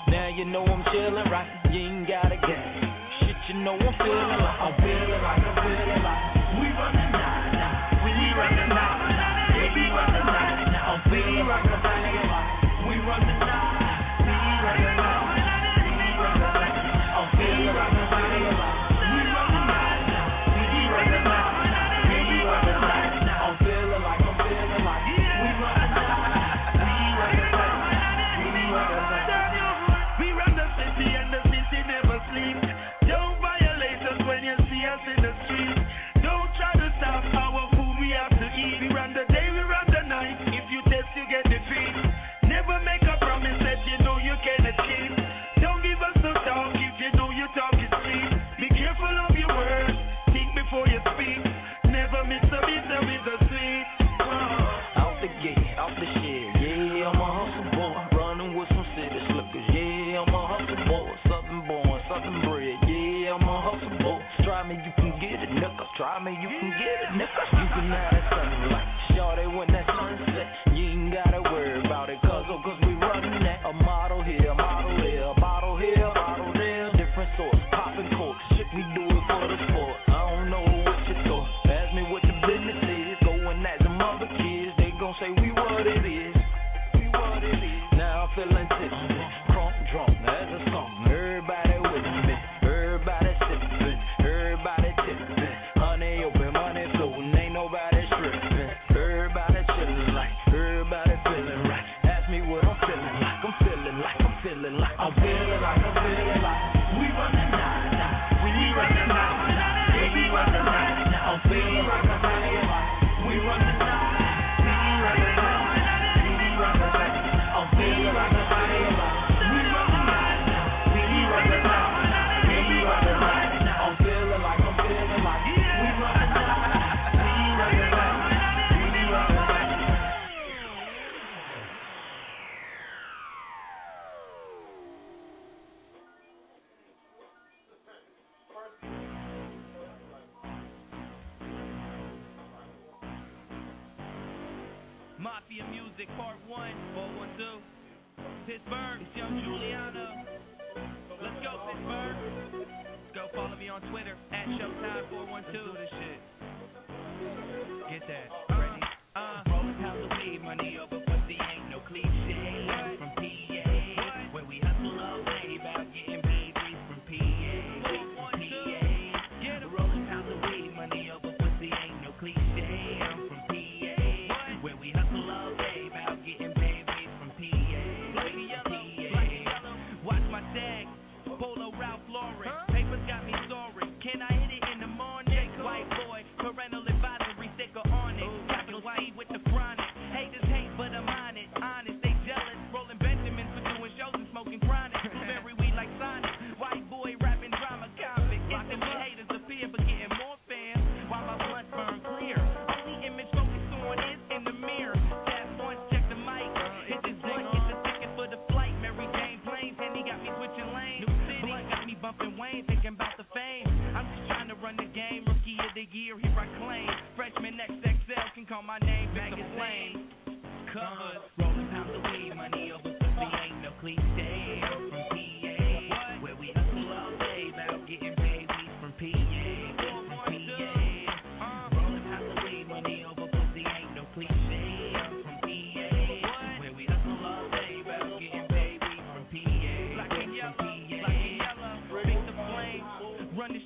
Now 0.10 0.30
you 0.35 0.45
know 0.45 0.65
I'm 0.65 0.84
chilling 0.91 1.30
right. 1.31 1.47
You 1.72 1.80
ain't 1.80 2.07
gotta 2.07 2.35
get 2.35 2.61
shit. 3.19 3.35
You 3.49 3.64
know 3.64 3.76
I'm 3.76 3.93
feeling 3.97 4.39
like 4.41 4.60
I'm 4.60 4.76
feeling 4.81 5.22
like 5.22 5.43
I'm 5.43 5.56
feeling 5.61 6.03
like 6.03 6.23
We 6.60 6.68
run 6.73 6.93
the 6.95 7.06
night, 7.14 7.52
night. 7.53 8.03
We 8.03 8.11
run 8.38 8.56
the 8.56 8.94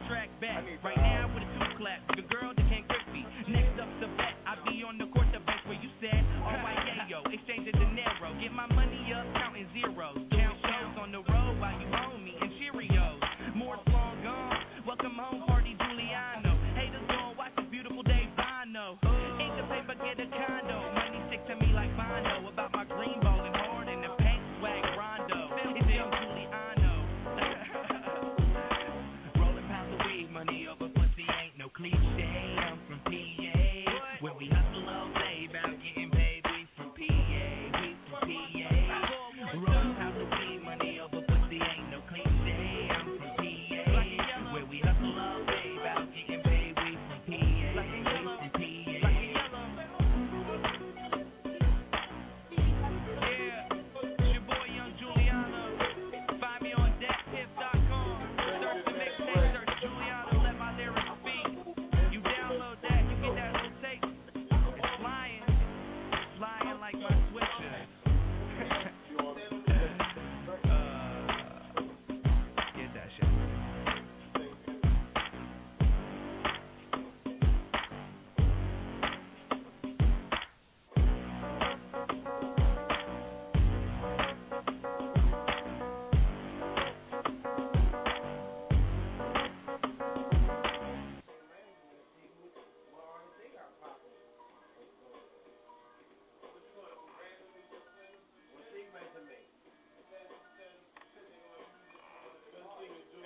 track 0.10 0.30
back. 0.41 0.64
Right 0.84 0.98
now 0.98 1.19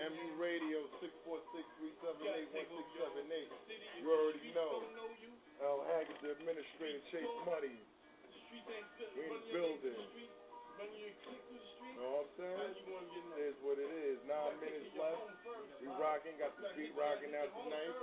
MU 0.03 0.35
Radio 0.35 0.83
646-378-1678. 0.99 3.47
You 4.03 4.11
already 4.11 4.51
know. 4.51 4.83
L. 5.63 5.79
Haggood, 5.87 6.19
the 6.19 6.35
administrator, 6.35 6.99
Chase 7.07 7.23
Money. 7.47 7.71
In 7.71 9.31
the 9.31 9.39
building. 9.55 9.95
You 9.95 10.27
know 11.95 12.19
what 12.19 12.27
I'm 12.27 12.35
saying? 12.35 12.83
It 12.83 13.47
is 13.47 13.55
what 13.63 13.79
it 13.79 13.87
is. 14.11 14.19
Nine 14.27 14.59
minutes 14.59 14.91
left. 14.99 15.23
We 15.79 15.87
rocking. 15.95 16.35
Got 16.35 16.51
the 16.59 16.67
beat 16.75 16.91
rocking 16.99 17.31
out 17.39 17.55
tonight. 17.63 17.95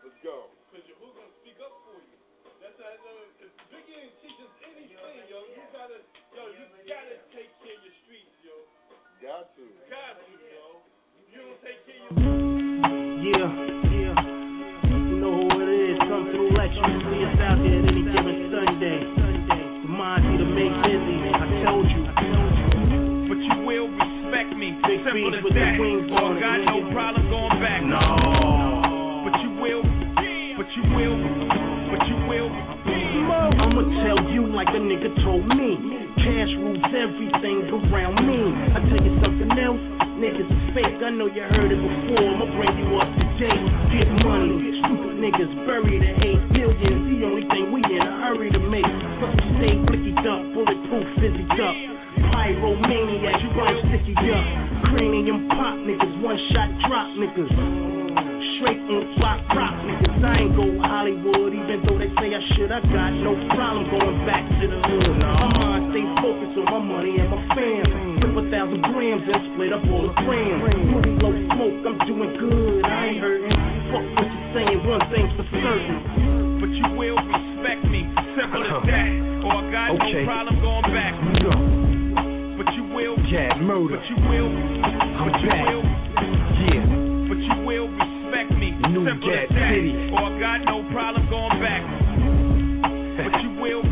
Let's 0.00 0.16
go. 0.24 0.48
Because 0.72 0.88
your 0.88 0.96
gonna 1.04 1.28
speak 1.44 1.60
up 1.60 1.76
for 1.84 2.00
you. 2.00 2.16
That's 2.64 2.80
how. 2.80 2.96
Uh, 2.96 3.44
if 3.44 3.52
Biggie 3.68 3.92
ain't 3.92 4.16
teach 4.24 4.40
us 4.40 4.56
anything, 4.64 5.28
yo, 5.28 5.44
you 5.52 5.60
gotta, 5.68 6.00
yo, 6.32 6.48
you 6.48 6.64
gotta 6.88 7.20
take 7.36 7.52
care 7.60 7.76
of 7.76 7.84
your 7.84 7.92
streets, 8.08 8.32
yo. 8.40 8.56
Got 9.18 9.50
to. 9.58 9.66
Got 9.90 10.14
to, 10.14 10.30
yo. 10.46 10.78
You 11.34 11.42
don't 11.42 11.58
take 11.66 11.82
care 11.90 12.06
of 12.06 12.22
your 12.22 12.38
Yeah, 13.18 13.50
yeah. 13.90 14.14
You 14.86 15.18
know 15.18 15.42
who 15.42 15.58
it 15.58 15.70
is. 15.74 15.98
Come 16.06 16.30
through 16.30 16.54
Lex. 16.54 16.70
Usually 16.70 17.26
it's 17.26 17.42
out 17.42 17.58
there 17.58 17.82
any 17.82 18.06
given 18.06 18.38
Sunday. 18.46 19.02
Reminds 19.90 20.22
me 20.22 20.38
to 20.38 20.46
make 20.46 20.70
busy. 20.86 21.18
I 21.34 21.50
told 21.66 21.90
you. 21.90 22.02
But 23.26 23.42
you 23.42 23.56
will 23.66 23.90
respect 23.90 24.54
me. 24.54 24.78
Big 24.86 25.02
Simple 25.02 25.34
as 25.34 25.42
with 25.42 25.54
that. 25.58 25.74
wings 25.82 26.14
Oh, 26.14 26.22
on 26.22 26.38
got 26.38 26.62
no 26.62 26.86
problem 26.94 27.26
going 27.26 27.58
back. 27.58 27.82
No. 27.82 27.98
But 29.26 29.34
you 29.42 29.50
will. 29.58 29.82
But 29.82 30.70
you 30.78 30.82
will. 30.94 31.18
But 31.90 32.06
you 32.06 32.16
will. 32.30 32.77
I'ma 33.08 33.82
tell 34.04 34.20
you 34.28 34.44
like 34.52 34.68
a 34.68 34.80
nigga 34.80 35.08
told 35.24 35.48
me. 35.48 35.80
Cash 36.20 36.52
rules 36.60 36.84
everything 36.92 37.72
around 37.72 38.20
me. 38.20 38.40
I 38.76 38.78
tell 38.84 39.00
you 39.00 39.14
something 39.24 39.52
else. 39.56 39.80
Niggas 40.20 40.44
is 40.44 40.62
fake. 40.74 41.00
I 41.00 41.10
know 41.14 41.30
you 41.30 41.46
heard 41.46 41.72
it 41.72 41.80
before. 41.80 42.26
I'ma 42.26 42.46
bring 42.52 42.74
you 42.76 42.88
up 43.00 43.08
to 43.08 43.24
date. 43.40 43.64
Get 43.96 44.08
money. 44.20 44.76
Stupid 44.82 45.16
niggas 45.24 45.52
at 45.56 46.16
eight 46.26 46.42
billions. 46.52 47.02
The 47.08 47.18
only 47.24 47.44
thing 47.48 47.72
we 47.72 47.80
in 47.80 48.02
a 48.02 48.12
hurry 48.28 48.50
to 48.50 48.60
make. 48.60 48.84
Plus 49.18 49.32
we 49.40 49.46
stay 49.56 49.74
blickied 49.88 50.26
up, 50.28 50.42
bulletproof, 50.52 51.06
fizzied 51.16 51.60
up. 51.60 51.76
Pyromaniac, 52.34 53.40
you 53.40 53.50
run 53.56 53.74
sticky 53.88 54.14
up. 54.34 54.44
Cranium 54.90 55.48
pop 55.48 55.80
niggas, 55.80 56.22
one 56.22 56.38
shot 56.52 56.68
drop 56.86 57.08
niggas. 57.16 57.97
Straight 58.58 58.82
on 58.90 59.02
block 59.18 59.40
rock 59.54 59.74
niggas. 59.86 60.18
I 60.18 60.34
ain't 60.42 60.54
go 60.58 60.66
Hollywood, 60.82 61.54
even 61.54 61.78
though 61.86 61.98
they 61.98 62.10
say 62.18 62.34
I 62.34 62.42
should. 62.58 62.70
I 62.74 62.82
got 62.90 63.12
no 63.22 63.32
problem 63.54 63.86
going 63.94 64.18
back 64.26 64.42
to 64.58 64.64
the 64.66 64.78
hood. 64.82 65.14
My 65.22 65.46
mind 65.54 65.94
stay 65.94 66.02
focused 66.18 66.56
on 66.58 66.66
my 66.66 66.82
money 66.82 67.14
and 67.22 67.28
my 67.30 67.38
fam. 67.54 67.86
Flip 68.18 68.34
a 68.34 68.42
thousand 68.50 68.82
grams 68.90 69.22
and 69.22 69.40
split 69.54 69.70
up 69.70 69.82
all 69.86 70.10
the 70.10 70.14
grams. 70.26 70.58
Low 71.22 71.34
smoke, 71.54 71.78
I'm 71.86 71.98
doing 72.10 72.32
good. 72.42 72.82
I 72.82 73.14
ain't 73.14 73.20
hurting. 73.22 73.54
Fuck 73.94 74.04
what 74.18 74.26
you 74.26 74.40
saying, 74.54 74.78
one 74.82 75.02
thing's 75.14 75.32
for 75.38 75.46
certain. 75.54 75.98
But 76.58 76.70
you 76.74 76.86
will 76.98 77.18
respect 77.22 77.82
me. 77.86 78.02
Simple 78.34 78.62
as 78.66 78.82
that. 78.90 79.06
Or 79.46 79.54
I 79.54 79.70
got 79.70 79.86
Okay. 79.94 80.26
no 80.26 80.26
problem 80.26 80.54
going 80.58 80.86
back. 80.90 81.14
Go. 81.46 81.52
But 82.58 82.68
you 82.74 82.84
will. 82.90 83.14
Yeah, 83.30 83.54
murder. 83.62 84.02
But 84.02 84.06
you 84.10 84.16
will. 84.26 84.50
I'm 84.50 85.30
but 85.30 85.38
you 85.42 85.48
back. 85.48 85.62
will. 85.70 85.86
New 88.86 89.02
Simple. 89.02 89.26
City. 89.26 90.14
Oh, 90.14 90.22
or 90.22 90.30
I 90.30 90.38
got 90.38 90.58
no 90.62 90.86
problem 90.94 91.26
going 91.26 91.58
back. 91.58 91.82
But 93.18 93.42
you 93.42 93.50
will. 93.58 93.82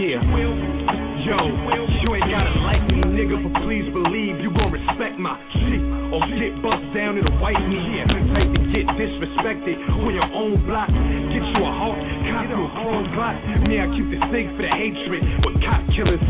Yeah. 0.00 0.24
Will. 0.32 0.56
Yo, 1.26 1.36
you 1.42 2.14
ain't 2.14 2.30
gotta 2.30 2.54
like 2.62 2.86
me, 2.86 3.02
nigga, 3.02 3.34
but 3.42 3.50
please 3.66 3.82
believe 3.90 4.38
you 4.38 4.54
gon' 4.54 4.70
respect 4.70 5.18
my 5.18 5.34
shit. 5.58 5.82
Or 6.14 6.22
get 6.38 6.54
bust 6.62 6.86
down, 6.94 7.18
it'll 7.18 7.34
wipe 7.42 7.58
me. 7.66 7.76
Yeah, 7.76 8.06
the 8.06 8.22
type 8.30 8.46
to 8.54 8.62
get 8.70 8.86
disrespected 8.94 9.74
on 9.90 10.14
your 10.14 10.30
own 10.30 10.62
block. 10.64 10.86
Get 10.86 11.42
you 11.42 11.60
a 11.66 11.72
hawk, 11.72 11.98
cop 12.30 12.46
you 12.46 12.62
a 12.62 12.68
chrome 12.78 13.10
block. 13.10 13.34
Me, 13.66 13.82
I 13.82 13.90
keep 13.90 14.06
the 14.06 14.22
sig 14.30 14.46
for 14.54 14.62
the 14.62 14.70
hatred 14.70 15.22
with 15.42 15.58
cop 15.66 15.82
killers. 15.98 16.22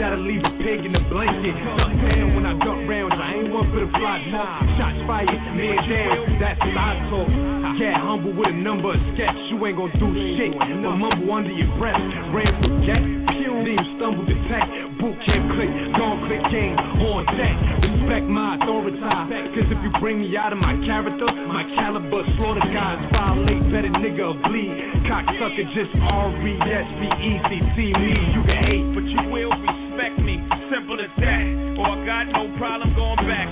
That'll 0.00 0.24
leave 0.24 0.40
a 0.40 0.52
pig 0.64 0.84
in 0.88 0.92
the 0.92 1.04
blanket. 1.12 1.52
Duck 1.76 1.92
down 2.00 2.34
when 2.34 2.44
I 2.48 2.56
duck 2.64 2.80
rounds. 2.88 3.12
I 3.12 3.38
ain't 3.38 3.52
one 3.52 3.68
for 3.68 3.80
the 3.84 3.90
fly 3.92 4.18
talk. 4.32 4.64
Shots 4.80 5.00
fired, 5.04 5.42
man 5.52 5.78
down. 5.84 6.40
That's 6.40 6.58
what 6.58 6.76
I 6.76 6.90
talk. 7.12 7.28
Yeah, 7.76 8.00
humble 8.00 8.32
with 8.32 8.48
a 8.48 8.56
number 8.56 8.92
of 8.92 9.00
sketch. 9.14 9.36
You 9.52 9.60
ain't 9.62 9.76
gonna 9.76 9.92
do 10.00 10.08
shit. 10.36 10.52
But 10.56 10.96
mumble 10.96 11.28
under 11.32 11.52
your 11.52 11.70
breath. 11.76 12.00
Ran. 12.32 12.52
Pew. 12.82 13.52
Then 13.62 13.78
you 13.78 13.86
stumble 14.00 14.24
detect. 14.26 14.68
Boot 14.98 15.16
Camp 15.28 15.44
Clik. 15.54 15.70
Gon' 15.94 16.18
click 16.26 16.42
game. 16.50 16.76
On 16.78 17.22
deck. 17.36 17.56
Respect 17.84 18.26
my 18.26 18.58
authority. 18.58 18.98
Cause 18.98 19.68
if 19.70 19.78
you 19.84 19.90
bring 20.00 20.24
me 20.24 20.36
out 20.36 20.52
of 20.52 20.58
my 20.58 20.74
character, 20.88 21.28
my 21.46 21.62
caliber 21.76 22.24
slaughter 22.36 22.64
guys. 22.72 22.98
Violate 23.12 23.64
better 23.70 23.92
nigga 24.02 24.34
bleed. 24.48 24.72
Cocksucker 25.06 25.66
just 25.76 25.92
R-E-S-P-E-C-T 26.00 27.76
me. 27.76 28.12
You 28.34 28.42
can 28.42 28.58
hate. 28.66 28.86
But 28.96 29.04
you 29.06 29.20
will 29.30 29.52
respect 29.92 30.18
me. 30.24 30.40
Simple 30.72 30.96
as 31.00 31.12
that. 31.20 31.44
Or 31.76 31.86
I 31.86 32.06
got 32.06 32.24
no 32.32 32.48
problem 32.56 32.94
going 32.96 33.28
back. 33.28 33.48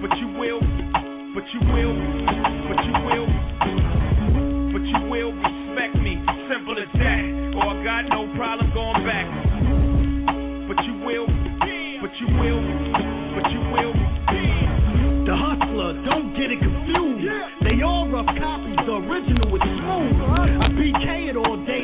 But 0.00 0.14
you 0.18 0.28
will. 0.38 0.60
But 1.34 1.44
you 1.50 1.60
will. 1.74 1.94
But 2.70 2.78
you 2.86 2.94
will. 3.02 3.26
But 4.70 4.82
you 4.86 4.98
will 5.10 5.32
respect 5.34 5.96
me. 5.98 6.22
Simple 6.46 6.78
as 6.78 6.90
that. 6.94 7.22
Or 7.58 7.66
I 7.66 7.84
got 7.84 8.02
no 8.14 8.30
problem 8.36 8.70
going 8.74 9.02
back. 9.02 9.26
But 10.70 10.78
you 10.86 10.94
will. 11.02 11.26
But 11.26 12.12
you 12.22 12.28
will. 12.38 12.62
But 13.34 13.46
you 13.50 13.60
will. 13.74 13.94
The 15.22 15.36
hustler, 15.38 16.02
don't 16.02 16.34
get 16.34 16.50
it 16.50 16.58
confused. 16.58 17.30
They 17.62 17.78
all 17.82 18.10
rough 18.10 18.26
copies, 18.26 18.74
the 18.82 18.98
original 19.06 19.54
is 19.54 19.62
smooth. 19.62 20.18
I 20.18 20.66
PK 20.74 21.30
it 21.30 21.36
all 21.36 21.56
day, 21.64 21.81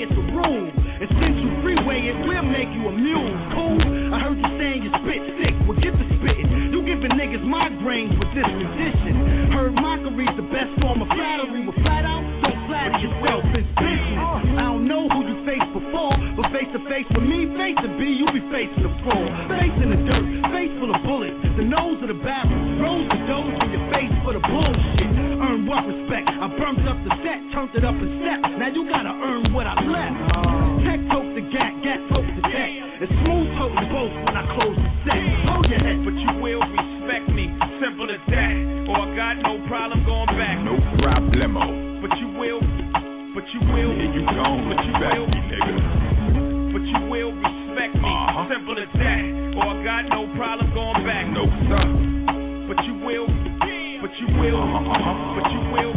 it, 2.08 2.16
we'll 2.24 2.48
make 2.48 2.72
you 2.72 2.88
a 2.88 2.94
mule. 2.94 3.32
Cool? 3.52 3.78
I 4.12 4.16
heard 4.24 4.40
you 4.40 4.50
saying 4.56 4.80
you 4.80 4.90
spit 5.04 5.22
sick. 5.36 5.54
Well, 5.68 5.76
get 5.76 5.92
the 5.92 6.06
spitting. 6.16 6.72
You 6.72 6.80
giving 6.80 7.12
niggas 7.12 7.44
migraines 7.44 8.16
with 8.16 8.32
this 8.32 8.48
condition. 8.48 9.52
Heard 9.52 9.76
mockery's 9.76 10.32
the 10.40 10.48
best 10.48 10.72
form 10.80 11.04
of 11.04 11.08
flattery. 11.12 11.68
With 11.68 11.76
flat 11.84 12.08
out, 12.08 12.24
don't 12.40 12.60
flatter 12.64 12.98
yourself, 13.04 13.44
it's 13.52 13.68
business. 13.76 14.24
I 14.56 14.72
don't 14.72 14.88
know 14.88 15.04
who 15.12 15.20
you 15.28 15.36
faced 15.44 15.68
before, 15.76 16.16
but 16.40 16.48
face 16.56 16.70
to 16.72 16.80
face 16.88 17.08
with 17.12 17.26
me, 17.28 17.52
face 17.60 17.76
to 17.84 17.90
be, 18.00 18.08
you'll 18.16 18.32
be 18.32 18.44
facing 18.48 18.82
the 18.88 18.92
floor. 19.04 19.24
Face 19.52 19.76
in 19.84 19.88
the 19.92 20.00
dirt, 20.08 20.24
face 20.54 20.72
full 20.80 20.92
of 20.94 21.00
bullets. 21.04 21.36
The 21.60 21.66
nose 21.66 22.00
of 22.00 22.08
the 22.08 22.18
barrel, 22.24 22.56
rose 22.80 23.08
the 23.12 23.20
dose 23.28 23.52
in 23.52 23.68
your 23.74 23.84
face 23.92 24.14
for 24.24 24.32
the 24.32 24.42
bullshit. 24.42 25.12
Earn 25.44 25.68
what 25.68 25.84
respect? 25.84 26.26
I 26.32 26.46
burnt 26.56 26.82
up 26.88 26.98
the 27.04 27.12
set, 27.20 27.38
turned 27.52 27.74
it 27.76 27.84
up 27.84 27.94
a 27.94 28.06
step. 28.22 28.40
Now 28.56 28.70
you 28.72 28.88
gotta 28.88 29.12
earn 29.12 29.52
what 29.52 29.66
I 29.66 29.76
left. 29.84 30.57
Smooth 33.24 33.48
toting 33.58 33.88
both 33.92 34.12
when 34.26 34.34
I 34.36 34.44
close 34.54 34.76
the 34.78 34.90
set. 35.06 35.22
Hold 35.48 35.66
your 35.70 35.80
head. 35.82 35.98
But 36.04 36.16
you 36.16 36.30
will 36.40 36.62
respect 36.64 37.26
me. 37.32 37.50
Simple 37.82 38.08
as 38.10 38.22
that. 38.32 38.54
Or 38.88 38.96
I 39.04 39.06
got 39.16 39.34
no 39.44 39.60
problem 39.68 40.04
going 40.06 40.32
back. 40.38 40.56
No 40.64 40.74
problemo. 41.02 41.64
But 42.02 42.12
you 42.18 42.28
will. 42.38 42.60
But 43.34 43.44
you 43.54 43.60
will. 43.70 43.90
Here 43.94 44.12
you 44.12 44.24
gone 44.26 44.66
But 44.70 44.80
you 44.86 44.92
respect 44.94 45.14
will. 45.18 45.28
me, 45.28 45.40
nigga. 45.52 45.76
But 46.72 46.82
you 46.84 47.00
will 47.10 47.32
respect 47.34 47.94
me. 47.98 48.08
Uh-huh. 48.10 48.48
Simple 48.50 48.76
as 48.78 48.90
that. 48.98 49.22
Or 49.58 49.66
I 49.68 49.76
got 49.84 50.02
no 50.10 50.20
problem 50.38 50.68
going 50.74 51.02
back. 51.06 51.26
No, 51.34 51.44
sir. 51.68 51.84
But 52.70 52.78
you 52.86 52.94
will. 53.02 53.26
But 54.00 54.12
you 54.22 54.28
will. 54.38 54.58
Uh-huh, 54.62 54.94
uh-huh. 54.94 55.14
But 55.36 55.46
you 55.52 55.60
will. 55.74 55.92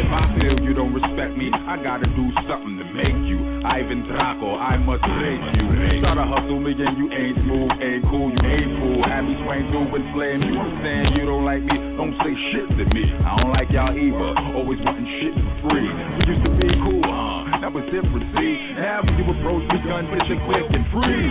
If 0.00 0.10
I 0.12 0.22
feel 0.38 0.56
you 0.64 0.72
don't 0.74 0.92
respect 0.92 1.36
me, 1.36 1.50
I 1.52 1.76
gotta 1.82 2.06
do 2.06 2.24
something 2.48 2.76
to 2.78 2.86
make 2.92 3.16
you. 3.28 3.39
Ivan 3.60 4.08
Drago, 4.08 4.56
I 4.56 4.80
must 4.80 5.04
break 5.04 5.40
you. 5.60 6.00
Try 6.00 6.16
to 6.16 6.24
hustle 6.24 6.60
me 6.64 6.72
and 6.72 6.96
you 6.96 7.06
ain't 7.12 7.36
smooth, 7.44 7.72
ain't 7.76 8.04
cool, 8.08 8.32
you 8.32 8.40
ain't 8.40 8.72
fool. 8.80 9.04
Have 9.04 9.24
me 9.28 9.36
swing 9.44 9.68
through 9.68 10.00
and 10.00 10.06
flame 10.16 10.40
you. 10.48 10.56
I'm 10.56 10.80
saying 10.80 11.20
you 11.20 11.24
don't 11.28 11.44
like 11.44 11.60
me, 11.60 11.76
don't 12.00 12.16
say 12.24 12.32
shit 12.52 12.66
to 12.72 12.84
me. 12.88 13.04
I 13.20 13.36
don't 13.36 13.52
like 13.52 13.68
y'all 13.68 13.92
either, 13.92 14.30
always 14.56 14.80
wanting 14.80 15.04
shit 15.20 15.36
for 15.36 15.54
free. 15.68 15.84
We 15.84 16.22
used 16.32 16.44
to 16.48 16.52
be 16.56 16.68
cool, 16.88 17.04
huh? 17.04 17.60
That 17.60 17.70
was 17.76 17.84
different, 17.92 18.24
see? 18.32 18.52
Now 18.80 19.04
you 19.04 19.28
approach 19.28 19.64
me, 19.68 19.78
gun 19.84 20.08
bitching 20.08 20.40
quick 20.48 20.64
and 20.72 20.84
free. 20.88 21.28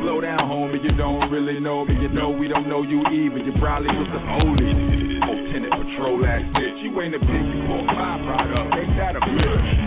Slow 0.00 0.24
down, 0.24 0.48
homie, 0.48 0.80
you 0.80 0.96
don't 0.96 1.28
really 1.28 1.60
know 1.60 1.84
me. 1.84 1.92
You 2.00 2.08
know 2.08 2.32
we 2.32 2.48
don't 2.48 2.66
know 2.72 2.82
you 2.82 3.04
even. 3.12 3.44
You 3.44 3.52
probably 3.60 3.92
was 3.92 4.08
the 4.10 4.20
police. 4.24 5.12
Lieutenant 5.28 5.76
Patrol 5.76 6.24
ass 6.24 6.42
bitch. 6.56 6.82
You 6.82 6.90
ain't 7.04 7.14
a 7.14 7.20
big, 7.20 7.28
you 7.28 7.60
pork 7.68 7.86
pie 7.86 8.18
product. 8.24 8.74
Ain't 8.80 8.96
that 8.96 9.14
a 9.14 9.20
bitch? 9.20 9.81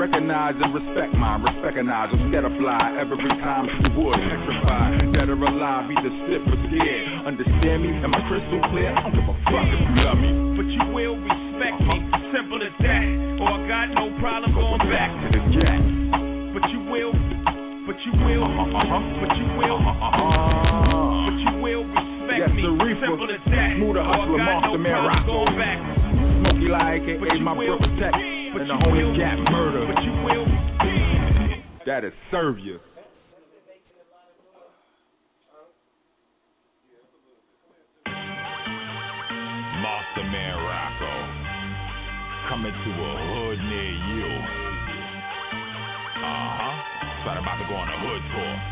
Recognize 0.00 0.56
and 0.56 0.72
respect 0.72 1.12
mine, 1.12 1.44
recognize 1.60 2.08
I'm 2.08 2.32
scared 2.32 2.48
of 2.48 2.56
fly 2.56 2.96
every 2.96 3.20
time 3.44 3.68
you 3.68 4.00
would 4.00 4.16
petrify. 4.16 4.96
Dead 5.12 5.28
or 5.28 5.36
alive, 5.36 5.92
either 5.92 6.08
stiff 6.24 6.40
or 6.48 6.56
scared. 6.72 7.28
Understand 7.28 7.84
me? 7.84 7.92
Am 8.00 8.08
I 8.16 8.24
crystal 8.24 8.64
clear? 8.72 8.96
I 8.96 9.04
don't 9.04 9.12
give 9.12 9.28
a 9.28 9.36
fuck 9.44 9.60
if 9.68 9.76
you 9.76 9.92
love 10.00 10.16
me. 10.16 10.32
But 10.56 10.68
you 10.72 10.84
will 10.96 11.20
respect 11.20 11.84
me. 11.84 11.96
Simple 12.32 12.64
as 12.64 12.72
that. 12.80 13.04
Or 13.44 13.52
I 13.52 13.58
got 13.68 13.86
no 13.92 14.08
problem 14.24 14.56
going 14.56 14.88
back. 14.88 15.12
To 15.20 15.26
the 15.36 15.42
jack. 15.52 15.80
But 16.56 16.64
you 16.72 16.80
will. 16.88 17.12
But 17.84 18.00
you 18.00 18.12
will. 18.24 18.48
Uh-uh, 18.48 18.80
uh-huh. 18.80 19.20
But 19.20 19.32
you 19.36 19.46
will. 19.60 19.78
Uh-uh, 19.84 20.00
uh-huh. 20.00 21.28
But 21.28 21.36
you 21.44 21.52
will 21.60 21.84
respect 21.84 22.48
Yes, 22.48 22.56
me. 22.56 22.64
the. 22.64 22.72
Simple 23.04 23.28
as 23.28 23.44
that. 23.52 23.76
Smooth 23.76 24.00
the 24.00 24.00
I 24.00 24.16
hustler, 24.16 24.40
got 24.40 24.48
monster 24.48 24.72
no 24.72 24.80
man, 24.80 24.96
problem 24.96 25.28
going 25.28 25.56
back. 25.60 25.99
Smokey 26.40 26.72
like 26.72 27.04
aka 27.04 27.40
my 27.40 27.52
will. 27.52 27.76
brother 27.76 28.00
Tech. 28.00 28.14
And 28.16 28.64
the 28.64 28.74
homie 28.74 29.12
got 29.12 29.52
murder. 29.52 29.84
But 29.84 30.02
you 30.02 30.12
will. 30.24 30.46
That 31.84 32.04
is 32.04 32.12
serve 32.30 32.58
you. 32.58 32.78
Monster 39.84 40.24
Man 40.32 40.56
Rocco. 40.64 41.12
Coming 42.48 42.72
to 42.72 42.90
a 42.90 43.12
hood 43.20 43.58
near 43.60 43.92
you. 43.92 44.26
Uh 46.16 46.48
huh. 46.56 46.76
So 47.24 47.30
I'm 47.30 47.42
about 47.44 47.58
to 47.60 47.68
go 47.68 47.74
on 47.76 47.88
a 47.88 47.98
hood 48.00 48.22
tour. 48.32 48.69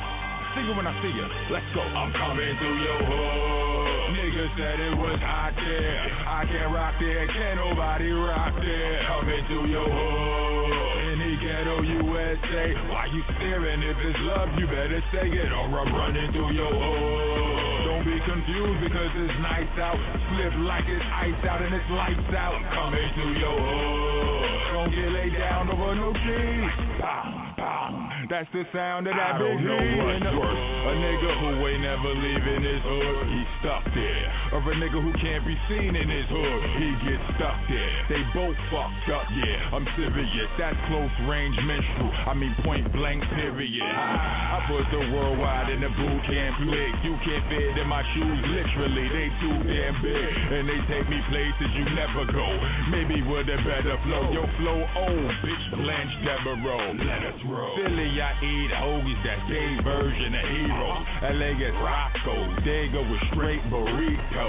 You 0.59 0.75
when 0.75 0.91
I 0.91 0.95
see 0.99 1.15
you. 1.15 1.23
Let's 1.55 1.71
go. 1.71 1.87
I'm 1.87 2.11
coming 2.19 2.51
through 2.59 2.79
your 2.83 2.99
hood. 3.07 4.11
Niggas 4.11 4.51
said 4.59 4.77
it 4.91 4.97
was 4.99 5.15
hot 5.23 5.55
there. 5.55 6.03
I 6.27 6.43
can't 6.51 6.75
rock 6.75 6.99
there. 6.99 7.31
Can't 7.31 7.63
nobody 7.63 8.11
rock 8.11 8.59
there. 8.59 8.99
Coming 9.07 9.43
through 9.47 9.71
your 9.71 9.87
hood. 9.87 11.15
Any 11.15 11.39
ghetto 11.39 11.79
USA. 12.03 12.75
Why 12.91 13.07
you 13.07 13.23
staring? 13.39 13.87
If 13.87 14.03
it's 14.03 14.19
love, 14.27 14.51
you 14.59 14.67
better 14.67 14.99
say 15.15 15.31
it 15.31 15.51
or 15.55 15.79
I'm 15.79 15.95
running 15.95 16.27
through 16.35 16.51
your 16.51 16.75
hood. 16.75 17.79
Don't 17.87 18.03
be 18.03 18.19
confused 18.27 18.83
because 18.83 19.15
it's 19.15 19.39
nice 19.39 19.75
out. 19.79 19.95
Slip 19.95 20.59
like 20.67 20.91
it's 20.91 21.07
ice 21.07 21.43
out 21.47 21.63
and 21.63 21.71
it's 21.71 21.91
lights 21.95 22.35
out. 22.35 22.59
Coming 22.75 23.09
through 23.15 23.35
your 23.39 23.55
hood. 23.55 24.75
Don't 24.75 24.91
get 24.91 25.07
laid 25.07 25.39
down 25.39 25.71
over 25.71 25.95
no 25.95 26.11
keys. 26.19 26.99
Pow, 26.99 27.55
pow. 27.55 28.18
That's 28.29 28.49
the 28.53 28.61
sound 28.77 29.09
of 29.09 29.17
that 29.17 29.35
I 29.35 29.41
big 29.41 29.57
don't 29.57 29.65
know 29.65 29.81
heat. 29.81 29.97
what's 30.05 30.21
And 30.21 30.29
a- 30.29 30.37
worse. 30.37 30.65
A 30.89 30.93
nigga 31.01 31.31
who 31.41 31.49
ain't 31.69 31.81
never 31.85 32.13
leaving 32.13 32.61
his 32.65 32.83
hood, 32.85 33.25
he 33.29 33.41
stuck 33.61 33.85
there. 33.97 34.29
Or 34.53 34.61
a 34.61 34.75
nigga 34.77 35.01
who 35.01 35.13
can't 35.21 35.45
be 35.49 35.57
seen 35.69 35.97
in 35.97 36.09
his 36.09 36.29
hood, 36.29 36.61
he 36.77 36.89
gets 37.09 37.25
stuck 37.37 37.57
there. 37.73 37.99
They 38.13 38.21
both 38.37 38.57
fucked 38.69 39.09
up, 39.13 39.25
yeah. 39.33 39.73
I'm 39.73 39.85
serious. 39.97 40.49
That's 40.61 40.77
close 40.93 41.13
range 41.29 41.57
menstrual. 41.65 42.13
I 42.29 42.33
mean 42.37 42.53
point 42.65 42.85
blank 42.93 43.25
period. 43.33 43.81
I, 43.85 44.61
I 44.61 44.69
put 44.69 44.85
the 44.93 45.03
worldwide 45.13 45.69
in 45.73 45.81
the 45.81 45.89
Boot 45.93 46.21
Camp 46.29 46.53
Clik. 46.69 46.95
You 47.05 47.17
can't 47.25 47.45
fit 47.49 47.77
in 47.81 47.89
my 47.89 48.05
shoes, 48.13 48.41
literally. 48.49 49.07
They 49.09 49.29
too 49.41 49.57
damn 49.73 49.97
big. 50.05 50.29
And 50.53 50.69
they 50.69 50.81
take 50.89 51.09
me 51.09 51.21
places 51.33 51.69
you 51.81 51.85
never 51.97 52.29
go. 52.33 52.49
Maybe 52.93 53.25
with 53.25 53.49
a 53.49 53.57
better 53.65 53.97
flow. 54.05 54.25
Yo, 54.37 54.45
flow 54.61 54.81
old, 55.05 55.33
bitch, 55.45 55.65
Blanche 55.81 56.17
Devereaux. 56.25 56.93
Let 57.05 57.23
us 57.29 57.41
roll. 57.49 57.77
Philly, 57.77 58.09
I 58.20 58.35
eat 58.43 58.70
hoagies, 58.74 59.20
that's 59.23 59.43
gay 59.49 59.78
version 59.85 60.35
of 60.35 60.47
heroes. 60.51 60.99
Uh-huh. 60.99 61.39
LA 61.39 61.51
gets 61.59 61.78
Roscoe, 61.78 62.43
they 62.66 62.90
go 62.90 63.03
with 63.07 63.23
straight 63.32 63.62
burrito. 63.70 64.47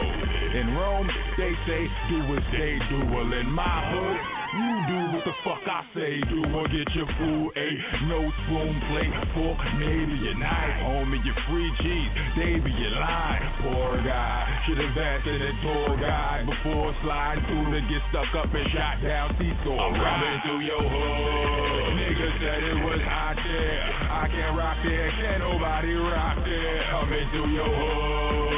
In 0.57 0.73
Rome, 0.75 1.09
they 1.37 1.53
say 1.67 1.85
do 2.09 2.19
as 2.33 2.45
they 2.53 2.77
do. 2.89 3.05
Well, 3.13 3.29
in 3.33 3.49
my 3.51 3.77
hood, 3.93 4.38
you 4.53 4.69
do 4.89 4.99
what 5.13 5.23
the 5.25 5.35
fuck 5.45 5.61
I 5.65 5.81
say 5.93 6.17
do 6.25 6.41
or 6.57 6.65
get 6.69 6.89
your 6.97 7.09
food 7.17 7.49
ate. 7.53 7.81
No 8.09 8.19
spoon 8.45 8.73
plate, 8.89 9.13
fork, 9.37 9.59
maybe 9.77 10.17
a 10.29 10.35
knife. 10.37 10.75
Homie, 10.89 11.21
your 11.21 11.37
free 11.49 11.69
cheese, 11.85 12.11
they 12.37 12.57
be 12.57 12.71
your 12.73 12.97
line. 12.97 13.41
Poor 13.61 14.01
guy, 14.01 14.41
should've 14.65 14.97
asked 14.97 15.27
in 15.27 15.41
a 15.41 15.53
tour 15.61 15.91
guide 16.01 16.49
before 16.49 16.89
sliding 17.03 17.45
through 17.45 17.77
to 17.77 17.81
get 17.85 18.01
stuck 18.09 18.31
up 18.41 18.49
and 18.49 18.67
shot 18.73 18.97
down 19.05 19.35
C-store. 19.37 19.77
I'm 19.77 19.93
running 19.93 20.37
through 20.41 20.61
your 20.65 20.81
hood. 20.81 21.89
Niggas 21.99 22.35
said 22.41 22.59
it 22.63 22.79
was 22.81 23.01
hot 23.05 23.37
there. 23.37 23.85
I 24.09 24.25
can't 24.33 24.57
rock 24.57 24.77
there, 24.81 25.09
can't 25.21 25.39
nobody 25.45 25.93
rock 25.93 26.37
there. 26.41 26.79
Coming 26.89 27.27
through 27.31 27.49
your 27.53 27.69
hood. 27.69 28.48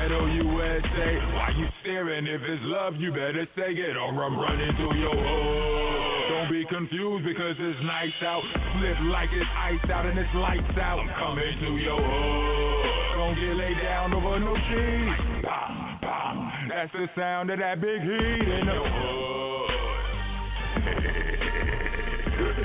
Ghetto 0.00 0.24
USA. 0.24 1.10
Why 1.36 1.52
you 1.58 1.66
staring? 1.82 2.26
If 2.26 2.40
it's 2.40 2.62
love, 2.64 2.96
you 2.96 3.12
better 3.12 3.46
say 3.54 3.76
it 3.76 3.96
or 3.98 4.08
I'm 4.08 4.38
running 4.38 4.72
through 4.76 4.96
your 4.96 5.12
hood. 5.12 6.24
Don't 6.32 6.48
be 6.48 6.64
confused 6.72 7.26
because 7.26 7.54
it's 7.58 7.80
nice 7.84 8.08
out. 8.24 8.40
Flip 8.80 8.96
like 9.12 9.28
it's 9.30 9.50
ice 9.60 9.90
out 9.92 10.06
and 10.06 10.18
it's 10.18 10.34
lights 10.34 10.78
out. 10.80 11.00
I'm 11.00 11.12
coming 11.20 11.52
to 11.52 11.76
your 11.76 12.00
hood. 12.00 13.20
Don't 13.20 13.34
get 13.36 13.52
laid 13.60 13.76
down 13.82 14.14
over 14.14 14.40
no 14.40 14.56
cheese. 14.56 15.44
Bam, 15.44 15.98
bam. 16.00 16.48
That's 16.70 16.92
the 16.92 17.06
sound 17.14 17.50
of 17.50 17.58
that 17.58 17.80
big 17.82 18.00
heat 18.00 18.48
in 18.48 18.64
the 18.64 18.80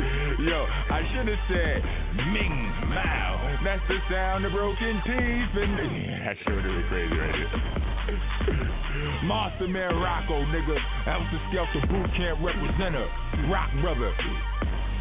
hood. 0.07 0.21
Yo, 0.45 0.61
I 0.61 1.01
should 1.09 1.25
have 1.25 1.41
said 1.49 1.81
Ming 2.29 2.69
Mao. 2.85 3.57
That's 3.65 3.81
the 3.89 3.97
sound 4.13 4.45
of 4.45 4.51
broken 4.53 5.01
teeth. 5.01 5.57
And 5.57 5.73
that 6.21 6.37
sure 6.45 6.61
is 6.61 6.85
crazy 6.85 7.17
right 7.17 7.33
there. 7.33 7.49
Monster 9.25 9.67
Man 9.67 9.95
Rocco, 9.97 10.45
nigga. 10.53 10.77
Heltah 11.09 11.41
Skeltah 11.49 11.89
Boot 11.89 12.05
Camp 12.15 12.37
representative. 12.45 13.09
Rock 13.49 13.71
brother. 13.81 14.13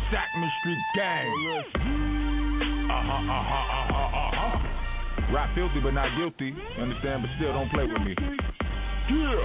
Sackman 0.09 0.49
Street 0.61 0.81
Gang. 0.97 1.29
Uh 2.89 3.05
huh, 3.05 3.13
uh 3.13 3.45
huh, 3.45 3.69
uh 3.69 3.85
huh, 3.93 4.17
uh 4.17 4.33
huh. 4.33 5.35
Rock 5.35 5.51
filthy 5.55 5.81
but 5.83 5.93
not 5.93 6.09
guilty. 6.17 6.57
Understand? 6.81 7.21
But 7.21 7.31
still 7.37 7.53
don't 7.53 7.69
play 7.71 7.85
with 7.85 8.01
me. 8.01 8.17
Yeah. 9.13 9.45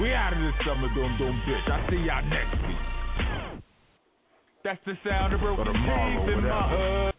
We 0.00 0.12
out 0.14 0.32
of 0.32 0.38
this 0.40 0.54
summer 0.66 0.88
dum 0.94 1.16
dum 1.18 1.42
bitch. 1.46 1.68
I 1.70 1.90
see 1.90 1.96
y'all 1.96 2.24
next 2.24 2.56
week. 2.66 2.80
That's 4.64 4.80
the 4.86 4.94
sound 5.04 5.34
of 5.34 5.40
broken 5.40 5.66
teeth 5.66 5.74
in 5.74 6.44
my 6.44 6.68
hood. 6.70 7.14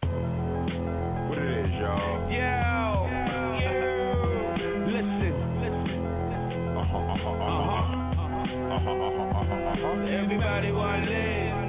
What 1.28 1.38
it 1.38 1.64
is, 1.64 1.70
y'all? 1.78 2.30
Yo, 2.32 3.06
listen. 4.90 5.34
Uh-huh, 6.74 6.98
uh-huh, 6.98 7.30
uh-huh. 7.30 8.04
Uh-huh, 8.74 8.90
uh-huh, 8.90 9.30
uh-huh, 9.38 9.54
uh-huh. 9.54 10.18
Everybody 10.18 10.72
wanna 10.72 11.06
live, 11.06 11.68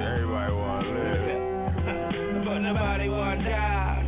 Everybody 0.00 0.52
wanna 0.52 0.88
live. 0.88 2.44
but 2.46 2.58
nobody 2.58 3.08
wanna 3.08 3.44
die. 3.44 4.00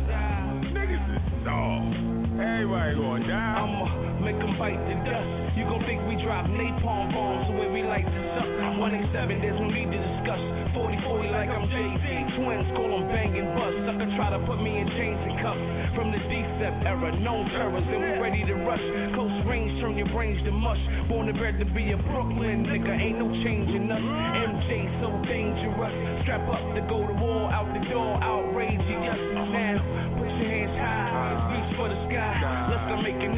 Niggas 0.73 1.15
is 1.15 1.21
soft. 1.45 1.93
Everybody 2.41 2.95
gonna 2.95 3.27
die. 3.27 4.04
Make 4.25 4.41
'em 4.41 4.57
bite 4.57 4.81
the 4.89 4.97
dust. 5.05 5.29
You 5.53 5.69
gon' 5.69 5.85
think 5.85 6.01
we 6.09 6.17
drop 6.25 6.49
napalm 6.49 7.13
bombs 7.13 7.45
way 7.53 7.69
we 7.69 7.83
like 7.85 8.09
to 8.09 8.21
suck. 8.33 8.49
187, 8.73 9.37
there's 9.37 9.59
no 9.61 9.69
need 9.69 9.93
to 9.93 10.01
discuss. 10.01 10.41
40 10.73 10.97
40 11.05 11.29
like 11.29 11.49
I'm 11.53 11.69
Jay-Z. 11.69 12.33
Twins 12.33 12.65
call 12.73 12.89
'em 12.89 13.05
banging 13.13 13.53
bust. 13.53 13.77
Sucker 13.85 14.09
try 14.17 14.33
to 14.33 14.39
put 14.49 14.57
me 14.65 14.81
in 14.81 14.89
chains 14.97 15.21
and 15.29 15.37
cuffs. 15.45 15.61
From 15.93 16.09
the 16.11 16.17
D-Step 16.25 16.73
era, 16.89 17.13
known 17.21 17.45
terrors, 17.53 17.85
and 17.85 18.01
we 18.01 18.11
ready 18.17 18.43
to 18.49 18.55
rush. 18.65 18.81
Close 19.13 19.45
range, 19.45 19.79
turn 19.79 19.95
your 19.95 20.09
brains 20.09 20.41
to 20.41 20.51
mush. 20.51 20.81
Born 21.07 21.29
and 21.29 21.37
bred 21.37 21.59
to 21.59 21.65
be 21.65 21.91
a 21.91 21.97
Brooklyn 21.97 22.65
nigga, 22.65 22.97
ain't 22.97 23.19
no 23.19 23.29
changing 23.45 23.91
us. 23.91 24.01
MJ 24.01 24.89
so 25.01 25.13
dangerous. 25.29 25.93
Strap 26.23 26.49
up 26.49 26.65
to 26.73 26.81
go 26.89 27.05
to 27.05 27.13
war, 27.13 27.53
out 27.53 27.69
the 27.77 27.83
door, 27.93 28.17
outrageous. 28.25 29.21
Now, 29.53 29.77
put 30.17 30.27
your 30.41 30.49
hands 30.49 30.75
high, 30.81 31.53
reach 31.53 31.77
for 31.77 31.87
the 31.93 31.99
sky. 32.09 32.67
Let's 32.73 32.89
not 32.89 33.03
make 33.03 33.21
an 33.21 33.37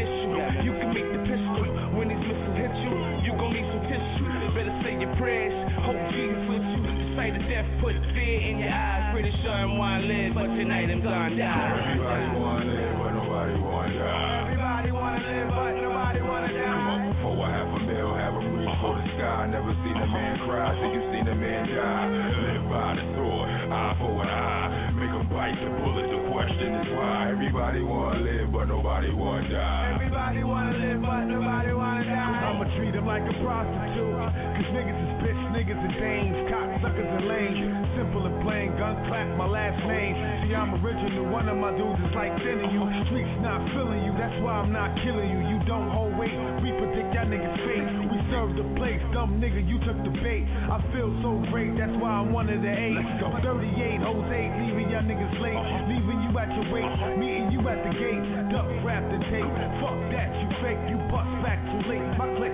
Hope 5.28 6.00
Jesus 6.16 6.40
with 6.48 6.64
you. 6.64 6.80
The 6.88 6.96
sight 7.20 7.36
of 7.36 7.44
death 7.52 7.68
put 7.84 7.96
fear 8.16 8.40
in 8.48 8.64
your 8.64 8.72
eyes. 8.72 9.12
Pretty 9.12 9.32
sure 9.44 9.52
I'm 9.52 9.76
wanna 9.76 10.08
live, 10.08 10.32
but 10.32 10.48
tonight 10.56 10.88
I'm 10.88 11.04
gonna 11.04 11.36
die. 11.36 11.68
Everybody 11.84 12.28
wanna 12.40 12.64
live, 12.72 12.96
but 12.96 13.12
nobody 13.12 13.56
wanna 13.60 13.92
die. 13.92 14.48
Everybody 14.48 14.90
wanna 14.96 15.28
live, 15.28 15.50
but 15.52 15.72
nobody 15.84 16.22
wanna 16.24 16.52
die. 16.56 17.12
For 17.20 17.36
a 17.44 17.48
half 17.52 17.76
a 17.76 17.80
mil, 17.84 18.16
have 18.16 18.34
him 18.40 18.56
reach 18.56 18.72
for 18.80 18.96
the 18.96 19.04
sky. 19.20 19.52
Never 19.52 19.74
seen 19.84 19.98
a 20.00 20.08
man 20.08 20.34
cry, 20.48 20.72
till 20.80 20.92
you 20.96 21.04
seen 21.12 21.28
a 21.28 21.36
man 21.36 21.64
die. 21.76 22.08
Live 22.48 22.64
by 22.72 22.90
the 22.96 23.04
sword, 23.20 23.48
eye 23.68 23.96
for 24.00 24.16
an 24.24 24.30
eye. 24.32 24.96
Make 24.96 25.12
him 25.12 25.28
bite 25.28 25.60
the 25.60 25.70
bullet. 25.76 26.08
The 26.08 26.20
question 26.32 26.72
is 26.72 26.88
why. 26.96 27.36
Everybody 27.36 27.84
wanna 27.84 28.24
live, 28.24 28.48
but 28.56 28.66
nobody 28.72 29.12
wanna 29.12 29.50
die. 29.52 29.92
Everybody 29.92 30.44
wanna 30.48 30.72
live, 30.78 31.00
but 31.04 31.24
nobody 31.28 31.74
wanna 31.76 32.06
die. 32.08 32.48
I'ma 32.48 32.64
treat 32.80 32.96
him 32.96 33.06
like 33.06 33.28
a 33.28 33.36
prostitute. 33.44 34.16
Cause 34.56 34.70
niggas 34.74 35.00
is 35.04 35.14
niggas 35.58 35.74
and 35.74 35.98
dames, 35.98 36.38
cocksuckers 36.54 37.10
and 37.18 37.26
lames. 37.26 37.66
Simple 37.98 38.30
and 38.30 38.38
plain, 38.46 38.78
gun 38.78 38.94
clap 39.10 39.26
my 39.42 39.50
last 39.50 39.82
name. 39.90 40.14
See, 40.46 40.54
I'm 40.54 40.78
original, 40.86 41.34
one 41.34 41.50
of 41.50 41.58
my 41.58 41.74
dudes 41.74 41.98
is 41.98 42.14
like 42.14 42.30
thinning 42.46 42.70
you. 42.70 42.86
Streets 43.10 43.34
not 43.42 43.66
feeling 43.74 44.06
you, 44.06 44.14
that's 44.22 44.38
why 44.46 44.62
I'm 44.62 44.70
not 44.70 44.94
killing 45.02 45.26
you. 45.26 45.42
You 45.50 45.58
don't 45.66 45.90
hold 45.90 46.14
weight, 46.14 46.38
we 46.62 46.70
predict 46.78 47.10
y'all 47.10 47.26
niggas 47.26 47.58
fate. 47.66 47.90
We 48.06 48.18
serve 48.30 48.54
the 48.54 48.70
place, 48.78 49.02
dumb 49.18 49.42
nigga, 49.42 49.66
you 49.66 49.82
took 49.82 49.98
the 50.06 50.14
bait. 50.22 50.46
I 50.46 50.78
feel 50.94 51.10
so 51.26 51.42
great, 51.50 51.74
that's 51.74 51.98
why 51.98 52.22
I'm 52.22 52.30
one 52.30 52.54
of 52.54 52.62
the 52.62 52.70
eight. 52.70 53.02
38, 53.18 54.06
Jose, 54.06 54.42
leaving 54.62 54.94
y'all 54.94 55.10
niggas 55.10 55.36
late. 55.42 55.58
Leaving 55.90 56.22
you 56.22 56.32
at 56.38 56.54
your 56.54 56.70
weight, 56.70 56.86
meeting 57.18 57.50
you 57.50 57.66
at 57.66 57.82
the 57.82 57.98
gate. 57.98 58.22
Duck 58.54 58.70
wrapped 58.86 59.10
the 59.10 59.26
tape, 59.34 59.54
fuck 59.82 59.98
that, 60.14 60.30
you 60.38 60.50
fake, 60.62 60.82
you 60.86 61.02
bust 61.10 61.34
back 61.42 61.58
too 61.66 61.82
late. 61.90 62.06
My 62.14 62.30
click, 62.38 62.54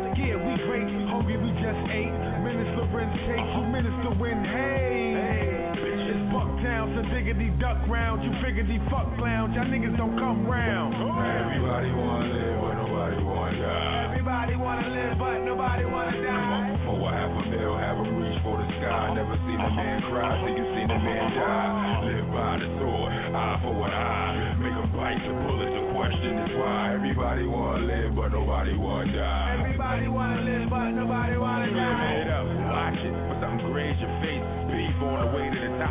just 1.64 1.80
ate. 1.88 2.12
Minister 2.44 2.84
Lorenz 2.84 3.16
take, 3.24 3.40
you 3.40 3.64
minister 3.72 4.12
win, 4.20 4.44
hey. 4.44 5.72
It's 5.80 6.20
Bucktown, 6.36 6.92
so 6.92 7.08
diggity 7.08 7.56
duck 7.56 7.80
round. 7.88 8.20
You 8.20 8.36
figuredy 8.44 8.84
fuck 8.92 9.08
clowns, 9.16 9.56
y'all 9.56 9.64
niggas 9.72 9.96
don't 9.96 10.20
come 10.20 10.44
round. 10.44 10.92
Everybody 10.92 11.90
wanna 11.96 12.28
live, 12.36 12.60
but 12.60 12.76
nobody 12.84 13.24
wanna 13.24 13.64
die. 13.64 14.12
Everybody 14.12 14.56
wanna 14.60 14.92
live, 14.92 15.16
but 15.16 15.40
nobody 15.48 15.86
wanna 15.88 16.20
die. 16.20 16.84
For 16.84 17.00
a 17.00 17.12
half 17.16 17.32
a 17.32 17.42
mil, 17.48 17.80
have 17.80 17.96
a 17.96 18.06
reach 18.12 18.44
for 18.44 18.60
the 18.60 18.68
sky. 18.84 19.16
Never 19.16 19.40
seen 19.48 19.56
a 19.64 19.72
man 19.72 20.04
cry, 20.12 20.36
till 20.44 20.52
you 20.52 20.68
seen 20.76 20.92
a 20.92 21.00
man 21.00 21.32
die. 21.32 22.12
Live 22.12 22.28
by 22.28 22.60
the 22.60 22.68
sword, 22.84 23.13
eye 23.44 23.60
for 23.62 23.74
what 23.76 23.92
I 23.92 24.56
make 24.56 24.72
'em 24.72 24.90
bite 24.96 25.20
the 25.28 25.34
bullet. 25.44 25.72
The 25.76 25.84
question 25.92 26.34
is 26.48 26.52
why 26.56 26.94
everybody 26.96 27.46
wanna 27.46 27.84
live 27.84 28.16
but 28.16 28.32
nobody 28.32 28.74
wanna 28.76 29.12
die. 29.12 29.56
Everybody 29.60 30.08
wanna 30.08 30.42
live, 30.42 30.70
but 30.70 30.90
nobody 30.92 31.36
wanna 31.38 31.68
die. 31.68 31.76
You 31.76 32.24
made 32.24 32.32
up, 32.32 32.48
watch 32.72 33.00
it, 33.04 33.16
but 33.28 33.52
graze 33.68 34.00
your 34.00 34.10
face. 34.22 34.44
Beef 34.72 35.02
on 35.04 35.20
the 35.20 35.28
way 35.36 35.50
to 35.50 35.60
the 35.60 35.72
top, 35.80 35.83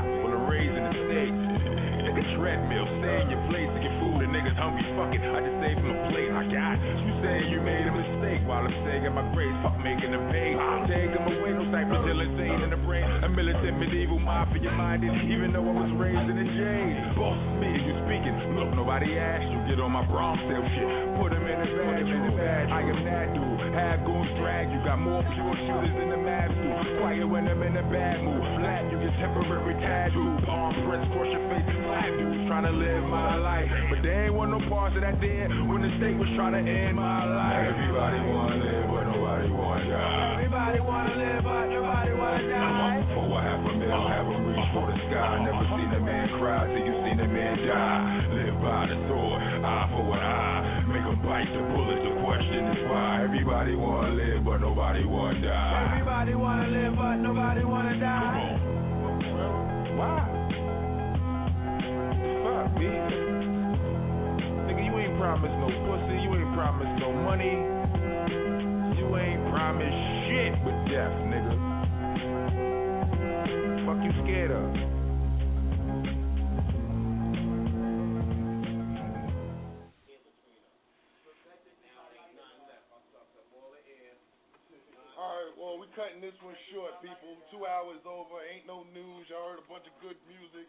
niggas 4.43 4.59
hungry, 4.59 4.82
fuck 4.98 5.14
it, 5.14 5.23
I 5.23 5.39
just 5.39 5.59
saved 5.62 5.78
from 5.78 5.94
a 5.94 5.98
plate. 6.10 6.32
I 6.35 6.43
got 6.51 6.74
you 6.82 7.12
saying 7.23 7.47
you 7.55 7.62
made 7.62 7.86
a 7.86 7.94
mistake 7.94 8.43
while 8.43 8.66
I'm 8.66 8.74
saying 8.82 9.06
my 9.14 9.23
grace. 9.31 9.55
Fuck 9.62 9.78
making 9.78 10.10
them 10.10 10.27
pay. 10.35 10.59
Take 10.90 11.14
them 11.14 11.31
away, 11.31 11.55
no 11.55 11.70
type 11.70 11.86
of 11.94 12.02
insane 12.02 12.66
in 12.66 12.70
the 12.74 12.81
brain. 12.82 13.06
A 13.23 13.28
militant 13.31 13.78
medieval 13.78 14.19
mafia 14.19 14.74
minded, 14.74 15.14
even 15.31 15.55
though 15.55 15.62
I 15.62 15.86
was 15.86 15.94
raised 15.94 16.27
in 16.27 16.36
a 16.43 16.48
jail. 16.59 17.14
Boss 17.14 17.39
me, 17.62 17.70
you 17.70 17.94
speaking. 18.02 18.35
Look, 18.59 18.74
nobody 18.74 19.14
asked 19.14 19.47
you. 19.47 19.59
Get 19.70 19.78
on 19.78 19.94
my 19.94 20.02
Bronx 20.10 20.43
sale 20.51 20.66
shit. 20.74 20.90
Put 21.23 21.31
him 21.31 21.47
in 21.47 21.62
the 21.62 22.35
bag. 22.35 22.66
I 22.66 22.82
am 22.82 22.98
that 23.06 23.31
dude. 23.39 23.51
Have 23.72 24.04
goons 24.04 24.28
drag 24.36 24.68
you. 24.68 24.84
Got 24.84 25.00
more 25.00 25.24
pure 25.32 25.56
shooters 25.64 25.96
in 25.96 26.12
the 26.12 26.20
map 26.20 26.52
do. 26.52 26.68
Quiet 27.00 27.24
when 27.24 27.48
I'm 27.48 27.62
in 27.64 27.72
a 27.72 27.86
bad 27.88 28.20
mood. 28.20 28.44
Flat, 28.60 28.84
you 28.92 29.00
get 29.00 29.16
temporary 29.16 29.72
tattoo. 29.80 30.44
Palm 30.44 30.76
prints, 30.84 31.08
cross 31.08 31.24
your 31.32 31.40
face. 31.48 31.64
Flat 31.88 32.12
dudes 32.20 32.44
trying 32.52 32.68
to 32.68 32.74
live 32.76 33.02
my 33.08 33.40
life. 33.40 33.64
But 33.88 34.04
they 34.04 34.28
ain't 34.28 34.34
want 34.36 34.52
no 34.52 34.60
parts 34.68 34.92
of 34.92 35.00
that 35.00 35.16
there 35.24 35.48
when 35.64 35.80
the 35.80 35.88
state 35.96 36.20
was 36.20 36.28
trying 36.36 36.52
to 36.52 36.62
end 36.62 37.00
my 37.00 37.24
life. 37.24 37.72
Everybody 37.72 38.18
wanna 38.28 38.60
live, 38.60 38.84
but 38.92 39.04
nobody 39.08 39.48
wanna 39.48 39.88
die. 39.88 40.32
Everybody 40.36 40.80
wanna 40.84 41.14
live, 41.16 41.40
but 41.40 41.64
nobody 41.72 42.12
wanna 42.12 42.44
die. 42.52 42.98
For 43.16 43.24
a 43.24 43.40
half 43.40 43.60
a 43.64 43.72
mil, 43.72 44.04
have 44.04 44.26
them 44.28 44.52
reach 44.52 44.68
for 44.76 44.84
the 44.84 44.96
sky. 45.08 45.32
Never 45.48 45.64
seen 45.80 45.90
a 45.96 46.00
man 46.04 46.28
cry 46.36 46.60
till 46.68 46.84
you 46.84 46.94
seen 47.08 47.18
a 47.24 47.28
man 47.28 47.56
die. 47.64 48.00
Live 48.36 48.56
by 48.60 48.80
the 48.92 48.96
sword, 49.08 49.40
eye 49.64 49.88
for 49.96 50.12
an 50.12 50.20
eye. 50.20 50.60
Make 50.92 51.08
'em 51.08 51.16
bite 51.24 51.48
the 51.56 51.62
bullet. 51.72 52.21
Everybody 53.43 53.74
wanna 53.74 54.14
live, 54.14 54.44
but 54.44 54.59
nobody 54.59 55.05
wanna 55.05 55.40
die. 55.43 55.90
Everybody 55.90 56.35
wanna 56.36 56.69
live, 56.69 56.94
but 56.94 57.16
nobody 57.16 57.64
wanna 57.64 57.98
die. 57.98 58.60
Come 58.62 59.40
on. 59.40 59.97
Why? 59.98 60.23
Fuck 62.44 62.78
me. 62.78 62.86
Nigga, 64.62 64.82
you 64.86 64.94
ain't 64.97 65.19
promised 65.19 65.59
no 65.59 65.66
pussy, 65.90 66.23
you 66.23 66.31
ain't 66.39 66.55
promised 66.55 67.01
no 67.02 67.12
money. 67.12 67.59
You 68.97 69.16
ain't 69.19 69.51
promised 69.51 70.01
shit 70.31 70.55
with 70.62 70.78
death, 70.86 71.10
nigga. 71.27 71.55
Fuck 73.86 74.05
you 74.05 74.12
scared 74.23 74.52
of? 74.52 74.91
Two 87.52 87.68
hours 87.68 88.00
over, 88.08 88.40
ain't 88.48 88.64
no 88.64 88.80
news. 88.96 89.28
Y'all 89.28 89.52
heard 89.52 89.60
a 89.60 89.68
bunch 89.68 89.84
of 89.84 89.92
good 90.00 90.16
music. 90.24 90.64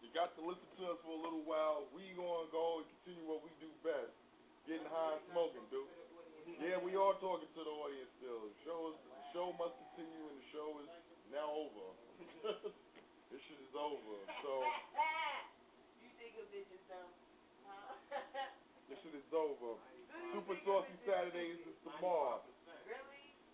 You 0.00 0.08
got 0.16 0.32
to 0.32 0.40
listen 0.40 0.64
to 0.80 0.96
us 0.96 0.98
for 1.04 1.12
a 1.12 1.20
little 1.20 1.44
while. 1.44 1.84
We 1.92 2.08
gonna 2.16 2.48
go 2.48 2.80
and 2.80 2.88
continue 2.88 3.28
what 3.28 3.44
we 3.44 3.52
do 3.60 3.68
best, 3.84 4.16
getting 4.64 4.88
high 4.88 5.20
and 5.20 5.24
smoking, 5.28 5.60
dude. 5.68 5.84
Yeah, 6.56 6.80
we 6.80 6.96
are 6.96 7.12
talking 7.20 7.52
to 7.52 7.60
the 7.60 7.74
audience 7.84 8.08
still. 8.16 8.48
The 8.48 8.56
show 8.64 8.80
is, 8.88 8.96
the 9.04 9.24
show 9.36 9.52
must 9.60 9.76
continue, 9.76 10.24
and 10.32 10.40
the 10.40 10.48
show 10.56 10.68
is 10.80 10.88
now 11.28 11.52
over. 11.52 11.86
this 13.28 13.40
shit 13.44 13.60
is 13.60 13.74
over. 13.76 14.16
So 14.40 14.52
You 16.00 16.08
think 16.16 16.32
a 16.40 16.48
bitch 16.48 16.72
is 16.72 16.80
dumb? 16.88 17.12
Huh? 17.68 17.92
this 18.88 18.96
shit 19.04 19.20
is 19.20 19.28
over. 19.36 19.76
Super 20.32 20.56
Saucy 20.64 20.96
Saturdays 21.04 21.60
is 21.60 21.76
tomorrow. 21.84 22.40